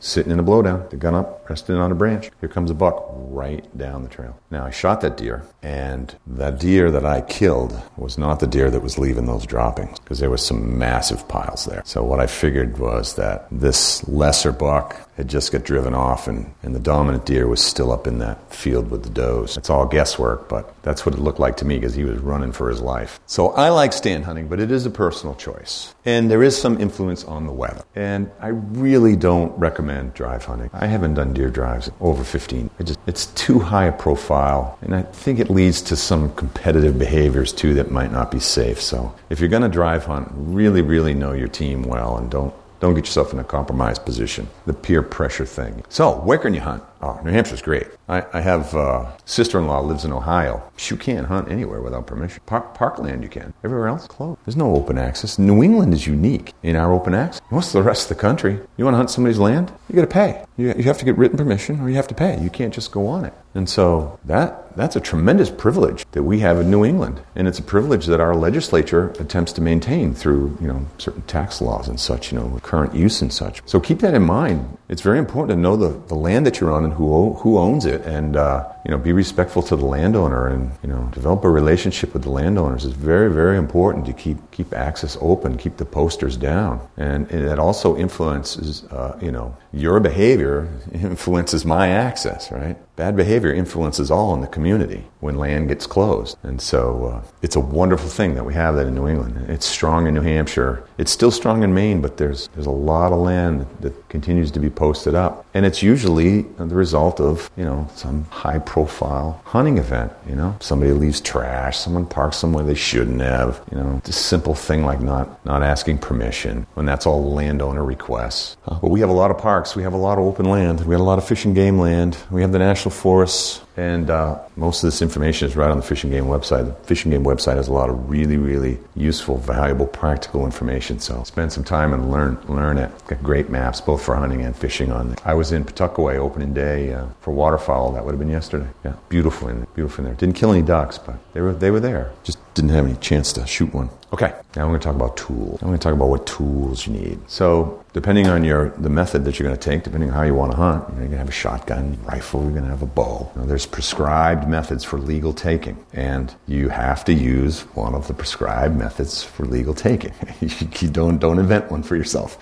Sitting 0.00 0.32
in 0.32 0.38
a 0.38 0.44
blowdown, 0.44 0.88
the 0.90 0.96
gun 0.96 1.14
up, 1.14 1.29
resting 1.48 1.76
on 1.76 1.92
a 1.92 1.94
branch. 1.94 2.30
Here 2.40 2.48
comes 2.48 2.70
a 2.70 2.74
buck 2.74 3.06
right 3.12 3.66
down 3.76 4.02
the 4.02 4.08
trail. 4.08 4.38
Now 4.50 4.64
I 4.64 4.70
shot 4.70 5.00
that 5.02 5.16
deer, 5.16 5.44
and 5.62 6.16
that 6.26 6.58
deer 6.58 6.90
that 6.90 7.04
I 7.04 7.20
killed 7.20 7.80
was 7.96 8.16
not 8.16 8.40
the 8.40 8.46
deer 8.46 8.70
that 8.70 8.82
was 8.82 8.98
leaving 8.98 9.26
those 9.26 9.46
droppings 9.46 9.98
because 10.00 10.18
there 10.18 10.30
was 10.30 10.44
some 10.44 10.78
massive 10.78 11.26
piles 11.28 11.66
there. 11.66 11.82
So 11.84 12.02
what 12.02 12.20
I 12.20 12.26
figured 12.26 12.78
was 12.78 13.16
that 13.16 13.46
this 13.50 14.06
lesser 14.08 14.52
buck 14.52 15.08
had 15.16 15.28
just 15.28 15.52
got 15.52 15.64
driven 15.64 15.94
off 15.94 16.28
and, 16.28 16.54
and 16.62 16.74
the 16.74 16.80
dominant 16.80 17.26
deer 17.26 17.46
was 17.46 17.62
still 17.62 17.92
up 17.92 18.06
in 18.06 18.18
that 18.20 18.52
field 18.52 18.90
with 18.90 19.02
the 19.02 19.10
does. 19.10 19.58
It's 19.58 19.68
all 19.68 19.84
guesswork, 19.86 20.48
but 20.48 20.74
that's 20.82 21.04
what 21.04 21.14
it 21.14 21.20
looked 21.20 21.38
like 21.38 21.58
to 21.58 21.66
me 21.66 21.78
because 21.78 21.94
he 21.94 22.04
was 22.04 22.18
running 22.18 22.52
for 22.52 22.70
his 22.70 22.80
life. 22.80 23.20
So 23.26 23.50
I 23.50 23.68
like 23.68 23.92
stand 23.92 24.24
hunting, 24.24 24.48
but 24.48 24.60
it 24.60 24.70
is 24.70 24.86
a 24.86 24.90
personal 24.90 25.34
choice. 25.34 25.94
And 26.06 26.30
there 26.30 26.42
is 26.42 26.58
some 26.58 26.80
influence 26.80 27.24
on 27.24 27.44
the 27.44 27.52
weather. 27.52 27.82
And 27.94 28.30
I 28.40 28.48
really 28.48 29.14
don't 29.14 29.50
recommend 29.58 30.14
drive 30.14 30.44
hunting. 30.46 30.70
I 30.72 30.86
haven't 30.86 31.14
done 31.14 31.34
deer 31.34 31.50
drives 31.50 31.90
over 32.00 32.24
15. 32.24 32.70
It 32.78 32.84
just, 32.84 32.98
it's 33.06 33.26
too 33.26 33.58
high 33.58 33.84
a 33.84 33.92
profile. 33.92 34.78
And 34.80 34.94
I 34.94 35.02
think 35.02 35.38
it 35.38 35.49
leads 35.50 35.82
to 35.82 35.96
some 35.96 36.32
competitive 36.34 36.98
behaviors 36.98 37.52
too 37.52 37.74
that 37.74 37.90
might 37.90 38.12
not 38.12 38.30
be 38.30 38.40
safe. 38.40 38.80
So 38.80 39.14
if 39.28 39.40
you're 39.40 39.48
going 39.48 39.62
to 39.62 39.68
drive 39.68 40.04
hunt, 40.04 40.28
really, 40.32 40.82
really 40.82 41.14
know 41.14 41.32
your 41.32 41.48
team 41.48 41.82
well 41.82 42.16
and 42.16 42.30
don't 42.30 42.54
don't 42.80 42.94
get 42.94 43.04
yourself 43.04 43.32
in 43.34 43.38
a 43.38 43.44
compromised 43.44 44.06
position. 44.06 44.48
The 44.64 44.72
peer 44.72 45.02
pressure 45.02 45.44
thing. 45.44 45.84
So, 45.90 46.16
where 46.20 46.38
can 46.38 46.54
you 46.54 46.60
hunt? 46.60 46.82
Oh, 47.02 47.18
New 47.24 47.30
Hampshire's 47.30 47.62
great. 47.62 47.86
I, 48.10 48.24
I 48.34 48.40
have 48.42 48.74
uh, 48.74 49.16
sister-in-law 49.24 49.80
lives 49.80 50.04
in 50.04 50.12
Ohio. 50.12 50.62
You 50.88 50.96
can't 50.96 51.26
hunt 51.26 51.50
anywhere 51.50 51.80
without 51.80 52.06
permission. 52.06 52.42
Park, 52.46 52.74
parkland 52.74 53.22
you 53.22 53.28
can. 53.28 53.54
Everywhere 53.64 53.88
else 53.88 54.06
closed. 54.06 54.40
There's 54.44 54.56
no 54.56 54.74
open 54.74 54.98
access. 54.98 55.38
New 55.38 55.62
England 55.62 55.94
is 55.94 56.06
unique 56.06 56.52
in 56.62 56.76
our 56.76 56.92
open 56.92 57.14
access. 57.14 57.40
Most 57.50 57.68
of 57.68 57.72
the 57.74 57.82
rest 57.82 58.10
of 58.10 58.16
the 58.16 58.20
country, 58.20 58.58
you 58.76 58.84
want 58.84 58.94
to 58.94 58.98
hunt 58.98 59.10
somebody's 59.10 59.38
land, 59.38 59.72
you 59.88 59.94
got 59.94 60.02
to 60.02 60.06
pay. 60.08 60.44
You, 60.56 60.74
you 60.76 60.82
have 60.84 60.98
to 60.98 61.04
get 61.04 61.16
written 61.16 61.38
permission, 61.38 61.80
or 61.80 61.88
you 61.88 61.96
have 61.96 62.08
to 62.08 62.14
pay. 62.14 62.38
You 62.42 62.50
can't 62.50 62.74
just 62.74 62.92
go 62.92 63.06
on 63.06 63.24
it. 63.24 63.32
And 63.54 63.68
so 63.68 64.18
that 64.24 64.76
that's 64.76 64.94
a 64.94 65.00
tremendous 65.00 65.50
privilege 65.50 66.06
that 66.12 66.22
we 66.22 66.38
have 66.40 66.60
in 66.60 66.70
New 66.70 66.84
England, 66.84 67.20
and 67.34 67.48
it's 67.48 67.58
a 67.58 67.62
privilege 67.62 68.06
that 68.06 68.20
our 68.20 68.34
legislature 68.34 69.10
attempts 69.18 69.52
to 69.54 69.60
maintain 69.60 70.14
through 70.14 70.56
you 70.60 70.68
know 70.68 70.86
certain 70.98 71.22
tax 71.22 71.60
laws 71.60 71.88
and 71.88 71.98
such, 71.98 72.30
you 72.30 72.38
know, 72.38 72.60
current 72.62 72.94
use 72.94 73.20
and 73.22 73.32
such. 73.32 73.62
So 73.66 73.80
keep 73.80 73.98
that 74.00 74.14
in 74.14 74.22
mind. 74.22 74.78
It's 74.88 75.02
very 75.02 75.18
important 75.18 75.56
to 75.56 75.60
know 75.60 75.76
the, 75.76 75.98
the 76.06 76.14
land 76.14 76.46
that 76.46 76.60
you're 76.60 76.72
on 76.72 76.89
who 76.92 77.34
who 77.34 77.58
owns 77.58 77.84
it, 77.84 78.04
and 78.06 78.36
uh, 78.36 78.68
you 78.84 78.90
know 78.90 78.98
be 78.98 79.12
respectful 79.12 79.62
to 79.62 79.76
the 79.76 79.84
landowner, 79.84 80.48
and 80.48 80.72
you 80.82 80.88
know 80.88 81.08
develop 81.12 81.44
a 81.44 81.50
relationship 81.50 82.12
with 82.12 82.22
the 82.22 82.30
landowners. 82.30 82.84
is 82.84 82.92
very 82.92 83.32
very 83.32 83.56
important 83.56 84.06
to 84.06 84.12
keep 84.12 84.38
keep 84.50 84.72
access 84.72 85.16
open, 85.20 85.56
keep 85.56 85.76
the 85.76 85.84
posters 85.84 86.36
down, 86.36 86.86
and, 86.96 87.30
and 87.30 87.44
it 87.44 87.58
also 87.58 87.96
influences 87.96 88.84
uh, 88.84 89.18
you 89.20 89.32
know 89.32 89.56
your 89.72 90.00
behavior 90.00 90.68
influences 90.92 91.64
my 91.64 91.88
access, 91.88 92.50
right? 92.50 92.76
Bad 92.96 93.16
behavior 93.16 93.52
influences 93.52 94.10
all 94.10 94.34
in 94.34 94.40
the 94.40 94.46
community 94.46 95.06
when 95.20 95.36
land 95.36 95.68
gets 95.68 95.86
closed. 95.86 96.36
And 96.42 96.60
so 96.60 97.06
uh, 97.06 97.28
it's 97.40 97.56
a 97.56 97.60
wonderful 97.60 98.10
thing 98.10 98.34
that 98.34 98.44
we 98.44 98.52
have 98.54 98.74
that 98.76 98.86
in 98.86 98.94
New 98.94 99.08
England. 99.08 99.48
It's 99.48 99.64
strong 99.64 100.06
in 100.06 100.14
New 100.14 100.20
Hampshire. 100.20 100.84
It's 100.98 101.10
still 101.10 101.30
strong 101.30 101.62
in 101.62 101.72
Maine, 101.72 102.02
but 102.02 102.18
there's, 102.18 102.48
there's 102.48 102.66
a 102.66 102.70
lot 102.70 103.12
of 103.12 103.18
land 103.18 103.66
that 103.80 104.08
continues 104.10 104.50
to 104.50 104.60
be 104.60 104.68
posted 104.68 105.14
up. 105.14 105.46
And 105.54 105.64
it's 105.64 105.82
usually 105.82 106.42
the 106.42 106.74
result 106.74 107.20
of, 107.20 107.50
you 107.56 107.64
know, 107.64 107.88
some 107.94 108.24
high 108.24 108.58
profile 108.70 109.42
hunting 109.46 109.78
event, 109.78 110.12
you 110.28 110.36
know. 110.36 110.56
Somebody 110.60 110.92
leaves 110.92 111.20
trash, 111.20 111.76
someone 111.76 112.06
parks 112.06 112.36
somewhere 112.36 112.62
they 112.62 112.76
shouldn't 112.76 113.20
have, 113.20 113.60
you 113.68 113.76
know, 113.76 114.00
just 114.04 114.26
simple 114.26 114.54
thing 114.54 114.84
like 114.84 115.00
not, 115.00 115.44
not 115.44 115.64
asking 115.64 115.98
permission 115.98 116.68
when 116.74 116.86
that's 116.86 117.04
all 117.04 117.34
landowner 117.34 117.84
requests. 117.84 118.56
Uh, 118.68 118.78
but 118.80 118.92
we 118.92 119.00
have 119.00 119.08
a 119.08 119.12
lot 119.12 119.32
of 119.32 119.38
parks, 119.38 119.74
we 119.74 119.82
have 119.82 119.92
a 119.92 119.96
lot 119.96 120.18
of 120.18 120.24
open 120.24 120.46
land, 120.46 120.86
we 120.86 120.94
have 120.94 121.00
a 121.00 121.04
lot 121.04 121.18
of 121.18 121.26
fish 121.26 121.44
and 121.44 121.56
game 121.56 121.80
land, 121.80 122.16
we 122.30 122.42
have 122.42 122.52
the 122.52 122.60
national 122.60 122.92
forests, 122.92 123.60
and 123.80 124.10
uh, 124.10 124.38
most 124.56 124.84
of 124.84 124.88
this 124.88 125.00
information 125.00 125.48
is 125.48 125.56
right 125.56 125.70
on 125.70 125.78
the 125.78 125.82
Fish 125.82 126.04
and 126.04 126.12
Game 126.12 126.26
website. 126.26 126.66
The 126.66 126.86
Fish 126.86 127.04
and 127.06 127.12
Game 127.12 127.24
website 127.24 127.56
has 127.56 127.68
a 127.68 127.72
lot 127.72 127.88
of 127.88 128.10
really, 128.10 128.36
really 128.36 128.78
useful, 128.94 129.38
valuable, 129.38 129.86
practical 129.86 130.44
information. 130.44 130.98
So 130.98 131.22
spend 131.22 131.50
some 131.50 131.64
time 131.64 131.94
and 131.94 132.10
learn 132.10 132.38
learn 132.46 132.76
it. 132.76 132.90
Got 133.06 133.22
great 133.22 133.48
maps 133.48 133.80
both 133.80 134.02
for 134.02 134.14
hunting 134.16 134.42
and 134.42 134.54
fishing 134.54 134.92
on 134.92 135.12
it. 135.12 135.20
I 135.24 135.32
was 135.32 135.52
in 135.52 135.64
Pawtuckaway 135.64 136.16
opening 136.16 136.52
day 136.52 136.92
uh, 136.92 137.06
for 137.20 137.32
waterfowl. 137.32 137.92
That 137.92 138.04
would 138.04 138.12
have 138.12 138.20
been 138.20 138.28
yesterday. 138.28 138.59
Yeah, 138.84 138.94
beautiful 139.08 139.48
in 139.48 139.66
beautiful 139.74 140.04
in 140.04 140.10
there. 140.10 140.14
Didn't 140.14 140.36
kill 140.36 140.52
any 140.52 140.62
ducks, 140.62 140.98
but 140.98 141.16
they 141.32 141.40
were 141.40 141.52
they 141.52 141.70
were 141.70 141.80
there. 141.80 142.12
Just 142.24 142.38
didn't 142.54 142.70
have 142.70 142.86
any 142.86 142.96
chance 142.96 143.32
to 143.34 143.46
shoot 143.46 143.72
one. 143.72 143.90
Okay, 144.12 144.34
now 144.56 144.62
I'm 144.64 144.68
going 144.70 144.80
to 144.80 144.84
talk 144.84 144.96
about 144.96 145.16
tools. 145.16 145.62
I'm 145.62 145.68
going 145.68 145.78
to 145.78 145.82
talk 145.82 145.94
about 145.94 146.08
what 146.08 146.26
tools 146.26 146.84
you 146.84 146.92
need. 146.92 147.20
So, 147.30 147.84
depending 147.92 148.26
on 148.26 148.42
your 148.42 148.70
the 148.70 148.90
method 148.90 149.24
that 149.24 149.38
you're 149.38 149.48
going 149.48 149.58
to 149.58 149.70
take, 149.70 149.84
depending 149.84 150.10
on 150.10 150.16
how 150.16 150.22
you 150.22 150.34
want 150.34 150.50
to 150.50 150.56
hunt, 150.56 150.84
you're 150.88 150.98
going 150.98 151.12
to 151.12 151.18
have 151.18 151.28
a 151.28 151.32
shotgun, 151.32 151.96
rifle, 152.02 152.42
you're 152.42 152.50
going 152.50 152.64
to 152.64 152.70
have 152.70 152.82
a 152.82 152.86
bow. 152.86 153.30
You 153.34 153.42
know, 153.42 153.46
there's 153.46 153.66
prescribed 153.66 154.48
methods 154.48 154.82
for 154.82 154.98
legal 154.98 155.32
taking, 155.32 155.84
and 155.92 156.34
you 156.48 156.70
have 156.70 157.04
to 157.04 157.12
use 157.12 157.60
one 157.74 157.94
of 157.94 158.08
the 158.08 158.14
prescribed 158.14 158.76
methods 158.76 159.22
for 159.22 159.46
legal 159.46 159.74
taking. 159.74 160.12
you 160.40 160.88
don't 160.88 161.18
don't 161.18 161.38
invent 161.38 161.70
one 161.70 161.84
for 161.84 161.94
yourself. 161.94 162.36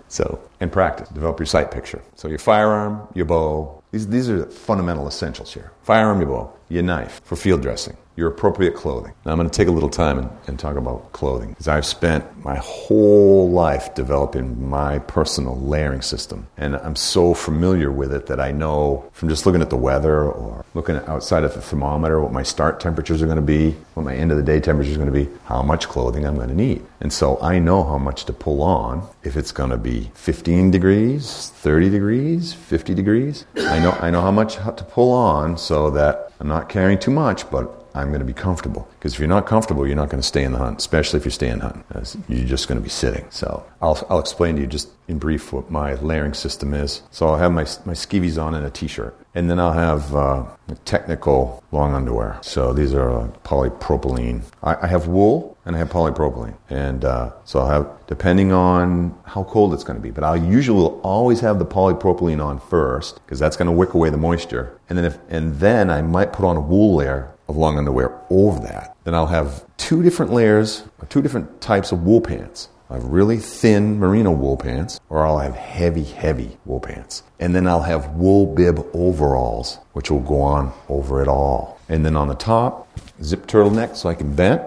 so, 0.08 0.40
and 0.58 0.72
practice. 0.72 1.08
Develop 1.10 1.38
your 1.38 1.46
sight 1.46 1.70
picture. 1.70 2.02
So, 2.16 2.26
your 2.26 2.38
firearm, 2.38 3.06
your 3.14 3.26
bow. 3.26 3.81
These 3.92 4.08
these 4.08 4.30
are 4.30 4.46
fundamental 4.46 5.06
essentials 5.06 5.52
here. 5.54 5.70
Firearm, 5.82 6.20
your 6.20 6.50
your 6.72 6.82
knife 6.82 7.20
for 7.24 7.36
field 7.36 7.62
dressing 7.62 7.96
your 8.16 8.28
appropriate 8.28 8.74
clothing. 8.74 9.12
Now, 9.24 9.32
I'm 9.32 9.38
going 9.38 9.48
to 9.48 9.56
take 9.56 9.68
a 9.68 9.72
little 9.72 9.88
time 9.88 10.18
and, 10.18 10.30
and 10.46 10.58
talk 10.58 10.76
about 10.76 11.12
clothing 11.12 11.50
because 11.50 11.68
I've 11.68 11.86
spent 11.86 12.44
my 12.44 12.56
whole 12.56 13.50
life 13.50 13.94
developing 13.94 14.68
my 14.68 14.98
personal 14.98 15.58
layering 15.58 16.02
system. 16.02 16.46
And 16.58 16.76
I'm 16.76 16.96
so 16.96 17.32
familiar 17.32 17.90
with 17.90 18.12
it 18.12 18.26
that 18.26 18.38
I 18.38 18.52
know 18.52 19.08
from 19.12 19.28
just 19.28 19.46
looking 19.46 19.62
at 19.62 19.70
the 19.70 19.76
weather 19.76 20.24
or 20.24 20.64
looking 20.74 20.96
outside 21.06 21.44
at 21.44 21.54
the 21.54 21.62
thermometer 21.62 22.20
what 22.20 22.32
my 22.32 22.42
start 22.42 22.80
temperatures 22.80 23.22
are 23.22 23.26
going 23.26 23.36
to 23.36 23.42
be, 23.42 23.70
what 23.94 24.04
my 24.04 24.14
end 24.14 24.30
of 24.30 24.36
the 24.36 24.42
day 24.42 24.60
temperature 24.60 24.90
is 24.90 24.96
going 24.96 25.12
to 25.12 25.24
be, 25.24 25.28
how 25.44 25.62
much 25.62 25.88
clothing 25.88 26.26
I'm 26.26 26.36
going 26.36 26.48
to 26.48 26.54
need. 26.54 26.84
And 27.00 27.12
so 27.12 27.40
I 27.40 27.58
know 27.58 27.82
how 27.82 27.98
much 27.98 28.26
to 28.26 28.32
pull 28.32 28.62
on 28.62 29.08
if 29.22 29.36
it's 29.36 29.52
going 29.52 29.70
to 29.70 29.78
be 29.78 30.10
15 30.14 30.70
degrees, 30.70 31.50
30 31.56 31.88
degrees, 31.88 32.52
50 32.52 32.94
degrees. 32.94 33.46
I 33.56 33.78
know, 33.78 33.92
I 33.92 34.10
know 34.10 34.20
how 34.20 34.30
much 34.30 34.56
to 34.56 34.86
pull 34.88 35.12
on 35.12 35.56
so 35.56 35.90
that 35.90 36.31
I'm 36.42 36.48
not 36.48 36.68
carrying 36.68 36.98
too 36.98 37.12
much, 37.12 37.48
but 37.52 37.81
I'm 37.94 38.08
going 38.08 38.20
to 38.20 38.26
be 38.26 38.32
comfortable. 38.32 38.88
Because 38.98 39.14
if 39.14 39.18
you're 39.20 39.28
not 39.28 39.46
comfortable, 39.46 39.86
you're 39.86 39.96
not 39.96 40.08
going 40.08 40.20
to 40.20 40.26
stay 40.26 40.44
in 40.44 40.52
the 40.52 40.58
hunt, 40.58 40.78
especially 40.78 41.18
if 41.18 41.24
you're 41.24 41.32
staying 41.32 41.60
hunting. 41.60 41.84
You're 42.28 42.46
just 42.46 42.68
going 42.68 42.78
to 42.78 42.82
be 42.82 42.90
sitting. 42.90 43.26
So 43.30 43.64
I'll, 43.80 44.04
I'll 44.08 44.20
explain 44.20 44.56
to 44.56 44.62
you 44.62 44.66
just 44.66 44.88
in 45.08 45.18
brief 45.18 45.52
what 45.52 45.70
my 45.70 45.94
layering 45.94 46.34
system 46.34 46.74
is. 46.74 47.02
So 47.10 47.26
I'll 47.26 47.36
have 47.36 47.52
my, 47.52 47.62
my 47.84 47.92
skivvies 47.92 48.42
on 48.42 48.54
and 48.54 48.64
a 48.64 48.70
t-shirt. 48.70 49.16
And 49.34 49.50
then 49.50 49.58
I'll 49.58 49.72
have 49.72 50.14
uh, 50.14 50.44
technical 50.84 51.62
long 51.72 51.94
underwear. 51.94 52.38
So 52.42 52.72
these 52.72 52.94
are 52.94 53.10
uh, 53.10 53.28
polypropylene. 53.44 54.42
I, 54.62 54.76
I, 54.82 54.86
have 54.86 55.08
wool 55.08 55.56
and 55.64 55.74
I 55.74 55.78
have 55.78 55.88
polypropylene. 55.88 56.54
And 56.68 57.04
uh, 57.04 57.32
so 57.44 57.60
I'll 57.60 57.68
have, 57.68 58.06
depending 58.06 58.52
on 58.52 59.18
how 59.24 59.44
cold 59.44 59.72
it's 59.72 59.84
going 59.84 59.96
to 59.96 60.02
be, 60.02 60.10
but 60.10 60.22
I 60.22 60.36
usually 60.36 60.78
will 60.78 61.00
always 61.00 61.40
have 61.40 61.58
the 61.58 61.66
polypropylene 61.66 62.44
on 62.44 62.60
first 62.60 63.24
because 63.24 63.38
that's 63.38 63.56
going 63.56 63.66
to 63.66 63.72
wick 63.72 63.94
away 63.94 64.10
the 64.10 64.18
moisture. 64.18 64.78
And 64.88 64.98
then 64.98 65.06
if, 65.06 65.18
and 65.28 65.54
then 65.60 65.90
I 65.90 66.02
might 66.02 66.32
put 66.32 66.44
on 66.44 66.56
a 66.56 66.60
wool 66.60 66.96
layer 66.96 67.32
of 67.52 67.58
long 67.58 67.78
underwear 67.78 68.18
over 68.30 68.58
that. 68.60 68.96
Then 69.04 69.14
I'll 69.14 69.26
have 69.26 69.64
two 69.76 70.02
different 70.02 70.32
layers, 70.32 70.84
two 71.08 71.22
different 71.22 71.60
types 71.60 71.92
of 71.92 72.02
wool 72.02 72.20
pants. 72.20 72.68
I 72.88 72.94
have 72.94 73.04
really 73.04 73.38
thin 73.38 73.98
merino 73.98 74.32
wool 74.32 74.56
pants, 74.56 75.00
or 75.08 75.24
I'll 75.26 75.38
have 75.38 75.54
heavy, 75.54 76.04
heavy 76.04 76.58
wool 76.66 76.80
pants. 76.80 77.22
And 77.40 77.54
then 77.54 77.66
I'll 77.66 77.82
have 77.82 78.10
wool 78.10 78.46
bib 78.46 78.84
overalls, 78.92 79.78
which 79.92 80.10
will 80.10 80.20
go 80.20 80.40
on 80.40 80.72
over 80.88 81.22
it 81.22 81.28
all. 81.28 81.78
And 81.88 82.04
then 82.04 82.16
on 82.16 82.28
the 82.28 82.34
top, 82.34 82.88
zip 83.22 83.46
turtleneck 83.46 83.96
so 83.96 84.08
I 84.08 84.14
can 84.14 84.34
vent. 84.34 84.62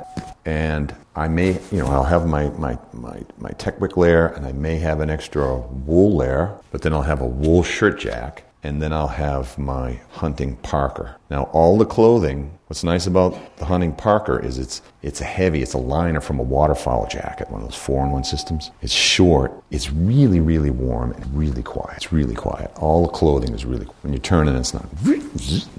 And 0.45 0.95
I 1.15 1.27
may, 1.27 1.59
you 1.71 1.79
know, 1.79 1.87
I'll 1.87 2.03
have 2.03 2.27
my, 2.27 2.49
my, 2.49 2.77
my, 2.93 3.21
my 3.37 3.51
Techwick 3.51 3.95
layer 3.95 4.27
and 4.27 4.45
I 4.45 4.51
may 4.51 4.77
have 4.77 4.99
an 5.01 5.09
extra 5.09 5.57
wool 5.57 6.15
layer, 6.15 6.59
but 6.71 6.81
then 6.81 6.93
I'll 6.93 7.03
have 7.03 7.21
a 7.21 7.27
wool 7.27 7.63
shirt 7.63 7.99
jack 7.99 8.43
and 8.65 8.81
then 8.81 8.91
I'll 8.91 9.07
have 9.07 9.59
my 9.59 10.01
hunting 10.09 10.55
parker. 10.57 11.17
Now, 11.29 11.43
all 11.53 11.77
the 11.77 11.85
clothing, 11.85 12.57
what's 12.67 12.83
nice 12.83 13.07
about 13.07 13.57
the 13.57 13.65
hunting 13.65 13.93
parker 13.93 14.39
is 14.39 14.57
it's, 14.57 14.81
it's 15.01 15.21
a 15.21 15.25
heavy, 15.25 15.61
it's 15.61 15.73
a 15.73 15.79
liner 15.79 16.21
from 16.21 16.39
a 16.39 16.43
waterfowl 16.43 17.07
jacket, 17.07 17.49
one 17.49 17.61
of 17.61 17.67
those 17.67 17.77
four 17.77 18.05
in 18.05 18.11
one 18.11 18.23
systems. 18.23 18.71
It's 18.81 18.93
short, 18.93 19.51
it's 19.71 19.91
really, 19.91 20.39
really 20.39 20.69
warm 20.69 21.11
and 21.13 21.37
really 21.37 21.63
quiet. 21.63 21.97
It's 21.97 22.13
really 22.13 22.35
quiet. 22.35 22.71
All 22.77 23.05
the 23.05 23.11
clothing 23.11 23.53
is 23.53 23.65
really, 23.65 23.85
when 24.01 24.13
you 24.13 24.19
turn 24.19 24.47
it, 24.47 24.55
it's 24.55 24.73
not, 24.73 24.85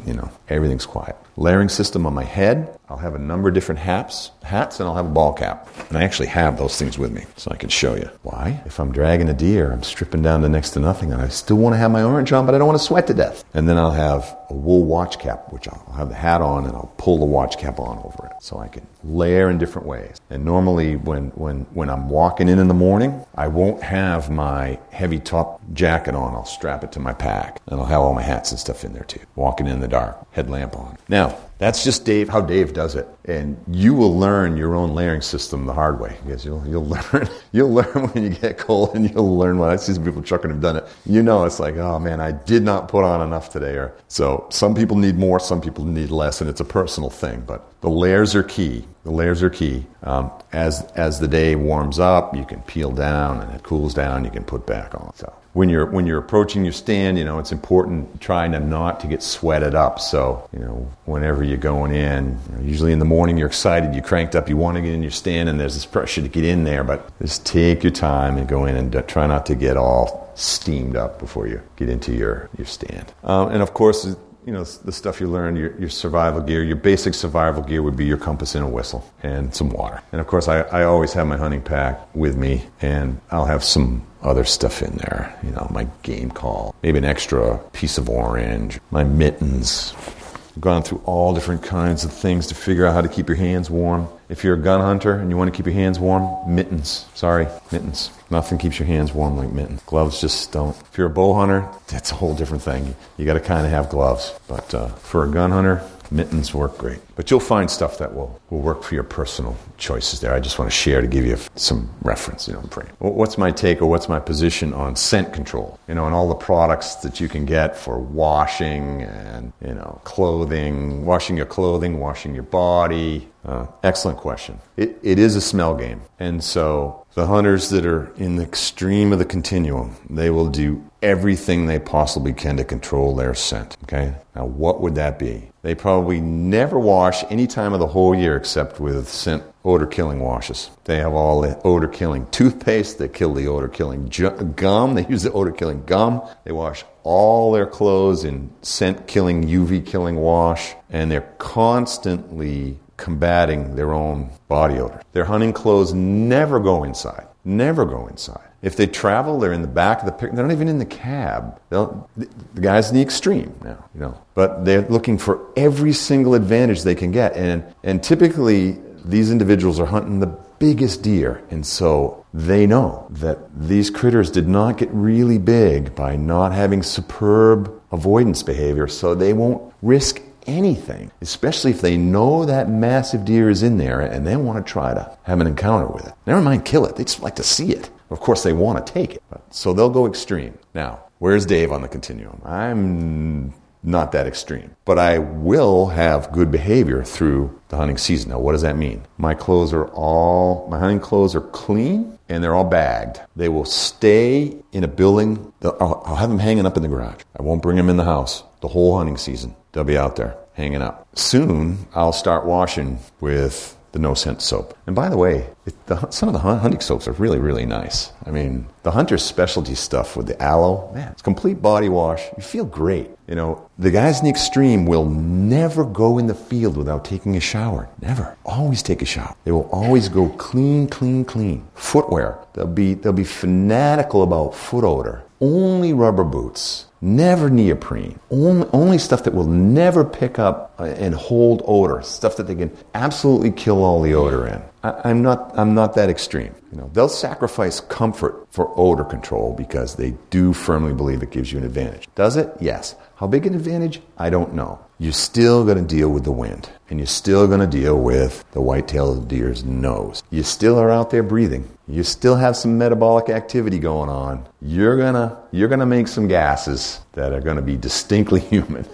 you 0.05 0.15
know, 0.15 0.31
everything's 0.49 0.87
quiet. 0.87 1.17
Layering 1.37 1.69
system 1.69 2.07
on 2.07 2.15
my 2.15 2.25
head, 2.25 2.79
I'll 2.89 2.97
have 2.97 3.15
a 3.15 3.19
number 3.19 3.49
of 3.49 3.55
different 3.55 3.81
hats, 3.81 4.31
hats, 4.43 4.81
and 4.81 4.89
I'll 4.89 4.95
have 4.95 5.07
a 5.07 5.11
ball 5.11 5.33
cap. 5.33 5.69
And 5.89 5.99
I 5.99 6.05
actually 6.05 6.29
have 6.29 6.57
those 6.57 6.79
things 6.79 6.99
with 6.99 7.13
me, 7.13 7.25
so 7.37 7.51
I 7.51 7.57
can 7.57 7.69
show 7.69 7.95
you. 7.95 8.09
Why? 8.23 8.63
If 8.65 8.81
I'm 8.81 8.93
dragging 8.93 9.29
a 9.29 9.35
deer, 9.35 9.71
I'm 9.71 9.83
stripping 9.83 10.23
down 10.23 10.43
to 10.43 10.49
next 10.49 10.71
to 10.71 10.81
nothing, 10.81 11.13
and 11.13 11.21
I 11.21 11.29
still 11.29 11.57
want 11.57 11.75
to 11.75 11.79
have 11.79 11.91
my 11.91 12.03
orange 12.03 12.33
on, 12.33 12.47
but 12.47 12.55
I 12.55 12.59
don't 12.59 12.69
want 12.69 12.79
to 12.79 12.85
sweat 12.85 13.07
to 13.09 13.15
death. 13.15 13.45
And 13.55 13.69
then 13.69 13.77
I'll 13.77 13.91
have 13.91 14.37
a 14.51 14.55
wool 14.55 14.85
watch 14.85 15.19
cap, 15.19 15.53
which 15.53 15.69
I'll 15.69 15.93
have 15.97 16.09
the 16.09 16.15
hat 16.15 16.41
on, 16.41 16.65
and 16.65 16.75
I'll 16.75 16.93
pull 16.99 17.19
the 17.19 17.25
watch 17.25 17.59
cap 17.59 17.79
on 17.79 17.99
over 17.99 18.27
it, 18.27 18.43
so 18.43 18.59
I 18.59 18.69
can 18.69 18.87
layer 19.05 19.51
in 19.51 19.59
different 19.59 19.87
ways. 19.87 20.21
And 20.31 20.45
normally, 20.45 20.97
when 20.97 21.29
when 21.31 21.61
when 21.73 21.91
I'm 21.91 22.09
walking 22.09 22.49
in 22.49 22.59
in 22.59 22.69
the 22.69 22.75
morning, 22.75 23.25
I 23.35 23.49
won't 23.49 23.83
have 23.83 24.31
my 24.31 24.79
heavy 24.91 25.19
top 25.19 25.61
jacket 25.73 26.15
on. 26.15 26.35
I'll 26.35 26.45
strap 26.45 26.85
it 26.85 26.93
to 26.93 27.01
my 27.01 27.13
pack, 27.13 27.61
and 27.67 27.81
I'll 27.81 27.87
have 27.87 28.01
all 28.01 28.15
my 28.15 28.23
hats 28.23 28.51
and 28.51 28.61
stuff 28.61 28.85
in 28.85 28.93
there 28.93 29.05
too. 29.05 29.21
Walking 29.35 29.67
in 29.67 29.81
the 29.81 29.89
dark, 29.89 30.17
headlamp 30.33 30.77
on. 30.77 30.99
Now, 31.09 31.37
that's 31.59 31.83
just 31.85 32.05
Dave, 32.05 32.29
how 32.29 32.43
Dave 32.43 32.75
does 32.75 32.95
it. 32.95 33.09
And 33.25 33.57
you 33.71 33.95
will 33.95 34.17
learn 34.17 34.57
your 34.57 34.75
own 34.75 34.95
layering 34.95 35.23
system 35.23 35.65
the 35.65 35.73
hard 35.73 35.99
way. 35.99 36.17
Because 36.25 36.45
you'll, 36.45 36.67
you'll 36.67 36.87
learn, 37.13 37.29
you'll 37.53 37.73
learn 37.73 38.09
when 38.09 38.25
you 38.25 38.31
get 38.31 38.59
cold 38.59 38.95
and 38.95 39.11
you'll 39.11 39.39
learn 39.39 39.59
when 39.59 39.71
I 39.71 39.77
see 39.77 39.95
some 39.95 40.05
people 40.05 40.23
trucking 40.23 40.51
have 40.51 40.61
done 40.61 40.77
it. 40.77 40.85
You 41.07 41.23
know, 41.23 41.45
it's 41.45 41.59
like, 41.59 41.77
oh 41.77 41.99
man, 41.99 42.21
I 42.21 42.33
did 42.33 42.63
not 42.63 42.89
put 42.89 43.05
on 43.05 43.27
enough 43.27 43.51
today. 43.51 43.75
Or 43.75 43.95
so 44.09 44.47
some 44.51 44.75
people 44.75 44.97
need 44.97 45.17
more, 45.17 45.41
some 45.41 45.61
people 45.61 45.85
need 45.85 46.11
less, 46.11 46.41
and 46.41 46.51
it's 46.51 46.61
a 46.61 46.65
personal 46.65 47.09
thing. 47.11 47.43
But 47.47 47.65
the 47.81 47.91
layers 47.91 48.35
are 48.35 48.43
key. 48.43 48.87
The 49.05 49.13
layers 49.13 49.43
are 49.43 49.51
key. 49.51 49.87
Um, 50.03 50.31
as 50.53 50.83
as 50.97 51.21
the 51.21 51.29
day 51.29 51.55
warms 51.55 51.99
up, 51.99 52.37
you 52.37 52.45
can 52.45 52.61
peel 52.63 52.91
down, 52.91 53.41
and 53.41 53.55
it 53.55 53.63
cools 53.63 53.95
down. 53.95 54.25
You 54.25 54.31
can 54.31 54.45
put 54.45 54.67
back 54.67 54.95
on. 54.95 55.15
So 55.15 55.33
when 55.57 55.71
you're 55.71 55.87
when 55.87 56.07
you're 56.07 56.19
approaching 56.19 56.65
your 56.65 56.73
stand, 56.73 57.19
you 57.19 57.25
know 57.25 57.39
it's 57.39 57.51
important 57.51 58.21
trying 58.21 58.53
to 58.53 58.61
not 58.61 59.01
to 59.01 59.07
get 59.07 59.23
sweated 59.23 59.75
up. 59.75 59.99
So 59.99 60.49
you 60.53 60.59
know 60.59 60.93
whenever 61.07 61.43
you're 61.43 61.57
going 61.57 61.95
in, 61.95 62.39
you 62.51 62.57
know, 62.57 62.63
usually 62.63 62.93
in 62.93 62.99
the 62.99 63.07
morning 63.07 63.39
you're 63.39 63.49
excited, 63.49 63.95
you're 63.95 64.05
cranked 64.05 64.37
up, 64.37 64.51
you 64.51 64.59
want 64.59 64.77
to 64.77 64.83
get 64.83 64.93
in 64.93 65.01
your 65.03 65.11
stand, 65.11 65.49
and 65.49 65.59
there's 65.59 65.75
this 65.75 65.87
pressure 65.87 66.21
to 66.21 66.29
get 66.29 66.45
in 66.45 66.65
there. 66.65 66.85
But 66.85 67.11
just 67.21 67.47
take 67.47 67.83
your 67.83 67.93
time 67.93 68.37
and 68.37 68.47
go 68.47 68.67
in 68.67 68.77
and 68.77 69.09
try 69.09 69.27
not 69.27 69.47
to 69.47 69.55
get 69.55 69.79
all 69.79 70.31
steamed 70.35 70.95
up 70.95 71.19
before 71.19 71.47
you 71.47 71.63
get 71.77 71.89
into 71.89 72.13
your, 72.13 72.51
your 72.59 72.67
stand. 72.67 73.15
Um, 73.25 73.49
and 73.49 73.63
of 73.63 73.73
course, 73.73 74.05
you 74.47 74.53
know, 74.53 74.63
the 74.63 74.93
stuff 74.93 75.21
you 75.21 75.27
learn, 75.27 75.57
your, 75.57 75.77
your 75.79 75.89
survival 75.89 76.41
gear, 76.41 76.63
your 76.63 76.77
basic 76.77 77.15
survival 77.15 77.63
gear 77.63 77.83
would 77.83 77.97
be 77.97 78.05
your 78.05 78.17
compass 78.19 78.55
and 78.55 78.65
a 78.65 78.69
whistle 78.69 79.05
and 79.23 79.55
some 79.55 79.71
water. 79.71 80.01
And 80.13 80.21
of 80.21 80.29
course, 80.29 80.47
I, 80.47 80.61
I 80.61 80.85
always 80.85 81.15
have 81.15 81.27
my 81.27 81.37
hunting 81.37 81.63
pack 81.63 82.15
with 82.15 82.37
me, 82.37 82.65
and 82.81 83.21
I'll 83.31 83.47
have 83.47 83.65
some 83.65 84.07
other 84.27 84.45
stuff 84.45 84.83
in 84.83 84.97
there. 84.97 85.35
You 85.43 85.51
know, 85.51 85.67
my 85.71 85.87
game 86.03 86.31
call, 86.31 86.75
maybe 86.83 86.99
an 86.99 87.05
extra 87.05 87.59
piece 87.73 87.97
of 87.97 88.11
orange, 88.11 88.81
my 88.91 89.05
mittens. 89.05 89.95
I've 89.97 90.61
gone 90.61 90.83
through 90.83 91.03
all 91.05 91.35
different 91.35 91.63
kinds 91.63 92.05
of 92.05 92.13
things 92.13 92.47
to 92.49 92.55
figure 92.55 92.87
out 92.87 92.95
how 92.95 93.03
to 93.03 93.09
keep 93.09 93.29
your 93.29 93.37
hands 93.37 93.71
warm. 93.71 94.09
If 94.29 94.43
you're 94.43 94.55
a 94.55 94.61
gun 94.61 94.81
hunter 94.81 95.15
and 95.15 95.31
you 95.31 95.37
want 95.37 95.53
to 95.53 95.57
keep 95.57 95.67
your 95.67 95.75
hands 95.75 95.99
warm, 95.99 96.29
mittens. 96.53 97.07
Sorry, 97.15 97.47
mittens. 97.71 98.11
Nothing 98.31 98.59
keeps 98.59 98.79
your 98.79 98.87
hands 98.87 99.13
warm 99.13 99.37
like 99.37 99.53
mittens. 99.53 99.83
Gloves 99.85 100.21
just 100.21 100.51
don't. 100.53 100.77
If 100.91 100.99
you're 100.99 101.07
a 101.07 101.11
bow 101.11 101.35
hunter, 101.35 101.69
that's 101.89 102.11
a 102.11 102.15
whole 102.15 102.35
different 102.35 102.63
thing. 102.63 102.97
You 103.19 103.27
got 103.27 103.35
to 103.35 103.41
kind 103.41 103.65
of 103.65 103.71
have 103.71 103.89
gloves. 103.91 104.33
But 104.49 104.75
uh, 104.75 104.89
for 104.89 105.25
a 105.25 105.31
gun 105.31 105.53
hunter, 105.53 105.83
mittens 106.11 106.53
work 106.53 106.79
great. 106.79 107.01
But 107.17 107.31
you'll 107.31 107.41
find 107.41 107.71
stuff 107.71 107.97
that 107.99 108.15
will, 108.15 108.41
will 108.51 108.61
work 108.61 108.83
for 108.83 108.95
your 108.95 109.03
personal 109.03 109.57
choices 109.79 110.21
there. 110.21 110.35
I 110.35 110.41
just 110.41 110.59
want 110.59 110.71
to 110.71 110.77
share 110.77 111.01
to 111.01 111.07
give 111.07 111.25
you 111.25 111.39
some 111.57 111.91
reference, 112.03 112.47
you 112.47 112.55
know, 112.55 112.63
What's 112.99 113.39
my 113.39 113.51
take 113.51 113.81
or 113.81 113.87
what's 113.87 114.09
my 114.09 114.21
position 114.21 114.75
on 114.75 114.97
scent 114.97 115.33
control? 115.33 115.81
You 115.89 115.95
know, 115.95 116.05
and 116.05 116.15
all 116.15 116.29
the 116.29 116.35
products 116.35 116.97
that 116.97 117.19
you 117.19 117.29
can 117.29 117.47
get 117.47 117.77
for 117.77 117.99
washing 117.99 119.03
and, 119.03 119.53
you 119.63 119.75
know, 119.75 120.01
clothing, 120.05 121.07
washing 121.07 121.37
your 121.37 121.47
clothing, 121.47 122.01
washing 122.01 122.35
your 122.35 122.45
body. 122.45 123.29
Uh, 123.47 123.67
excellent 123.83 124.19
question. 124.19 124.59
It, 124.77 124.99
it 125.03 125.19
is 125.19 125.37
a 125.37 125.41
smell 125.41 125.77
game. 125.77 126.03
And 126.19 126.43
so 126.43 127.07
the 127.15 127.27
hunters 127.29 127.71
that 127.71 127.87
are 127.87 128.13
in 128.17 128.37
the 128.37 128.43
extreme 128.43 129.13
of 129.13 129.21
the 129.21 129.25
continuum, 129.25 129.97
they 130.11 130.31
will 130.31 130.49
do 130.49 130.85
everything 131.01 131.67
they 131.67 131.79
possibly 131.79 132.33
can 132.33 132.57
to 132.57 132.65
control 132.65 133.15
their 133.15 133.35
scent. 133.35 133.77
Okay? 133.85 134.15
Now, 134.35 134.47
what 134.47 134.81
would 134.81 134.97
that 134.97 135.19
be? 135.19 135.51
They 135.63 135.77
probably 135.77 136.21
never 136.21 136.79
wash 136.79 137.06
any 137.31 137.47
time 137.47 137.73
of 137.73 137.81
the 137.81 137.87
whole 137.87 138.15
year 138.15 138.37
except 138.37 138.81
with 138.81 139.09
scent 139.09 139.43
odor 139.65 139.87
killing 139.87 140.21
washes. 140.21 140.71
They 140.85 140.99
have 140.99 141.13
all 141.13 141.41
the 141.41 141.61
odor 141.63 141.89
killing 141.89 142.27
toothpaste, 142.31 142.99
they 142.99 143.09
kill 143.09 143.35
the 143.35 143.49
odor 143.49 143.69
killing 143.69 144.09
gum, 144.57 144.95
they 144.95 145.07
use 145.07 145.23
the 145.23 145.33
odor 145.33 145.53
killing 145.53 145.85
gum, 145.85 146.23
they 146.45 146.53
wash 146.53 146.85
all 147.03 147.53
their 147.53 147.67
clothes 147.67 148.25
in 148.25 148.51
scent 148.63 149.07
killing, 149.07 149.45
UV 149.45 149.85
killing 149.87 150.17
wash, 150.17 150.75
and 150.91 151.11
they're 151.11 151.33
constantly 151.39 152.79
combating 152.97 153.77
their 153.77 153.93
own 153.93 154.31
body 154.49 154.79
odor. 154.79 155.01
Their 155.13 155.25
hunting 155.25 155.53
clothes 155.53 155.93
never 155.93 156.61
go 156.61 156.85
inside. 156.85 157.27
Never 157.45 157.85
go 157.85 158.07
inside. 158.09 158.49
If 158.67 158.75
they 158.75 158.89
travel, 158.89 159.39
they're 159.39 159.53
in 159.53 159.63
the 159.63 159.69
back 159.69 160.01
of 160.01 160.07
the 160.07 160.11
pickup. 160.11 160.35
They're 160.35 160.45
not 160.45 160.53
even 160.53 160.67
in 160.67 160.81
the 160.81 160.85
cab. 160.85 161.61
They'll, 161.71 162.11
the 162.17 162.61
guy's 162.61 162.89
in 162.91 162.97
the 162.97 163.01
extreme 163.01 163.55
now, 163.63 163.85
you 163.95 164.01
know. 164.01 164.21
But 164.35 164.65
they're 164.65 164.83
looking 164.89 165.19
for 165.19 165.39
every 165.57 165.93
single 165.93 166.35
advantage 166.35 166.83
they 166.83 166.97
can 166.97 167.13
get, 167.13 167.37
and 167.37 167.63
and 167.85 168.03
typically 168.03 168.77
these 169.05 169.31
individuals 169.31 169.79
are 169.79 169.87
hunting 169.87 170.19
the 170.19 170.37
biggest 170.59 171.05
deer, 171.05 171.45
and 171.49 171.65
so 171.65 172.27
they 172.35 172.67
know 172.67 173.07
that 173.11 173.39
these 173.57 173.89
critters 173.89 174.33
did 174.33 174.49
not 174.49 174.79
get 174.79 174.91
really 174.91 175.39
big 175.39 175.95
by 175.95 176.17
not 176.17 176.51
having 176.51 176.83
superb 176.83 177.73
avoidance 177.93 178.43
behavior, 178.43 178.89
so 178.89 179.15
they 179.15 179.33
won't 179.33 179.73
risk 179.81 180.21
anything, 180.49 181.13
especially 181.21 181.71
if 181.71 181.81
they 181.81 181.97
know 181.97 182.45
that 182.45 182.69
massive 182.69 183.25
deer 183.25 183.49
is 183.49 183.63
in 183.63 183.79
there 183.79 184.01
and 184.01 184.27
they 184.27 184.37
want 184.37 184.65
to 184.65 184.73
try 184.73 184.93
to 184.93 185.17
have 185.23 185.41
an 185.41 185.47
encounter 185.47 185.87
with 185.87 186.07
it. 186.09 186.15
Never 186.27 186.41
mind 186.41 186.65
kill 186.65 186.85
it, 186.85 186.97
they 186.97 187.05
just 187.05 187.23
like 187.23 187.37
to 187.37 187.45
see 187.45 187.73
it. 187.73 187.91
Of 188.11 188.21
course, 188.21 188.43
they 188.43 188.53
want 188.53 188.87
to 188.87 188.93
take 188.93 189.15
it. 189.15 189.23
So 189.51 189.73
they'll 189.73 189.91
go 189.91 190.07
extreme. 190.07 190.59
Now, 190.75 191.01
where's 191.19 191.47
Dave 191.47 191.73
on 191.73 191.83
the 191.83 191.89
continuum? 191.89 192.41
I'm 192.45 193.55
not 193.83 194.13
that 194.13 194.27
extreme. 194.27 194.75
But 194.85 194.99
I 194.99 195.19
will 195.19 195.87
have 195.87 196.33
good 196.33 196.51
behavior 196.51 197.05
through 197.05 197.59
the 197.69 197.77
hunting 197.77 197.97
season. 197.99 198.31
Now, 198.31 198.41
what 198.41 198.53
does 198.53 198.63
that 198.63 198.77
mean? 198.77 199.07
My 199.17 199.35
clothes 199.35 199.73
are 199.73 199.87
all, 199.89 200.69
my 200.69 200.79
hunting 200.79 201.01
clothes 201.01 201.35
are 201.35 201.41
clean 201.41 202.19
and 202.29 202.43
they're 202.43 202.55
all 202.55 202.65
bagged. 202.65 203.21
They 203.37 203.49
will 203.49 203.65
stay 203.65 204.57
in 204.73 204.85
a 204.85 204.89
building. 204.89 205.53
I'll, 205.63 206.03
I'll 206.05 206.17
have 206.17 206.29
them 206.29 206.41
hanging 206.41 206.67
up 206.67 206.77
in 206.77 206.83
the 206.83 206.89
garage. 206.89 207.23
I 207.39 207.43
won't 207.43 207.63
bring 207.63 207.77
them 207.77 207.89
in 207.89 207.97
the 207.97 208.05
house 208.05 208.43
the 208.61 208.69
whole 208.69 208.99
hunting 208.99 209.17
season. 209.17 209.55
They'll 209.73 209.85
be 209.85 209.99
out 209.99 210.17
there 210.17 210.37
hanging 210.55 210.83
up. 210.83 211.07
Soon, 211.15 211.87
I'll 211.95 212.13
start 212.13 212.45
washing 212.45 212.99
with 213.21 213.76
the 213.97 214.03
no 214.03 214.13
scent 214.13 214.43
soap. 214.43 214.77
And 214.87 214.95
by 214.95 215.09
the 215.09 215.17
way, 215.17 215.49
it, 215.65 215.87
the, 215.87 216.11
some 216.11 216.29
of 216.29 216.35
the 216.35 216.41
hunting 216.41 216.81
soaps 216.81 217.09
are 217.09 217.13
really, 217.13 217.39
really 217.39 217.65
nice. 217.65 218.13
I 218.27 218.31
mean, 218.31 218.67
the 218.83 218.91
hunter's 218.91 219.25
specialty 219.25 219.75
stuff 219.75 220.17
with 220.17 220.27
the 220.27 220.41
aloe, 220.41 220.93
man, 220.93 221.13
it's 221.13 221.23
complete 221.23 221.63
body 221.63 221.89
wash. 221.89 222.23
You 222.37 222.43
feel 222.43 222.67
great. 222.67 223.09
You 223.27 223.37
know, 223.37 223.69
the 223.79 223.91
guys 223.91 224.19
in 224.19 224.25
the 224.25 224.31
extreme 224.31 224.85
will 224.85 225.07
never 225.07 225.85
go 225.85 226.19
in 226.19 226.27
the 226.27 226.35
field 226.35 226.77
without 226.77 227.07
taking 227.07 227.37
a 227.37 227.41
shower. 227.41 227.89
Never. 228.03 228.37
Always 228.45 228.83
take 228.83 229.01
a 229.01 229.07
shower. 229.07 229.35
They 229.45 229.53
will 229.53 229.69
always 229.73 230.11
go 230.11 230.29
clean, 230.29 230.89
clean, 230.89 231.25
clean. 231.25 231.67
Footwear. 231.75 232.39
They'll 232.53 232.67
be, 232.67 232.95
they'll 232.95 233.13
be 233.15 233.25
fanatical 233.25 234.23
about 234.23 234.55
foot 234.55 234.85
odor. 234.85 235.23
Only 235.41 235.93
rubber 235.93 236.25
boots 236.25 236.87
never 237.01 237.51
neoprene, 237.51 238.19
only, 238.31 238.69
only 238.73 238.99
stuff 238.99 239.25
that 239.25 239.35
will 239.35 239.47
never 239.47 240.05
pick 240.05 240.39
up 240.39 240.75
uh, 240.79 240.85
and 240.85 241.15
hold 241.15 241.63
odor, 241.67 242.03
stuff 242.03 242.37
that 242.37 242.45
they 242.45 242.55
can 242.55 242.75
absolutely 242.95 243.51
kill 243.51 243.85
all 243.85 244.01
the 244.01 244.15
odor 244.15 244.47
in. 244.47 244.63
I, 244.83 245.11
am 245.11 245.23
not, 245.23 245.53
I'm 245.57 245.75
not 245.75 245.95
that 245.95 246.09
extreme. 246.09 246.55
You 246.73 246.79
know, 246.79 246.91
they'll 246.93 247.09
sacrifice 247.09 247.81
comfort 247.81 248.47
for 248.51 248.73
odor 248.77 249.05
control 249.05 249.55
because 249.55 249.97
they 249.97 250.15
do 250.31 250.53
firmly 250.53 250.95
believe 250.95 251.23
it 251.23 251.31
gives 251.31 251.53
you 251.53 251.59
an 251.59 251.65
advantage. 251.65 252.09
Does 252.15 252.37
it? 252.37 252.51
Yes. 252.61 252.95
How 253.17 253.27
big 253.27 253.47
an 253.47 253.55
advantage? 253.55 254.03
I 254.19 254.29
don't 254.29 254.53
know. 254.53 254.79
You're 254.99 255.13
still 255.13 255.65
going 255.65 255.79
to 255.79 255.97
deal 255.97 256.11
with 256.11 256.25
the 256.25 256.33
wind, 256.33 256.69
and 256.91 256.99
you're 256.99 257.07
still 257.07 257.47
going 257.47 257.61
to 257.61 257.67
deal 257.67 257.99
with 257.99 258.45
the 258.53 258.61
white-tailed 258.61 259.27
deer's 259.27 259.65
nose. 259.65 260.23
You 260.31 260.43
still 260.43 260.79
are 260.79 260.91
out 260.91 261.09
there 261.09 261.23
breathing. 261.23 261.67
You 261.89 262.03
still 262.03 262.37
have 262.37 262.57
some 262.59 262.77
metabolic 262.77 263.31
activity 263.31 263.79
going 263.79 264.11
on. 264.11 264.47
You're 264.61 264.99
gonna 264.99 265.39
you're 265.53 265.69
gonna 265.69 265.87
make 265.87 266.09
some 266.09 266.27
gases 266.27 267.01
that 267.13 267.33
are 267.33 267.41
going 267.41 267.57
to 267.57 267.63
be 267.63 267.77
distinctly 267.77 268.41
human, 268.51 268.87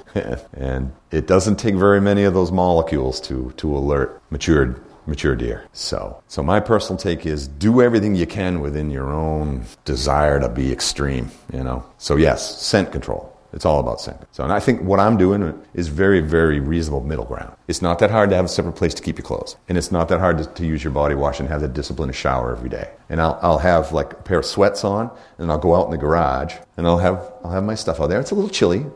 and 0.53 0.93
it 1.11 1.27
doesn't 1.27 1.57
take 1.57 1.75
very 1.75 2.01
many 2.01 2.25
of 2.25 2.35
those 2.35 2.53
molecules 2.53 3.21
to 3.23 3.53
to 3.57 3.77
alert 3.77 4.23
matured 4.31 4.81
mature 5.07 5.35
deer. 5.35 5.65
So, 5.73 6.23
so 6.29 6.43
my 6.43 6.61
personal 6.61 6.99
take 6.99 7.27
is 7.27 7.49
do 7.49 7.83
everything 7.83 8.15
you 8.15 8.27
can 8.27 8.61
within 8.61 8.91
your 8.91 9.11
own 9.11 9.65
desire 9.85 10.39
to 10.39 10.49
be 10.49 10.71
extreme, 10.71 11.31
you 11.53 11.65
know. 11.65 11.85
So 11.99 12.17
yes, 12.17 12.63
scent 12.63 12.93
control. 12.93 13.32
It's 13.53 13.67
all 13.67 13.81
about 13.81 14.01
scent. 14.01 14.19
So, 14.33 14.45
and 14.45 14.53
I 14.53 14.61
think 14.61 14.83
what 14.83 14.99
I'm 14.99 15.17
doing 15.17 15.61
is 15.75 15.89
very, 15.89 16.21
very 16.21 16.59
reasonable 16.59 17.03
middle 17.03 17.25
ground. 17.25 17.55
It's 17.69 17.83
not 17.83 17.99
that 17.99 18.11
hard 18.11 18.31
to 18.31 18.37
have 18.37 18.47
a 18.47 18.49
separate 18.49 18.77
place 18.77 18.95
to 18.95 19.03
keep 19.03 19.19
your 19.19 19.27
clothes, 19.27 19.57
and 19.69 19.77
it's 19.77 19.93
not 19.93 20.09
that 20.09 20.21
hard 20.21 20.39
to, 20.39 20.47
to 20.47 20.67
use 20.67 20.83
your 20.83 20.93
body 20.93 21.15
wash 21.15 21.41
and 21.41 21.49
have 21.49 21.61
the 21.61 21.69
discipline 21.69 22.09
to 22.09 22.15
shower 22.15 22.53
every 22.53 22.69
day. 22.69 22.91
And 23.09 23.21
I'll, 23.21 23.39
I'll 23.43 23.59
have 23.59 23.93
like 23.93 24.13
a 24.13 24.17
pair 24.17 24.39
of 24.39 24.47
sweats 24.47 24.85
on, 24.85 25.11
and 25.39 25.51
I'll 25.51 25.59
go 25.59 25.75
out 25.75 25.87
in 25.87 25.91
the 25.91 25.99
garage, 25.99 26.55
and 26.77 26.87
I'll 26.87 26.99
have 26.99 27.33
I'll 27.45 27.53
have 27.53 27.65
my 27.65 27.75
stuff 27.75 28.01
out 28.01 28.09
there. 28.09 28.21
It's 28.21 28.31
a 28.31 28.35
little 28.35 28.51
chilly, 28.51 28.87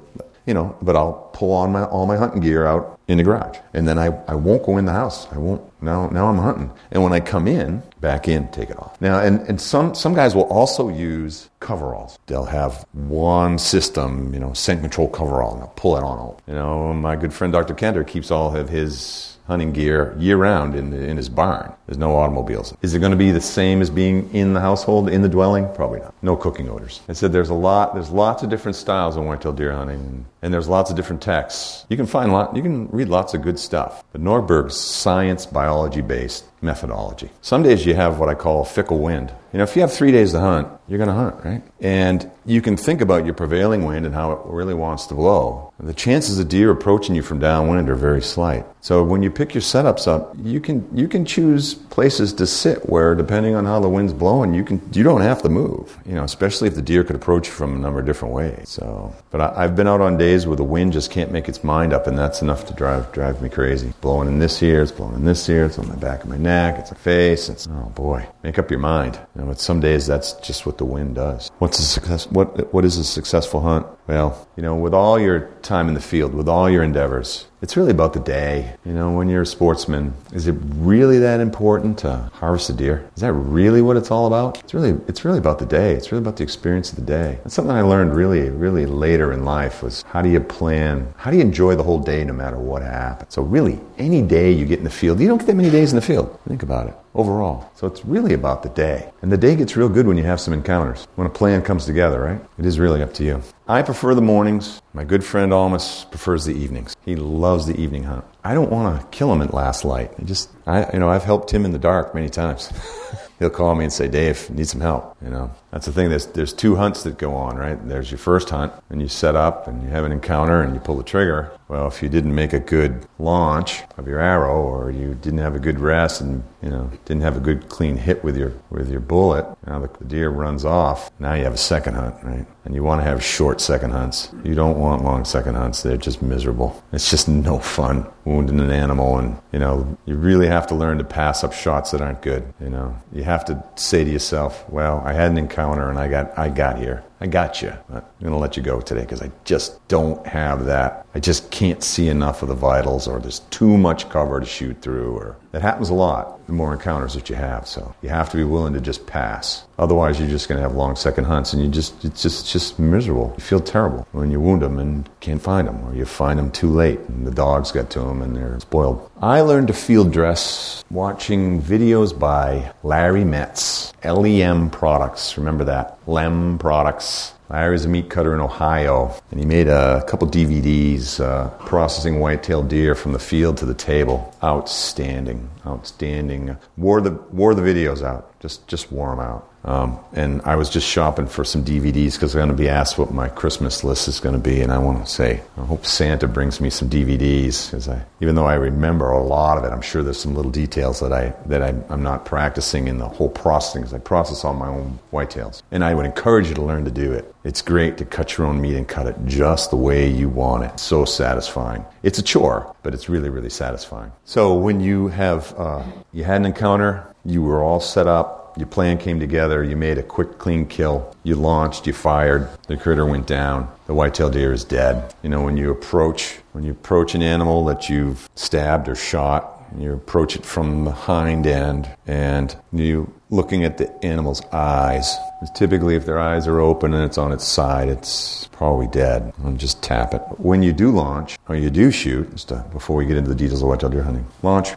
you 0.46 0.54
know, 0.54 0.76
but 0.80 0.96
I'll 0.96 1.30
pull 1.32 1.52
on 1.52 1.72
my 1.72 1.84
all 1.84 2.07
my 2.07 2.16
hunting 2.16 2.40
gear 2.40 2.66
out 2.66 2.98
in 3.09 3.18
the 3.18 3.24
garage. 3.24 3.59
And 3.74 3.86
then 3.86 3.98
I, 3.98 4.07
I 4.26 4.34
won't 4.34 4.64
go 4.64 4.78
in 4.78 4.84
the 4.84 4.92
house. 4.92 5.30
I 5.32 5.38
won't. 5.38 5.62
Now, 5.82 6.09
now 6.09 6.28
I'm 6.28 6.38
hunting. 6.38 6.72
And 6.90 7.02
when 7.02 7.12
I 7.12 7.20
come 7.20 7.46
in, 7.46 7.82
back 8.07 8.28
in, 8.28 8.46
take 8.52 8.70
it 8.70 8.78
off. 8.78 9.00
Now, 9.00 9.18
and, 9.18 9.40
and 9.48 9.61
some, 9.61 9.92
some 9.96 10.14
guys 10.14 10.32
will 10.32 10.44
also 10.44 10.88
use 10.88 11.50
coveralls. 11.59 12.20
They'll 12.26 12.44
have 12.44 12.86
one 12.92 13.59
system, 13.59 14.32
you 14.32 14.38
know, 14.38 14.52
scent 14.52 14.80
control 14.80 15.09
coverall, 15.09 15.54
and 15.54 15.62
they'll 15.62 15.72
pull 15.74 15.96
it 15.96 16.04
on. 16.04 16.16
All. 16.16 16.40
You 16.46 16.54
know, 16.54 16.92
my 16.92 17.16
good 17.16 17.34
friend 17.34 17.52
Dr. 17.52 17.74
Kender 17.74 18.07
keeps 18.07 18.30
all 18.30 18.54
of 18.54 18.68
his 18.68 19.36
hunting 19.48 19.72
gear 19.72 20.14
year 20.18 20.36
round 20.36 20.76
in, 20.76 20.92
in 20.92 21.16
his 21.16 21.28
barn. 21.28 21.72
There's 21.86 21.98
no 21.98 22.14
automobiles. 22.16 22.76
Is 22.82 22.94
it 22.94 23.00
going 23.00 23.11
to 23.11 23.16
be 23.16 23.32
the 23.32 23.40
same 23.40 23.82
as 23.82 23.90
being 23.90 24.32
in 24.32 24.54
the 24.54 24.61
household, 24.61 25.09
in 25.09 25.22
the 25.22 25.28
dwelling? 25.28 25.66
Probably 25.74 25.98
not. 25.98 26.14
No 26.27 26.35
cooking 26.35 26.68
odors. 26.68 27.03
I 27.09 27.12
said 27.12 27.33
there's 27.33 27.51
a 27.51 27.55
lot, 27.55 27.95
there's 27.95 28.11
lots 28.11 28.43
of 28.43 28.51
different 28.51 28.74
styles 28.74 29.16
of 29.16 29.22
whitetail 29.22 29.53
deer 29.53 29.70
hunting, 29.70 30.27
and 30.43 30.53
there's 30.53 30.66
lots 30.66 30.91
of 30.91 30.97
different 30.97 31.22
texts. 31.22 31.87
You 31.89 31.97
can 31.97 32.07
find 32.07 32.33
lot, 32.33 32.57
you 32.57 32.62
can 32.62 32.89
read 32.89 33.09
lots 33.09 33.33
of 33.33 33.43
good 33.43 33.61
stuff. 33.61 34.03
But 34.11 34.20
Nordberg's 34.20 34.77
science, 34.77 35.47
biology 35.47 36.01
based 36.01 36.45
methodology. 36.66 37.31
Some 37.43 37.62
days 37.62 37.87
you 37.87 37.95
have 37.95 38.18
what 38.18 38.29
I 38.29 38.35
call 38.35 38.64
fickle 38.64 38.99
wind. 38.99 39.33
You 39.53 39.59
know, 39.59 39.64
if 39.64 39.77
you 39.77 39.83
have 39.83 39.93
three 39.93 40.12
days 40.12 40.33
to 40.33 40.41
hunt, 40.41 40.68
you're 40.89 40.99
going 40.99 41.09
to 41.09 41.14
hunt, 41.14 41.45
right? 41.45 41.62
And 41.81 42.31
you 42.45 42.61
can 42.61 42.77
think 42.77 43.01
about 43.01 43.24
your 43.24 43.35
prevailing 43.35 43.85
wind 43.85 44.05
and 44.05 44.14
how 44.14 44.33
it 44.33 44.41
really 44.45 44.74
wants 44.74 45.07
to 45.07 45.14
blow. 45.14 45.72
The 45.81 45.95
chances 45.95 46.39
of 46.39 46.49
deer 46.49 46.70
approaching 46.70 47.14
you 47.14 47.22
from 47.22 47.39
downwind 47.39 47.89
are 47.89 47.95
very 47.95 48.20
slight. 48.20 48.66
So 48.81 49.03
when 49.03 49.22
you 49.22 49.31
pick 49.31 49.55
your 49.55 49.62
setups 49.62 50.07
up, 50.07 50.35
you 50.43 50.61
can 50.61 50.87
you 50.95 51.09
can 51.09 51.24
choose 51.24 51.74
places 51.74 52.33
to 52.35 52.47
sit 52.47 52.89
where, 52.89 53.14
depending 53.14 53.55
on 53.55 53.64
how 53.64 53.81
the 53.81 53.89
wind's 53.89 54.12
blowing, 54.12 54.55
you 54.55 54.64
can 54.64 54.81
you 54.93 55.03
don't 55.03 55.22
have 55.22 55.43
to 55.43 55.49
move. 55.49 55.99
You 56.07 56.14
know, 56.17 56.25
especially 56.25 56.69
if 56.69 56.75
the 56.75 56.83
deer 56.83 57.05
could 57.05 57.17
approach 57.17 57.47
you 57.47 57.53
from 57.53 57.75
a 57.75 57.79
number 57.79 58.01
of 58.01 58.07
different 58.07 58.35
ways. 58.35 58.69
So, 58.69 59.14
but 59.31 59.41
I, 59.41 59.64
I've 59.64 59.77
been 59.77 59.87
out 59.87 60.01
on 60.01 60.17
days 60.17 60.47
where 60.47 60.57
the 60.57 60.64
wind 60.64 60.93
just 60.93 61.11
can't 61.11 61.31
make 61.31 61.49
its 61.49 61.62
mind 61.62 61.93
up, 61.93 62.07
and 62.07 62.19
that's 62.19 62.43
enough 62.43 62.67
to 62.67 62.75
drive 62.75 63.11
drive 63.12 63.41
me 63.43 63.49
crazy. 63.49 63.93
Blowing 64.01 64.29
in 64.29 64.39
this 64.39 64.62
ear, 64.62 64.83
it's 64.83 64.93
blowing 64.93 65.14
in 65.14 65.25
this 65.25 65.49
ear, 65.49 65.67
it's 65.67 65.79
on 65.79 65.89
the 65.89 65.97
back 65.97 66.23
of 66.23 66.29
my 66.29 66.37
neck, 66.37 66.77
it's 66.79 66.91
a 66.91 66.95
face. 66.95 67.49
It's 67.49 67.69
oh 67.71 67.93
boy, 67.95 68.27
make 68.43 68.59
up 68.59 68.71
your 68.71 68.81
mind. 68.81 69.19
You 69.35 69.43
know, 69.43 69.49
but 69.49 69.61
some 69.61 69.81
days 69.81 70.07
that's 70.07 70.33
just 70.35 70.67
what 70.67 70.79
the 70.79 70.85
wind 70.85 71.14
does. 71.17 71.51
What's 71.59 71.79
a 71.79 71.83
success? 71.83 72.27
What 72.27 72.73
what 72.73 72.85
is 72.85 72.97
a 72.99 73.05
successful 73.05 73.61
hunt? 73.61 73.87
Well, 74.07 74.49
you 74.57 74.62
know, 74.62 74.77
with 74.77 74.95
all 74.95 75.19
your 75.19 75.51
time 75.62 75.89
in 75.89 75.95
the 75.95 76.01
field, 76.01 76.35
with 76.35 76.49
all 76.49 76.71
your 76.71 76.83
endeavors, 76.83 77.47
it's 77.67 77.77
really 77.77 77.91
about 77.91 78.12
the 78.12 78.21
day. 78.21 78.77
You 78.85 78.93
know, 78.93 79.11
when 79.11 79.29
you're 79.29 79.43
a 79.43 79.47
sportsman, 79.47 80.14
is 80.33 80.47
it 80.47 80.55
really 80.77 81.19
that 81.19 81.41
important 81.41 81.99
to 81.99 82.31
harvest 82.33 82.71
a 82.71 82.73
deer? 82.73 83.11
Is 83.17 83.23
that 83.23 83.33
really 83.33 83.83
what 83.83 83.97
it's 83.97 84.12
all 84.12 84.29
about? 84.29 84.62
It's 84.62 84.73
really 84.73 84.93
it's 85.09 85.25
really 85.25 85.39
about 85.39 85.59
the 85.59 85.67
day. 85.67 85.95
It's 85.95 86.12
really 86.12 86.23
about 86.23 86.37
the 86.37 86.45
experience 86.45 86.91
of 86.91 86.97
the 86.97 87.03
day. 87.03 87.41
That's 87.43 87.57
something 87.57 87.75
I 87.75 87.81
learned 87.81 88.14
really, 88.14 88.51
really 88.51 88.87
later 88.87 89.33
in 89.33 89.45
life 89.45 89.83
was 89.83 90.03
how 90.03 90.23
do 90.23 90.29
you 90.29 90.39
plan, 90.39 91.12
how 91.17 91.33
do 91.33 91.39
you 91.39 91.43
enjoy 91.43 91.75
the 91.75 91.83
whole 91.83 91.99
day 91.99 92.23
no 92.23 92.35
matter 92.35 92.57
what 92.57 92.83
happens? 92.83 93.35
So 93.35 93.43
really, 93.43 93.81
any 93.99 94.23
day 94.23 94.53
you 94.53 94.64
get 94.64 94.79
in 94.79 94.85
the 94.85 94.99
field, 95.03 95.19
you 95.19 95.27
don't 95.27 95.39
get 95.39 95.49
that 95.49 95.57
many 95.57 95.71
days 95.71 95.91
in 95.91 95.97
the 95.97 96.07
field. 96.07 96.39
Think 96.47 96.62
about 96.62 96.87
it 96.87 96.95
overall. 97.17 97.71
So 97.75 97.87
it's 97.87 98.05
really 98.05 98.35
about 98.35 98.62
the 98.62 98.69
day. 98.69 99.11
And 99.23 99.33
the 99.33 99.37
day 99.37 99.57
gets 99.57 99.77
real 99.77 99.89
good 99.89 100.07
when 100.07 100.17
you 100.17 100.25
have 100.25 100.41
some 100.41 100.55
encounters. 100.55 101.09
When 101.17 101.27
a 101.27 101.31
plan 101.31 101.62
comes 101.62 101.87
together, 101.87 102.21
right? 102.21 102.41
It 102.59 102.67
is 102.67 102.79
really 102.79 103.03
up 103.03 103.14
to 103.14 103.25
you. 103.25 103.43
I 103.69 103.83
prefer 103.83 104.14
the 104.14 104.23
mornings. 104.23 104.81
My 104.93 105.05
good 105.05 105.25
friend 105.25 105.53
Almas 105.53 106.07
prefers 106.11 106.45
the 106.45 106.55
evenings. 106.55 106.95
He 107.05 107.17
loves 107.17 107.67
the 107.67 107.81
evening 107.81 108.05
hunt. 108.05 108.25
I 108.45 108.55
don't 108.55 108.71
want 108.71 109.01
to 109.01 109.07
kill 109.09 109.33
him 109.33 109.43
at 109.43 109.53
last 109.53 109.85
light. 109.85 110.12
I 110.19 110.23
just, 110.23 110.51
I, 110.67 110.93
you 110.93 111.01
know, 111.01 111.09
I've 111.09 111.25
helped 111.25 111.53
him 111.53 111.64
in 111.64 111.73
the 111.73 111.79
dark 111.79 112.14
many 112.14 112.29
times. 112.29 112.71
He'll 113.39 113.51
call 113.51 113.75
me 113.75 113.85
and 113.85 113.93
say, 113.93 114.09
Dave, 114.09 114.49
need 114.51 114.69
some 114.69 114.81
help. 114.81 115.17
You 115.23 115.31
know, 115.31 115.51
that's 115.77 115.85
the 115.85 115.93
thing. 115.93 116.09
There's, 116.09 116.24
there's 116.29 116.55
two 116.55 116.77
hunts 116.77 117.03
that 117.03 117.18
go 117.18 117.35
on, 117.35 117.59
right? 117.59 117.77
There's 117.87 118.11
your 118.11 118.16
first 118.16 118.49
hunt, 118.49 118.72
and 118.89 119.03
you 119.03 119.09
set 119.09 119.37
up 119.37 119.68
and 119.68 119.83
you 119.83 119.91
have 119.91 120.07
an 120.07 120.12
encounter 120.12 120.62
and 120.62 120.72
you 120.72 120.81
pull 120.81 120.97
the 120.97 121.03
trigger. 121.03 121.53
Well, 121.68 121.89
if 121.89 122.03
you 122.03 122.09
didn't 122.09 122.35
make 122.35 122.53
a 122.53 122.61
good 122.61 123.07
launch 123.18 123.83
of 123.99 124.07
your 124.07 124.20
arrow, 124.20 124.62
or 124.62 124.91
you 124.91 125.14
didn't 125.14 125.41
have 125.41 125.57
a 125.57 125.59
good 125.59 125.81
rest, 125.81 126.20
and 126.20 126.45
you 126.62 126.70
know 126.70 126.91
didn't 127.05 127.22
have 127.22 127.37
a 127.37 127.41
good 127.41 127.68
clean 127.68 127.97
hit 127.97 128.22
with 128.22 128.37
your 128.37 128.53
with 128.70 128.89
your 128.89 129.01
bullet, 129.01 129.45
now 129.66 129.81
the, 129.81 129.89
the 129.99 130.05
deer 130.05 130.31
runs 130.31 130.64
off. 130.64 131.11
Now 131.18 131.35
you 131.35 131.43
have 131.43 131.55
a 131.55 131.59
second 131.59 131.95
hunt, 131.95 132.14
right? 132.22 132.47
And 132.64 132.74
you 132.74 132.85
want 132.85 133.01
to 133.01 133.05
have 133.05 133.22
short 133.22 133.61
second 133.61 133.91
hunts. 133.91 134.31
You 134.45 134.55
don't 134.55 134.79
want 134.79 135.03
long 135.03 135.24
second 135.24 135.57
hunts. 135.57 135.83
They're 135.83 135.97
just 135.97 136.22
miserable. 136.22 136.81
It's 136.93 137.11
just 137.11 137.29
no 137.29 137.59
fun 137.59 138.07
wounding 138.24 138.61
an 138.61 138.70
animal, 138.70 139.18
and 139.18 139.37
you 139.53 139.59
know 139.59 139.99
you 140.07 140.14
really 140.14 140.47
have 140.47 140.68
to 140.68 140.77
learn 140.77 140.99
to 140.99 141.05
pass 141.05 141.43
up 141.43 141.53
shots 141.53 141.91
that 141.91 142.01
aren't 142.01 142.22
good. 142.22 142.55
You 142.61 142.70
know 142.70 142.97
you 143.12 143.24
have 143.24 143.45
to 143.47 143.64
say 143.74 144.05
to 144.05 144.11
yourself, 144.11 144.68
"Well, 144.70 145.03
I 145.05 145.14
had 145.14 145.33
an 145.33 145.39
encounter, 145.39 145.66
and 145.73 145.99
I 145.99 146.09
got 146.09 146.39
I 146.39 146.49
got 146.49 146.79
here." 146.79 147.05
I 147.21 147.27
got 147.27 147.62
you. 147.62 147.73
I'm 147.89 148.03
going 148.21 148.33
to 148.33 148.37
let 148.37 148.57
you 148.57 148.62
go 148.62 148.81
today 148.81 149.01
because 149.01 149.23
I 149.23 149.31
just 149.45 149.87
don't 149.89 150.27
have 150.27 150.67
that. 150.67 151.07
I 151.14 151.21
just 151.21 151.51
can't 151.51 151.83
see 151.83 152.09
enough 152.09 152.43
of 152.43 152.49
the 152.49 152.55
vitals, 152.55 153.09
or 153.09 153.19
there's 153.21 153.41
too 153.51 153.79
much 153.79 154.11
cover 154.11 154.39
to 154.39 154.45
shoot 154.45 154.83
through, 154.83 155.17
or 155.17 155.37
that 155.53 155.62
happens 155.62 155.89
a 155.89 155.95
lot 155.95 156.35
the 156.47 156.53
more 156.53 156.73
encounters 156.73 157.14
that 157.14 157.29
you 157.31 157.35
have. 157.35 157.67
So 157.67 157.95
you 158.03 158.11
have 158.11 158.31
to 158.31 158.37
be 158.37 158.45
willing 158.45 158.75
to 158.75 158.81
just 158.81 159.07
pass. 159.07 159.64
Otherwise, 159.79 160.21
you're 160.21 160.29
just 160.29 160.49
going 160.49 160.59
to 160.59 160.62
have 160.62 160.75
long 160.77 160.95
second 160.95 161.25
hunts, 161.25 161.53
and 161.55 161.62
you 161.62 161.69
just 161.69 162.05
it's 162.05 162.23
just 162.23 162.53
just 162.53 162.79
miserable. 162.79 163.35
You 163.39 163.43
feel 163.43 163.61
terrible 163.61 164.07
when 164.12 164.31
you 164.31 164.41
wound 164.41 164.61
them 164.61 164.79
and 164.79 165.09
can't 165.21 165.41
find 165.41 165.67
them, 165.67 165.83
or 165.87 165.95
you 165.95 166.05
find 166.05 166.39
them 166.39 166.51
too 166.51 166.69
late, 166.69 167.01
and 167.09 167.27
the 167.27 167.31
dogs 167.31 167.73
get 167.73 167.89
to 167.91 168.01
them 168.01 168.21
and 168.21 168.37
they're 168.37 168.61
spoiled. 168.61 169.11
I 169.23 169.41
learned 169.41 169.69
to 169.69 169.73
field 169.73 170.12
dress 170.12 170.85
watching 170.91 171.62
videos 171.62 172.17
by 172.17 172.73
Larry 172.83 173.25
Metz, 173.25 173.95
LEM 174.05 174.69
Products. 174.69 175.39
Remember 175.39 175.64
that? 175.64 175.99
LEM 176.07 176.59
Products. 176.59 177.05
Larry's 177.48 177.84
a 177.84 177.88
meat 177.88 178.11
cutter 178.11 178.34
in 178.34 178.40
Ohio, 178.40 179.14
and 179.30 179.38
he 179.38 179.46
made 179.46 179.68
a 179.68 180.02
couple 180.07 180.26
DVDs 180.28 181.20
uh, 181.20 181.48
processing 181.64 182.18
white-tailed 182.18 182.68
deer 182.68 182.94
from 182.94 183.12
the 183.12 183.18
field 183.18 183.57
to 183.59 183.66
the 183.66 183.74
table. 183.74 184.34
Outstanding, 184.42 185.48
outstanding. 185.64 186.57
Wore 186.76 187.00
the 187.00 187.12
wore 187.30 187.54
the 187.54 187.62
videos 187.62 188.02
out. 188.02 188.38
Just 188.40 188.66
just 188.66 188.90
wore 188.90 189.11
them 189.11 189.20
out. 189.20 189.48
Um, 189.67 189.99
and 190.12 190.41
I 190.43 190.55
was 190.55 190.71
just 190.71 190.87
shopping 190.87 191.27
for 191.27 191.45
some 191.45 191.64
DVDs 191.64 192.12
because 192.12 192.35
I'm 192.35 192.39
going 192.39 192.51
to 192.51 192.55
be 192.55 192.69
asked 192.69 192.99
what 192.99 193.11
my 193.12 193.29
Christmas 193.29 193.83
list 193.83 194.07
is 194.07 194.21
going 194.21 194.35
to 194.35 194.41
be, 194.41 194.61
and 194.61 194.73
I 194.73 194.79
want 194.79 195.05
to 195.05 195.11
say 195.11 195.43
I 195.59 195.64
hope 195.64 195.85
Santa 195.85 196.29
brings 196.29 196.61
me 196.61 196.71
some 196.71 196.89
DVDs 196.89 197.67
because 197.67 197.89
I, 197.89 198.05
even 198.21 198.37
though 198.37 198.47
I 198.47 198.55
remember 198.55 199.11
a 199.11 199.23
lot 199.23 199.59
of 199.59 199.64
it, 199.64 199.73
I'm 199.73 199.83
sure 199.83 200.05
there's 200.05 200.21
some 200.21 200.37
little 200.37 200.53
details 200.53 201.01
that 201.01 201.12
I 201.12 201.35
that 201.47 201.62
I, 201.62 201.69
am 201.93 202.05
not 202.05 202.25
practicing 202.25 202.87
in 202.87 202.99
the 202.99 203.09
whole 203.09 203.29
processing 203.29 203.83
because 203.83 203.93
I 203.93 203.99
process 203.99 204.45
all 204.45 204.55
my 204.55 204.69
own 204.69 205.01
whitetails, 205.12 205.62
and 205.73 205.83
I 205.83 205.95
would 205.95 206.07
encourage 206.07 206.49
you 206.49 206.55
to 206.55 206.62
learn 206.62 206.85
to 206.85 206.91
do 206.93 207.12
it. 207.12 207.35
It's 207.43 207.61
great 207.61 207.99
to 207.99 208.05
cut 208.05 208.39
your 208.39 208.47
own 208.47 208.61
meat 208.61 208.77
and 208.77 208.87
cut 208.87 209.09
it 209.09 209.17
just 209.25 209.71
the 209.71 209.77
way 209.77 210.09
you 210.09 210.29
want 210.29 210.62
it. 210.62 210.79
So 210.79 211.05
satisfying. 211.05 211.85
It's 212.05 212.21
a 212.21 212.23
chore, 212.23 212.73
but 212.85 212.95
it's 212.95 213.09
really 213.09 213.31
really 213.31 213.51
satisfying. 213.51 214.12
So 214.25 214.55
when 214.55 214.79
you 214.79 215.09
have 215.09 215.53
uh, 215.59 215.83
you 216.12 216.23
had 216.23 216.37
an 216.37 216.47
encounter, 216.47 217.12
you 217.25 217.43
were 217.43 217.64
all 217.64 217.81
set 217.81 218.07
up 218.07 218.45
your 218.57 218.66
plan 218.66 218.98
came 218.98 219.20
together, 219.20 219.62
you 219.62 219.76
made 219.76 219.98
a 219.98 220.02
quick, 220.02 220.38
clean 220.38 220.66
kill, 220.66 221.14
you 221.22 221.34
launched, 221.34 221.86
you 221.86 221.92
fired, 221.92 222.48
the 222.68 222.76
critter 222.76 223.04
went 223.04 223.26
down, 223.26 223.70
the 223.86 223.94
white-tailed 223.94 224.32
deer 224.32 224.52
is 224.52 224.64
dead. 224.64 225.14
You 225.22 225.28
know, 225.28 225.42
when 225.42 225.57
you 225.57 225.70
approach 225.70 226.38
when 226.52 226.64
you 226.64 226.70
approach 226.70 227.14
an 227.14 227.22
animal 227.22 227.66
that 227.66 227.90
you've 227.90 228.30
stabbed 228.34 228.88
or 228.88 228.94
shot, 228.94 229.52
you 229.78 229.92
approach 229.92 230.36
it 230.36 230.46
from 230.46 230.84
the 230.84 230.90
hind 230.90 231.46
end 231.46 231.90
and 232.07 232.57
you 232.72 233.12
looking 233.28 233.64
at 233.64 233.76
the 233.76 233.92
animal's 234.04 234.42
eyes. 234.52 235.16
Typically, 235.54 235.96
if 235.96 236.07
their 236.07 236.18
eyes 236.18 236.46
are 236.46 236.61
open 236.61 236.94
and 236.94 237.04
it's 237.04 237.18
on 237.18 237.32
its 237.32 237.44
side, 237.44 237.88
it's 237.88 238.46
probably 238.52 238.86
dead. 238.86 239.34
And 239.44 239.59
just 239.59 239.82
tap 239.82 240.14
it. 240.14 240.22
When 240.38 240.62
you 240.62 240.72
do 240.72 240.90
launch, 240.90 241.38
or 241.48 241.57
you 241.57 241.68
do 241.68 241.90
shoot, 241.90 242.30
just 242.30 242.52
uh, 242.52 242.62
before 242.72 242.96
we 242.96 243.04
get 243.04 243.16
into 243.16 243.28
the 243.28 243.34
details 243.34 243.61
of 243.61 243.68
white-tailed 243.68 243.92
deer 243.92 244.02
hunting, 244.02 244.26
launch, 244.42 244.70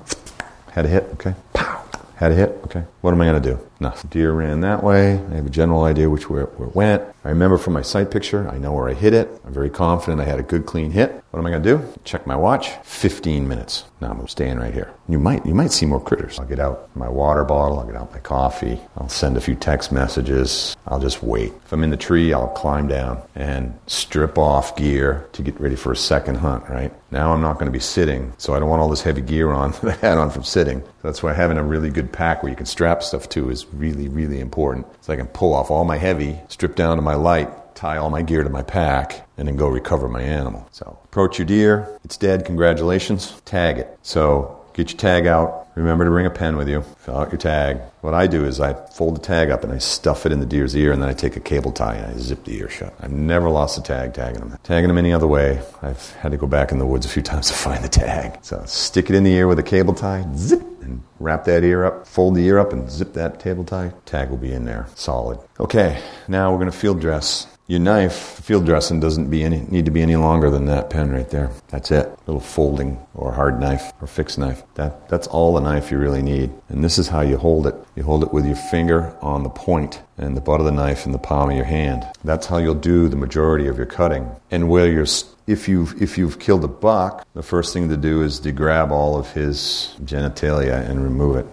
had 0.71 0.85
a 0.85 0.89
hit, 0.89 1.03
okay, 1.13 1.33
pow, 1.53 1.83
had 2.15 2.31
a 2.31 2.35
hit, 2.35 2.49
okay. 2.65 2.83
What 3.01 3.13
am 3.13 3.21
I 3.21 3.25
going 3.25 3.41
to 3.41 3.49
do? 3.51 3.68
Nothing. 3.79 4.09
Deer 4.09 4.33
ran 4.33 4.61
that 4.61 4.83
way. 4.83 5.13
I 5.13 5.35
have 5.35 5.45
a 5.45 5.49
general 5.49 5.83
idea 5.83 6.09
which 6.09 6.29
way, 6.29 6.41
it 6.41 6.75
went. 6.75 7.03
I 7.23 7.29
remember 7.29 7.57
from 7.57 7.73
my 7.73 7.81
sight 7.81 8.11
picture, 8.11 8.47
I 8.49 8.57
know 8.57 8.73
where 8.73 8.89
I 8.89 8.93
hit 8.93 9.13
it. 9.13 9.29
I'm 9.45 9.53
very 9.53 9.69
confident 9.69 10.21
I 10.21 10.25
had 10.25 10.39
a 10.39 10.43
good 10.43 10.65
clean 10.65 10.91
hit. 10.91 11.23
What 11.31 11.39
am 11.39 11.45
I 11.45 11.51
going 11.51 11.63
to 11.63 11.77
do? 11.77 11.93
Check 12.03 12.25
my 12.25 12.35
watch. 12.35 12.69
15 12.83 13.47
minutes. 13.47 13.85
Now 14.01 14.11
I'm 14.11 14.27
staying 14.27 14.57
right 14.57 14.73
here. 14.73 14.93
You 15.07 15.19
might, 15.19 15.45
you 15.45 15.53
might 15.53 15.71
see 15.71 15.85
more 15.85 16.01
critters. 16.01 16.39
I'll 16.39 16.45
get 16.45 16.59
out 16.59 16.89
my 16.95 17.09
water 17.09 17.43
bottle. 17.43 17.79
I'll 17.79 17.85
get 17.85 17.95
out 17.95 18.11
my 18.11 18.19
coffee. 18.19 18.79
I'll 18.97 19.09
send 19.09 19.37
a 19.37 19.41
few 19.41 19.55
text 19.55 19.91
messages. 19.91 20.75
I'll 20.87 20.99
just 20.99 21.21
wait. 21.21 21.53
If 21.65 21.73
I'm 21.73 21.83
in 21.83 21.89
the 21.89 21.97
tree, 21.97 22.33
I'll 22.33 22.47
climb 22.47 22.87
down 22.87 23.21
and 23.35 23.77
strip 23.87 24.37
off 24.37 24.75
gear 24.75 25.27
to 25.33 25.41
get 25.41 25.59
ready 25.59 25.75
for 25.75 25.91
a 25.91 25.97
second 25.97 26.35
hunt, 26.35 26.67
right? 26.69 26.91
Now 27.11 27.33
I'm 27.33 27.41
not 27.41 27.55
going 27.55 27.65
to 27.65 27.71
be 27.71 27.79
sitting, 27.79 28.33
so 28.37 28.53
I 28.53 28.59
don't 28.59 28.69
want 28.69 28.81
all 28.81 28.89
this 28.89 29.03
heavy 29.03 29.21
gear 29.21 29.51
on 29.51 29.71
that 29.83 30.03
I 30.03 30.07
had 30.07 30.17
on 30.17 30.31
from 30.31 30.43
sitting. 30.43 30.81
So 30.81 30.87
that's 31.03 31.21
why 31.21 31.33
having 31.33 31.57
a 31.57 31.63
really 31.63 31.89
good 31.89 32.11
pack 32.11 32.41
where 32.41 32.49
you 32.49 32.55
can 32.55 32.65
strap 32.65 33.03
stuff 33.03 33.29
to 33.29 33.49
is 33.49 33.65
really, 33.73 34.07
really 34.07 34.39
important. 34.39 34.87
So 35.01 35.13
I 35.13 35.15
can 35.15 35.27
pull 35.27 35.53
off 35.53 35.71
all 35.71 35.85
my 35.85 35.97
heavy, 35.97 36.39
strip 36.47 36.75
down 36.75 36.97
to 36.97 37.01
my 37.01 37.15
light, 37.15 37.75
tie 37.75 37.97
all 37.97 38.09
my 38.09 38.21
gear 38.21 38.43
to 38.43 38.49
my 38.49 38.63
pack, 38.63 39.27
and 39.37 39.47
then 39.47 39.55
go 39.55 39.67
recover 39.67 40.07
my 40.07 40.21
animal. 40.21 40.67
So 40.71 40.99
approach 41.05 41.39
your 41.39 41.45
deer. 41.45 41.99
It's 42.03 42.17
dead. 42.17 42.45
Congratulations. 42.45 43.39
Tag 43.45 43.77
it. 43.77 43.97
So 44.01 44.58
get 44.79 44.91
your 44.91 44.97
tag 44.97 45.27
out. 45.27 45.67
Remember 45.75 46.05
to 46.05 46.09
bring 46.09 46.25
a 46.25 46.29
pen 46.29 46.57
with 46.57 46.67
you. 46.67 46.81
Fill 46.99 47.17
out 47.17 47.31
your 47.31 47.37
tag. 47.37 47.79
What 48.01 48.13
I 48.13 48.27
do 48.27 48.45
is 48.45 48.59
I 48.59 48.73
fold 48.73 49.15
the 49.15 49.21
tag 49.21 49.49
up 49.49 49.63
and 49.63 49.73
I 49.73 49.77
stuff 49.77 50.25
it 50.25 50.31
in 50.31 50.39
the 50.39 50.45
deer's 50.45 50.75
ear, 50.75 50.91
and 50.91 51.01
then 51.01 51.09
I 51.09 51.13
take 51.13 51.35
a 51.35 51.39
cable 51.39 51.71
tie 51.71 51.95
and 51.95 52.13
I 52.13 52.17
zip 52.17 52.45
the 52.45 52.57
ear 52.57 52.69
shut. 52.69 52.93
I've 52.99 53.11
never 53.11 53.49
lost 53.49 53.77
a 53.77 53.83
tag 53.83 54.13
tagging 54.13 54.39
them. 54.39 54.57
Tagging 54.63 54.87
them 54.87 54.97
any 54.97 55.13
other 55.13 55.27
way, 55.27 55.61
I've 55.81 56.11
had 56.13 56.31
to 56.31 56.37
go 56.37 56.47
back 56.47 56.71
in 56.71 56.79
the 56.79 56.85
woods 56.85 57.05
a 57.05 57.09
few 57.09 57.21
times 57.31 57.47
to 57.47 57.53
find 57.53 57.83
the 57.83 57.89
tag. 57.89 58.39
So 58.41 58.63
stick 58.65 59.09
it 59.09 59.15
in 59.15 59.23
the 59.23 59.33
ear 59.33 59.47
with 59.47 59.59
a 59.59 59.63
cable 59.63 59.93
tie, 59.93 60.25
zip, 60.35 60.61
and 60.81 61.03
wrap 61.19 61.45
that 61.45 61.63
ear 61.63 61.85
up, 61.85 62.07
fold 62.07 62.35
the 62.35 62.45
ear 62.45 62.57
up, 62.57 62.73
and 62.73 62.89
zip 62.89 63.13
that 63.13 63.39
cable 63.39 63.65
tie. 63.65 63.93
Tag 64.05 64.29
will 64.29 64.37
be 64.37 64.53
in 64.53 64.65
there, 64.65 64.87
solid. 64.95 65.39
Okay, 65.59 66.01
now 66.27 66.55
we're 66.55 66.65
to 66.65 66.71
field 66.71 66.99
dress. 67.01 67.47
Your 67.69 67.79
knife, 67.79 68.41
field 68.43 68.65
dressing, 68.65 68.99
doesn't 68.99 69.29
be 69.29 69.43
any, 69.43 69.59
need 69.59 69.85
to 69.85 69.91
be 69.91 70.01
any 70.01 70.15
longer 70.15 70.49
than 70.49 70.65
that 70.65 70.89
pen 70.89 71.11
right 71.11 71.29
there. 71.29 71.51
That's 71.67 71.91
it. 71.91 72.09
Little 72.25 72.41
folding 72.41 72.99
or 73.13 73.31
hard 73.31 73.59
knife 73.59 73.93
or 74.01 74.07
fixed 74.07 74.39
knife. 74.39 74.63
That, 74.73 75.07
that's 75.07 75.27
all 75.27 75.53
the 75.53 75.59
knife 75.59 75.91
you 75.91 75.99
really 75.99 76.23
need. 76.23 76.51
And 76.69 76.83
this 76.83 76.97
is 76.97 77.09
how 77.09 77.21
you 77.21 77.37
hold 77.37 77.67
it. 77.67 77.75
You 77.95 78.01
hold 78.01 78.23
it 78.23 78.33
with 78.33 78.47
your 78.47 78.55
finger 78.55 79.15
on 79.21 79.43
the 79.43 79.51
point 79.51 80.01
and 80.17 80.35
the 80.35 80.41
butt 80.41 80.59
of 80.59 80.65
the 80.65 80.71
knife 80.71 81.05
in 81.05 81.11
the 81.11 81.19
palm 81.19 81.51
of 81.51 81.55
your 81.55 81.65
hand. 81.65 82.07
That's 82.23 82.47
how 82.47 82.57
you'll 82.57 82.73
do 82.73 83.07
the 83.07 83.15
majority 83.15 83.67
of 83.67 83.77
your 83.77 83.85
cutting. 83.85 84.31
And 84.49 84.67
where 84.67 84.91
you're, 84.91 85.05
if 85.45 85.67
you've, 85.67 86.01
if 86.01 86.17
you've 86.17 86.39
killed 86.39 86.63
a 86.63 86.67
buck, 86.67 87.23
the 87.35 87.43
first 87.43 87.71
thing 87.71 87.87
to 87.89 87.97
do 87.97 88.23
is 88.23 88.39
to 88.39 88.51
grab 88.51 88.91
all 88.91 89.15
of 89.15 89.33
his 89.33 89.93
genitalia 90.01 90.89
and 90.89 91.03
remove 91.03 91.35
it 91.35 91.45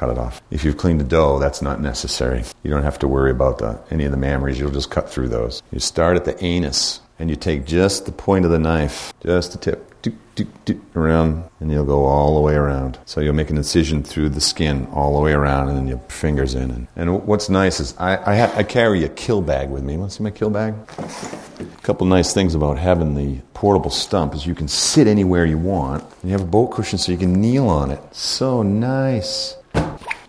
cut 0.00 0.08
it 0.08 0.18
off. 0.18 0.40
If 0.50 0.64
you've 0.64 0.78
cleaned 0.78 0.98
the 0.98 1.04
doe, 1.04 1.38
that's 1.38 1.60
not 1.60 1.82
necessary. 1.82 2.42
You 2.62 2.70
don't 2.70 2.82
have 2.82 2.98
to 3.00 3.08
worry 3.08 3.30
about 3.30 3.58
the, 3.58 3.78
any 3.90 4.04
of 4.06 4.12
the 4.12 4.16
mammaries. 4.16 4.56
You'll 4.56 4.70
just 4.70 4.90
cut 4.90 5.10
through 5.10 5.28
those. 5.28 5.62
You 5.70 5.78
start 5.78 6.16
at 6.16 6.24
the 6.24 6.42
anus 6.42 7.00
and 7.18 7.28
you 7.28 7.36
take 7.36 7.66
just 7.66 8.06
the 8.06 8.12
point 8.12 8.46
of 8.46 8.50
the 8.50 8.58
knife, 8.58 9.12
just 9.22 9.52
the 9.52 9.58
tip, 9.58 10.02
doop, 10.02 10.16
doop, 10.36 10.48
doop, 10.64 10.80
around, 10.96 11.44
and 11.60 11.70
you'll 11.70 11.84
go 11.84 12.06
all 12.06 12.34
the 12.36 12.40
way 12.40 12.54
around. 12.54 12.98
So 13.04 13.20
you'll 13.20 13.34
make 13.34 13.50
an 13.50 13.58
incision 13.58 14.02
through 14.02 14.30
the 14.30 14.40
skin 14.40 14.86
all 14.94 15.14
the 15.14 15.20
way 15.20 15.34
around, 15.34 15.68
and 15.68 15.76
then 15.76 15.86
your 15.86 15.98
fingers 16.08 16.54
in. 16.54 16.70
And, 16.70 16.86
and 16.96 17.26
what's 17.26 17.50
nice 17.50 17.78
is 17.78 17.94
I, 17.98 18.16
I, 18.32 18.36
ha- 18.36 18.54
I 18.56 18.62
carry 18.62 19.04
a 19.04 19.08
kill 19.10 19.42
bag 19.42 19.68
with 19.68 19.82
me. 19.82 19.98
Want 19.98 20.12
to 20.12 20.16
see 20.16 20.22
my 20.22 20.30
kill 20.30 20.48
bag? 20.48 20.74
A 20.98 21.64
couple 21.82 22.06
nice 22.06 22.32
things 22.32 22.54
about 22.54 22.78
having 22.78 23.14
the 23.14 23.42
portable 23.52 23.90
stump 23.90 24.34
is 24.34 24.46
you 24.46 24.54
can 24.54 24.68
sit 24.68 25.06
anywhere 25.06 25.44
you 25.44 25.58
want. 25.58 26.02
And 26.22 26.30
you 26.30 26.32
have 26.32 26.40
a 26.40 26.50
boat 26.50 26.68
cushion 26.68 26.98
so 26.98 27.12
you 27.12 27.18
can 27.18 27.38
kneel 27.38 27.68
on 27.68 27.90
it. 27.90 28.00
So 28.14 28.62
nice. 28.62 29.56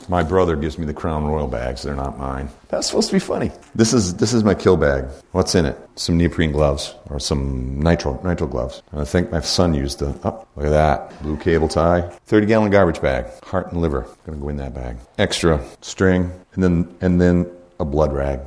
My 0.09 0.23
brother 0.23 0.55
gives 0.57 0.77
me 0.77 0.85
the 0.85 0.93
Crown 0.93 1.25
Royal 1.25 1.47
bags. 1.47 1.83
They're 1.83 1.95
not 1.95 2.17
mine. 2.17 2.49
That's 2.67 2.87
supposed 2.87 3.09
to 3.09 3.15
be 3.15 3.19
funny. 3.19 3.51
This 3.75 3.93
is 3.93 4.15
this 4.15 4.33
is 4.33 4.43
my 4.43 4.53
kill 4.53 4.75
bag. 4.75 5.05
What's 5.31 5.55
in 5.55 5.65
it? 5.65 5.77
Some 5.95 6.17
neoprene 6.17 6.51
gloves 6.51 6.95
or 7.09 7.19
some 7.19 7.79
nitro 7.79 8.19
nitro 8.23 8.47
gloves. 8.47 8.83
And 8.91 8.99
I 8.99 9.05
think 9.05 9.31
my 9.31 9.39
son 9.39 9.73
used 9.73 9.99
the. 9.99 10.07
Oh, 10.25 10.45
look 10.55 10.65
at 10.65 10.71
that 10.71 11.21
blue 11.21 11.37
cable 11.37 11.67
tie. 11.69 12.01
Thirty 12.25 12.45
gallon 12.45 12.71
garbage 12.71 13.01
bag. 13.01 13.27
Heart 13.43 13.71
and 13.71 13.81
liver. 13.81 14.05
Gonna 14.25 14.37
go 14.37 14.49
in 14.49 14.57
that 14.57 14.73
bag. 14.73 14.97
Extra 15.17 15.63
string 15.81 16.31
and 16.55 16.63
then 16.63 16.97
and 16.99 17.21
then 17.21 17.49
a 17.79 17.85
blood 17.85 18.11
rag. 18.11 18.41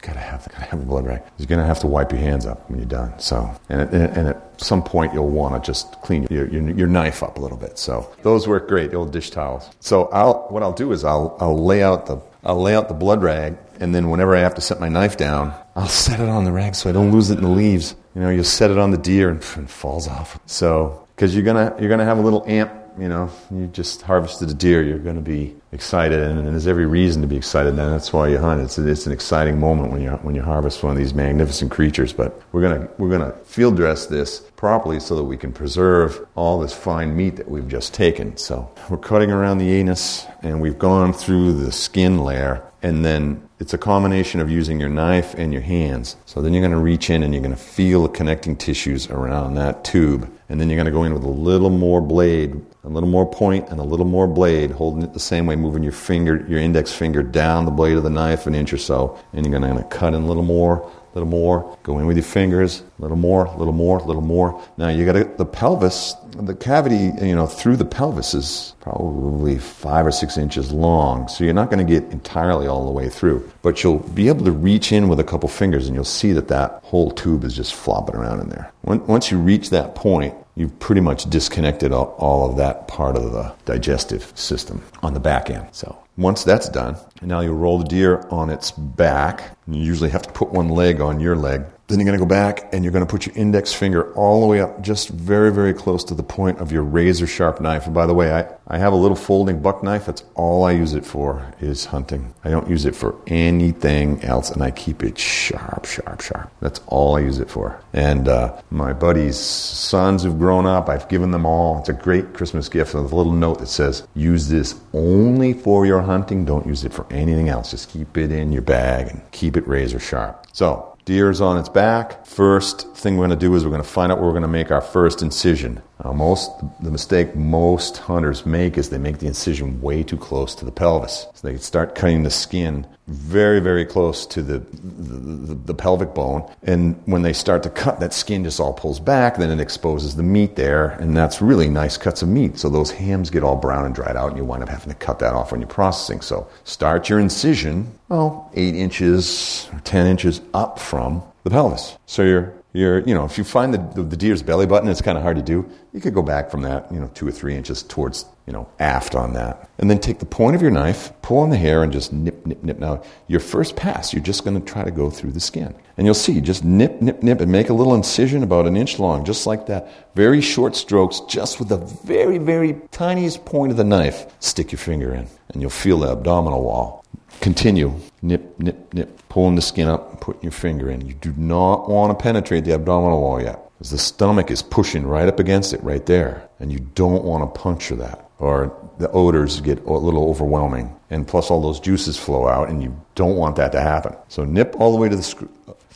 Gotta 0.00 0.20
have, 0.20 0.48
gotta 0.48 0.64
have 0.64 0.80
a 0.80 0.84
blood 0.84 1.06
rag. 1.06 1.22
You're 1.38 1.46
gonna 1.46 1.66
have 1.66 1.80
to 1.80 1.86
wipe 1.86 2.12
your 2.12 2.20
hands 2.20 2.46
up 2.46 2.68
when 2.70 2.78
you're 2.78 2.88
done. 2.88 3.18
So, 3.18 3.50
and, 3.68 3.82
and, 3.92 4.16
and 4.16 4.28
at 4.28 4.60
some 4.60 4.82
point 4.82 5.12
you'll 5.12 5.28
want 5.30 5.62
to 5.62 5.66
just 5.66 6.00
clean 6.02 6.26
your, 6.30 6.46
your, 6.48 6.70
your 6.70 6.86
knife 6.86 7.22
up 7.22 7.38
a 7.38 7.40
little 7.40 7.58
bit. 7.58 7.78
So 7.78 8.08
those 8.22 8.46
work 8.46 8.68
great. 8.68 8.90
The 8.90 8.96
old 8.96 9.12
dish 9.12 9.30
towels. 9.30 9.68
So 9.80 10.06
I'll 10.06 10.46
what 10.50 10.62
I'll 10.62 10.72
do 10.72 10.92
is 10.92 11.04
I'll 11.04 11.36
I'll 11.40 11.62
lay 11.62 11.82
out 11.82 12.06
the 12.06 12.20
I'll 12.44 12.60
lay 12.62 12.74
out 12.74 12.88
the 12.88 12.94
blood 12.94 13.22
rag, 13.22 13.58
and 13.80 13.94
then 13.94 14.10
whenever 14.10 14.36
I 14.36 14.40
have 14.40 14.54
to 14.54 14.60
set 14.60 14.78
my 14.80 14.88
knife 14.88 15.16
down, 15.16 15.52
I'll 15.74 15.88
set 16.06 16.20
it 16.20 16.28
on 16.28 16.44
the 16.44 16.52
rag 16.52 16.74
so 16.74 16.88
I 16.88 16.92
don't 16.92 17.10
lose 17.10 17.30
it 17.30 17.38
in 17.38 17.44
the 17.44 17.50
leaves. 17.50 17.94
You 18.14 18.22
know, 18.22 18.30
you'll 18.30 18.44
set 18.44 18.70
it 18.70 18.78
on 18.78 18.90
the 18.90 18.98
deer 18.98 19.28
and, 19.28 19.44
and 19.56 19.64
it 19.64 19.70
falls 19.70 20.08
off. 20.08 20.38
So 20.46 21.06
because 21.14 21.34
you're 21.34 21.44
gonna 21.44 21.74
you're 21.80 21.90
gonna 21.90 22.04
have 22.04 22.18
a 22.18 22.22
little 22.22 22.44
amp 22.46 22.72
you 22.98 23.08
know, 23.08 23.30
you 23.50 23.66
just 23.68 24.02
harvested 24.02 24.50
a 24.50 24.54
deer, 24.54 24.82
you're 24.82 24.98
going 24.98 25.16
to 25.16 25.22
be 25.22 25.54
excited, 25.72 26.20
and, 26.20 26.38
and, 26.40 26.48
there's 26.48 26.66
every 26.66 26.86
reason 26.86 27.22
to 27.22 27.28
be 27.28 27.36
excited. 27.36 27.70
And 27.70 27.78
that's 27.78 28.12
why 28.12 28.28
you 28.28 28.38
hunt. 28.38 28.60
It's, 28.60 28.78
it's 28.78 29.06
an 29.06 29.12
exciting 29.12 29.60
moment 29.60 29.92
when 29.92 30.02
you 30.02 30.10
when 30.10 30.34
you 30.34 30.42
harvest 30.42 30.82
one 30.82 30.92
of 30.92 30.98
these 30.98 31.14
magnificent 31.14 31.70
creatures. 31.70 32.12
But 32.12 32.42
we're 32.52 32.62
gonna 32.62 32.88
we're 32.98 33.10
gonna 33.10 33.32
field 33.44 33.76
dress 33.76 34.06
this 34.06 34.40
properly 34.56 35.00
so 35.00 35.14
that 35.16 35.24
we 35.24 35.36
can 35.36 35.52
preserve 35.52 36.26
all 36.34 36.58
this 36.58 36.74
fine 36.74 37.16
meat 37.16 37.36
that 37.36 37.48
we've 37.48 37.68
just 37.68 37.94
taken. 37.94 38.36
So 38.36 38.70
we're 38.90 38.98
cutting 38.98 39.30
around 39.30 39.58
the 39.58 39.72
anus, 39.72 40.26
and 40.42 40.60
we've 40.60 40.78
gone 40.78 41.12
through 41.12 41.52
the 41.52 41.70
skin 41.72 42.18
layer, 42.18 42.62
and 42.82 43.04
then 43.04 43.48
it's 43.60 43.74
a 43.74 43.78
combination 43.78 44.40
of 44.40 44.48
using 44.48 44.78
your 44.78 44.88
knife 44.88 45.34
and 45.34 45.52
your 45.52 45.62
hands. 45.62 46.16
So 46.26 46.40
then 46.40 46.54
you're 46.54 46.62
going 46.62 46.70
to 46.70 46.78
reach 46.78 47.10
in 47.10 47.24
and 47.24 47.34
you're 47.34 47.42
going 47.42 47.54
to 47.54 47.60
feel 47.60 48.04
the 48.04 48.08
connecting 48.08 48.54
tissues 48.54 49.08
around 49.10 49.54
that 49.54 49.84
tube. 49.84 50.32
And 50.48 50.60
then 50.60 50.70
you're 50.70 50.76
going 50.76 50.86
to 50.86 50.92
go 50.92 51.02
in 51.02 51.12
with 51.12 51.24
a 51.24 51.28
little 51.28 51.70
more 51.70 52.00
blade, 52.00 52.64
a 52.84 52.88
little 52.88 53.08
more 53.08 53.30
point 53.30 53.68
and 53.70 53.80
a 53.80 53.82
little 53.82 54.06
more 54.06 54.26
blade, 54.26 54.70
holding 54.70 55.02
it 55.02 55.12
the 55.12 55.20
same 55.20 55.46
way, 55.46 55.56
moving 55.56 55.82
your 55.82 55.92
finger, 55.92 56.44
your 56.48 56.60
index 56.60 56.92
finger 56.92 57.22
down 57.22 57.64
the 57.64 57.70
blade 57.70 57.96
of 57.96 58.02
the 58.02 58.10
knife 58.10 58.46
an 58.46 58.54
inch 58.54 58.72
or 58.72 58.78
so. 58.78 59.18
And 59.32 59.46
you're 59.46 59.60
to 59.60 59.84
cut 59.84 60.14
in 60.14 60.22
a 60.22 60.26
little 60.26 60.44
more, 60.44 60.78
a 60.80 61.14
little 61.14 61.28
more, 61.28 61.76
go 61.82 61.98
in 61.98 62.06
with 62.06 62.16
your 62.16 62.24
fingers, 62.24 62.82
a 62.98 63.02
little 63.02 63.16
more, 63.16 63.46
a 63.46 63.56
little 63.56 63.72
more, 63.72 63.98
a 63.98 64.04
little 64.04 64.22
more. 64.22 64.62
Now 64.76 64.88
you 64.88 65.04
got 65.04 65.36
the 65.36 65.44
pelvis, 65.44 66.14
the 66.30 66.54
cavity, 66.54 67.10
you 67.20 67.34
know, 67.34 67.46
through 67.46 67.76
the 67.76 67.84
pelvis 67.84 68.34
is 68.34 68.74
probably 68.80 69.58
five 69.58 70.06
or 70.06 70.12
six 70.12 70.38
inches 70.38 70.70
long. 70.70 71.26
So 71.28 71.44
you're 71.44 71.54
not 71.54 71.70
going 71.70 71.84
to 71.84 72.00
get 72.00 72.10
entirely 72.12 72.68
all 72.68 72.84
the 72.84 72.92
way 72.92 73.08
through, 73.08 73.50
but 73.62 73.82
you'll 73.82 73.98
be 73.98 74.28
able 74.28 74.44
to 74.44 74.52
reach 74.52 74.92
in 74.92 75.08
with 75.08 75.18
a 75.18 75.24
couple 75.24 75.48
fingers 75.48 75.86
and 75.86 75.94
you'll 75.94 76.04
see 76.04 76.32
that 76.32 76.48
that 76.48 76.80
whole 76.84 77.10
tube 77.10 77.42
is 77.42 77.56
just 77.56 77.74
flopping 77.74 78.14
around 78.14 78.40
in 78.40 78.48
there. 78.50 78.72
Once 78.84 79.30
you 79.30 79.38
reach 79.38 79.70
that 79.70 79.94
point, 79.94 80.34
you've 80.58 80.78
pretty 80.80 81.00
much 81.00 81.30
disconnected 81.30 81.92
all 81.92 82.50
of 82.50 82.56
that 82.56 82.88
part 82.88 83.16
of 83.16 83.32
the 83.32 83.54
digestive 83.64 84.32
system 84.34 84.82
on 85.02 85.14
the 85.14 85.20
back 85.20 85.50
end. 85.50 85.68
So 85.70 85.96
once 86.16 86.42
that's 86.42 86.68
done, 86.68 86.96
now 87.22 87.40
you 87.40 87.52
roll 87.52 87.78
the 87.78 87.84
deer 87.84 88.26
on 88.30 88.50
its 88.50 88.72
back. 88.72 89.56
You 89.68 89.80
usually 89.80 90.10
have 90.10 90.22
to 90.22 90.32
put 90.32 90.50
one 90.50 90.68
leg 90.68 91.00
on 91.00 91.20
your 91.20 91.36
leg 91.36 91.64
then 91.88 91.98
you're 91.98 92.04
going 92.04 92.18
to 92.18 92.24
go 92.24 92.28
back 92.28 92.68
and 92.72 92.84
you're 92.84 92.92
going 92.92 93.04
to 93.04 93.10
put 93.10 93.24
your 93.24 93.34
index 93.34 93.72
finger 93.72 94.12
all 94.12 94.42
the 94.42 94.46
way 94.46 94.60
up, 94.60 94.82
just 94.82 95.08
very, 95.08 95.50
very 95.50 95.72
close 95.72 96.04
to 96.04 96.14
the 96.14 96.22
point 96.22 96.58
of 96.58 96.70
your 96.70 96.82
razor 96.82 97.26
sharp 97.26 97.62
knife. 97.62 97.86
And 97.86 97.94
by 97.94 98.06
the 98.06 98.12
way, 98.12 98.30
I, 98.30 98.46
I 98.66 98.76
have 98.76 98.92
a 98.92 98.96
little 98.96 99.16
folding 99.16 99.60
buck 99.60 99.82
knife. 99.82 100.04
That's 100.04 100.22
all 100.34 100.64
I 100.64 100.72
use 100.72 100.92
it 100.92 101.06
for 101.06 101.50
is 101.60 101.86
hunting. 101.86 102.34
I 102.44 102.50
don't 102.50 102.68
use 102.68 102.84
it 102.84 102.94
for 102.94 103.16
anything 103.26 104.22
else, 104.22 104.50
and 104.50 104.62
I 104.62 104.70
keep 104.70 105.02
it 105.02 105.18
sharp, 105.18 105.86
sharp, 105.86 106.20
sharp. 106.20 106.52
That's 106.60 106.80
all 106.88 107.16
I 107.16 107.20
use 107.20 107.38
it 107.38 107.48
for. 107.48 107.82
And 107.94 108.28
uh, 108.28 108.60
my 108.70 108.92
buddies' 108.92 109.38
sons 109.38 110.22
who've 110.24 110.38
grown 110.38 110.66
up, 110.66 110.90
I've 110.90 111.08
given 111.08 111.30
them 111.30 111.46
all. 111.46 111.78
It's 111.78 111.88
a 111.88 111.94
great 111.94 112.34
Christmas 112.34 112.68
gift 112.68 112.92
with 112.92 113.10
a 113.10 113.16
little 113.16 113.32
note 113.32 113.60
that 113.60 113.68
says, 113.68 114.06
use 114.14 114.48
this 114.48 114.78
only 114.92 115.54
for 115.54 115.86
your 115.86 116.02
hunting. 116.02 116.44
Don't 116.44 116.66
use 116.66 116.84
it 116.84 116.92
for 116.92 117.06
anything 117.10 117.48
else. 117.48 117.70
Just 117.70 117.88
keep 117.88 118.18
it 118.18 118.30
in 118.30 118.52
your 118.52 118.62
bag 118.62 119.08
and 119.08 119.22
keep 119.32 119.56
it 119.56 119.66
razor 119.66 119.98
sharp. 119.98 120.46
So 120.52 120.97
Deer's 121.08 121.40
on 121.40 121.56
its 121.56 121.70
back. 121.70 122.26
First 122.26 122.94
thing 122.94 123.16
we're 123.16 123.26
going 123.26 123.38
to 123.38 123.46
do 123.46 123.54
is 123.54 123.64
we're 123.64 123.70
going 123.70 123.82
to 123.82 123.88
find 123.88 124.12
out 124.12 124.18
where 124.18 124.26
we're 124.26 124.34
going 124.34 124.42
to 124.42 124.46
make 124.46 124.70
our 124.70 124.82
first 124.82 125.22
incision. 125.22 125.80
Now, 126.04 126.12
most 126.12 126.50
the 126.82 126.90
mistake 126.90 127.34
most 127.34 127.96
hunters 127.96 128.44
make 128.44 128.76
is 128.76 128.90
they 128.90 128.98
make 128.98 129.16
the 129.16 129.26
incision 129.26 129.80
way 129.80 130.02
too 130.02 130.18
close 130.18 130.54
to 130.56 130.66
the 130.66 130.70
pelvis. 130.70 131.26
So 131.32 131.48
they 131.48 131.56
start 131.56 131.94
cutting 131.94 132.24
the 132.24 132.30
skin 132.30 132.86
very, 133.08 133.58
very 133.58 133.86
close 133.86 134.26
to 134.26 134.42
the, 134.42 134.58
the, 134.58 135.54
the, 135.54 135.74
pelvic 135.74 136.14
bone. 136.14 136.48
And 136.62 137.00
when 137.06 137.22
they 137.22 137.32
start 137.32 137.62
to 137.62 137.70
cut, 137.70 138.00
that 138.00 138.12
skin 138.12 138.44
just 138.44 138.60
all 138.60 138.74
pulls 138.74 139.00
back. 139.00 139.38
Then 139.38 139.50
it 139.50 139.60
exposes 139.60 140.16
the 140.16 140.22
meat 140.22 140.56
there, 140.56 140.90
and 140.90 141.16
that's 141.16 141.40
really 141.40 141.70
nice 141.70 141.96
cuts 141.96 142.20
of 142.20 142.28
meat. 142.28 142.58
So 142.58 142.68
those 142.68 142.90
hams 142.90 143.30
get 143.30 143.42
all 143.42 143.56
brown 143.56 143.86
and 143.86 143.94
dried 143.94 144.16
out, 144.16 144.28
and 144.28 144.36
you 144.36 144.44
wind 144.44 144.62
up 144.62 144.68
having 144.68 144.90
to 144.90 144.94
cut 144.94 145.20
that 145.20 145.32
off 145.32 145.52
when 145.52 145.60
you're 145.60 145.68
processing. 145.68 146.20
So 146.20 146.48
start 146.64 147.08
your 147.08 147.18
incision, 147.18 147.98
well, 148.08 148.50
eight 148.54 148.74
inches 148.74 149.68
or 149.72 149.80
ten 149.80 150.06
inches 150.06 150.42
up 150.52 150.78
from 150.78 151.22
the 151.44 151.50
pelvis. 151.50 151.96
So 152.04 152.22
you're 152.22 152.52
you're, 152.74 153.00
you 153.00 153.14
know, 153.14 153.24
if 153.24 153.38
you 153.38 153.44
find 153.44 153.72
the, 153.72 154.02
the, 154.02 154.16
deer's 154.16 154.42
belly 154.42 154.66
button, 154.66 154.90
it's 154.90 155.00
kind 155.00 155.16
of 155.16 155.24
hard 155.24 155.36
to 155.36 155.42
do. 155.42 155.66
You 155.94 156.00
could 156.00 156.12
go 156.12 156.22
back 156.22 156.50
from 156.50 156.62
that, 156.62 156.92
you 156.92 157.00
know, 157.00 157.10
two 157.14 157.26
or 157.26 157.30
three 157.30 157.56
inches 157.56 157.82
towards, 157.82 158.26
you 158.46 158.52
know, 158.52 158.68
aft 158.78 159.14
on 159.14 159.32
that. 159.32 159.70
And 159.78 159.90
then 159.90 159.98
take 159.98 160.18
the 160.18 160.26
point 160.26 160.54
of 160.54 160.60
your 160.60 160.70
knife, 160.70 161.10
pull 161.22 161.38
on 161.38 161.48
the 161.48 161.56
hair, 161.56 161.82
and 161.82 161.90
just 161.90 162.12
nip, 162.12 162.44
nip, 162.44 162.62
nip. 162.62 162.78
Now, 162.78 163.02
your 163.26 163.40
first 163.40 163.74
pass, 163.74 164.12
you're 164.12 164.22
just 164.22 164.44
going 164.44 164.60
to 164.60 164.64
try 164.64 164.84
to 164.84 164.90
go 164.90 165.08
through 165.08 165.32
the 165.32 165.40
skin. 165.40 165.74
And 165.96 166.06
you'll 166.06 166.12
see, 166.12 166.42
just 166.42 166.62
nip, 166.62 167.00
nip, 167.00 167.22
nip, 167.22 167.40
and 167.40 167.50
make 167.50 167.70
a 167.70 167.74
little 167.74 167.94
incision 167.94 168.42
about 168.42 168.66
an 168.66 168.76
inch 168.76 168.98
long, 168.98 169.24
just 169.24 169.46
like 169.46 169.66
that. 169.66 169.90
Very 170.14 170.42
short 170.42 170.76
strokes, 170.76 171.20
just 171.20 171.58
with 171.58 171.70
the 171.70 171.78
very, 171.78 172.36
very 172.36 172.78
tiniest 172.90 173.46
point 173.46 173.70
of 173.70 173.78
the 173.78 173.84
knife. 173.84 174.26
Stick 174.40 174.72
your 174.72 174.78
finger 174.78 175.14
in, 175.14 175.26
and 175.48 175.62
you'll 175.62 175.70
feel 175.70 176.00
the 176.00 176.12
abdominal 176.12 176.62
wall. 176.62 177.02
Continue. 177.40 177.94
Nip, 178.22 178.58
nip, 178.58 178.92
nip. 178.92 179.28
Pulling 179.28 179.54
the 179.54 179.62
skin 179.62 179.88
up 179.88 180.10
and 180.10 180.20
putting 180.20 180.42
your 180.42 180.52
finger 180.52 180.90
in. 180.90 181.06
You 181.06 181.14
do 181.14 181.32
not 181.36 181.88
want 181.88 182.16
to 182.16 182.22
penetrate 182.22 182.64
the 182.64 182.74
abdominal 182.74 183.20
wall 183.20 183.40
yet. 183.40 183.60
Because 183.78 183.90
the 183.90 183.98
stomach 183.98 184.50
is 184.50 184.62
pushing 184.62 185.06
right 185.06 185.28
up 185.28 185.38
against 185.38 185.72
it 185.72 185.82
right 185.82 186.04
there. 186.04 186.48
And 186.58 186.72
you 186.72 186.80
don't 186.80 187.24
want 187.24 187.42
to 187.54 187.60
puncture 187.60 187.96
that. 187.96 188.28
Or 188.38 188.76
the 188.98 189.10
odors 189.10 189.60
get 189.60 189.84
a 189.84 189.92
little 189.92 190.28
overwhelming. 190.28 190.94
And 191.10 191.26
plus 191.26 191.50
all 191.50 191.62
those 191.62 191.80
juices 191.80 192.18
flow 192.18 192.48
out 192.48 192.68
and 192.68 192.82
you 192.82 193.00
don't 193.14 193.36
want 193.36 193.56
that 193.56 193.72
to 193.72 193.80
happen. 193.80 194.14
So 194.28 194.44
nip 194.44 194.74
all 194.78 194.92
the 194.92 194.98
way 194.98 195.08
to 195.08 195.16
the 195.16 195.48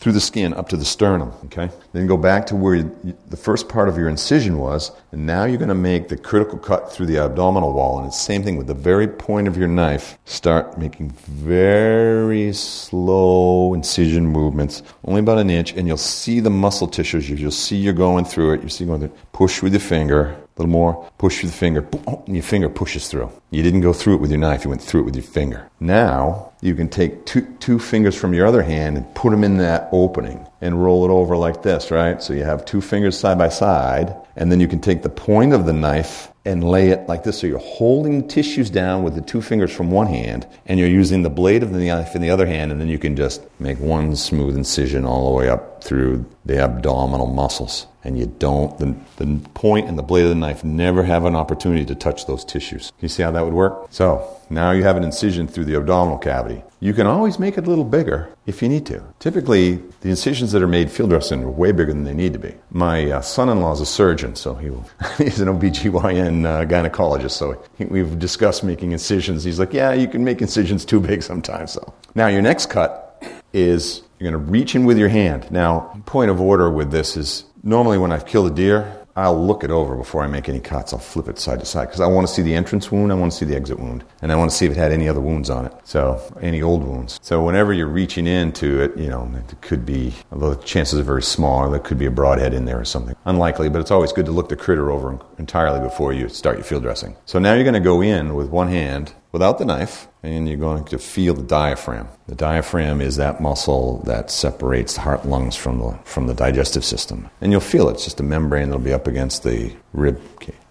through 0.03 0.11
the 0.11 0.21
skin 0.21 0.53
up 0.55 0.69
to 0.69 0.77
the 0.77 0.85
sternum. 0.85 1.33
Okay, 1.45 1.71
then 1.93 2.09
go 2.09 2.17
back 2.17 2.45
to 2.47 2.57
where 2.57 2.75
you, 2.75 3.17
the 3.29 3.37
first 3.37 3.69
part 3.69 3.89
of 3.89 3.97
your 3.97 4.09
incision 4.09 4.59
was, 4.59 4.91
and 5.13 5.25
now 5.25 5.45
you're 5.45 5.59
going 5.59 5.69
to 5.69 5.77
make 5.77 6.09
the 6.09 6.17
critical 6.17 6.59
cut 6.59 6.93
through 6.93 7.07
the 7.07 7.19
abdominal 7.19 7.73
wall. 7.73 7.99
And 7.99 8.09
it's 8.09 8.19
the 8.19 8.25
same 8.25 8.43
thing 8.43 8.57
with 8.57 8.67
the 8.67 8.75
very 8.75 9.07
point 9.07 9.47
of 9.47 9.57
your 9.57 9.69
knife. 9.69 10.19
Start 10.25 10.77
making 10.77 11.11
very 11.11 12.53
slow 12.53 13.75
incision 13.75 14.27
movements, 14.27 14.83
only 15.05 15.21
about 15.21 15.39
an 15.39 15.51
inch, 15.51 15.73
and 15.75 15.87
you'll 15.87 15.97
see 15.97 16.41
the 16.41 16.51
muscle 16.51 16.89
tissues. 16.89 17.31
You'll 17.31 17.53
see 17.53 17.77
you're 17.77 17.93
going 17.93 18.25
through 18.25 18.55
it. 18.55 18.63
You 18.65 18.71
see 18.71 18.85
going 18.85 19.03
through. 19.03 19.17
Push 19.33 19.63
with 19.63 19.73
your 19.73 19.81
finger 19.81 20.37
little 20.63 20.73
more, 20.73 21.11
push 21.19 21.43
with 21.43 21.53
the 21.53 21.59
finger, 21.59 21.87
oh, 22.07 22.23
and 22.27 22.37
your 22.37 22.43
finger 22.43 22.69
pushes 22.69 23.09
through. 23.09 23.31
You 23.51 23.63
didn't 23.63 23.81
go 23.81 23.93
through 23.93 24.17
it 24.17 24.21
with 24.21 24.31
your 24.31 24.41
knife, 24.41 24.65
you 24.65 24.71
went 24.71 24.83
through 24.83 25.03
it 25.03 25.05
with 25.05 25.17
your 25.17 25.25
finger. 25.25 25.69
Now, 25.81 26.53
you 26.61 26.75
can 26.75 26.89
take 26.89 27.27
two, 27.27 27.43
two 27.59 27.79
fingers 27.79 28.15
from 28.15 28.33
your 28.33 28.47
other 28.47 28.63
hand 28.63 28.97
and 28.97 29.15
put 29.15 29.31
them 29.31 29.45
in 29.45 29.57
that 29.59 29.89
opening 29.93 30.47
and 30.61 30.83
roll 30.83 31.05
it 31.05 31.11
over 31.11 31.37
like 31.37 31.63
this, 31.63 31.91
right? 31.91 32.23
So 32.23 32.33
you 32.33 32.45
have 32.45 32.65
two 32.65 32.81
fingers 32.81 33.19
side 33.19 33.39
by 33.39 33.49
side, 33.49 34.15
and 34.37 34.51
then 34.51 34.61
you 34.61 34.69
can 34.69 34.81
take 34.81 35.03
the 35.03 35.11
point 35.11 35.53
of 35.53 35.67
the 35.67 35.73
knife 35.73 36.29
and 36.45 36.65
lay 36.65 36.89
it 36.89 37.09
like 37.09 37.25
this. 37.25 37.41
So 37.41 37.47
you're 37.47 37.59
holding 37.59 38.27
tissues 38.27 38.71
down 38.71 39.03
with 39.03 39.15
the 39.15 39.21
two 39.21 39.43
fingers 39.43 39.73
from 39.73 39.91
one 39.91 40.07
hand, 40.07 40.47
and 40.67 40.79
you're 40.79 40.89
using 40.89 41.23
the 41.23 41.31
blade 41.31 41.63
of 41.63 41.73
the 41.73 41.87
knife 41.87 42.15
in 42.15 42.23
the 42.23 42.31
other 42.31 42.47
hand, 42.47 42.73
and 42.73 42.81
then 42.81 42.89
you 42.89 42.99
can 42.99 43.17
just 43.17 43.43
make 43.59 43.79
one 43.79 44.15
smooth 44.17 44.57
incision 44.57 45.05
all 45.05 45.31
the 45.31 45.37
way 45.37 45.49
up 45.49 45.72
through 45.83 46.25
the 46.45 46.59
abdominal 46.59 47.27
muscles 47.27 47.87
and 48.05 48.19
you 48.19 48.27
don't, 48.27 48.77
the, 48.79 48.97
the 49.17 49.41
point 49.55 49.89
and 49.89 49.97
the 49.97 50.03
blade 50.03 50.25
of 50.25 50.31
the 50.31 50.35
knife 50.35 50.65
never 50.65 51.05
have 51.05 51.25
an 51.25 51.37
opportunity 51.37 51.85
to 51.85 51.95
touch 51.95 52.27
those 52.27 52.45
tissues. 52.45 52.91
Can 52.91 52.99
you 53.01 53.09
see 53.09 53.23
how 53.23 53.31
that 53.31 53.45
would 53.45 53.55
work? 53.55 53.87
So 53.91 54.27
now 54.51 54.73
you 54.73 54.83
have 54.83 54.97
an 54.97 55.05
incision 55.05 55.47
through 55.47 55.67
the 55.67 55.77
abdominal 55.77 56.19
cavity. 56.19 56.65
You 56.81 56.95
can 56.95 57.07
always 57.07 57.39
make 57.39 57.59
it 57.59 57.67
a 57.67 57.69
little 57.69 57.85
bigger 57.85 58.29
if 58.45 58.61
you 58.61 58.69
need 58.69 58.87
to. 58.87 59.03
Typically, 59.21 59.77
the 60.01 60.11
incisions 60.11 60.51
that 60.51 60.63
are 60.63 60.69
made 60.69 60.91
field 60.91 61.11
dressing 61.11 61.45
are 61.45 61.51
way 61.51 61.71
bigger 61.71 61.93
than 61.93 62.03
they 62.03 62.15
need 62.15 62.33
to 62.33 62.41
be. 62.41 62.55
My 62.71 63.09
uh, 63.09 63.21
son-in-law 63.21 63.75
is 63.75 63.81
a 63.81 63.87
surgeon, 63.87 64.35
so 64.35 64.55
he 64.55 64.71
will, 64.71 64.89
he's 65.19 65.39
an 65.39 65.47
OBGYN 65.47 66.45
uh, 66.45 66.65
gynecologist, 66.67 67.33
so 67.33 67.63
he, 67.79 67.85
we've 67.85 68.19
discussed 68.19 68.65
making 68.65 68.91
incisions. 68.91 69.45
He's 69.45 69.61
like, 69.61 69.73
yeah, 69.73 69.93
you 69.93 70.09
can 70.09 70.25
make 70.25 70.43
incisions 70.43 70.85
too 70.85 70.99
big 70.99 71.23
sometimes. 71.23 71.73
So 71.73 71.95
now 72.17 72.27
your 72.27 72.43
next 72.43 72.67
cut 72.67 73.23
is 73.53 74.03
you're 74.23 74.31
going 74.31 74.45
to 74.45 74.51
reach 74.51 74.75
in 74.75 74.85
with 74.85 74.99
your 74.99 75.09
hand. 75.09 75.51
Now, 75.51 76.01
point 76.07 76.31
of 76.31 76.41
order 76.41 76.71
with 76.71 76.93
this 76.93 77.17
is 77.17 77.45
normally 77.63 77.99
when 77.99 78.13
I've 78.13 78.27
killed 78.27 78.53
a 78.53 78.55
deer, 78.55 78.99
I'll 79.17 79.45
look 79.45 79.63
it 79.63 79.71
over 79.71 79.97
before 79.97 80.23
I 80.23 80.27
make 80.27 80.49
any 80.49 80.61
cuts. 80.61 80.93
I'll 80.93 80.99
flip 80.99 81.29
it 81.29 81.39
side 81.39 81.61
to 81.61 81.67
side 81.67 81.87
because 81.87 82.01
I 82.01 82.07
want 82.07 82.27
to 82.27 82.33
see 82.33 82.41
the 82.41 82.55
entrance 82.55 82.91
wound, 82.91 83.13
I 83.13 83.17
want 83.17 83.33
to 83.33 83.37
see 83.37 83.45
the 83.45 83.57
exit 83.57 83.79
wound, 83.79 84.05
and 84.23 84.33
I 84.33 84.37
want 84.37 84.51
to 84.51 84.57
see 84.57 84.65
if 84.65 84.73
it 84.73 84.79
had 84.79 84.93
any 84.93 85.09
other 85.09 85.21
wounds 85.21 85.51
on 85.51 85.67
it. 85.67 85.73
So 85.85 86.23
any 86.41 86.63
old 86.63 86.85
wounds. 86.85 87.19
So 87.21 87.45
whenever 87.45 87.75
you're 87.75 87.89
reaching 87.89 88.27
into 88.27 88.81
it, 88.81 88.97
you 88.97 89.09
know, 89.09 89.31
it 89.37 89.61
could 89.61 89.85
be, 89.85 90.15
although 90.31 90.55
the 90.55 90.63
chances 90.63 90.99
are 90.99 91.03
very 91.03 91.23
small, 91.23 91.69
there 91.69 91.81
could 91.81 91.99
be 91.99 92.07
a 92.07 92.11
broadhead 92.11 92.55
in 92.55 92.65
there 92.65 92.81
or 92.81 92.87
something. 92.87 93.17
Unlikely, 93.27 93.69
but 93.69 93.81
it's 93.81 93.91
always 93.91 94.13
good 94.13 94.27
to 94.27 94.33
look 94.33 94.49
the 94.49 94.57
critter 94.57 94.91
over 94.91 95.19
entirely 95.37 95.81
before 95.81 96.13
you 96.13 96.29
start 96.29 96.57
your 96.57 96.65
field 96.65 96.85
dressing. 96.85 97.17
So 97.27 97.39
now 97.39 97.53
you're 97.55 97.65
going 97.65 97.75
to 97.75 97.81
go 97.81 98.01
in 98.01 98.35
with 98.35 98.49
one 98.49 98.69
hand 98.69 99.15
without 99.33 99.59
the 99.59 99.65
knife, 99.65 100.09
and 100.23 100.47
you're 100.47 100.59
going 100.59 100.85
to 100.85 100.99
feel 100.99 101.35
the 101.35 101.43
diaphragm. 101.43 102.07
The 102.27 102.35
diaphragm 102.35 103.01
is 103.01 103.17
that 103.17 103.41
muscle 103.41 104.03
that 104.05 104.31
separates 104.31 104.95
the 104.95 105.01
heart 105.01 105.27
lungs 105.27 105.57
from 105.57 105.79
the, 105.79 105.99
from 106.05 106.27
the 106.27 106.35
digestive 106.35 106.85
system. 106.85 107.29
And 107.41 107.51
you'll 107.51 107.61
feel 107.61 107.89
it. 107.89 107.93
It's 107.93 108.05
just 108.05 108.21
a 108.21 108.23
membrane 108.23 108.69
that'll 108.69 108.85
be 108.85 108.93
up 108.93 109.07
against 109.07 109.43
the 109.43 109.75
rib. 109.93 110.21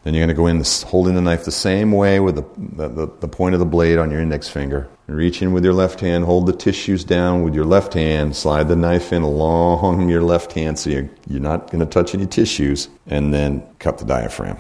Then 0.04 0.14
you're 0.14 0.26
going 0.26 0.36
to 0.36 0.42
go 0.42 0.48
in 0.48 0.58
this, 0.58 0.84
holding 0.84 1.16
the 1.16 1.22
knife 1.22 1.46
the 1.46 1.52
same 1.52 1.92
way 1.92 2.20
with 2.20 2.36
the, 2.36 2.46
the, 2.88 3.08
the, 3.20 3.28
point 3.28 3.54
of 3.54 3.60
the 3.60 3.66
blade 3.66 4.00
on 4.00 4.10
your 4.10 4.20
index 4.20 4.48
finger. 4.48 4.90
Reach 5.06 5.42
in 5.42 5.54
with 5.54 5.64
your 5.64 5.74
left 5.74 6.00
hand, 6.00 6.26
hold 6.26 6.48
the 6.48 6.54
tissues 6.54 7.04
down 7.04 7.44
with 7.44 7.54
your 7.54 7.66
left 7.66 7.94
hand, 7.94 8.36
slide 8.36 8.68
the 8.68 8.76
knife 8.76 9.14
in 9.14 9.22
along 9.22 10.10
your 10.10 10.24
left 10.24 10.54
hand 10.54 10.80
so 10.80 10.90
you're, 10.90 11.10
you're 11.28 11.40
not 11.40 11.70
going 11.70 11.82
to 11.82 11.86
touch 11.86 12.16
any 12.16 12.26
tissues, 12.26 12.88
and 13.08 13.34
then 13.34 13.62
cut 13.78 13.98
the 14.00 14.06
diaphragm. 14.06 14.58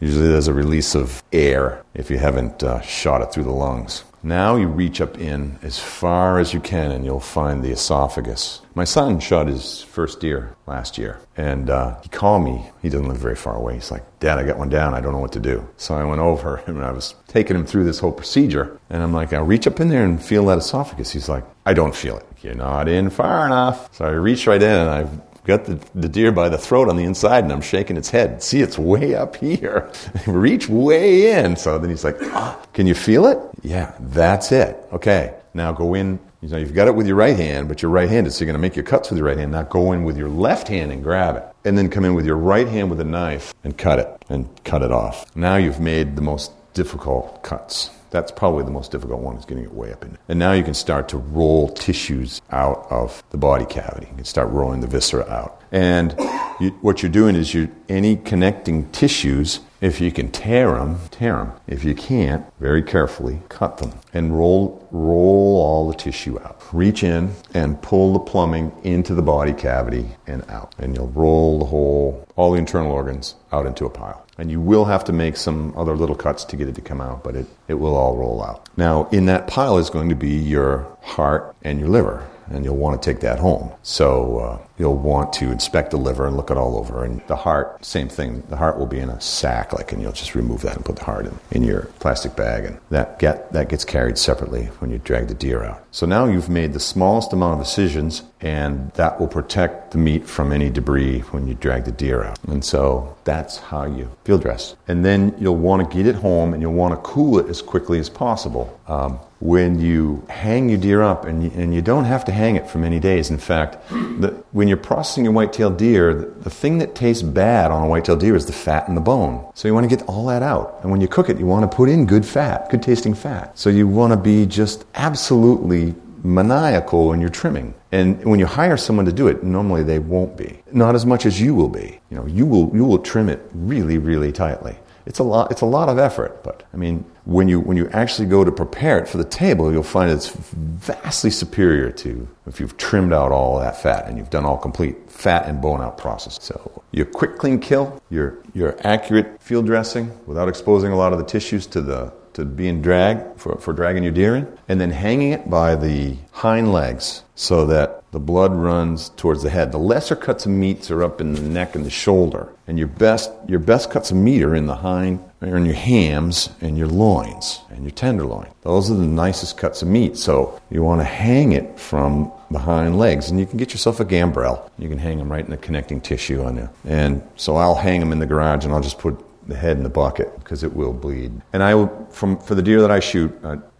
Usually 0.00 0.28
there's 0.28 0.48
a 0.48 0.54
release 0.54 0.94
of 0.94 1.22
air 1.32 1.84
if 1.94 2.10
you 2.10 2.18
haven't 2.18 2.62
uh, 2.62 2.80
shot 2.82 3.22
it 3.22 3.32
through 3.32 3.44
the 3.44 3.50
lungs. 3.50 4.04
Now 4.22 4.56
you 4.56 4.66
reach 4.66 5.00
up 5.00 5.18
in 5.18 5.56
as 5.62 5.78
far 5.78 6.40
as 6.40 6.52
you 6.52 6.58
can 6.58 6.90
and 6.90 7.04
you'll 7.04 7.20
find 7.20 7.62
the 7.62 7.70
esophagus. 7.70 8.60
My 8.74 8.82
son 8.82 9.20
shot 9.20 9.46
his 9.46 9.82
first 9.82 10.18
deer 10.18 10.56
last 10.66 10.98
year 10.98 11.20
and 11.36 11.70
uh, 11.70 12.00
he 12.02 12.08
called 12.08 12.44
me. 12.44 12.66
He 12.82 12.88
doesn't 12.88 13.06
live 13.06 13.18
very 13.18 13.36
far 13.36 13.54
away. 13.54 13.74
He's 13.74 13.92
like, 13.92 14.02
Dad, 14.18 14.38
I 14.38 14.42
got 14.42 14.58
one 14.58 14.68
down. 14.68 14.94
I 14.94 15.00
don't 15.00 15.12
know 15.12 15.20
what 15.20 15.32
to 15.34 15.40
do. 15.40 15.68
So 15.76 15.94
I 15.94 16.02
went 16.02 16.20
over 16.20 16.56
and 16.66 16.82
I 16.82 16.90
was 16.90 17.14
taking 17.28 17.56
him 17.56 17.66
through 17.66 17.84
this 17.84 18.00
whole 18.00 18.10
procedure. 18.10 18.80
And 18.90 19.00
I'm 19.00 19.12
like, 19.12 19.32
I'll 19.32 19.44
reach 19.44 19.68
up 19.68 19.78
in 19.78 19.90
there 19.90 20.04
and 20.04 20.20
feel 20.20 20.44
that 20.46 20.58
esophagus. 20.58 21.12
He's 21.12 21.28
like, 21.28 21.44
I 21.64 21.72
don't 21.72 21.94
feel 21.94 22.16
it. 22.16 22.26
You're 22.42 22.54
not 22.56 22.88
in 22.88 23.10
far 23.10 23.46
enough. 23.46 23.94
So 23.94 24.06
I 24.06 24.10
reach 24.10 24.48
right 24.48 24.62
in 24.62 24.68
and 24.68 24.90
I 24.90 25.08
got 25.46 25.64
the, 25.64 25.80
the 25.94 26.08
deer 26.08 26.32
by 26.32 26.48
the 26.48 26.58
throat 26.58 26.88
on 26.88 26.96
the 26.96 27.04
inside 27.04 27.44
and 27.44 27.52
I'm 27.52 27.60
shaking 27.60 27.96
its 27.96 28.10
head. 28.10 28.42
See, 28.42 28.60
it's 28.60 28.78
way 28.78 29.14
up 29.14 29.36
here. 29.36 29.90
Reach 30.26 30.68
way 30.68 31.32
in. 31.32 31.56
So 31.56 31.78
then 31.78 31.88
he's 31.90 32.04
like, 32.04 32.16
oh, 32.20 32.60
Can 32.74 32.86
you 32.86 32.94
feel 32.94 33.26
it? 33.26 33.38
Yeah, 33.62 33.94
that's 34.00 34.52
it. 34.52 34.76
Okay, 34.92 35.34
now 35.54 35.72
go 35.72 35.94
in. 35.94 36.18
You 36.42 36.50
know, 36.50 36.58
you've 36.58 36.74
got 36.74 36.86
it 36.86 36.94
with 36.94 37.06
your 37.06 37.16
right 37.16 37.36
hand, 37.36 37.66
but 37.66 37.80
you're 37.80 37.90
right 37.90 38.08
handed, 38.08 38.32
so 38.32 38.44
you're 38.44 38.52
going 38.52 38.60
to 38.60 38.60
make 38.60 38.76
your 38.76 38.84
cuts 38.84 39.10
with 39.10 39.18
your 39.18 39.26
right 39.26 39.38
hand. 39.38 39.52
Now 39.52 39.62
go 39.62 39.92
in 39.92 40.04
with 40.04 40.16
your 40.16 40.28
left 40.28 40.68
hand 40.68 40.92
and 40.92 41.02
grab 41.02 41.36
it. 41.36 41.44
And 41.64 41.76
then 41.78 41.88
come 41.88 42.04
in 42.04 42.14
with 42.14 42.26
your 42.26 42.36
right 42.36 42.68
hand 42.68 42.90
with 42.90 43.00
a 43.00 43.04
knife 43.04 43.54
and 43.64 43.76
cut 43.76 43.98
it 43.98 44.08
and 44.28 44.48
cut 44.64 44.82
it 44.82 44.92
off. 44.92 45.34
Now 45.34 45.56
you've 45.56 45.80
made 45.80 46.14
the 46.14 46.22
most 46.22 46.52
difficult 46.74 47.42
cuts. 47.42 47.90
That's 48.10 48.32
probably 48.32 48.64
the 48.64 48.70
most 48.70 48.90
difficult 48.92 49.20
one 49.20 49.36
is 49.36 49.44
getting 49.44 49.64
it 49.64 49.72
way 49.72 49.92
up 49.92 50.04
in. 50.04 50.18
And 50.28 50.38
now 50.38 50.52
you 50.52 50.62
can 50.62 50.74
start 50.74 51.08
to 51.10 51.18
roll 51.18 51.68
tissues 51.68 52.40
out 52.50 52.86
of 52.90 53.22
the 53.30 53.38
body 53.38 53.66
cavity. 53.66 54.06
You 54.10 54.16
can 54.16 54.24
start 54.24 54.48
rolling 54.50 54.80
the 54.80 54.86
viscera 54.86 55.28
out. 55.28 55.60
And 55.72 56.14
you, 56.60 56.70
what 56.80 57.02
you're 57.02 57.12
doing 57.12 57.34
is 57.36 57.52
you're 57.52 57.70
any 57.88 58.16
connecting 58.16 58.90
tissues 58.90 59.60
if 59.80 60.00
you 60.00 60.10
can 60.10 60.30
tear 60.30 60.72
them, 60.72 60.98
tear 61.10 61.36
them. 61.36 61.52
If 61.66 61.84
you 61.84 61.94
can't, 61.94 62.46
very 62.58 62.82
carefully 62.82 63.42
cut 63.48 63.78
them 63.78 63.92
and 64.14 64.36
roll 64.36 64.86
roll 64.90 65.60
all 65.60 65.88
the 65.88 65.94
tissue 65.94 66.38
out. 66.40 66.62
Reach 66.72 67.02
in 67.02 67.34
and 67.52 67.80
pull 67.82 68.14
the 68.14 68.18
plumbing 68.18 68.72
into 68.84 69.14
the 69.14 69.22
body 69.22 69.52
cavity 69.52 70.16
and 70.26 70.48
out. 70.48 70.74
And 70.78 70.96
you'll 70.96 71.08
roll 71.08 71.58
the 71.58 71.66
whole 71.66 72.26
all 72.36 72.52
the 72.52 72.58
internal 72.58 72.90
organs 72.90 73.34
out 73.52 73.66
into 73.66 73.84
a 73.84 73.90
pile. 73.90 74.25
And 74.38 74.50
you 74.50 74.60
will 74.60 74.84
have 74.84 75.04
to 75.04 75.12
make 75.12 75.36
some 75.36 75.72
other 75.76 75.96
little 75.96 76.16
cuts 76.16 76.44
to 76.44 76.56
get 76.56 76.68
it 76.68 76.74
to 76.74 76.82
come 76.82 77.00
out, 77.00 77.24
but 77.24 77.36
it, 77.36 77.46
it 77.68 77.74
will 77.74 77.96
all 77.96 78.16
roll 78.16 78.42
out. 78.42 78.68
Now, 78.76 79.08
in 79.10 79.26
that 79.26 79.46
pile 79.46 79.78
is 79.78 79.88
going 79.88 80.10
to 80.10 80.14
be 80.14 80.34
your 80.34 80.86
heart 81.00 81.56
and 81.62 81.80
your 81.80 81.88
liver 81.88 82.28
and 82.50 82.64
you'll 82.64 82.76
want 82.76 83.00
to 83.00 83.12
take 83.12 83.20
that 83.20 83.38
home. 83.38 83.72
So 83.82 84.38
uh, 84.38 84.65
you'll 84.78 84.96
want 84.96 85.32
to 85.34 85.50
inspect 85.50 85.90
the 85.90 85.96
liver 85.96 86.26
and 86.26 86.36
look 86.36 86.50
it 86.50 86.56
all 86.56 86.76
over. 86.76 87.04
And 87.04 87.20
the 87.26 87.36
heart, 87.36 87.84
same 87.84 88.08
thing. 88.08 88.42
The 88.48 88.56
heart 88.56 88.78
will 88.78 88.86
be 88.86 88.98
in 88.98 89.08
a 89.08 89.20
sack, 89.20 89.72
like, 89.72 89.92
and 89.92 90.02
you'll 90.02 90.12
just 90.12 90.34
remove 90.34 90.62
that 90.62 90.76
and 90.76 90.84
put 90.84 90.96
the 90.96 91.04
heart 91.04 91.26
in, 91.26 91.38
in 91.50 91.64
your 91.64 91.82
plastic 92.00 92.36
bag, 92.36 92.64
and 92.64 92.78
that 92.90 93.18
get 93.18 93.52
that 93.52 93.68
gets 93.68 93.84
carried 93.84 94.18
separately 94.18 94.66
when 94.80 94.90
you 94.90 94.98
drag 94.98 95.28
the 95.28 95.34
deer 95.34 95.62
out. 95.64 95.84
So 95.90 96.06
now 96.06 96.26
you've 96.26 96.48
made 96.48 96.72
the 96.72 96.80
smallest 96.80 97.32
amount 97.32 97.54
of 97.54 97.60
incisions, 97.60 98.22
and 98.40 98.90
that 98.92 99.18
will 99.18 99.28
protect 99.28 99.92
the 99.92 99.98
meat 99.98 100.26
from 100.26 100.52
any 100.52 100.70
debris 100.70 101.20
when 101.30 101.46
you 101.46 101.54
drag 101.54 101.84
the 101.84 101.92
deer 101.92 102.22
out. 102.22 102.38
And 102.44 102.64
so 102.64 103.16
that's 103.24 103.58
how 103.58 103.84
you 103.84 104.10
field 104.24 104.42
dress. 104.42 104.76
And 104.88 105.04
then 105.04 105.34
you'll 105.38 105.56
want 105.56 105.88
to 105.88 105.96
get 105.96 106.06
it 106.06 106.16
home, 106.16 106.52
and 106.52 106.62
you'll 106.62 106.74
want 106.74 106.92
to 106.94 107.00
cool 107.08 107.38
it 107.38 107.48
as 107.48 107.62
quickly 107.62 107.98
as 107.98 108.10
possible. 108.10 108.78
Um, 108.86 109.18
when 109.40 109.78
you 109.78 110.24
hang 110.30 110.68
your 110.68 110.78
deer 110.78 111.02
up, 111.02 111.24
and 111.24 111.44
you, 111.44 111.50
and 111.54 111.74
you 111.74 111.82
don't 111.82 112.04
have 112.04 112.24
to 112.24 112.32
hang 112.32 112.56
it 112.56 112.68
for 112.68 112.78
many 112.78 112.98
days. 112.98 113.30
In 113.30 113.38
fact, 113.38 113.76
the, 113.90 114.28
when 114.52 114.65
you're 114.68 114.76
processing 114.76 115.24
your 115.24 115.32
white-tailed 115.32 115.76
deer, 115.76 116.14
the, 116.14 116.26
the 116.26 116.50
thing 116.50 116.78
that 116.78 116.94
tastes 116.94 117.22
bad 117.22 117.70
on 117.70 117.82
a 117.82 117.88
white-tailed 117.88 118.20
deer 118.20 118.36
is 118.36 118.46
the 118.46 118.52
fat 118.52 118.88
and 118.88 118.96
the 118.96 119.00
bone. 119.00 119.50
So 119.54 119.68
you 119.68 119.74
want 119.74 119.88
to 119.88 119.96
get 119.96 120.06
all 120.08 120.26
that 120.26 120.42
out. 120.42 120.78
And 120.82 120.90
when 120.90 121.00
you 121.00 121.08
cook 121.08 121.28
it, 121.28 121.38
you 121.38 121.46
want 121.46 121.70
to 121.70 121.76
put 121.76 121.88
in 121.88 122.06
good 122.06 122.24
fat, 122.24 122.70
good 122.70 122.82
tasting 122.82 123.14
fat. 123.14 123.58
So 123.58 123.70
you 123.70 123.86
want 123.86 124.12
to 124.12 124.16
be 124.16 124.46
just 124.46 124.84
absolutely 124.94 125.94
maniacal 126.22 127.08
when 127.08 127.20
you're 127.20 127.30
trimming. 127.30 127.74
And 127.92 128.24
when 128.24 128.38
you 128.38 128.46
hire 128.46 128.76
someone 128.76 129.06
to 129.06 129.12
do 129.12 129.28
it, 129.28 129.42
normally 129.44 129.82
they 129.82 129.98
won't 129.98 130.36
be. 130.36 130.62
Not 130.72 130.94
as 130.94 131.06
much 131.06 131.26
as 131.26 131.40
you 131.40 131.54
will 131.54 131.68
be. 131.68 132.00
You 132.10 132.16
know, 132.16 132.26
you 132.26 132.46
will 132.46 132.70
you 132.74 132.84
will 132.84 132.98
trim 132.98 133.28
it 133.28 133.40
really, 133.52 133.98
really 133.98 134.32
tightly 134.32 134.76
it's 135.06 135.20
a 135.20 135.22
lot 135.22 135.50
it's 135.50 135.60
a 135.62 135.66
lot 135.66 135.88
of 135.88 135.98
effort 135.98 136.42
but 136.42 136.64
i 136.74 136.76
mean 136.76 137.04
when 137.26 137.48
you 137.48 137.60
when 137.60 137.76
you 137.76 137.88
actually 137.90 138.26
go 138.26 138.44
to 138.44 138.52
prepare 138.52 138.98
it 138.98 139.08
for 139.08 139.18
the 139.18 139.24
table 139.24 139.72
you'll 139.72 139.82
find 139.82 140.10
it's 140.10 140.28
vastly 140.30 141.30
superior 141.30 141.90
to 141.90 142.26
if 142.46 142.60
you've 142.60 142.76
trimmed 142.76 143.12
out 143.12 143.32
all 143.32 143.58
that 143.58 143.80
fat 143.80 144.06
and 144.08 144.16
you've 144.16 144.30
done 144.30 144.44
all 144.44 144.56
complete 144.56 144.96
fat 145.10 145.48
and 145.48 145.60
bone 145.60 145.80
out 145.80 145.98
process. 145.98 146.38
So 146.40 146.82
your 146.92 147.06
quick 147.06 147.36
clean 147.38 147.58
kill 147.58 148.00
your 148.10 148.38
your 148.54 148.76
accurate 148.86 149.42
field 149.42 149.66
dressing 149.66 150.10
without 150.26 150.48
exposing 150.48 150.92
a 150.92 150.96
lot 150.96 151.12
of 151.12 151.18
the 151.18 151.24
tissues 151.24 151.66
to 151.68 151.80
the 151.80 152.12
to 152.34 152.44
being 152.44 152.82
dragged 152.82 153.40
for, 153.40 153.58
for 153.58 153.72
dragging 153.72 154.02
your 154.02 154.12
deer 154.12 154.36
in 154.36 154.58
and 154.68 154.78
then 154.78 154.90
hanging 154.90 155.32
it 155.32 155.48
by 155.48 155.74
the 155.74 156.16
hind 156.32 156.70
legs 156.70 157.22
so 157.34 157.64
that 157.66 158.04
the 158.16 158.20
blood 158.20 158.54
runs 158.54 159.10
towards 159.10 159.42
the 159.42 159.50
head. 159.50 159.72
The 159.72 159.78
lesser 159.78 160.16
cuts 160.16 160.46
of 160.46 160.52
meats 160.52 160.90
are 160.90 161.02
up 161.02 161.20
in 161.20 161.34
the 161.34 161.42
neck 161.42 161.74
and 161.74 161.84
the 161.84 161.90
shoulder, 161.90 162.48
and 162.66 162.78
your 162.78 162.88
best 162.88 163.30
your 163.46 163.58
best 163.58 163.90
cuts 163.90 164.10
of 164.10 164.16
meat 164.16 164.42
are 164.42 164.54
in 164.54 164.66
the 164.66 164.76
hind, 164.76 165.22
are 165.42 165.54
in 165.54 165.66
your 165.66 165.74
hams 165.74 166.48
and 166.62 166.78
your 166.78 166.88
loins 166.88 167.60
and 167.68 167.82
your 167.82 167.90
tenderloin. 167.90 168.46
Those 168.62 168.90
are 168.90 168.94
the 168.94 169.04
nicest 169.04 169.58
cuts 169.58 169.82
of 169.82 169.88
meat. 169.88 170.16
So 170.16 170.58
you 170.70 170.82
want 170.82 171.02
to 171.02 171.04
hang 171.04 171.52
it 171.52 171.78
from 171.78 172.32
the 172.50 172.60
hind 172.60 172.98
legs, 172.98 173.28
and 173.28 173.38
you 173.38 173.44
can 173.44 173.58
get 173.58 173.72
yourself 173.72 174.00
a 174.00 174.04
gambrel. 174.06 174.70
You 174.78 174.88
can 174.88 174.96
hang 174.96 175.18
them 175.18 175.30
right 175.30 175.44
in 175.44 175.50
the 175.50 175.58
connecting 175.58 176.00
tissue 176.00 176.42
on 176.42 176.56
there. 176.56 176.70
And 176.86 177.20
so 177.36 177.56
I'll 177.56 177.74
hang 177.74 178.00
them 178.00 178.12
in 178.12 178.18
the 178.18 178.24
garage, 178.24 178.64
and 178.64 178.72
I'll 178.72 178.80
just 178.80 178.98
put 178.98 179.22
the 179.48 179.56
head 179.56 179.76
in 179.76 179.82
the 179.82 179.88
bucket 179.88 180.36
because 180.38 180.62
it 180.62 180.74
will 180.74 180.92
bleed. 180.92 181.32
And 181.52 181.62
I 181.62 181.74
will, 181.74 182.06
from 182.10 182.38
for 182.38 182.54
the 182.54 182.62
deer 182.62 182.80
that 182.80 182.90
I 182.90 183.00
shoot, 183.00 183.32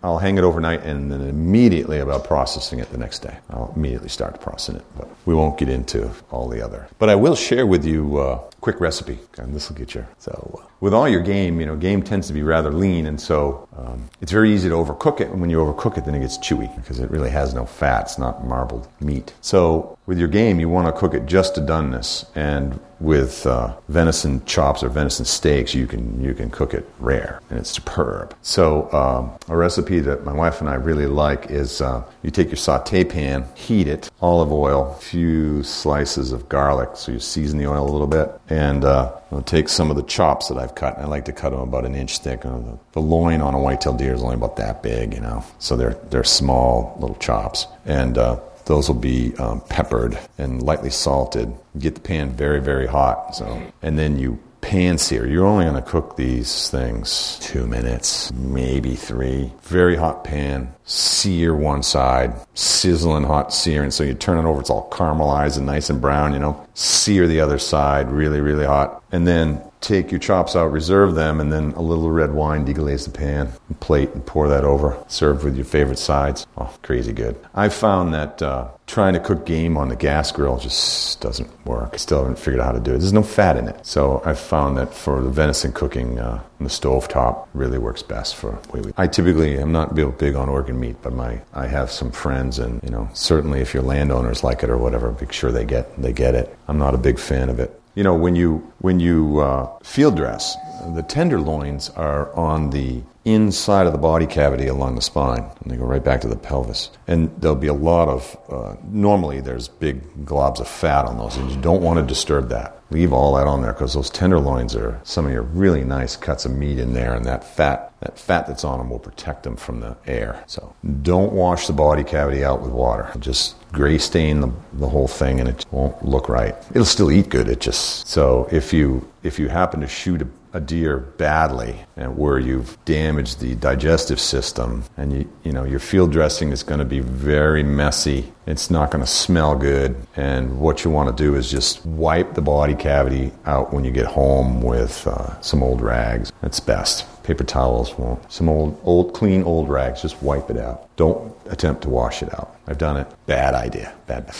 I'll 0.02 0.18
hang 0.18 0.38
it 0.38 0.44
overnight 0.44 0.82
and 0.82 1.10
then 1.10 1.20
immediately 1.20 1.98
about 1.98 2.24
processing 2.24 2.78
it 2.78 2.90
the 2.90 2.98
next 2.98 3.20
day. 3.20 3.36
I'll 3.50 3.72
immediately 3.74 4.08
start 4.08 4.40
processing 4.40 4.76
it, 4.76 4.84
but 4.96 5.08
we 5.26 5.34
won't 5.34 5.58
get 5.58 5.68
into 5.68 6.10
all 6.30 6.48
the 6.48 6.64
other. 6.64 6.88
But 6.98 7.08
I 7.08 7.14
will 7.16 7.34
share 7.34 7.66
with 7.66 7.84
you 7.84 8.18
uh, 8.18 8.40
quick 8.66 8.80
recipe, 8.80 9.16
and 9.38 9.54
this 9.54 9.68
will 9.68 9.76
get 9.76 9.94
you. 9.94 10.04
So, 10.18 10.60
uh, 10.60 10.66
with 10.80 10.92
all 10.92 11.08
your 11.08 11.20
game, 11.20 11.60
you 11.60 11.66
know, 11.66 11.76
game 11.76 12.02
tends 12.02 12.26
to 12.26 12.32
be 12.32 12.42
rather 12.42 12.72
lean, 12.72 13.06
and 13.06 13.20
so 13.20 13.68
um, 13.76 14.10
it's 14.20 14.32
very 14.32 14.52
easy 14.52 14.68
to 14.68 14.74
overcook 14.74 15.20
it. 15.20 15.28
And 15.28 15.40
when 15.40 15.50
you 15.50 15.58
overcook 15.58 15.96
it, 15.96 16.04
then 16.04 16.16
it 16.16 16.18
gets 16.18 16.36
chewy 16.36 16.74
because 16.74 16.98
it 16.98 17.08
really 17.08 17.30
has 17.30 17.54
no 17.54 17.64
fat. 17.64 18.06
It's 18.06 18.18
not 18.18 18.44
marbled 18.44 18.88
meat. 19.00 19.32
So, 19.40 19.96
with 20.06 20.18
your 20.18 20.26
game, 20.26 20.58
you 20.58 20.68
want 20.68 20.88
to 20.88 21.00
cook 21.00 21.14
it 21.14 21.26
just 21.26 21.54
to 21.54 21.60
doneness, 21.60 22.26
and 22.34 22.80
with 22.98 23.46
uh, 23.46 23.76
venison 23.88 24.44
chops 24.46 24.82
or 24.82 24.88
venison 24.88 25.24
steaks, 25.24 25.72
you 25.72 25.86
can 25.86 26.20
you 26.20 26.34
can 26.34 26.50
cook 26.50 26.74
it 26.74 26.88
rare, 26.98 27.40
and 27.50 27.60
it's 27.60 27.70
superb. 27.70 28.34
So, 28.42 28.92
um, 28.92 29.30
a 29.48 29.56
recipe 29.56 30.00
that 30.00 30.24
my 30.24 30.32
wife 30.32 30.60
and 30.60 30.68
I 30.68 30.74
really 30.74 31.06
like 31.06 31.52
is 31.52 31.80
uh, 31.80 32.02
you 32.22 32.32
take 32.32 32.48
your 32.48 32.56
saute 32.56 33.04
pan, 33.04 33.46
heat 33.54 33.86
it, 33.86 34.10
olive 34.20 34.50
oil, 34.50 34.94
a 34.96 35.00
few 35.00 35.62
slices 35.62 36.32
of 36.32 36.48
garlic, 36.48 36.90
so 36.94 37.12
you 37.12 37.18
season 37.18 37.58
the 37.58 37.66
oil 37.66 37.88
a 37.88 37.92
little 37.92 38.06
bit, 38.06 38.30
and 38.48 38.84
uh, 38.84 39.12
I'll 39.30 39.42
take 39.42 39.68
some 39.68 39.90
of 39.90 39.96
the 39.96 40.02
chops 40.02 40.48
that 40.48 40.56
I've 40.56 40.74
cut. 40.74 40.98
I 40.98 41.04
like 41.04 41.26
to 41.26 41.32
cut 41.32 41.50
them 41.50 41.60
about 41.60 41.84
an 41.84 41.94
inch 41.94 42.18
thick. 42.18 42.46
Uh, 42.46 42.58
the, 42.92 43.00
loin 43.00 43.40
on 43.40 43.54
a 43.54 43.58
white-tailed 43.58 43.98
deer 43.98 44.14
is 44.14 44.22
only 44.22 44.36
about 44.36 44.56
that 44.56 44.82
big, 44.82 45.12
you 45.12 45.20
know, 45.20 45.44
so 45.58 45.76
they're 45.76 45.94
they're 46.10 46.24
small 46.24 46.96
little 46.98 47.16
chops, 47.16 47.66
and 47.84 48.16
uh, 48.16 48.40
those 48.64 48.88
will 48.88 48.96
be 48.96 49.36
um, 49.36 49.60
peppered 49.68 50.18
and 50.38 50.62
lightly 50.62 50.90
salted. 50.90 51.52
Get 51.78 51.94
the 51.94 52.00
pan 52.00 52.30
very 52.30 52.60
very 52.60 52.86
hot, 52.86 53.36
so 53.36 53.62
and 53.82 53.98
then 53.98 54.18
you 54.18 54.38
pan 54.66 54.98
sear. 54.98 55.24
You're 55.28 55.46
only 55.46 55.64
going 55.64 55.80
to 55.80 55.88
cook 55.88 56.16
these 56.16 56.68
things 56.70 57.38
two 57.40 57.68
minutes, 57.68 58.32
maybe 58.32 58.96
three. 58.96 59.52
Very 59.62 59.94
hot 59.94 60.24
pan, 60.24 60.74
sear 60.84 61.54
one 61.54 61.84
side, 61.84 62.34
sizzling 62.54 63.22
hot 63.22 63.54
sear. 63.54 63.84
And 63.84 63.94
so 63.94 64.02
you 64.02 64.12
turn 64.12 64.44
it 64.44 64.48
over, 64.48 64.60
it's 64.60 64.68
all 64.68 64.90
caramelized 64.90 65.56
and 65.56 65.66
nice 65.66 65.88
and 65.88 66.00
brown, 66.00 66.32
you 66.32 66.40
know. 66.40 66.66
Sear 66.74 67.28
the 67.28 67.40
other 67.40 67.58
side, 67.58 68.10
really, 68.10 68.40
really 68.40 68.66
hot. 68.66 69.04
And 69.12 69.24
then 69.24 69.62
take 69.80 70.10
your 70.10 70.20
chops 70.20 70.56
out, 70.56 70.72
reserve 70.72 71.14
them, 71.14 71.40
and 71.40 71.52
then 71.52 71.72
a 71.72 71.82
little 71.82 72.10
red 72.10 72.32
wine, 72.32 72.66
deglaze 72.66 73.04
the 73.04 73.10
pan, 73.10 73.52
and 73.68 73.80
plate, 73.80 74.10
and 74.10 74.24
pour 74.24 74.48
that 74.48 74.64
over. 74.64 75.02
Serve 75.08 75.44
with 75.44 75.56
your 75.56 75.64
favorite 75.64 75.98
sides. 75.98 76.46
Oh, 76.56 76.74
crazy 76.82 77.12
good. 77.12 77.36
I 77.54 77.68
found 77.68 78.14
that 78.14 78.42
uh, 78.42 78.68
trying 78.86 79.14
to 79.14 79.20
cook 79.20 79.46
game 79.46 79.76
on 79.76 79.88
the 79.88 79.96
gas 79.96 80.32
grill 80.32 80.58
just 80.58 81.20
doesn't 81.20 81.48
work. 81.66 81.90
I 81.92 81.96
still 81.96 82.18
haven't 82.18 82.38
figured 82.38 82.60
out 82.60 82.66
how 82.66 82.72
to 82.72 82.80
do 82.80 82.94
it. 82.94 82.98
There's 82.98 83.12
no 83.12 83.22
fat 83.22 83.56
in 83.56 83.68
it. 83.68 83.84
So 83.86 84.22
I 84.24 84.34
found 84.34 84.76
that 84.78 84.94
for 84.94 85.20
the 85.20 85.30
venison 85.30 85.72
cooking 85.72 86.18
uh, 86.18 86.42
on 86.58 86.64
the 86.64 86.70
stove 86.70 87.08
top 87.08 87.48
really 87.54 87.78
works 87.78 88.02
best 88.02 88.36
for 88.36 88.58
I 88.96 89.06
typically 89.06 89.58
am 89.58 89.72
not 89.72 89.94
real 89.94 90.10
big 90.10 90.34
on 90.34 90.48
organ 90.48 90.78
meat, 90.78 90.96
but 91.02 91.12
my 91.12 91.40
I 91.52 91.66
have 91.66 91.90
some 91.90 92.10
friends 92.10 92.58
and 92.58 92.82
you 92.82 92.90
know 92.90 93.08
certainly 93.12 93.60
if 93.60 93.74
your 93.74 93.82
landowners 93.82 94.42
like 94.42 94.62
it 94.62 94.70
or 94.70 94.78
whatever, 94.78 95.14
make 95.20 95.32
sure 95.32 95.52
they 95.52 95.64
get 95.64 96.00
they 96.00 96.12
get 96.12 96.34
it. 96.34 96.56
I'm 96.68 96.78
not 96.78 96.94
a 96.94 96.98
big 96.98 97.18
fan 97.18 97.48
of 97.48 97.60
it 97.60 97.80
you 97.96 98.04
know, 98.04 98.14
when 98.14 98.36
you 98.36 98.58
when 98.78 99.00
you 99.00 99.40
uh, 99.40 99.78
field 99.82 100.16
dress, 100.16 100.54
the 100.94 101.02
tenderloins 101.02 101.88
are 101.90 102.32
on 102.34 102.70
the 102.70 103.02
inside 103.26 103.86
of 103.86 103.92
the 103.92 103.98
body 103.98 104.24
cavity 104.24 104.68
along 104.68 104.94
the 104.94 105.02
spine, 105.02 105.44
and 105.60 105.70
they 105.70 105.76
go 105.76 105.84
right 105.84 106.02
back 106.02 106.20
to 106.20 106.28
the 106.28 106.36
pelvis. 106.36 106.90
And 107.08 107.28
there'll 107.40 107.56
be 107.56 107.66
a 107.66 107.74
lot 107.74 108.08
of 108.08 108.38
uh, 108.48 108.76
normally 108.84 109.40
there's 109.40 109.68
big 109.68 110.02
globs 110.24 110.60
of 110.60 110.68
fat 110.68 111.04
on 111.04 111.18
those, 111.18 111.36
and 111.36 111.50
you 111.50 111.60
don't 111.60 111.82
want 111.82 111.98
to 111.98 112.06
disturb 112.06 112.48
that. 112.50 112.80
Leave 112.90 113.12
all 113.12 113.34
that 113.34 113.48
on 113.48 113.62
there 113.62 113.72
because 113.72 113.94
those 113.94 114.10
tenderloins 114.10 114.76
are 114.76 115.00
some 115.02 115.26
of 115.26 115.32
your 115.32 115.42
really 115.42 115.82
nice 115.82 116.14
cuts 116.16 116.44
of 116.44 116.52
meat 116.52 116.78
in 116.78 116.94
there, 116.94 117.14
and 117.14 117.24
that 117.24 117.42
fat 117.42 117.92
that 118.00 118.16
fat 118.16 118.46
that's 118.46 118.62
on 118.62 118.78
them 118.78 118.90
will 118.90 119.00
protect 119.00 119.42
them 119.42 119.56
from 119.56 119.80
the 119.80 119.96
air. 120.06 120.44
So 120.46 120.74
don't 121.02 121.32
wash 121.32 121.66
the 121.66 121.72
body 121.72 122.04
cavity 122.04 122.44
out 122.44 122.62
with 122.62 122.70
water. 122.70 123.10
Just 123.18 123.56
gray 123.72 123.98
stain 123.98 124.40
the, 124.40 124.52
the 124.74 124.88
whole 124.88 125.08
thing, 125.08 125.40
and 125.40 125.48
it 125.48 125.66
won't 125.72 126.04
look 126.04 126.28
right. 126.28 126.54
It'll 126.70 126.84
still 126.84 127.10
eat 127.10 127.28
good. 127.28 127.48
It 127.48 127.58
just 127.58 128.06
so 128.06 128.48
if 128.52 128.72
you 128.72 129.10
if 129.24 129.40
you 129.40 129.48
happen 129.48 129.80
to 129.80 129.88
shoot 129.88 130.22
a 130.22 130.28
a 130.56 130.60
deer 130.60 130.96
badly 130.96 131.84
and 131.98 132.16
where 132.16 132.38
you've 132.38 132.82
damaged 132.86 133.40
the 133.40 133.54
digestive 133.56 134.18
system 134.18 134.82
and 134.96 135.12
you 135.12 135.30
you 135.44 135.52
know 135.52 135.64
your 135.64 135.78
field 135.78 136.10
dressing 136.10 136.50
is 136.50 136.62
going 136.62 136.78
to 136.78 136.86
be 136.86 137.00
very 137.00 137.62
messy 137.62 138.32
it's 138.46 138.70
not 138.70 138.90
going 138.90 139.02
to 139.04 139.10
smell 139.10 139.56
good. 139.56 139.96
And 140.14 140.58
what 140.58 140.84
you 140.84 140.90
want 140.90 141.14
to 141.14 141.22
do 141.22 141.34
is 141.34 141.50
just 141.50 141.84
wipe 141.84 142.34
the 142.34 142.42
body 142.42 142.74
cavity 142.74 143.32
out 143.44 143.72
when 143.72 143.84
you 143.84 143.90
get 143.90 144.06
home 144.06 144.62
with 144.62 145.06
uh, 145.06 145.40
some 145.40 145.62
old 145.62 145.80
rags. 145.80 146.32
That's 146.40 146.60
best. 146.60 147.06
Paper 147.24 147.44
towels 147.44 147.98
won't. 147.98 148.30
Some 148.32 148.48
old 148.48 148.80
old 148.84 149.12
clean 149.12 149.42
old 149.42 149.68
rags 149.68 150.02
just 150.02 150.22
wipe 150.22 150.48
it 150.48 150.56
out. 150.56 150.88
Don't 150.96 151.34
attempt 151.46 151.82
to 151.82 151.90
wash 151.90 152.22
it 152.22 152.32
out. 152.34 152.56
I've 152.68 152.78
done 152.78 152.96
it. 152.96 153.08
Bad 153.26 153.54
idea. 153.54 153.92
Bad. 154.06 154.32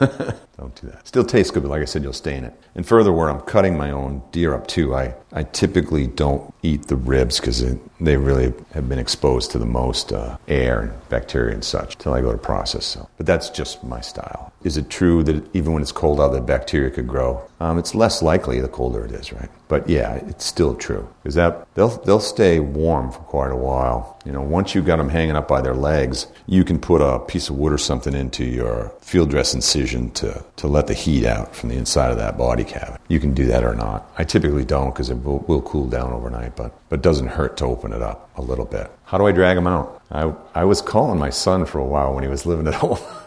Don't 0.58 0.74
do 0.80 0.88
that. 0.88 1.06
Still 1.06 1.24
tastes 1.24 1.52
good, 1.52 1.62
but 1.62 1.68
like 1.68 1.82
I 1.82 1.84
said, 1.84 2.02
you'll 2.02 2.12
stay 2.12 2.34
in 2.34 2.44
it. 2.44 2.52
And 2.74 2.84
further, 2.84 3.12
where 3.12 3.30
I'm 3.30 3.40
cutting 3.42 3.76
my 3.76 3.92
own 3.92 4.22
deer 4.32 4.54
up 4.54 4.66
too, 4.66 4.92
I, 4.94 5.14
I 5.32 5.44
typically 5.44 6.08
don't 6.08 6.52
eat 6.62 6.88
the 6.88 6.96
ribs 6.96 7.38
because 7.38 7.64
they 8.00 8.16
really 8.16 8.52
have 8.72 8.88
been 8.88 8.98
exposed 8.98 9.52
to 9.52 9.58
the 9.60 9.66
most 9.66 10.12
uh, 10.12 10.36
air 10.48 10.80
and 10.80 11.08
bacteria 11.10 11.54
and 11.54 11.64
such 11.64 11.94
until 11.94 12.12
I 12.12 12.22
go 12.22 12.32
to 12.32 12.38
process. 12.38 12.86
So, 12.86 13.08
but 13.16 13.26
that's 13.26 13.37
just 13.46 13.84
my 13.84 14.00
style. 14.00 14.52
Is 14.64 14.76
it 14.76 14.90
true 14.90 15.22
that 15.24 15.54
even 15.54 15.72
when 15.72 15.82
it's 15.82 15.92
cold 15.92 16.20
out, 16.20 16.32
that 16.32 16.46
bacteria 16.46 16.90
could 16.90 17.06
grow? 17.06 17.42
Um, 17.60 17.78
it's 17.78 17.94
less 17.94 18.22
likely 18.22 18.60
the 18.60 18.68
colder 18.68 19.04
it 19.04 19.12
is, 19.12 19.32
right? 19.32 19.50
But 19.68 19.88
yeah, 19.88 20.14
it's 20.14 20.46
still 20.46 20.74
true 20.74 21.06
because 21.22 21.34
that 21.34 21.66
they'll 21.74 21.88
they'll 22.04 22.20
stay 22.20 22.58
warm 22.58 23.12
for 23.12 23.20
quite 23.20 23.50
a 23.50 23.56
while. 23.56 24.18
You 24.24 24.32
know, 24.32 24.40
once 24.40 24.74
you've 24.74 24.86
got 24.86 24.96
them 24.96 25.10
hanging 25.10 25.36
up 25.36 25.46
by 25.46 25.60
their 25.60 25.74
legs, 25.74 26.26
you 26.46 26.64
can 26.64 26.78
put 26.78 27.02
a 27.02 27.18
piece 27.18 27.50
of 27.50 27.56
wood 27.56 27.72
or 27.72 27.78
something 27.78 28.14
into 28.14 28.44
your 28.44 28.92
field 29.00 29.28
dress 29.28 29.52
incision 29.52 30.10
to 30.12 30.42
to 30.56 30.66
let 30.66 30.86
the 30.86 30.94
heat 30.94 31.26
out 31.26 31.54
from 31.54 31.68
the 31.68 31.76
inside 31.76 32.10
of 32.10 32.16
that 32.16 32.38
body 32.38 32.64
cavity. 32.64 32.98
You 33.08 33.20
can 33.20 33.34
do 33.34 33.46
that 33.46 33.62
or 33.62 33.74
not. 33.74 34.10
I 34.16 34.24
typically 34.24 34.64
don't 34.64 34.90
because 34.90 35.10
it 35.10 35.22
will, 35.22 35.40
will 35.40 35.62
cool 35.62 35.86
down 35.86 36.12
overnight, 36.12 36.56
but 36.56 36.72
but 36.88 37.02
doesn't 37.02 37.28
hurt 37.28 37.58
to 37.58 37.66
open 37.66 37.92
it 37.92 38.00
up 38.00 38.30
a 38.36 38.42
little 38.42 38.64
bit. 38.64 38.90
How 39.04 39.18
do 39.18 39.26
I 39.26 39.32
drag 39.32 39.56
them 39.56 39.66
out? 39.66 40.02
I 40.10 40.32
I 40.54 40.64
was 40.64 40.80
calling 40.80 41.18
my 41.18 41.30
son 41.30 41.66
for 41.66 41.78
a 41.78 41.84
while 41.84 42.14
when 42.14 42.24
he 42.24 42.30
was 42.30 42.46
living 42.46 42.66
at 42.66 42.74
home. 42.74 42.98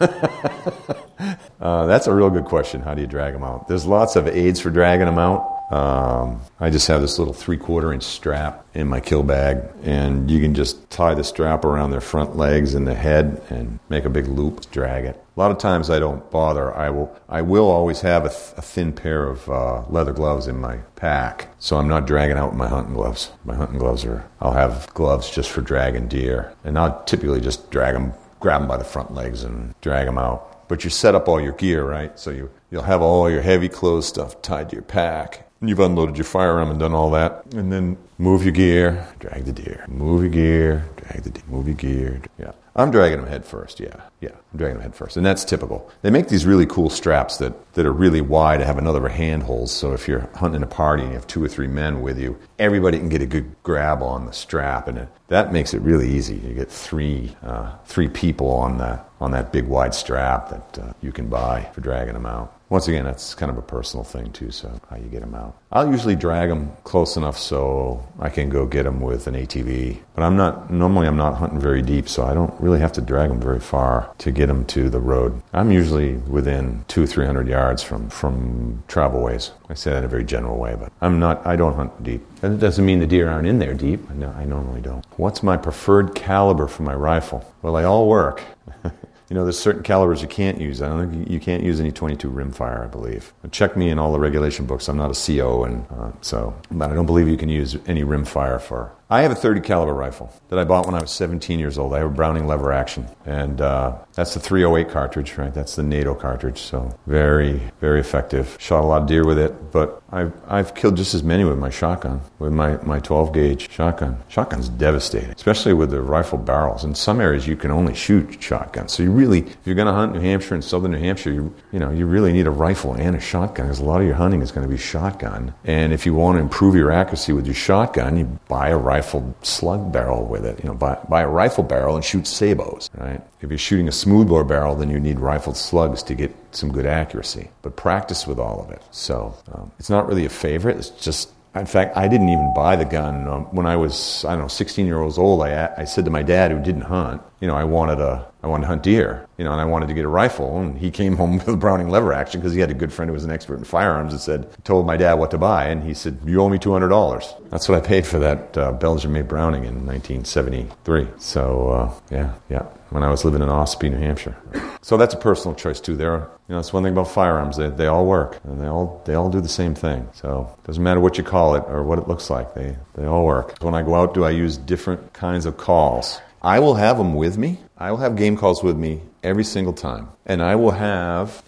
uh, 1.60 1.86
that's 1.86 2.08
a 2.08 2.14
real 2.14 2.30
good 2.30 2.46
question. 2.46 2.80
How 2.80 2.94
do 2.94 3.00
you 3.00 3.06
drag 3.06 3.32
them 3.32 3.44
out? 3.44 3.68
There's 3.68 3.86
lots 3.86 4.16
of 4.16 4.26
aids 4.26 4.58
for 4.58 4.70
dragging 4.70 5.06
them 5.06 5.18
out. 5.18 5.61
Um, 5.72 6.42
I 6.60 6.68
just 6.68 6.86
have 6.88 7.00
this 7.00 7.18
little 7.18 7.32
three 7.32 7.56
quarter 7.56 7.94
inch 7.94 8.02
strap 8.02 8.66
in 8.74 8.88
my 8.88 9.00
kill 9.00 9.22
bag, 9.22 9.62
and 9.82 10.30
you 10.30 10.38
can 10.38 10.54
just 10.54 10.90
tie 10.90 11.14
the 11.14 11.24
strap 11.24 11.64
around 11.64 11.92
their 11.92 12.02
front 12.02 12.36
legs 12.36 12.74
and 12.74 12.86
the 12.86 12.94
head 12.94 13.42
and 13.48 13.78
make 13.88 14.04
a 14.04 14.10
big 14.10 14.28
loop, 14.28 14.70
drag 14.70 15.06
it. 15.06 15.16
A 15.34 15.40
lot 15.40 15.50
of 15.50 15.56
times 15.56 15.88
I 15.88 15.98
don't 15.98 16.30
bother. 16.30 16.76
I 16.76 16.90
will, 16.90 17.18
I 17.26 17.40
will 17.40 17.70
always 17.70 18.02
have 18.02 18.26
a, 18.26 18.28
th- 18.28 18.52
a 18.58 18.60
thin 18.60 18.92
pair 18.92 19.26
of 19.26 19.48
uh, 19.48 19.84
leather 19.88 20.12
gloves 20.12 20.46
in 20.46 20.60
my 20.60 20.76
pack, 20.94 21.48
so 21.58 21.78
I'm 21.78 21.88
not 21.88 22.06
dragging 22.06 22.36
out 22.36 22.54
my 22.54 22.68
hunting 22.68 22.92
gloves. 22.92 23.30
My 23.42 23.54
hunting 23.54 23.78
gloves 23.78 24.04
are, 24.04 24.28
I'll 24.42 24.52
have 24.52 24.92
gloves 24.92 25.30
just 25.30 25.48
for 25.48 25.62
dragging 25.62 26.06
deer, 26.06 26.54
and 26.64 26.78
I'll 26.78 27.02
typically 27.04 27.40
just 27.40 27.70
drag 27.70 27.94
them, 27.94 28.12
grab 28.40 28.60
them 28.60 28.68
by 28.68 28.76
the 28.76 28.84
front 28.84 29.14
legs 29.14 29.42
and 29.42 29.74
drag 29.80 30.04
them 30.04 30.18
out. 30.18 30.68
But 30.68 30.84
you 30.84 30.90
set 30.90 31.14
up 31.14 31.28
all 31.28 31.40
your 31.40 31.52
gear, 31.52 31.82
right? 31.82 32.18
So 32.18 32.30
you, 32.30 32.50
you'll 32.70 32.82
have 32.82 33.00
all 33.00 33.30
your 33.30 33.42
heavy 33.42 33.70
clothes 33.70 34.06
stuff 34.06 34.42
tied 34.42 34.68
to 34.68 34.76
your 34.76 34.82
pack 34.82 35.48
You've 35.62 35.80
unloaded 35.80 36.16
your 36.18 36.24
firearm 36.24 36.70
and 36.70 36.80
done 36.80 36.92
all 36.92 37.10
that. 37.12 37.44
And 37.54 37.72
then 37.72 37.96
move 38.18 38.44
your 38.44 38.52
gear, 38.52 39.06
drag 39.18 39.44
the 39.44 39.52
deer. 39.52 39.84
Move 39.88 40.22
your 40.22 40.30
gear, 40.30 40.84
drag 40.96 41.22
the 41.22 41.30
deer. 41.30 41.42
Move 41.48 41.66
your 41.66 41.76
gear. 41.76 42.20
Yeah. 42.38 42.52
I'm 42.74 42.90
dragging 42.90 43.20
them 43.20 43.28
head 43.28 43.44
first. 43.44 43.80
Yeah. 43.80 43.96
Yeah. 44.22 44.30
I'm 44.30 44.58
dragging 44.58 44.76
them 44.78 44.82
head 44.82 44.94
first. 44.94 45.18
And 45.18 45.26
that's 45.26 45.44
typical. 45.44 45.90
They 46.00 46.10
make 46.10 46.28
these 46.28 46.46
really 46.46 46.64
cool 46.64 46.88
straps 46.88 47.36
that, 47.36 47.74
that 47.74 47.84
are 47.84 47.92
really 47.92 48.22
wide 48.22 48.60
and 48.60 48.64
have 48.64 48.78
another 48.78 49.06
handholds. 49.08 49.72
So 49.72 49.92
if 49.92 50.08
you're 50.08 50.26
hunting 50.34 50.62
a 50.62 50.66
party 50.66 51.02
and 51.02 51.12
you 51.12 51.18
have 51.18 51.26
two 51.26 51.44
or 51.44 51.48
three 51.48 51.66
men 51.66 52.00
with 52.00 52.18
you, 52.18 52.38
everybody 52.58 52.98
can 52.98 53.10
get 53.10 53.20
a 53.20 53.26
good 53.26 53.54
grab 53.62 54.02
on 54.02 54.24
the 54.24 54.32
strap. 54.32 54.88
And 54.88 54.98
it, 54.98 55.08
that 55.28 55.52
makes 55.52 55.74
it 55.74 55.82
really 55.82 56.08
easy. 56.08 56.36
You 56.36 56.54
get 56.54 56.70
three, 56.70 57.36
uh, 57.42 57.76
three 57.84 58.08
people 58.08 58.48
on 58.48 58.78
that, 58.78 59.06
on 59.20 59.32
that 59.32 59.52
big 59.52 59.66
wide 59.66 59.94
strap 59.94 60.48
that 60.48 60.78
uh, 60.78 60.92
you 61.02 61.12
can 61.12 61.28
buy 61.28 61.68
for 61.74 61.82
dragging 61.82 62.14
them 62.14 62.26
out. 62.26 62.58
Once 62.70 62.88
again, 62.88 63.04
that's 63.04 63.34
kind 63.34 63.52
of 63.52 63.58
a 63.58 63.62
personal 63.62 64.02
thing 64.02 64.32
too, 64.32 64.50
so 64.50 64.80
how 64.88 64.96
you 64.96 65.04
get 65.04 65.20
them 65.20 65.34
out. 65.34 65.58
I'll 65.70 65.90
usually 65.90 66.16
drag 66.16 66.48
them 66.48 66.72
close 66.84 67.18
enough 67.18 67.36
so 67.38 68.01
I 68.18 68.28
can 68.28 68.48
go 68.48 68.66
get 68.66 68.84
them 68.84 69.00
with 69.00 69.26
an 69.26 69.34
ATV. 69.34 69.98
But 70.14 70.24
I'm 70.24 70.36
not, 70.36 70.70
normally 70.70 71.06
I'm 71.06 71.16
not 71.16 71.34
hunting 71.34 71.60
very 71.60 71.82
deep, 71.82 72.08
so 72.08 72.24
I 72.24 72.34
don't 72.34 72.52
really 72.60 72.80
have 72.80 72.92
to 72.92 73.00
drag 73.00 73.30
them 73.30 73.40
very 73.40 73.60
far 73.60 74.14
to 74.18 74.30
get 74.30 74.46
them 74.46 74.64
to 74.66 74.88
the 74.88 75.00
road. 75.00 75.40
I'm 75.52 75.70
usually 75.70 76.14
within 76.14 76.84
two, 76.88 77.06
three 77.06 77.26
hundred 77.26 77.48
yards 77.48 77.82
from, 77.82 78.08
from 78.10 78.82
travel 78.88 79.22
ways. 79.22 79.50
I 79.68 79.74
say 79.74 79.90
that 79.92 79.98
in 79.98 80.04
a 80.04 80.08
very 80.08 80.24
general 80.24 80.58
way, 80.58 80.76
but 80.78 80.92
I'm 81.00 81.18
not, 81.18 81.46
I 81.46 81.56
don't 81.56 81.74
hunt 81.74 82.02
deep. 82.02 82.22
That 82.40 82.58
doesn't 82.58 82.84
mean 82.84 83.00
the 83.00 83.06
deer 83.06 83.28
aren't 83.28 83.46
in 83.46 83.58
there 83.58 83.74
deep. 83.74 84.10
No, 84.10 84.30
I 84.30 84.44
normally 84.44 84.80
don't. 84.80 85.04
What's 85.16 85.42
my 85.42 85.56
preferred 85.56 86.14
caliber 86.14 86.66
for 86.66 86.82
my 86.82 86.94
rifle? 86.94 87.44
Well, 87.62 87.74
they 87.74 87.84
all 87.84 88.08
work. 88.08 88.42
you 89.28 89.34
know, 89.34 89.44
there's 89.44 89.58
certain 89.58 89.82
calibers 89.82 90.20
you 90.20 90.28
can't 90.28 90.60
use. 90.60 90.82
I 90.82 90.88
don't 90.88 91.10
think 91.10 91.30
you 91.30 91.40
can't 91.40 91.62
use 91.62 91.80
any 91.80 91.92
22 91.92 92.30
rimfire, 92.30 92.84
I 92.84 92.86
believe. 92.86 93.32
Check 93.50 93.76
me 93.76 93.88
in 93.88 93.98
all 93.98 94.12
the 94.12 94.20
regulation 94.20 94.66
books. 94.66 94.88
I'm 94.88 94.96
not 94.96 95.10
a 95.10 95.38
CO, 95.38 95.64
and 95.64 95.86
uh, 95.90 96.12
so, 96.20 96.54
but 96.70 96.90
I 96.90 96.94
don't 96.94 97.06
believe 97.06 97.28
you 97.28 97.36
can 97.36 97.48
use 97.48 97.76
any 97.86 98.02
rimfire 98.02 98.60
for 98.60 98.92
I 99.12 99.20
have 99.20 99.30
a 99.30 99.34
30 99.34 99.60
caliber 99.60 99.92
rifle 99.92 100.32
that 100.48 100.58
I 100.58 100.64
bought 100.64 100.86
when 100.86 100.94
I 100.94 101.02
was 101.02 101.10
17 101.10 101.58
years 101.58 101.76
old. 101.76 101.92
I 101.92 101.98
have 101.98 102.06
a 102.06 102.14
Browning 102.14 102.46
lever 102.46 102.72
action, 102.72 103.06
and 103.26 103.60
uh, 103.60 103.98
that's 104.14 104.32
the 104.32 104.40
308 104.40 104.90
cartridge, 104.90 105.36
right? 105.36 105.52
That's 105.52 105.76
the 105.76 105.82
NATO 105.82 106.14
cartridge. 106.14 106.58
So 106.58 106.98
very, 107.06 107.60
very 107.78 108.00
effective. 108.00 108.56
Shot 108.58 108.82
a 108.82 108.86
lot 108.86 109.02
of 109.02 109.08
deer 109.08 109.26
with 109.26 109.38
it, 109.38 109.70
but 109.70 110.02
I've 110.10 110.32
I've 110.48 110.74
killed 110.74 110.96
just 110.96 111.12
as 111.12 111.22
many 111.22 111.44
with 111.44 111.58
my 111.58 111.68
shotgun, 111.68 112.22
with 112.38 112.54
my 112.54 112.78
my 112.78 113.00
12 113.00 113.34
gauge 113.34 113.70
shotgun. 113.70 114.16
Shotgun's 114.28 114.70
devastating, 114.70 115.32
especially 115.32 115.74
with 115.74 115.90
the 115.90 116.00
rifle 116.00 116.38
barrels. 116.38 116.82
In 116.82 116.94
some 116.94 117.20
areas, 117.20 117.46
you 117.46 117.54
can 117.54 117.70
only 117.70 117.92
shoot 117.92 118.42
shotgun. 118.42 118.88
So 118.88 119.02
you 119.02 119.10
really, 119.10 119.40
if 119.40 119.58
you're 119.66 119.74
going 119.74 119.88
to 119.88 119.92
hunt 119.92 120.14
New 120.14 120.20
Hampshire 120.20 120.54
and 120.54 120.64
southern 120.64 120.92
New 120.92 121.00
Hampshire, 121.00 121.32
you 121.32 121.54
you 121.70 121.78
know 121.78 121.90
you 121.90 122.06
really 122.06 122.32
need 122.32 122.46
a 122.46 122.50
rifle 122.50 122.94
and 122.94 123.14
a 123.14 123.20
shotgun 123.20 123.66
because 123.66 123.78
a 123.78 123.84
lot 123.84 124.00
of 124.00 124.06
your 124.06 124.16
hunting 124.16 124.40
is 124.40 124.52
going 124.52 124.66
to 124.66 124.70
be 124.70 124.78
shotgun. 124.78 125.52
And 125.64 125.92
if 125.92 126.06
you 126.06 126.14
want 126.14 126.36
to 126.36 126.40
improve 126.40 126.74
your 126.74 126.90
accuracy 126.90 127.34
with 127.34 127.44
your 127.44 127.54
shotgun, 127.54 128.16
you 128.16 128.38
buy 128.48 128.70
a 128.70 128.78
rifle 128.78 129.01
rifle 129.02 129.34
slug 129.42 129.92
barrel 129.92 130.24
with 130.24 130.46
it. 130.46 130.58
You 130.62 130.70
know, 130.70 130.74
buy, 130.74 130.96
buy 131.08 131.22
a 131.22 131.28
rifle 131.28 131.64
barrel 131.64 131.96
and 131.96 132.04
shoot 132.04 132.26
sabots, 132.26 132.88
right? 132.96 133.20
If 133.40 133.50
you're 133.50 133.58
shooting 133.58 133.88
a 133.88 133.92
smoothbore 133.92 134.44
barrel, 134.44 134.76
then 134.76 134.90
you 134.90 135.00
need 135.00 135.18
rifled 135.18 135.56
slugs 135.56 136.04
to 136.04 136.14
get 136.14 136.32
some 136.52 136.70
good 136.70 136.86
accuracy. 136.86 137.50
But 137.62 137.74
practice 137.76 138.26
with 138.26 138.38
all 138.38 138.62
of 138.62 138.70
it. 138.70 138.80
So 138.92 139.34
um, 139.52 139.72
it's 139.80 139.90
not 139.90 140.06
really 140.06 140.24
a 140.24 140.28
favorite. 140.30 140.76
It's 140.76 140.90
just 140.90 141.30
in 141.54 141.66
fact, 141.66 141.96
I 141.96 142.08
didn't 142.08 142.30
even 142.30 142.54
buy 142.54 142.76
the 142.76 142.86
gun 142.86 143.28
um, 143.28 143.44
when 143.54 143.66
I 143.66 143.76
was, 143.76 144.24
I 144.24 144.30
don't 144.30 144.42
know, 144.42 144.48
16 144.48 144.86
years 144.86 145.18
old. 145.18 145.42
I, 145.42 145.70
I 145.76 145.84
said 145.84 146.06
to 146.06 146.10
my 146.10 146.22
dad, 146.22 146.50
who 146.50 146.58
didn't 146.62 146.82
hunt, 146.82 147.20
you 147.40 147.46
know, 147.46 147.54
I 147.54 147.64
wanted 147.64 148.00
a, 148.00 148.26
I 148.42 148.48
wanted 148.48 148.62
to 148.62 148.68
hunt 148.68 148.82
deer, 148.82 149.26
you 149.38 149.44
know, 149.44 149.52
and 149.52 149.60
I 149.60 149.64
wanted 149.64 149.88
to 149.88 149.94
get 149.94 150.04
a 150.04 150.08
rifle. 150.08 150.58
And 150.58 150.76
he 150.76 150.90
came 150.90 151.16
home 151.18 151.38
with 151.38 151.48
a 151.48 151.56
Browning 151.56 151.90
lever 151.90 152.12
action 152.12 152.40
because 152.40 152.52
he 152.52 152.60
had 152.60 152.70
a 152.70 152.74
good 152.74 152.92
friend 152.92 153.08
who 153.08 153.12
was 153.14 153.24
an 153.24 153.30
expert 153.30 153.58
in 153.58 153.64
firearms 153.64 154.12
and 154.12 154.20
said, 154.20 154.48
told 154.64 154.86
my 154.86 154.96
dad 154.96 155.14
what 155.14 155.30
to 155.30 155.38
buy. 155.38 155.66
And 155.66 155.82
he 155.82 155.94
said, 155.94 156.18
You 156.24 156.40
owe 156.40 156.48
me 156.48 156.58
$200. 156.58 157.50
That's 157.50 157.68
what 157.68 157.78
I 157.82 157.86
paid 157.86 158.06
for 158.06 158.18
that 158.18 158.58
uh, 158.58 158.72
Belgian 158.72 159.12
made 159.12 159.28
Browning 159.28 159.64
in 159.64 159.86
1973. 159.86 161.08
So, 161.18 161.68
uh, 161.68 161.94
yeah, 162.10 162.34
yeah, 162.48 162.62
when 162.90 163.02
I 163.02 163.10
was 163.10 163.24
living 163.24 163.42
in 163.42 163.48
Ossipee, 163.48 163.90
New 163.90 163.98
Hampshire. 163.98 164.36
So 164.82 164.96
that's 164.96 165.14
a 165.14 165.18
personal 165.18 165.54
choice 165.54 165.80
too. 165.80 165.96
There, 165.96 166.12
you 166.12 166.18
know, 166.48 166.56
that's 166.56 166.72
one 166.72 166.82
thing 166.82 166.92
about 166.92 167.08
firearms. 167.08 167.56
They, 167.56 167.70
they 167.70 167.86
all 167.86 168.04
work 168.04 168.40
and 168.44 168.60
they 168.60 168.66
all 168.66 169.00
they 169.06 169.14
all 169.14 169.30
do 169.30 169.40
the 169.40 169.48
same 169.48 169.74
thing. 169.74 170.08
So 170.12 170.52
it 170.58 170.66
doesn't 170.66 170.82
matter 170.82 170.98
what 170.98 171.16
you 171.16 171.24
call 171.24 171.54
it 171.54 171.64
or 171.68 171.84
what 171.84 171.98
it 171.98 172.08
looks 172.08 172.30
like. 172.30 172.54
They 172.54 172.76
they 172.96 173.06
all 173.06 173.24
work. 173.24 173.56
When 173.60 173.74
I 173.74 173.82
go 173.82 173.94
out, 173.94 174.12
do 174.12 174.24
I 174.24 174.30
use 174.30 174.56
different 174.56 175.12
kinds 175.12 175.46
of 175.46 175.56
calls? 175.56 176.20
I 176.42 176.58
will 176.58 176.74
have 176.74 176.98
them 176.98 177.14
with 177.14 177.38
me. 177.38 177.58
I 177.82 177.90
will 177.90 177.98
have 177.98 178.14
game 178.14 178.36
calls 178.36 178.62
with 178.62 178.76
me 178.76 179.00
every 179.24 179.42
single 179.42 179.72
time, 179.72 180.10
and 180.24 180.40
I 180.40 180.54
will 180.54 180.70
have 180.70 181.42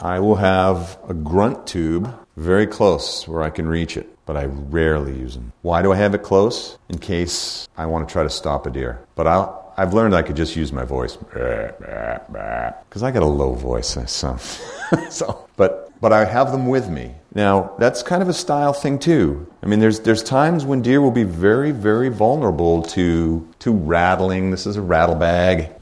I 0.00 0.20
will 0.20 0.34
have 0.34 0.98
a 1.08 1.14
grunt 1.14 1.66
tube 1.66 2.14
very 2.36 2.66
close 2.66 3.26
where 3.26 3.42
I 3.42 3.48
can 3.48 3.66
reach 3.66 3.96
it, 3.96 4.06
but 4.26 4.36
I 4.36 4.44
rarely 4.44 5.18
use 5.18 5.32
them. 5.32 5.54
Why 5.62 5.80
do 5.80 5.92
I 5.92 5.96
have 5.96 6.14
it 6.14 6.22
close? 6.22 6.76
In 6.90 6.98
case 6.98 7.66
I 7.78 7.86
want 7.86 8.06
to 8.06 8.12
try 8.12 8.22
to 8.22 8.28
stop 8.28 8.66
a 8.66 8.70
deer. 8.70 9.00
But 9.14 9.26
I'll 9.26 9.72
I've 9.78 9.94
learned 9.94 10.14
I 10.14 10.20
could 10.20 10.36
just 10.36 10.56
use 10.56 10.74
my 10.74 10.84
voice 10.84 11.16
because 11.16 13.02
I 13.02 13.10
got 13.10 13.22
a 13.22 13.32
low 13.42 13.54
voice. 13.54 13.96
So, 14.06 14.36
so, 15.08 15.48
but 15.56 15.87
but 16.00 16.12
I 16.12 16.24
have 16.24 16.52
them 16.52 16.66
with 16.66 16.88
me. 16.88 17.14
Now 17.34 17.72
that's 17.78 18.02
kind 18.02 18.22
of 18.22 18.28
a 18.28 18.32
style 18.32 18.72
thing 18.72 18.98
too. 18.98 19.46
I 19.62 19.66
mean, 19.66 19.78
there's 19.78 20.00
there's 20.00 20.22
times 20.22 20.64
when 20.64 20.82
deer 20.82 21.00
will 21.00 21.10
be 21.10 21.24
very 21.24 21.70
very 21.70 22.08
vulnerable 22.08 22.82
to 22.82 23.48
to 23.60 23.72
rattling. 23.72 24.50
This 24.50 24.66
is 24.66 24.76
a 24.76 24.82
rattle 24.82 25.16
bag. 25.16 25.72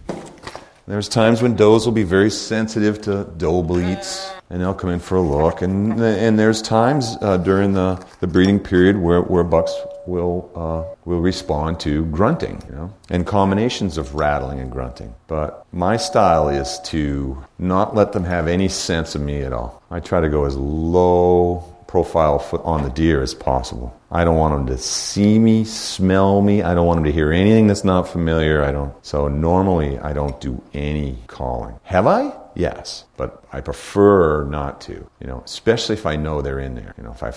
There's 0.89 1.09
times 1.09 1.43
when 1.43 1.57
does 1.57 1.85
will 1.85 1.93
be 1.93 2.05
very 2.05 2.31
sensitive 2.31 3.01
to 3.03 3.25
doe 3.37 3.63
bleats 3.63 4.36
and 4.51 4.61
they'll 4.61 4.75
come 4.75 4.91
in 4.91 5.01
for 5.01 5.17
a 5.17 5.21
look. 5.21 5.63
And 5.63 6.01
and 6.01 6.39
there's 6.39 6.63
times 6.63 7.17
uh, 7.21 7.37
during 7.39 7.73
the, 7.73 8.05
the 8.21 8.27
breeding 8.27 8.61
period 8.61 8.97
where, 8.97 9.23
where 9.23 9.45
bucks 9.45 9.75
will 10.07 10.51
uh, 10.55 10.95
will 11.05 11.21
respond 11.21 11.81
to 11.81 12.05
grunting, 12.07 12.63
you 12.69 12.75
know, 12.75 12.95
and 13.11 13.27
combinations 13.27 13.99
of 13.99 14.15
rattling 14.15 14.61
and 14.61 14.71
grunting. 14.71 15.15
But 15.27 15.67
my 15.73 15.97
style 15.97 16.49
is 16.49 16.79
to 16.85 17.45
not 17.59 17.95
let 17.95 18.13
them 18.13 18.25
have 18.25 18.47
any 18.47 18.69
sense 18.69 19.15
of 19.15 19.23
me 19.23 19.43
at 19.43 19.53
all. 19.53 19.83
I 19.91 20.01
try 20.01 20.21
to 20.21 20.29
go 20.29 20.45
as 20.45 20.57
low 20.57 21.65
profile 21.87 22.45
on 22.65 22.83
the 22.83 22.91
deer 22.91 23.23
as 23.23 23.33
possible. 23.35 23.99
I 24.11 24.25
don't 24.25 24.37
want 24.37 24.55
them 24.55 24.77
to 24.77 24.83
see 24.83 25.39
me, 25.39 25.65
smell 25.65 26.43
me. 26.43 26.63
I 26.63 26.75
don't 26.75 26.87
want 26.87 26.99
them 26.99 27.05
to 27.05 27.13
hear 27.13 27.33
anything 27.33 27.67
that's 27.67 27.85
not 27.85 28.09
familiar. 28.09 28.63
I 28.63 28.73
don't. 28.73 28.93
So 29.05 29.29
normally 29.29 29.99
I 29.99 30.13
don't 30.13 30.41
do 30.41 30.63
any 30.75 31.19
calling. 31.27 31.79
Have 31.85 32.07
I? 32.07 32.33
Yes, 32.57 33.05
but 33.19 33.45
I 33.53 33.61
prefer 33.61 34.45
not 34.45 34.81
to, 34.83 34.93
you 35.21 35.27
know, 35.27 35.43
especially 35.45 35.93
if 35.93 36.07
I 36.07 36.17
know 36.17 36.41
they're 36.41 36.59
in 36.59 36.75
there. 36.75 36.95
You 36.97 37.05
know, 37.05 37.11
if 37.11 37.23
I've, 37.23 37.37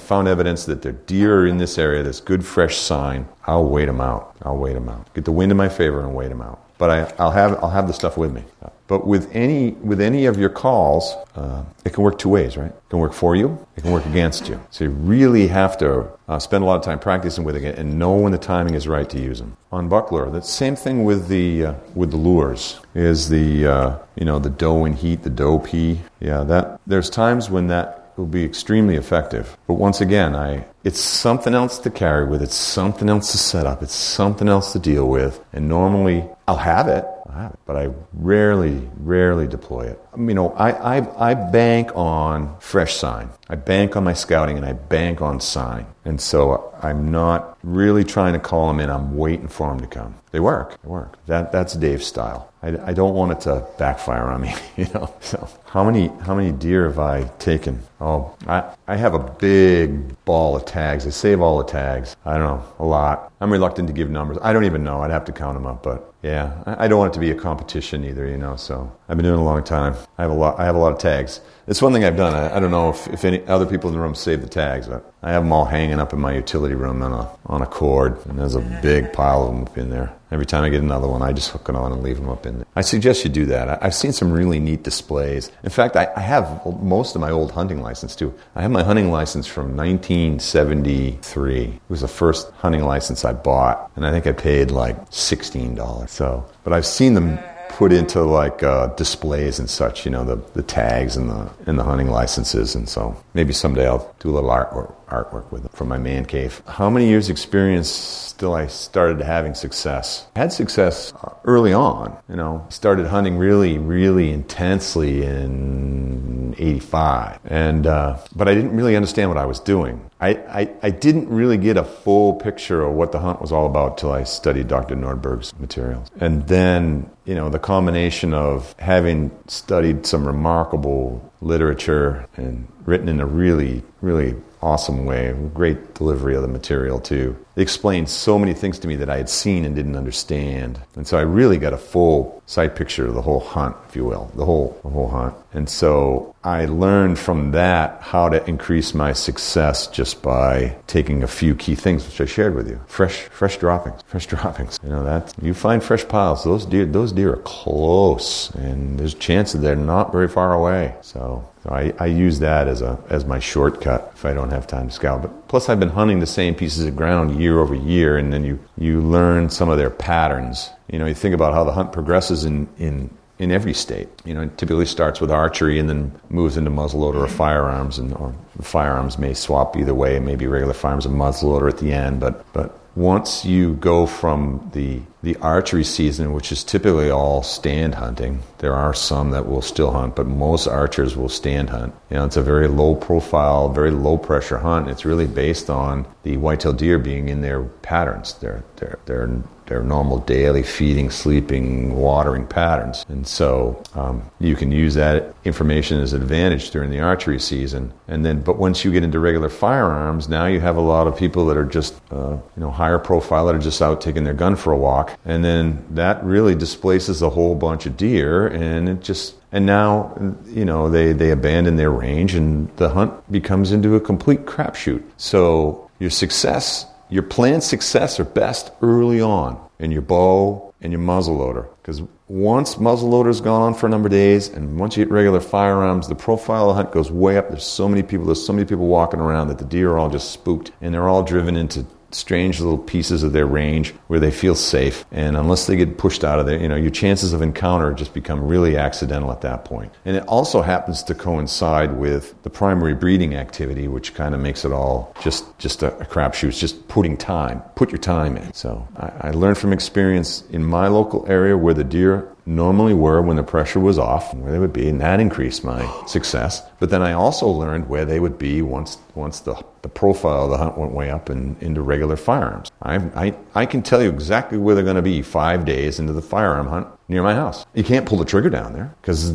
found 0.00 0.28
evidence 0.28 0.66
that 0.66 0.82
there 0.82 0.92
are 0.92 1.02
deer 1.06 1.46
in 1.48 1.58
this 1.58 1.78
area, 1.78 2.04
this 2.04 2.20
good 2.20 2.46
fresh 2.46 2.76
sign, 2.76 3.28
I'll 3.48 3.68
wait 3.68 3.86
them 3.86 4.00
out. 4.00 4.36
I'll 4.42 4.56
wait 4.56 4.74
them 4.74 4.88
out. 4.88 5.12
Get 5.14 5.24
the 5.24 5.32
wind 5.32 5.50
in 5.50 5.58
my 5.58 5.68
favor 5.68 6.00
and 6.00 6.14
wait 6.14 6.28
them 6.28 6.40
out. 6.40 6.64
But 6.78 6.90
I, 6.90 7.12
I'll 7.18 7.32
have 7.32 7.62
I'll 7.62 7.70
have 7.70 7.88
the 7.88 7.92
stuff 7.92 8.16
with 8.16 8.32
me. 8.32 8.44
But 8.92 9.06
with 9.06 9.30
any 9.32 9.70
with 9.70 10.02
any 10.02 10.26
of 10.26 10.38
your 10.38 10.50
calls, 10.50 11.16
uh, 11.34 11.64
it 11.82 11.94
can 11.94 12.02
work 12.02 12.18
two 12.18 12.28
ways, 12.28 12.58
right? 12.58 12.66
It 12.70 12.90
can 12.90 12.98
work 12.98 13.14
for 13.14 13.34
you. 13.34 13.66
It 13.74 13.80
can 13.80 13.90
work 13.90 14.04
against 14.04 14.50
you. 14.50 14.60
So 14.70 14.84
you 14.84 14.90
really 14.90 15.48
have 15.48 15.78
to 15.78 16.10
uh, 16.28 16.38
spend 16.38 16.62
a 16.62 16.66
lot 16.66 16.76
of 16.76 16.82
time 16.82 16.98
practicing 16.98 17.42
with 17.42 17.56
it 17.56 17.78
and 17.78 17.98
know 17.98 18.14
when 18.14 18.32
the 18.32 18.38
timing 18.52 18.74
is 18.74 18.86
right 18.86 19.08
to 19.08 19.18
use 19.18 19.38
them. 19.38 19.56
On 19.70 19.88
buck 19.88 20.12
lure, 20.12 20.30
the 20.30 20.42
same 20.42 20.76
thing 20.76 21.04
with 21.04 21.28
the 21.28 21.64
uh, 21.68 21.74
with 21.94 22.10
the 22.10 22.18
lures 22.18 22.80
is 22.94 23.30
the 23.30 23.66
uh, 23.66 23.98
you 24.14 24.26
know 24.26 24.38
the 24.38 24.50
doe 24.50 24.84
in 24.84 24.92
heat, 24.92 25.22
the 25.22 25.30
doe 25.30 25.58
pee. 25.58 26.00
Yeah, 26.20 26.44
that 26.44 26.78
there's 26.86 27.08
times 27.08 27.48
when 27.48 27.68
that 27.68 28.01
will 28.16 28.26
be 28.26 28.44
extremely 28.44 28.96
effective. 28.96 29.56
But 29.66 29.74
once 29.74 30.00
again, 30.00 30.34
I 30.34 30.64
it's 30.84 31.00
something 31.00 31.54
else 31.54 31.78
to 31.80 31.90
carry 31.90 32.26
with, 32.26 32.42
it's 32.42 32.56
something 32.56 33.08
else 33.08 33.32
to 33.32 33.38
set 33.38 33.66
up, 33.66 33.82
it's 33.82 33.94
something 33.94 34.48
else 34.48 34.72
to 34.72 34.78
deal 34.78 35.08
with. 35.08 35.42
And 35.52 35.68
normally 35.68 36.24
I'll 36.48 36.56
have 36.56 36.88
it, 36.88 37.04
I'll 37.26 37.40
have 37.40 37.52
it 37.52 37.58
but 37.72 37.76
I 37.76 37.90
rarely, 38.12 38.86
rarely 38.98 39.46
deploy 39.46 39.86
it. 39.86 40.00
Um, 40.12 40.28
you 40.28 40.34
know, 40.34 40.50
I, 40.52 40.98
I, 40.98 41.30
I 41.30 41.34
bank 41.34 41.90
on 41.94 42.58
fresh 42.58 42.96
sign. 42.96 43.30
I 43.48 43.54
bank 43.54 43.96
on 43.96 44.04
my 44.04 44.12
scouting 44.12 44.58
and 44.58 44.66
I 44.66 44.74
bank 44.74 45.22
on 45.22 45.40
sign. 45.40 45.86
And 46.04 46.20
so 46.20 46.74
I'm 46.82 47.10
not 47.10 47.56
really 47.62 48.04
trying 48.04 48.34
to 48.34 48.38
call 48.38 48.68
them 48.68 48.80
in. 48.80 48.90
I'm 48.90 49.16
waiting 49.16 49.48
for 49.48 49.68
them 49.68 49.80
to 49.80 49.86
come. 49.86 50.16
They 50.32 50.40
work. 50.40 50.78
They 50.82 50.88
work. 50.88 51.16
That, 51.26 51.50
that's 51.50 51.72
Dave's 51.74 52.06
style. 52.06 52.51
I, 52.62 52.90
I 52.90 52.92
don't 52.92 53.14
want 53.14 53.32
it 53.32 53.40
to 53.42 53.66
backfire 53.76 54.24
on 54.24 54.42
me, 54.42 54.54
you 54.76 54.86
know. 54.94 55.12
So 55.20 55.48
how 55.66 55.84
many 55.84 56.08
how 56.22 56.34
many 56.34 56.52
deer 56.52 56.86
have 56.86 56.98
I 56.98 57.24
taken? 57.38 57.80
Oh, 58.00 58.34
I, 58.46 58.74
I 58.86 58.96
have 58.96 59.14
a 59.14 59.18
big 59.18 60.22
ball 60.24 60.54
of 60.54 60.64
tags. 60.64 61.06
I 61.06 61.10
save 61.10 61.40
all 61.40 61.58
the 61.58 61.64
tags. 61.64 62.16
I 62.24 62.38
don't 62.38 62.44
know, 62.44 62.64
a 62.78 62.84
lot. 62.84 63.32
I'm 63.40 63.50
reluctant 63.50 63.88
to 63.88 63.94
give 63.94 64.10
numbers. 64.10 64.38
I 64.42 64.52
don't 64.52 64.64
even 64.64 64.84
know. 64.84 65.00
I'd 65.02 65.10
have 65.10 65.24
to 65.26 65.32
count 65.32 65.54
them 65.54 65.66
up, 65.66 65.82
but 65.82 66.12
yeah, 66.22 66.62
I, 66.66 66.84
I 66.84 66.88
don't 66.88 66.98
want 66.98 67.12
it 67.12 67.14
to 67.14 67.20
be 67.20 67.30
a 67.30 67.34
competition 67.34 68.04
either, 68.04 68.26
you 68.26 68.38
know. 68.38 68.56
So 68.56 68.90
I've 69.08 69.16
been 69.16 69.24
doing 69.24 69.38
it 69.38 69.42
a 69.42 69.44
long 69.44 69.64
time. 69.64 69.96
I 70.18 70.22
have 70.22 70.30
a 70.30 70.34
lot. 70.34 70.58
I 70.60 70.64
have 70.64 70.76
a 70.76 70.78
lot 70.78 70.92
of 70.92 70.98
tags. 70.98 71.40
It's 71.66 71.80
one 71.80 71.92
thing 71.92 72.04
I've 72.04 72.16
done. 72.16 72.34
I, 72.34 72.56
I 72.56 72.60
don't 72.60 72.70
know 72.70 72.90
if, 72.90 73.06
if 73.08 73.24
any 73.24 73.44
other 73.46 73.66
people 73.66 73.88
in 73.88 73.94
the 73.94 74.00
room 74.00 74.14
save 74.14 74.40
the 74.42 74.48
tags, 74.48 74.88
but 74.88 75.12
I 75.22 75.30
have 75.32 75.44
them 75.44 75.52
all 75.52 75.64
hanging 75.64 76.00
up 76.00 76.12
in 76.12 76.20
my 76.20 76.34
utility 76.34 76.74
room 76.74 77.02
on 77.02 77.12
a 77.12 77.30
on 77.46 77.62
a 77.62 77.66
cord, 77.66 78.24
and 78.26 78.38
there's 78.38 78.56
a 78.56 78.80
big 78.82 79.12
pile 79.12 79.42
of 79.44 79.54
them 79.54 79.62
up 79.64 79.78
in 79.78 79.90
there. 79.90 80.12
Every 80.32 80.46
time 80.46 80.64
I 80.64 80.70
get 80.70 80.82
another 80.82 81.06
one, 81.06 81.20
I 81.20 81.32
just 81.32 81.50
hook 81.50 81.68
it 81.68 81.76
on 81.76 81.92
and 81.92 82.02
leave 82.02 82.16
them 82.16 82.30
up 82.30 82.46
in 82.46 82.56
there. 82.56 82.66
I 82.74 82.80
suggest 82.80 83.22
you 83.22 83.30
do 83.30 83.44
that. 83.46 83.68
I, 83.68 83.84
have 83.84 83.94
seen 83.94 84.12
some 84.12 84.32
really 84.32 84.58
neat 84.58 84.82
displays. 84.82 85.52
In 85.62 85.68
fact, 85.68 85.94
I, 85.94 86.08
I 86.16 86.20
have 86.20 86.64
most 86.82 87.14
of 87.14 87.20
my 87.20 87.30
old 87.30 87.52
hunting 87.52 87.82
license 87.82 88.16
too. 88.16 88.32
I 88.54 88.62
have 88.62 88.70
my 88.70 88.82
hunting 88.82 89.10
license 89.10 89.46
from 89.46 89.76
1973. 89.76 91.64
It 91.64 91.80
was 91.90 92.00
the 92.00 92.08
first 92.08 92.50
hunting 92.52 92.82
license 92.84 93.26
I 93.26 93.34
bought, 93.34 93.92
and 93.94 94.06
I 94.06 94.10
think 94.10 94.26
I 94.26 94.32
paid 94.32 94.70
like 94.70 94.96
sixteen 95.10 95.74
dollars. 95.74 96.10
So, 96.10 96.44
but 96.64 96.72
I've 96.72 96.86
seen 96.86 97.14
them 97.14 97.38
put 97.76 97.92
into 97.92 98.22
like 98.22 98.62
uh, 98.62 98.88
displays 98.96 99.58
and 99.58 99.68
such, 99.68 100.04
you 100.04 100.10
know, 100.10 100.24
the, 100.24 100.36
the 100.54 100.62
tags 100.62 101.16
and 101.16 101.30
the 101.30 101.50
and 101.66 101.78
the 101.78 101.84
hunting 101.84 102.08
licenses, 102.08 102.74
and 102.74 102.88
so 102.88 103.16
maybe 103.34 103.52
someday 103.52 103.86
I'll 103.86 104.14
do 104.20 104.30
a 104.30 104.32
little 104.32 104.50
artwork 104.50 104.94
artwork 105.12 105.52
with 105.52 105.64
it 105.64 105.72
from 105.72 105.88
my 105.88 105.98
man 105.98 106.24
cave. 106.24 106.62
How 106.66 106.88
many 106.90 107.08
years 107.08 107.28
experience 107.28 108.32
till 108.38 108.54
I 108.54 108.66
started 108.66 109.20
having 109.20 109.54
success? 109.54 110.26
I 110.34 110.40
had 110.40 110.52
success 110.52 111.12
early 111.44 111.72
on, 111.72 112.16
you 112.28 112.36
know. 112.36 112.66
Started 112.70 113.06
hunting 113.06 113.36
really, 113.36 113.78
really 113.78 114.30
intensely 114.30 115.22
in 115.22 116.54
'85, 116.58 117.38
and 117.44 117.86
uh, 117.86 118.18
but 118.34 118.48
I 118.48 118.54
didn't 118.54 118.74
really 118.74 118.96
understand 118.96 119.28
what 119.28 119.38
I 119.38 119.46
was 119.46 119.60
doing. 119.60 120.10
I, 120.22 120.30
I, 120.48 120.74
I, 120.84 120.90
didn't 120.90 121.28
really 121.30 121.56
get 121.56 121.76
a 121.76 121.82
full 121.82 122.34
picture 122.34 122.82
of 122.82 122.94
what 122.94 123.10
the 123.10 123.18
hunt 123.18 123.40
was 123.40 123.50
all 123.50 123.66
about 123.66 123.98
till 123.98 124.12
I 124.12 124.22
studied 124.22 124.68
Dr. 124.68 124.94
Nordberg's 124.94 125.52
materials. 125.58 126.12
And 126.20 126.46
then, 126.46 127.10
you 127.24 127.34
know, 127.34 127.50
the 127.50 127.58
combination 127.58 128.32
of 128.32 128.72
having 128.78 129.36
studied 129.48 130.06
some 130.06 130.24
remarkable 130.24 131.32
literature 131.40 132.28
and 132.36 132.68
written 132.84 133.08
in 133.08 133.20
a 133.20 133.26
really, 133.26 133.82
really 134.00 134.36
awesome 134.62 135.04
way, 135.04 135.34
great 135.54 135.94
delivery 135.94 136.34
of 136.34 136.42
the 136.42 136.48
material 136.48 137.00
too. 137.00 137.36
It 137.54 137.62
explained 137.62 138.08
so 138.08 138.38
many 138.38 138.54
things 138.54 138.78
to 138.80 138.88
me 138.88 138.96
that 138.96 139.10
I 139.10 139.18
had 139.18 139.28
seen 139.28 139.64
and 139.64 139.74
didn't 139.74 139.96
understand. 139.96 140.80
And 140.96 141.06
so 141.06 141.18
I 141.18 141.22
really 141.22 141.58
got 141.58 141.72
a 141.72 141.78
full 141.78 142.42
sight 142.46 142.76
picture 142.76 143.06
of 143.06 143.14
the 143.14 143.22
whole 143.22 143.40
hunt, 143.40 143.76
if 143.88 143.96
you 143.96 144.04
will, 144.04 144.30
the 144.34 144.44
whole, 144.44 144.78
the 144.82 144.88
whole 144.88 145.08
hunt. 145.08 145.34
And 145.52 145.68
so 145.68 146.34
I 146.44 146.64
learned 146.64 147.18
from 147.18 147.52
that 147.52 148.00
how 148.00 148.28
to 148.30 148.44
increase 148.48 148.94
my 148.94 149.12
success 149.12 149.86
just 149.86 150.22
by 150.22 150.76
taking 150.86 151.22
a 151.22 151.26
few 151.26 151.54
key 151.54 151.74
things, 151.74 152.06
which 152.06 152.20
I 152.20 152.24
shared 152.24 152.54
with 152.54 152.68
you. 152.68 152.80
Fresh, 152.86 153.20
fresh 153.24 153.58
droppings, 153.58 154.02
fresh 154.06 154.26
droppings. 154.26 154.80
You 154.82 154.90
know 154.90 155.04
that 155.04 155.34
you 155.40 155.52
find 155.52 155.82
fresh 155.82 156.08
piles. 156.08 156.44
Those 156.44 156.64
deer, 156.64 156.86
those 156.86 157.12
deer 157.12 157.34
are 157.34 157.42
close, 157.42 158.50
and 158.54 158.98
there's 158.98 159.14
a 159.14 159.18
chance 159.18 159.52
that 159.52 159.58
they're 159.58 159.76
not 159.76 160.10
very 160.10 160.28
far 160.28 160.54
away. 160.54 160.94
So 161.02 161.46
so 161.62 161.70
I, 161.70 161.92
I, 162.00 162.06
use 162.06 162.40
that 162.40 162.66
as 162.66 162.82
a 162.82 162.98
as 163.08 163.24
my 163.24 163.38
shortcut 163.38 164.10
if 164.14 164.24
I 164.24 164.34
don't 164.34 164.50
have 164.50 164.66
time 164.66 164.88
to 164.88 164.92
scout. 164.92 165.22
But 165.22 165.46
plus, 165.46 165.68
I've 165.68 165.78
been 165.78 165.90
hunting 165.90 166.18
the 166.18 166.26
same 166.26 166.56
pieces 166.56 166.84
of 166.86 166.96
ground 166.96 167.40
year 167.42 167.58
over 167.58 167.74
year, 167.74 168.16
and 168.16 168.32
then 168.32 168.44
you 168.44 168.58
you 168.78 169.00
learn 169.00 169.50
some 169.50 169.68
of 169.68 169.78
their 169.78 169.90
patterns. 169.90 170.70
You 170.90 170.98
know, 170.98 171.06
you 171.06 171.14
think 171.14 171.34
about 171.34 171.52
how 171.54 171.64
the 171.64 171.72
hunt 171.72 171.92
progresses 171.92 172.44
in 172.44 172.68
in 172.78 173.10
in 173.38 173.50
every 173.50 173.74
state. 173.74 174.08
You 174.24 174.34
know, 174.34 174.42
it 174.42 174.56
typically 174.56 174.86
starts 174.86 175.20
with 175.20 175.30
archery 175.30 175.78
and 175.78 175.88
then 175.88 176.12
moves 176.30 176.56
into 176.56 176.70
muzzleloader 176.70 177.16
or 177.16 177.28
firearms, 177.28 177.98
and 177.98 178.14
or 178.14 178.34
firearms 178.60 179.18
may 179.18 179.34
swap 179.34 179.76
either 179.76 179.94
way. 179.94 180.20
Maybe 180.20 180.46
regular 180.46 180.74
firearms 180.74 181.06
and 181.06 181.16
muzzleloader 181.16 181.68
at 181.68 181.78
the 181.78 181.92
end, 181.92 182.20
but 182.20 182.44
but 182.52 182.78
once 182.94 183.44
you 183.44 183.74
go 183.74 184.06
from 184.06 184.70
the 184.72 185.00
the 185.22 185.36
archery 185.36 185.84
season, 185.84 186.32
which 186.32 186.50
is 186.50 186.64
typically 186.64 187.10
all 187.10 187.42
stand 187.42 187.94
hunting, 187.94 188.42
there 188.58 188.74
are 188.74 188.92
some 188.92 189.30
that 189.30 189.48
will 189.48 189.62
still 189.62 189.92
hunt, 189.92 190.16
but 190.16 190.26
most 190.26 190.66
archers 190.66 191.16
will 191.16 191.28
stand 191.28 191.70
hunt. 191.70 191.94
You 192.10 192.16
know, 192.16 192.24
it's 192.24 192.36
a 192.36 192.42
very 192.42 192.68
low 192.68 192.94
profile, 192.94 193.68
very 193.68 193.92
low 193.92 194.18
pressure 194.18 194.58
hunt. 194.58 194.88
It's 194.88 195.04
really 195.04 195.26
based 195.26 195.70
on 195.70 196.06
the 196.24 196.36
white-tailed 196.36 196.78
deer 196.78 196.98
being 196.98 197.28
in 197.28 197.40
their 197.40 197.62
patterns, 197.62 198.34
their 198.34 198.64
their 198.76 198.98
their 199.06 199.42
their 199.66 199.82
normal 199.82 200.18
daily 200.18 200.62
feeding, 200.62 201.08
sleeping, 201.08 201.96
watering 201.96 202.46
patterns, 202.46 203.06
and 203.08 203.26
so 203.26 203.82
um, 203.94 204.30
you 204.38 204.54
can 204.54 204.70
use 204.70 204.94
that 204.94 205.34
information 205.44 206.00
as 206.00 206.12
an 206.12 206.20
advantage 206.20 206.70
during 206.70 206.90
the 206.90 207.00
archery 207.00 207.38
season. 207.38 207.92
And 208.08 208.24
then, 208.24 208.42
but 208.42 208.58
once 208.58 208.84
you 208.84 208.92
get 208.92 209.02
into 209.02 209.18
regular 209.18 209.48
firearms, 209.48 210.28
now 210.28 210.46
you 210.46 210.60
have 210.60 210.76
a 210.76 210.80
lot 210.80 211.06
of 211.06 211.16
people 211.16 211.46
that 211.46 211.56
are 211.56 211.64
just 211.64 211.94
uh, 212.10 212.32
you 212.56 212.60
know 212.60 212.70
higher 212.70 212.98
profile 212.98 213.46
that 213.46 213.54
are 213.54 213.60
just 213.60 213.80
out 213.80 214.00
taking 214.00 214.24
their 214.24 214.34
gun 214.34 214.56
for 214.56 214.72
a 214.72 214.76
walk, 214.76 215.11
and 215.24 215.44
then 215.44 215.84
that 215.90 216.22
really 216.24 216.54
displaces 216.54 217.22
a 217.22 217.30
whole 217.30 217.54
bunch 217.54 217.86
of 217.86 217.96
deer, 217.96 218.46
and 218.46 218.88
it 218.88 219.00
just 219.00 219.34
and 219.52 219.66
now 219.66 220.36
you 220.46 220.64
know 220.64 220.88
they 220.88 221.12
they 221.12 221.30
abandon 221.30 221.76
their 221.76 221.90
range, 221.90 222.34
and 222.34 222.74
the 222.76 222.90
hunt 222.90 223.12
becomes 223.30 223.72
into 223.72 223.94
a 223.94 224.00
complete 224.00 224.44
crapshoot. 224.46 225.02
So 225.16 225.90
your 225.98 226.10
success, 226.10 226.86
your 227.08 227.22
planned 227.22 227.62
success 227.62 228.18
are 228.18 228.24
best 228.24 228.72
early 228.82 229.20
on 229.20 229.60
in 229.78 229.90
your 229.90 230.02
bow 230.02 230.72
and 230.80 230.92
your 230.92 231.00
muzzleloader. 231.00 231.68
Because 231.80 232.02
once 232.28 232.76
muzzleloader's 232.76 233.40
gone 233.40 233.62
on 233.62 233.74
for 233.74 233.86
a 233.86 233.90
number 233.90 234.06
of 234.06 234.12
days, 234.12 234.48
and 234.48 234.78
once 234.78 234.96
you 234.96 235.04
hit 235.04 235.12
regular 235.12 235.40
firearms, 235.40 236.08
the 236.08 236.14
profile 236.14 236.70
of 236.70 236.76
the 236.76 236.82
hunt 236.82 236.92
goes 236.92 237.10
way 237.10 237.36
up. 237.36 237.48
There's 237.48 237.64
so 237.64 237.88
many 237.88 238.02
people, 238.02 238.26
there's 238.26 238.44
so 238.44 238.52
many 238.52 238.66
people 238.66 238.86
walking 238.86 239.20
around 239.20 239.48
that 239.48 239.58
the 239.58 239.64
deer 239.64 239.90
are 239.92 239.98
all 239.98 240.10
just 240.10 240.30
spooked, 240.30 240.72
and 240.80 240.94
they're 240.94 241.08
all 241.08 241.22
driven 241.22 241.56
into 241.56 241.86
strange 242.14 242.60
little 242.60 242.78
pieces 242.78 243.22
of 243.22 243.32
their 243.32 243.46
range 243.46 243.92
where 244.08 244.20
they 244.20 244.30
feel 244.30 244.54
safe. 244.54 245.04
And 245.10 245.36
unless 245.36 245.66
they 245.66 245.76
get 245.76 245.98
pushed 245.98 246.24
out 246.24 246.38
of 246.38 246.46
there, 246.46 246.58
you 246.58 246.68
know, 246.68 246.76
your 246.76 246.90
chances 246.90 247.32
of 247.32 247.42
encounter 247.42 247.92
just 247.92 248.14
become 248.14 248.42
really 248.42 248.76
accidental 248.76 249.30
at 249.32 249.40
that 249.42 249.64
point. 249.64 249.92
And 250.04 250.16
it 250.16 250.24
also 250.26 250.62
happens 250.62 251.02
to 251.04 251.14
coincide 251.14 251.96
with 251.96 252.40
the 252.42 252.50
primary 252.50 252.94
breeding 252.94 253.34
activity, 253.34 253.88
which 253.88 254.14
kind 254.14 254.34
of 254.34 254.40
makes 254.40 254.64
it 254.64 254.72
all 254.72 255.14
just 255.20 255.58
just 255.58 255.82
a, 255.82 255.96
a 255.98 256.04
crapshoot. 256.04 256.48
It's 256.48 256.60
just 256.60 256.88
putting 256.88 257.16
time, 257.16 257.62
put 257.74 257.90
your 257.90 257.98
time 257.98 258.36
in. 258.36 258.52
So 258.52 258.86
I, 258.96 259.28
I 259.28 259.30
learned 259.30 259.58
from 259.58 259.72
experience 259.72 260.44
in 260.50 260.64
my 260.64 260.88
local 260.88 261.24
area 261.28 261.56
where 261.56 261.74
the 261.74 261.84
deer 261.84 262.28
normally 262.46 262.94
were 262.94 263.22
when 263.22 263.36
the 263.36 263.42
pressure 263.42 263.80
was 263.80 263.98
off, 263.98 264.34
where 264.34 264.52
they 264.52 264.58
would 264.58 264.72
be, 264.72 264.88
and 264.88 265.00
that 265.00 265.20
increased 265.20 265.64
my 265.64 265.90
success. 266.06 266.62
But 266.80 266.90
then 266.90 267.02
I 267.02 267.12
also 267.12 267.46
learned 267.46 267.88
where 267.88 268.04
they 268.04 268.20
would 268.20 268.38
be 268.38 268.62
once 268.62 268.98
once 269.14 269.40
the, 269.40 269.62
the 269.82 269.88
profile 269.88 270.44
of 270.44 270.50
the 270.50 270.56
hunt 270.56 270.78
went 270.78 270.92
way 270.92 271.10
up 271.10 271.28
and 271.28 271.60
into 271.62 271.82
regular 271.82 272.16
firearms. 272.16 272.70
I, 272.82 272.96
I, 273.14 273.34
I 273.54 273.66
can 273.66 273.82
tell 273.82 274.02
you 274.02 274.08
exactly 274.08 274.56
where 274.58 274.74
they're 274.74 274.84
going 274.84 274.96
to 274.96 275.02
be 275.02 275.22
five 275.22 275.64
days 275.64 275.98
into 275.98 276.12
the 276.12 276.22
firearm 276.22 276.66
hunt 276.66 276.88
near 277.08 277.22
my 277.22 277.34
house. 277.34 277.66
You 277.74 277.84
can't 277.84 278.06
pull 278.06 278.18
the 278.18 278.24
trigger 278.24 278.50
down 278.50 278.72
there 278.72 278.94
because 279.00 279.32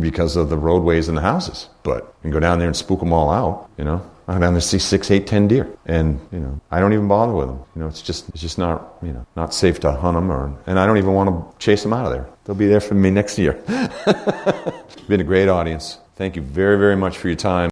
because 0.00 0.36
of 0.36 0.48
the 0.48 0.58
roadways 0.58 1.08
and 1.08 1.16
the 1.16 1.22
houses, 1.22 1.68
but 1.82 2.04
you 2.04 2.22
can 2.22 2.30
go 2.30 2.40
down 2.40 2.58
there 2.58 2.68
and 2.68 2.76
spook 2.76 3.00
them 3.00 3.12
all 3.12 3.30
out, 3.30 3.70
you 3.78 3.84
know. 3.84 4.02
I 4.28 4.34
go 4.34 4.40
down 4.40 4.54
there 4.54 4.60
see 4.60 4.78
six, 4.78 5.10
eight, 5.10 5.26
ten 5.26 5.48
deer, 5.48 5.68
and 5.86 6.20
you 6.30 6.38
know 6.38 6.60
I 6.70 6.80
don't 6.80 6.92
even 6.92 7.08
bother 7.08 7.32
with 7.32 7.48
them. 7.48 7.58
You 7.74 7.82
know, 7.82 7.88
it's 7.88 8.02
just 8.02 8.28
it's 8.30 8.40
just 8.40 8.56
not 8.56 8.94
you 9.02 9.12
know 9.12 9.26
not 9.36 9.52
safe 9.52 9.80
to 9.80 9.92
hunt 9.92 10.16
them, 10.16 10.30
or 10.30 10.56
and 10.66 10.78
I 10.78 10.86
don't 10.86 10.98
even 10.98 11.12
want 11.12 11.28
to 11.30 11.58
chase 11.58 11.82
them 11.82 11.92
out 11.92 12.06
of 12.06 12.12
there. 12.12 12.28
They'll 12.44 12.56
be 12.56 12.66
there 12.66 12.80
for 12.80 12.94
me 12.94 13.10
next 13.10 13.38
year. 13.38 13.52
Been 15.08 15.20
a 15.20 15.24
great 15.24 15.48
audience. 15.48 15.98
Thank 16.16 16.36
you 16.36 16.42
very 16.42 16.78
very 16.78 16.96
much 16.96 17.18
for 17.18 17.28
your 17.28 17.36
time. 17.36 17.70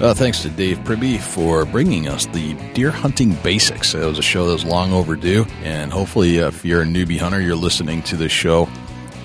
Uh, 0.00 0.14
thanks 0.14 0.42
to 0.42 0.50
Dave 0.50 0.78
Priebe 0.78 1.18
for 1.18 1.64
bringing 1.64 2.06
us 2.06 2.26
the 2.26 2.54
deer 2.72 2.92
hunting 2.92 3.32
basics. 3.42 3.94
It 3.94 4.04
was 4.04 4.18
a 4.18 4.22
show 4.22 4.46
that 4.46 4.52
was 4.52 4.64
long 4.64 4.92
overdue, 4.92 5.44
and 5.64 5.92
hopefully, 5.92 6.40
uh, 6.40 6.48
if 6.48 6.64
you're 6.64 6.82
a 6.82 6.86
newbie 6.86 7.18
hunter, 7.18 7.40
you're 7.40 7.56
listening 7.56 8.02
to 8.02 8.16
this 8.16 8.30
show, 8.30 8.68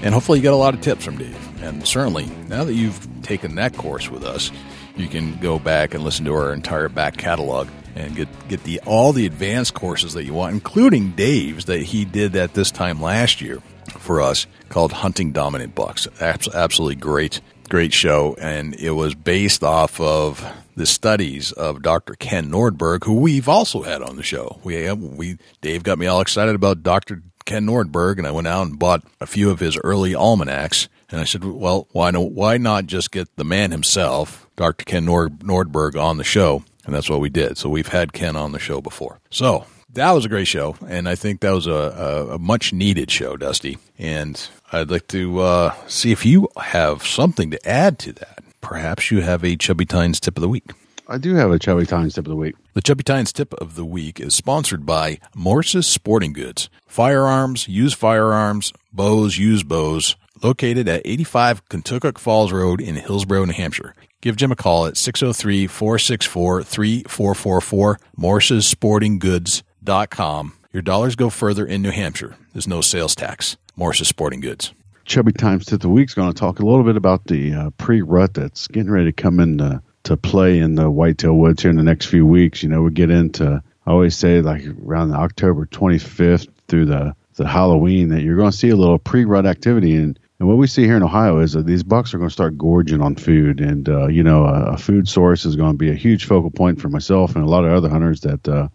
and 0.02 0.16
hopefully, 0.16 0.40
you 0.40 0.44
got 0.44 0.54
a 0.54 0.56
lot 0.56 0.74
of 0.74 0.82
tips 0.82 1.06
from 1.06 1.18
Dave. 1.18 1.38
And 1.62 1.88
certainly, 1.88 2.26
now 2.48 2.64
that 2.64 2.74
you've 2.74 3.08
taken 3.22 3.54
that 3.56 3.78
course 3.78 4.10
with 4.10 4.24
us, 4.24 4.52
you 4.96 5.08
can 5.08 5.38
go 5.38 5.60
back 5.60 5.94
and 5.94 6.04
listen 6.04 6.26
to 6.26 6.34
our 6.34 6.54
entire 6.54 6.90
back 6.90 7.18
catalog 7.18 7.68
and 7.96 8.16
get 8.16 8.28
get 8.48 8.64
the 8.64 8.80
all 8.86 9.14
the 9.14 9.26
advanced 9.26 9.74
courses 9.74 10.14
that 10.14 10.26
you 10.26 10.34
want, 10.34 10.54
including 10.54 11.12
Dave's 11.12 11.66
that 11.66 11.82
he 11.84 12.06
did 12.06 12.36
at 12.36 12.54
this 12.54 12.72
time 12.72 13.02
last 13.02 13.42
year 13.42 13.62
for 14.00 14.22
us 14.22 14.48
called 14.70 14.92
Hunting 14.92 15.32
Dominant 15.32 15.76
Bucks. 15.76 16.08
Absolutely 16.20 16.96
great, 16.96 17.42
great 17.70 17.94
show, 17.94 18.36
and 18.40 18.76
it 18.76 18.92
was 18.92 19.16
based 19.16 19.64
off 19.64 20.00
of 20.00 20.46
the 20.76 20.86
studies 20.86 21.52
of 21.52 21.82
Dr. 21.82 22.16
Ken 22.16 22.50
Nordberg, 22.50 23.04
who 23.04 23.16
we've 23.16 23.48
also 23.50 23.84
had 23.84 24.02
on 24.02 24.16
the 24.16 24.24
show. 24.24 24.60
We 24.64 24.88
uh, 24.88 24.96
we 24.96 25.38
Dave 25.62 25.84
got 25.84 26.00
me 26.00 26.08
all 26.08 26.22
excited 26.22 26.56
about 26.56 26.84
Dr. 26.84 27.22
Ken 27.46 27.66
Nordberg, 27.66 28.18
and 28.18 28.28
I 28.28 28.32
went 28.32 28.48
out 28.48 28.68
and 28.68 28.80
bought 28.80 29.04
a 29.20 29.28
few 29.28 29.50
of 29.50 29.60
his 29.60 29.78
early 29.84 30.16
almanacs. 30.16 30.88
And 31.10 31.22
I 31.22 31.26
said, 31.26 31.44
well, 31.44 31.88
why 31.92 32.10
no, 32.10 32.22
why 32.22 32.58
not 32.58 32.88
just 32.88 33.12
get 33.12 33.36
the 33.36 33.44
man 33.44 33.72
himself, 33.72 34.48
Dr. 34.56 34.84
Ken 34.84 35.06
Nord, 35.06 35.40
Nordberg, 35.40 36.02
on 36.02 36.18
the 36.18 36.24
show? 36.24 36.64
And 36.86 36.94
that's 36.94 37.10
what 37.10 37.20
we 37.20 37.30
did. 37.30 37.58
So 37.58 37.70
we've 37.70 37.88
had 37.88 38.14
Ken 38.14 38.36
on 38.36 38.52
the 38.52 38.60
show 38.60 38.82
before. 38.82 39.20
So 39.30 39.66
that 39.94 40.12
was 40.12 40.26
a 40.26 40.30
great 40.30 40.48
show, 40.48 40.76
and 40.88 41.08
I 41.08 41.16
think 41.16 41.42
that 41.42 41.52
was 41.52 41.68
a, 41.68 41.72
a, 41.72 42.36
a 42.36 42.40
much 42.40 42.74
needed 42.74 43.12
show, 43.12 43.38
Dusty. 43.38 43.78
And 43.98 44.42
I'd 44.72 44.90
like 44.90 45.08
to 45.10 45.40
uh, 45.40 45.76
see 45.88 46.12
if 46.12 46.26
you 46.26 46.50
have 46.58 47.06
something 47.06 47.52
to 47.52 47.68
add 47.70 48.00
to 48.00 48.14
that. 48.14 48.44
Perhaps 48.62 49.12
you 49.12 49.22
have 49.22 49.44
a 49.44 49.56
Chubby 49.56 49.86
Tines 49.86 50.20
tip 50.20 50.38
of 50.38 50.42
the 50.42 50.50
week. 50.50 50.72
I 51.08 51.18
do 51.18 51.36
have 51.36 51.52
a 51.52 51.60
Chubby 51.60 51.86
Tines 51.86 52.16
tip 52.16 52.26
of 52.26 52.30
the 52.30 52.36
week. 52.36 52.56
The 52.74 52.82
Chubby 52.82 53.04
Tines 53.04 53.34
tip 53.34 53.54
of 53.56 53.76
the 53.76 53.86
week 53.86 54.20
is 54.20 54.36
sponsored 54.36 54.86
by 54.86 55.20
Morse's 55.36 55.86
Sporting 55.86 56.34
Goods. 56.34 56.70
Firearms, 56.88 57.68
used 57.68 57.98
firearms, 57.98 58.72
bows, 58.92 59.38
used 59.38 59.68
bows, 59.68 60.16
located 60.42 60.88
at 60.88 61.02
85 61.06 61.68
Contoocook 61.70 62.18
Falls 62.18 62.52
Road 62.52 62.82
in 62.82 62.96
Hillsborough, 62.96 63.46
New 63.46 63.54
Hampshire. 63.54 63.94
Give 64.24 64.36
Jim 64.38 64.54
a 64.54 64.56
call 64.56 64.86
at 64.86 64.96
603 64.96 65.68
464 65.68 66.64
3444, 66.64 68.00
morsessportinggoods.com. 68.18 70.54
Your 70.72 70.82
dollars 70.82 71.18
go 71.18 71.30
further 71.30 71.66
in 71.66 71.82
New 71.82 71.92
Hampshire. 71.92 72.38
There's 72.54 72.66
no 72.66 72.80
sales 72.80 73.16
tax. 73.16 73.58
Morse's 73.76 74.08
Sporting 74.08 74.40
Goods. 74.40 74.74
Chubby 75.04 75.34
Tines 75.34 75.70
of 75.74 75.82
the 75.82 75.90
week 75.90 76.08
is 76.08 76.14
going 76.14 76.32
to 76.32 76.40
talk 76.40 76.62
a 76.62 76.66
little 76.66 76.86
bit 76.86 76.96
about 76.96 77.26
the 77.26 77.54
uh, 77.54 77.72
pre 77.72 78.02
rut 78.02 78.34
that's 78.34 78.70
getting 78.70 78.90
ready 78.90 79.12
to 79.12 79.12
come 79.12 79.42
in 79.42 79.58
to 79.58 79.82
play 80.16 80.60
in 80.60 80.76
the 80.76 80.90
whitetail 80.90 81.34
woods 81.34 81.62
here 81.62 81.72
in 81.72 81.76
the 81.76 81.84
next 81.84 82.06
few 82.06 82.26
weeks. 82.26 82.64
You 82.64 82.70
know, 82.70 82.82
we 82.82 82.92
get 82.92 83.10
into, 83.10 83.62
I 83.86 83.92
always 83.92 84.16
say, 84.16 84.40
like 84.40 84.64
around 84.86 85.10
the 85.10 85.18
October 85.18 85.66
25th 85.66 86.48
through 86.70 86.86
the, 86.86 87.14
the 87.34 87.46
Halloween, 87.46 88.08
that 88.08 88.22
you're 88.22 88.38
going 88.38 88.52
to 88.52 88.58
see 88.58 88.70
a 88.70 88.78
little 88.78 89.00
pre 89.00 89.26
rut 89.26 89.46
activity. 89.46 89.98
And 89.98 90.18
and 90.44 90.50
what 90.50 90.58
we 90.58 90.68
see 90.68 90.84
here 90.84 90.98
in 90.98 91.04
Ohio 91.04 91.40
is 91.40 91.54
that 91.54 91.66
these 91.66 91.84
bucks 91.84 92.14
are 92.14 92.18
going 92.18 92.28
to 92.28 92.34
start 92.34 92.58
gorging 92.58 93.00
on 93.00 93.16
food, 93.16 93.62
and 93.62 93.88
uh, 93.88 94.08
you 94.08 94.24
know, 94.24 94.44
a, 94.44 94.74
a, 94.74 94.78
food 94.78 95.08
source 95.08 95.46
is 95.46 95.56
going 95.56 95.72
to 95.72 95.78
be 95.78 95.90
a 95.90 95.94
huge 95.94 96.26
focal 96.26 96.52
point 96.52 96.82
for 96.82 96.90
myself 96.90 97.38
and 97.38 97.46
a 97.46 97.50
lot 97.50 97.64
of 97.64 97.72
other 97.72 97.88
hunters 97.88 98.20
that 98.20 98.46
uh, 98.50 98.68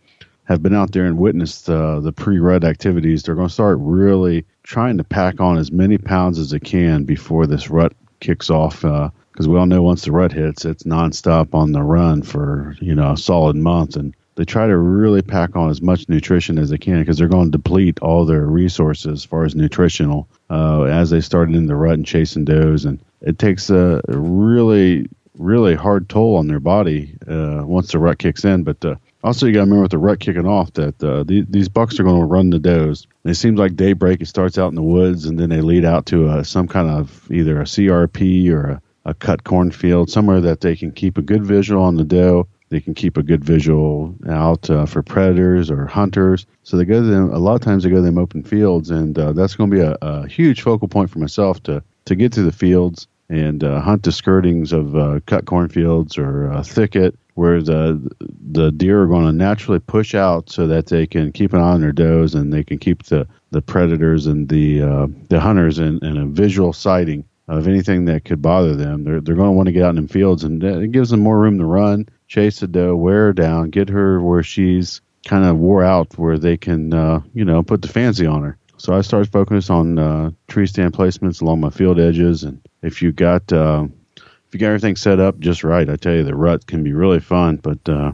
have 0.45 0.63
been 0.63 0.75
out 0.75 0.93
there 0.93 1.05
and 1.05 1.19
witnessed 1.19 1.69
uh, 1.69 2.01
the 2.01 2.11
pre-rut 2.11 2.65
activities. 2.65 3.23
They're 3.23 3.35
going 3.35 3.49
to 3.49 3.53
start 3.53 3.77
really 3.83 4.47
trying 4.63 4.97
to 4.97 5.05
pack 5.05 5.43
on 5.43 5.59
as 5.59 5.71
many 5.71 5.99
pounds 5.99 6.39
as 6.39 6.49
they 6.49 6.59
can 6.59 7.05
before 7.05 7.47
this 7.47 7.69
rut 7.69 7.93
kicks 8.21 8.49
off. 8.49 8.81
Because 8.81 9.47
uh, 9.47 9.51
we 9.51 9.59
all 9.59 9.67
know 9.67 9.83
once 9.83 10.07
the 10.07 10.13
rut 10.13 10.33
hits, 10.33 10.65
it's 10.65 10.85
nonstop 10.85 11.53
on 11.53 11.73
the 11.73 11.83
run 11.83 12.23
for 12.23 12.77
you 12.81 12.95
know 12.95 13.13
a 13.13 13.19
solid 13.19 13.57
month, 13.57 13.95
and 13.95 14.15
they 14.39 14.45
try 14.45 14.69
to 14.69 14.77
really 14.77 15.21
pack 15.21 15.57
on 15.57 15.69
as 15.69 15.83
much 15.83 16.09
nutrition 16.09 16.59
as 16.59 16.71
they 16.71 16.79
can 16.79 17.01
because 17.01 17.19
they're 17.19 17.27
going 17.27 17.51
to 17.51 17.59
deplete 17.59 17.99
all 17.99 18.25
their 18.25 18.47
resources 18.47 19.13
as 19.13 19.25
far 19.25 19.45
as 19.45 19.57
nutritional 19.57 20.29
uh, 20.49 20.85
as 20.85 21.11
they 21.11 21.21
started 21.21 21.57
in 21.57 21.67
the 21.67 21.75
rut 21.75 21.95
and 21.95 22.07
chasing 22.07 22.45
does, 22.45 22.85
and 22.85 23.01
it 23.21 23.39
takes 23.39 23.69
a 23.69 24.01
really 24.07 25.09
really 25.39 25.75
hard 25.75 26.09
toll 26.09 26.37
on 26.37 26.47
their 26.47 26.61
body 26.61 27.15
uh, 27.29 27.63
once 27.65 27.91
the 27.91 27.99
rut 27.99 28.19
kicks 28.19 28.45
in. 28.45 28.63
But 28.63 28.85
uh, 28.85 28.95
also, 29.25 29.47
you 29.47 29.53
got 29.53 29.61
to 29.61 29.65
remember 29.65 29.83
with 29.83 29.91
the 29.91 29.99
rut 29.99 30.21
kicking 30.21 30.47
off 30.47 30.73
that 30.75 31.03
uh, 31.03 31.25
the, 31.25 31.45
these 31.49 31.69
bucks 31.69 31.99
are 31.99 32.05
going 32.05 32.21
to 32.21 32.27
run 32.27 32.51
the 32.51 32.59
does. 32.61 33.07
And 33.25 33.33
it 33.33 33.37
seems 33.37 33.59
like 33.59 33.77
daybreak. 33.77 34.21
It 34.21 34.27
starts 34.27 34.59
out 34.59 34.69
in 34.69 34.75
the 34.75 34.83
woods, 34.83 35.27
and 35.27 35.39
then 35.39 35.49
they 35.49 35.61
lead 35.61 35.85
out 35.85 36.07
to 36.07 36.29
a, 36.29 36.45
some 36.45 36.69
kind 36.69 36.89
of 36.89 37.31
either 37.31 37.61
a 37.61 37.65
CRP 37.65 38.51
or 38.51 38.69
a, 38.71 38.83
a 39.05 39.15
cut 39.15 39.45
cornfield, 39.45 40.11
somewhere 40.11 40.41
that 40.41 40.61
they 40.61 40.77
can 40.77 40.93
keep 40.93 41.19
a 41.19 41.23
good 41.23 41.45
visual 41.45 41.83
on 41.83 41.97
the 41.97 42.05
doe 42.05 42.49
they 42.71 42.81
can 42.81 42.95
keep 42.95 43.17
a 43.17 43.23
good 43.23 43.45
visual 43.45 44.15
out 44.29 44.69
uh, 44.69 44.87
for 44.87 45.03
predators 45.03 45.71
or 45.71 45.87
hunters. 45.87 46.47
So 46.65 46.77
they 46.77 46.85
go 46.85 47.01
to 47.01 47.07
them. 47.07 47.33
A 47.33 47.39
lot 47.39 47.55
of 47.55 47.61
times 47.61 47.85
they 47.85 47.91
go 47.91 47.97
to 47.97 48.03
them 48.03 48.19
open 48.19 48.43
fields, 48.43 48.91
and 48.91 49.19
uh, 49.19 49.33
that's 49.33 49.55
going 49.55 49.71
to 49.71 49.77
be 49.77 49.83
a, 49.83 49.97
a, 50.03 50.29
huge 50.29 50.63
focal 50.63 50.89
point 50.89 51.11
for 51.11 51.19
myself 51.19 51.63
to 51.65 51.83
to 52.05 52.15
get 52.15 52.33
to 52.33 52.43
the 52.43 52.53
fields 52.53 53.07
and 53.29 53.63
uh, 53.63 53.81
hunt 53.81 54.03
the 54.03 54.11
skirtings 54.11 54.73
of 54.73 54.97
uh, 54.97 55.21
cut 55.27 55.45
cornfields 55.45 56.17
or 56.17 56.51
uh, 56.51 56.63
thicket 56.63 57.19
where 57.35 57.63
the 57.63 58.11
the 58.51 58.73
deer 58.73 59.03
are 59.03 59.07
going 59.07 59.25
to 59.25 59.33
naturally 59.33 59.79
push 59.79 60.15
out 60.15 60.51
so 60.51 60.67
that 60.67 60.87
they 60.87 61.07
can 61.07 61.31
keep 61.31 61.53
an 61.53 61.61
eye 61.61 61.73
on 61.73 61.81
their 61.81 61.93
does 61.93 62.35
and 62.35 62.53
they 62.53 62.65
can 62.65 62.79
keep 62.79 63.05
the, 63.05 63.29
the 63.53 63.63
predators 63.63 64.27
and 64.27 64.49
the 64.49 64.83
uh, 64.83 65.07
the 65.29 65.39
hunters 65.39 65.79
in, 65.79 66.05
in 66.05 66.17
a 66.17 66.27
visual 66.27 66.73
sighting 66.73 67.25
of 67.47 67.67
anything 67.67 68.05
that 68.05 68.25
could 68.25 68.43
bother 68.43 68.75
them. 68.75 69.05
They're 69.05 69.21
they're 69.21 69.37
going 69.37 69.51
to 69.51 69.57
want 69.57 69.67
to 69.67 69.73
get 69.73 69.85
out 69.85 69.97
in 69.97 70.07
the 70.07 70.13
fields, 70.13 70.45
and 70.45 70.63
it 70.63 70.93
gives 70.93 71.11
them 71.11 71.21
more 71.21 71.39
room 71.39 71.59
to 71.59 71.65
run 71.65 72.09
chase 72.29 72.61
the 72.61 72.69
doe, 72.69 72.95
wear 72.95 73.27
her 73.27 73.33
down, 73.33 73.71
get 73.71 73.89
her 73.89 74.21
where 74.21 74.43
she's 74.43 75.01
kind 75.27 75.45
of 75.45 75.57
wore 75.57 75.83
out, 75.83 76.17
where 76.19 76.39
they 76.39 76.57
can, 76.57 76.95
uh, 76.95 77.21
you 77.35 77.45
know, 77.45 77.63
put 77.63 77.83
the 77.83 77.89
fancy 77.89 78.27
on 78.27 78.43
her. 78.43 78.57
So 78.77 78.95
I 78.95 79.01
started 79.01 79.33
focusing 79.33 79.75
on 79.75 79.99
uh, 79.99 80.31
tree 80.47 80.67
stand 80.67 80.93
placements 80.93 81.43
along 81.43 81.61
my 81.61 81.71
field 81.71 81.99
edges, 81.99 82.45
and 82.45 82.61
if 82.83 83.03
you 83.03 83.11
got 83.11 83.53
uh, 83.53 83.89
if 84.17 84.55
you 84.55 84.61
got 84.61 84.69
everything 84.69 84.95
set 84.95 85.19
up 85.19 85.39
just 85.41 85.65
right, 85.65 85.91
I 85.91 85.97
tell 85.97 86.15
you 86.15 86.23
the 86.23 86.37
rut 86.37 86.67
can 86.67 86.85
be 86.85 86.93
really 86.93 87.19
fun. 87.19 87.57
But 87.57 87.87
uh, 87.89 88.13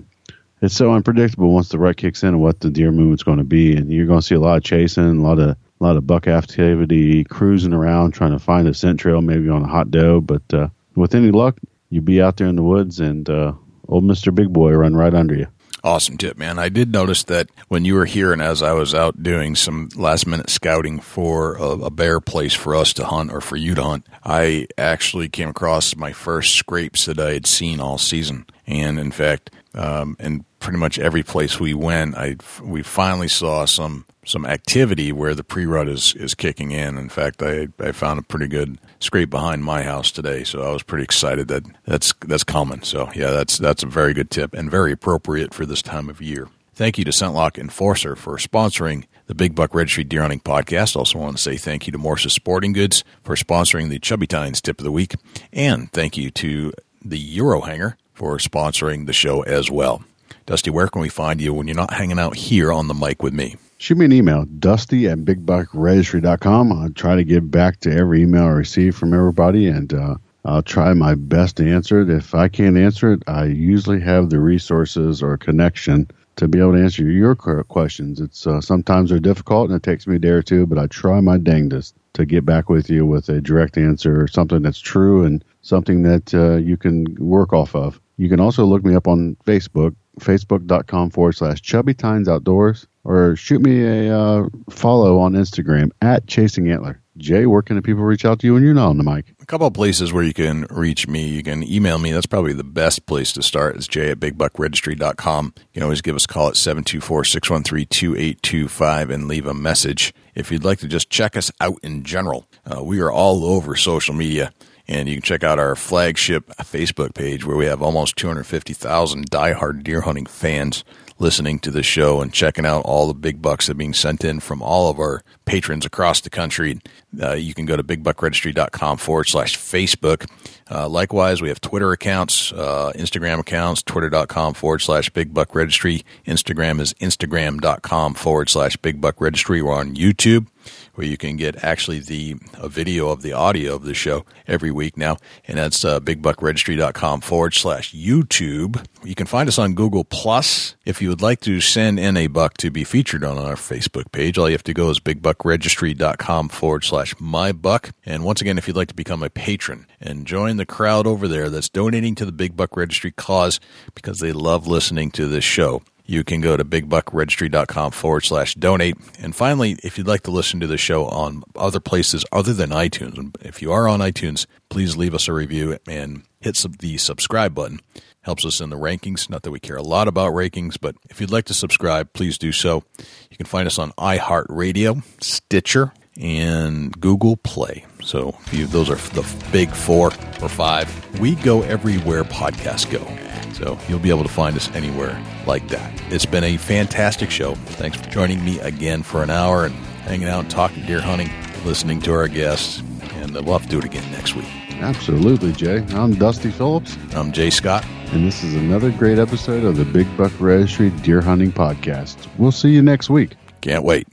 it's 0.63 0.75
so 0.75 0.93
unpredictable 0.93 1.53
once 1.53 1.69
the 1.69 1.79
rut 1.79 1.99
kicks 1.99 2.23
in 2.23 2.41
what 2.41 2.61
the 2.61 2.71
deer 2.71 2.91
movement's 2.91 3.23
going 3.23 3.39
to 3.39 3.45
be, 3.45 3.77
and 3.77 3.93
you're 3.93 4.07
going 4.07 4.21
to 4.21 4.27
see 4.27 4.35
a 4.35 4.41
lot 4.41 4.57
of 4.57 4.65
chasing, 4.65 5.19
a 5.19 5.23
lot 5.23 5.39
of 5.39 5.51
a 5.51 5.85
lot 5.85 5.97
of 5.97 6.07
buck 6.07 6.27
activity, 6.27 7.25
cruising 7.25 7.75
around 7.75 8.13
trying 8.13 8.33
to 8.33 8.39
find 8.39 8.67
a 8.67 8.73
scent 8.73 9.01
trail, 9.01 9.21
maybe 9.21 9.51
on 9.51 9.63
a 9.63 9.69
hot 9.69 9.91
doe. 9.91 10.23
But 10.23 10.43
uh, 10.55 10.69
with 10.95 11.15
any 11.15 11.31
luck, 11.31 11.59
you'd 11.91 12.07
be 12.07 12.23
out 12.23 12.39
there 12.39 12.47
in 12.47 12.57
the 12.57 12.63
woods, 12.63 13.01
and 13.01 13.29
uh, 13.29 13.53
old 13.89 14.05
Mister 14.05 14.31
Big 14.31 14.53
Boy 14.53 14.73
run 14.73 14.95
right 14.95 15.15
under 15.15 15.35
you. 15.35 15.47
Awesome 15.85 16.17
tip, 16.17 16.39
man. 16.39 16.59
I 16.59 16.71
did 16.71 16.91
notice 16.93 17.25
that 17.25 17.51
when 17.69 17.85
you 17.85 17.95
were 17.95 18.07
here 18.07 18.33
and 18.33 18.41
as 18.41 18.63
I 18.63 18.73
was 18.73 18.95
out 18.95 19.23
doing 19.23 19.55
some 19.55 19.91
last 19.97 20.27
minute 20.27 20.49
scouting 20.49 20.99
for 20.99 21.57
a, 21.57 21.73
a, 21.73 21.91
bear 21.91 22.21
place 22.21 22.55
for 22.55 22.75
us 22.75 22.95
to 22.95 23.05
hunt 23.05 23.31
or 23.31 23.43
for 23.43 23.57
you 23.57 23.75
to 23.75 23.83
hunt, 23.83 24.07
I 24.25 24.67
actually 24.79 25.29
came 25.29 25.51
across 25.51 25.95
my 25.95 26.13
first 26.13 26.55
scrapes 26.55 27.05
that 27.05 27.21
I 27.21 27.35
had 27.35 27.47
seen 27.47 27.81
all 27.81 27.99
season. 27.99 28.47
And 28.67 28.99
in 28.99 29.11
fact, 29.11 29.51
um, 29.75 30.17
in 30.19 30.47
pretty 30.59 30.79
much 30.79 30.99
every 30.99 31.23
place 31.23 31.61
we 31.61 31.75
went, 31.75 32.17
I 32.17 32.37
we 32.63 32.83
finally 32.83 33.29
saw 33.29 33.67
some 33.67 34.07
some 34.27 34.47
activity 34.47 35.13
where 35.13 35.35
the 35.35 35.45
pre 35.45 35.67
rut 35.67 35.89
is, 35.89 36.15
is 36.15 36.35
kicking 36.35 36.71
in. 36.71 36.99
In 36.99 37.09
fact, 37.09 37.43
I, 37.43 37.69
I 37.79 37.93
found 37.93 38.19
a 38.19 38.23
pretty 38.23 38.49
good 38.49 38.79
scrape 39.01 39.31
behind 39.31 39.65
my 39.65 39.83
house 39.83 40.11
today, 40.11 40.45
so 40.45 40.63
I 40.63 40.73
was 40.73 40.83
pretty 40.83 41.05
excited 41.05 41.49
that 41.49 41.65
that's 41.85 42.13
that's 42.21 42.45
coming. 42.45 42.83
So 42.83 43.11
yeah, 43.15 43.31
that's 43.31 43.59
that's 43.59 43.83
a 43.83 43.87
very 43.87 44.15
good 44.15 44.31
tip 44.31 44.55
and 44.55 44.71
very 44.71 44.93
appropriate 44.93 45.55
for 45.55 45.67
this 45.67 45.83
time 45.83 46.09
of 46.09 46.21
year. 46.21 46.49
Thank 46.75 46.99
you 46.99 47.05
to 47.05 47.13
ScentLok 47.13 47.57
Enforcer 47.57 48.17
for 48.17 48.37
sponsoring 48.37 49.05
the 49.27 49.35
Big 49.35 49.55
Buck 49.55 49.75
Registry 49.75 50.03
Deer 50.03 50.23
Hunting 50.23 50.41
Podcast. 50.41 50.97
Also 50.97 51.21
want 51.21 51.37
to 51.37 51.43
say 51.43 51.57
thank 51.57 51.87
you 51.87 51.93
to 51.93 51.99
Morse's 51.99 52.33
Sporting 52.33 52.73
Goods 52.73 53.05
for 53.23 53.37
sponsoring 53.37 53.91
the 53.91 54.01
Chubby 54.01 54.27
Tines 54.27 54.61
Tip 54.61 54.81
of 54.81 54.85
the 54.85 54.91
Week. 54.91 55.15
And 55.53 55.91
thank 55.93 56.17
you 56.17 56.33
to 56.33 56.73
the 57.05 57.39
Eurohanger 57.39 57.95
for 58.13 58.39
sponsoring 58.39 59.07
the 59.07 59.13
show 59.13 59.43
as 59.43 59.71
well. 59.71 60.03
Dusty, 60.47 60.71
where 60.71 60.89
can 60.89 61.01
we 61.01 61.09
find 61.09 61.41
you 61.41 61.55
when 61.55 61.69
you're 61.69 61.77
not 61.77 61.95
hanging 61.95 62.19
out 62.19 62.37
here 62.37 62.73
on 62.73 62.89
the 62.89 62.95
mic 62.95 63.23
with 63.23 63.33
me? 63.33 63.57
Shoot 63.79 63.99
me 63.99 64.05
an 64.05 64.13
email, 64.13 64.45
dusty 64.45 65.09
at 65.09 65.19
bigbuckregistry.com. 65.19 66.73
I'll 66.73 66.91
try 66.91 67.17
to 67.17 67.25
get 67.25 67.51
back 67.51 67.81
to 67.81 67.93
every 67.93 68.23
email 68.23 68.45
I 68.45 68.51
receive 68.51 68.97
from 68.97 69.15
everybody, 69.15 69.69
and 69.69 69.93
uh, 69.93 70.17
I'll 70.45 70.63
try 70.63 70.93
my 70.95 71.15
best 71.15 71.57
to 71.57 71.71
answer 71.71 72.03
it. 72.03 72.11
If 72.11 72.35
I 72.35 72.49
can't 72.49 72.77
answer 72.77 73.13
it, 73.13 73.23
I 73.27 73.47
usually 73.47 74.01
have 74.01 74.31
the 74.31 74.41
resources 74.41 75.23
or 75.23 75.37
connection 75.37 76.09
to 76.37 76.49
be 76.49 76.59
able 76.59 76.73
to 76.73 76.83
answer 76.83 77.05
your 77.05 77.35
questions. 77.35 78.21
It's 78.21 78.47
uh, 78.47 78.61
sometimes 78.61 79.11
they're 79.11 79.21
difficult 79.21 79.71
and 79.71 79.77
it 79.77 79.83
takes 79.83 80.07
me 80.07 80.17
a 80.17 80.19
day 80.19 80.31
or 80.31 80.43
two, 80.43 80.67
but 80.67 80.79
I 80.79 80.87
try 80.89 81.21
my 81.21 81.39
dangest 81.39 81.95
to 82.15 82.27
get 82.27 82.45
back 82.45 82.69
with 82.69 82.91
you 82.91 83.07
with 83.07 83.29
a 83.29 83.41
direct 83.41 83.79
answer 83.79 84.21
or 84.21 84.29
something 84.29 84.63
that's 84.63 84.79
true 84.79 85.25
and 85.25 85.45
something 85.63 86.03
that 86.03 86.35
uh, 86.35 86.57
you 86.57 86.77
can 86.77 87.17
work 87.19 87.53
off 87.53 87.75
of. 87.75 88.01
You 88.17 88.29
can 88.29 88.41
also 88.41 88.65
look 88.65 88.85
me 88.85 88.95
up 88.95 89.09
on 89.09 89.37
Facebook, 89.47 89.95
facebook.com 90.21 91.11
forward 91.11 91.33
slash 91.33 91.63
Chubby 91.63 91.95
Tines 91.95 92.29
Outdoors, 92.29 92.87
or 93.05 93.37
shoot 93.37 93.61
me 93.61 93.85
a 93.85 94.17
uh, 94.17 94.49
follow 94.71 95.19
on 95.19 95.33
Instagram 95.33 95.91
at 96.01 96.27
Chasing 96.27 96.71
Antler. 96.71 97.01
Jay, 97.17 97.47
where 97.47 97.63
can 97.63 97.77
the 97.77 97.83
people 97.83 98.03
reach 98.03 98.25
out 98.25 98.41
to 98.41 98.47
you 98.47 98.55
when 98.55 98.65
you're 98.65 98.75
not 98.75 98.89
on 98.89 98.99
the 98.99 99.05
mic? 99.05 99.27
A 99.41 99.47
couple 99.47 99.69
of 99.69 99.75
places 99.75 100.13
where 100.13 100.25
you 100.25 100.35
can 100.35 100.67
reach 100.69 101.07
me. 101.07 101.29
You 101.29 101.45
can 101.45 101.63
email 101.63 101.99
me. 101.99 102.11
That's 102.11 102.27
probably 102.27 102.55
the 102.55 102.65
best 102.65 103.07
place 103.07 103.31
to 103.33 103.43
start 103.43 103.77
is 103.77 103.87
jay 103.87 104.11
at 104.11 104.19
bigbuckregistry.com. 104.19 105.53
You 105.57 105.63
can 105.75 105.85
always 105.85 106.03
give 106.03 106.17
us 106.17 106.25
a 106.25 106.29
call 106.29 106.49
at 106.49 106.55
724-613-2825 106.55 109.15
and 109.15 109.29
leave 109.29 109.47
a 109.47 109.55
message. 109.55 110.13
If 110.35 110.51
you'd 110.51 110.65
like 110.65 110.81
to 110.81 110.89
just 110.89 111.09
check 111.09 111.37
us 111.37 111.53
out 111.61 111.79
in 111.85 112.03
general, 112.03 112.49
uh, 112.67 112.83
we 112.83 113.01
are 113.01 113.13
all 113.13 113.45
over 113.45 113.77
social 113.77 114.15
media. 114.15 114.51
And 114.87 115.09
you 115.09 115.17
can 115.17 115.23
check 115.23 115.43
out 115.43 115.59
our 115.59 115.75
flagship 115.77 116.49
Facebook 116.59 117.15
page 117.15 117.45
where 117.45 117.57
we 117.57 117.67
have 117.67 117.83
almost 117.83 118.17
250,000 118.17 119.31
diehard 119.31 119.83
deer 119.83 120.03
hunting 120.03 120.27
fans 120.27 120.85
listening 121.19 121.59
to 121.61 121.71
the 121.71 121.83
show 121.83 122.21
and 122.21 122.33
checking 122.33 122.67
out 122.67 122.85
all 122.85 123.07
the 123.07 123.15
big 123.15 123.41
bucks 123.41 123.67
that 123.67 123.73
are 123.73 123.77
being 123.77 123.95
sent 123.95 124.25
in 124.25 124.41
from 124.41 124.61
all 124.61 124.91
of 124.91 124.99
our 124.99 125.23
patrons 125.45 125.87
across 125.87 126.21
the 126.21 126.31
country. 126.31 126.81
Uh, 127.21 127.33
you 127.33 127.55
can 127.55 127.67
go 127.67 127.77
to 127.77 127.83
bigbuckregistry.com 127.83 128.97
forward 128.97 129.25
slash 129.25 129.57
Facebook. 129.57 130.29
Uh, 130.71 130.89
likewise, 130.89 131.41
we 131.41 131.49
have 131.49 131.61
Twitter 131.61 131.93
accounts, 131.93 132.53
uh, 132.53 132.93
Instagram 132.97 133.39
accounts, 133.39 133.83
twitter.com 133.83 134.55
forward 134.55 134.81
slash 134.81 135.11
bigbuckregistry. 135.11 136.03
Instagram 136.27 136.81
is 136.81 136.95
instagram.com 136.95 138.15
forward 138.15 138.49
slash 138.49 138.77
bigbuckregistry. 138.79 139.63
We're 139.63 139.75
on 139.75 139.95
YouTube 139.95 140.49
where 140.95 141.07
you 141.07 141.17
can 141.17 141.37
get 141.37 141.63
actually 141.63 141.99
the 141.99 142.37
a 142.55 142.69
video 142.69 143.09
of 143.09 143.23
the 143.23 143.33
audio 143.33 143.75
of 143.75 143.85
the 143.85 143.95
show 143.95 144.25
every 144.47 144.71
week 144.71 144.97
now, 144.97 145.17
and 145.47 145.59
that's 145.59 145.85
uh, 145.85 146.01
bigbuckregistry.com 146.01 147.21
forward 147.21 147.55
slash 147.55 147.93
YouTube. 147.93 148.85
You 149.03 149.15
can 149.15 149.27
find 149.27 149.49
us 149.49 149.59
on 149.59 149.75
Google 149.75 150.05
Plus. 150.05 150.77
If 150.85 151.03
you 151.03 151.09
would 151.09 151.23
like 151.23 151.41
to 151.41 151.61
send 151.61 151.99
in 151.99 152.17
a 152.17 152.27
buck 152.27 152.57
to 152.59 152.71
be 152.71 152.85
featured 152.85 153.25
on 153.25 153.39
our 153.39 153.55
Facebook 153.55 154.11
page, 154.13 154.39
all 154.39 154.49
you 154.49 154.55
have 154.55 154.65
to 154.65 154.75
go 154.75 154.91
is 154.91 155.01
bigbuckregistry.com 155.01 156.49
forward 156.49 156.85
slash 156.85 157.15
my 157.19 157.53
buck. 157.53 157.91
And 158.05 158.25
once 158.25 158.41
again, 158.41 158.59
if 158.59 158.69
you'd 158.69 158.77
like 158.77 158.89
to 158.89 158.95
become 158.95 159.23
a 159.23 159.31
patron 159.31 159.87
and 160.01 160.27
join 160.27 160.57
the 160.57 160.67
crowd 160.67 161.07
over 161.07 161.29
there 161.29 161.51
that's 161.51 161.69
donating 161.69 162.15
to 162.17 162.25
the 162.25 162.33
Big 162.33 162.57
Buck 162.57 162.77
Registry 162.77 163.11
cause 163.11 163.61
because 163.95 164.19
they 164.19 164.33
love 164.33 164.67
listening 164.67 165.11
to 165.13 165.27
this 165.27 165.45
show 165.45 165.83
you 166.07 166.23
can 166.23 166.41
go 166.41 166.57
to 166.57 166.65
bigbuckregistry.com 166.65 167.93
forward 167.93 168.25
slash 168.25 168.55
donate. 168.55 168.97
And 169.19 169.35
finally, 169.35 169.79
if 169.83 169.97
you'd 169.97 170.07
like 170.07 170.23
to 170.23 170.31
listen 170.31 170.61
to 170.61 170.67
the 170.67 170.77
show 170.77 171.07
on 171.07 171.43
other 171.57 171.81
places 171.81 172.25
other 172.31 172.53
than 172.53 172.71
iTunes, 172.71 173.35
if 173.41 173.63
you 173.63 173.73
are 173.73 173.89
on 173.89 174.01
iTunes, 174.01 174.47
please 174.69 174.97
leave 174.97 175.15
us 175.15 175.29
a 175.29 175.33
review 175.33 175.79
and 175.89 176.23
hit 176.41 176.63
the 176.79 176.99
subscribe 176.99 177.55
button. 177.55 177.81
Helps 178.23 178.47
us 178.47 178.61
in 178.61 178.71
the 178.71 178.77
rankings. 178.77 179.29
Not 179.29 179.43
that 179.43 179.51
we 179.51 179.61
care 179.61 179.77
a 179.77 179.83
lot 179.83 180.09
about 180.09 180.33
rankings, 180.33 180.79
but 180.81 180.97
if 181.11 181.21
you'd 181.21 181.31
like 181.31 181.45
to 181.47 181.55
subscribe, 181.55 182.13
please 182.15 182.39
do 182.39 182.53
so. 182.53 182.83
You 183.31 183.37
can 183.37 183.47
find 183.47 183.67
us 183.67 183.79
on 183.79 183.93
iHeartRadio, 183.93 185.03
Stitcher, 185.23 185.93
and 186.19 186.99
Google 187.01 187.37
Play. 187.37 187.85
So 188.03 188.39
you, 188.51 188.67
those 188.67 188.89
are 188.89 188.95
the 188.95 189.27
big 189.53 189.71
four 189.71 190.09
or 190.41 190.49
five. 190.49 191.21
We 191.21 191.35
go 191.35 191.63
everywhere 191.63 192.25
podcasts 192.25 192.91
go. 192.91 193.34
So 193.55 193.79
you'll 193.89 194.01
be 194.01 194.11
able 194.11 194.25
to 194.25 194.29
find 194.29 194.57
us 194.57 194.69
anywhere 194.75 195.21
like 195.47 195.67
that. 195.69 195.93
It's 196.13 196.27
been 196.27 196.45
a 196.45 196.57
fantastic 196.57 197.31
show. 197.31 197.55
Thanks 197.55 197.97
for 197.97 198.11
joining 198.11 198.45
me 198.45 198.59
again 198.61 199.03
for 199.03 199.23
an 199.23 199.31
hour 199.31 199.65
and 199.65 199.75
hanging 200.05 200.29
out 200.29 200.41
and 200.41 200.51
talking 200.51 200.85
deer 200.85 201.01
hunting, 201.01 201.31
listening 201.65 202.01
to 202.03 202.13
our 202.13 202.29
guests, 202.29 202.83
and 203.15 203.33
we'll 203.35 203.57
have 203.59 203.63
to 203.63 203.69
do 203.69 203.79
it 203.79 203.85
again 203.85 204.11
next 204.13 204.35
week. 204.35 204.49
Absolutely, 204.73 205.53
Jay. 205.53 205.79
I'm 205.95 206.15
Dusty 206.15 206.51
Phillips. 206.51 206.99
I'm 207.15 207.33
Jay 207.33 207.49
Scott. 207.49 207.87
And 208.13 208.27
this 208.27 208.43
is 208.43 208.55
another 208.55 208.91
great 208.91 209.19
episode 209.19 209.65
of 209.65 209.77
the 209.77 209.85
Big 209.85 210.15
Buck 210.17 210.33
Registry 210.41 210.91
Deer 210.91 211.21
Hunting 211.21 211.53
Podcast. 211.53 212.29
We'll 212.39 212.53
see 212.53 212.71
you 212.71 212.83
next 212.83 213.09
week. 213.09 213.35
Can't 213.61 213.85
wait. 213.85 214.07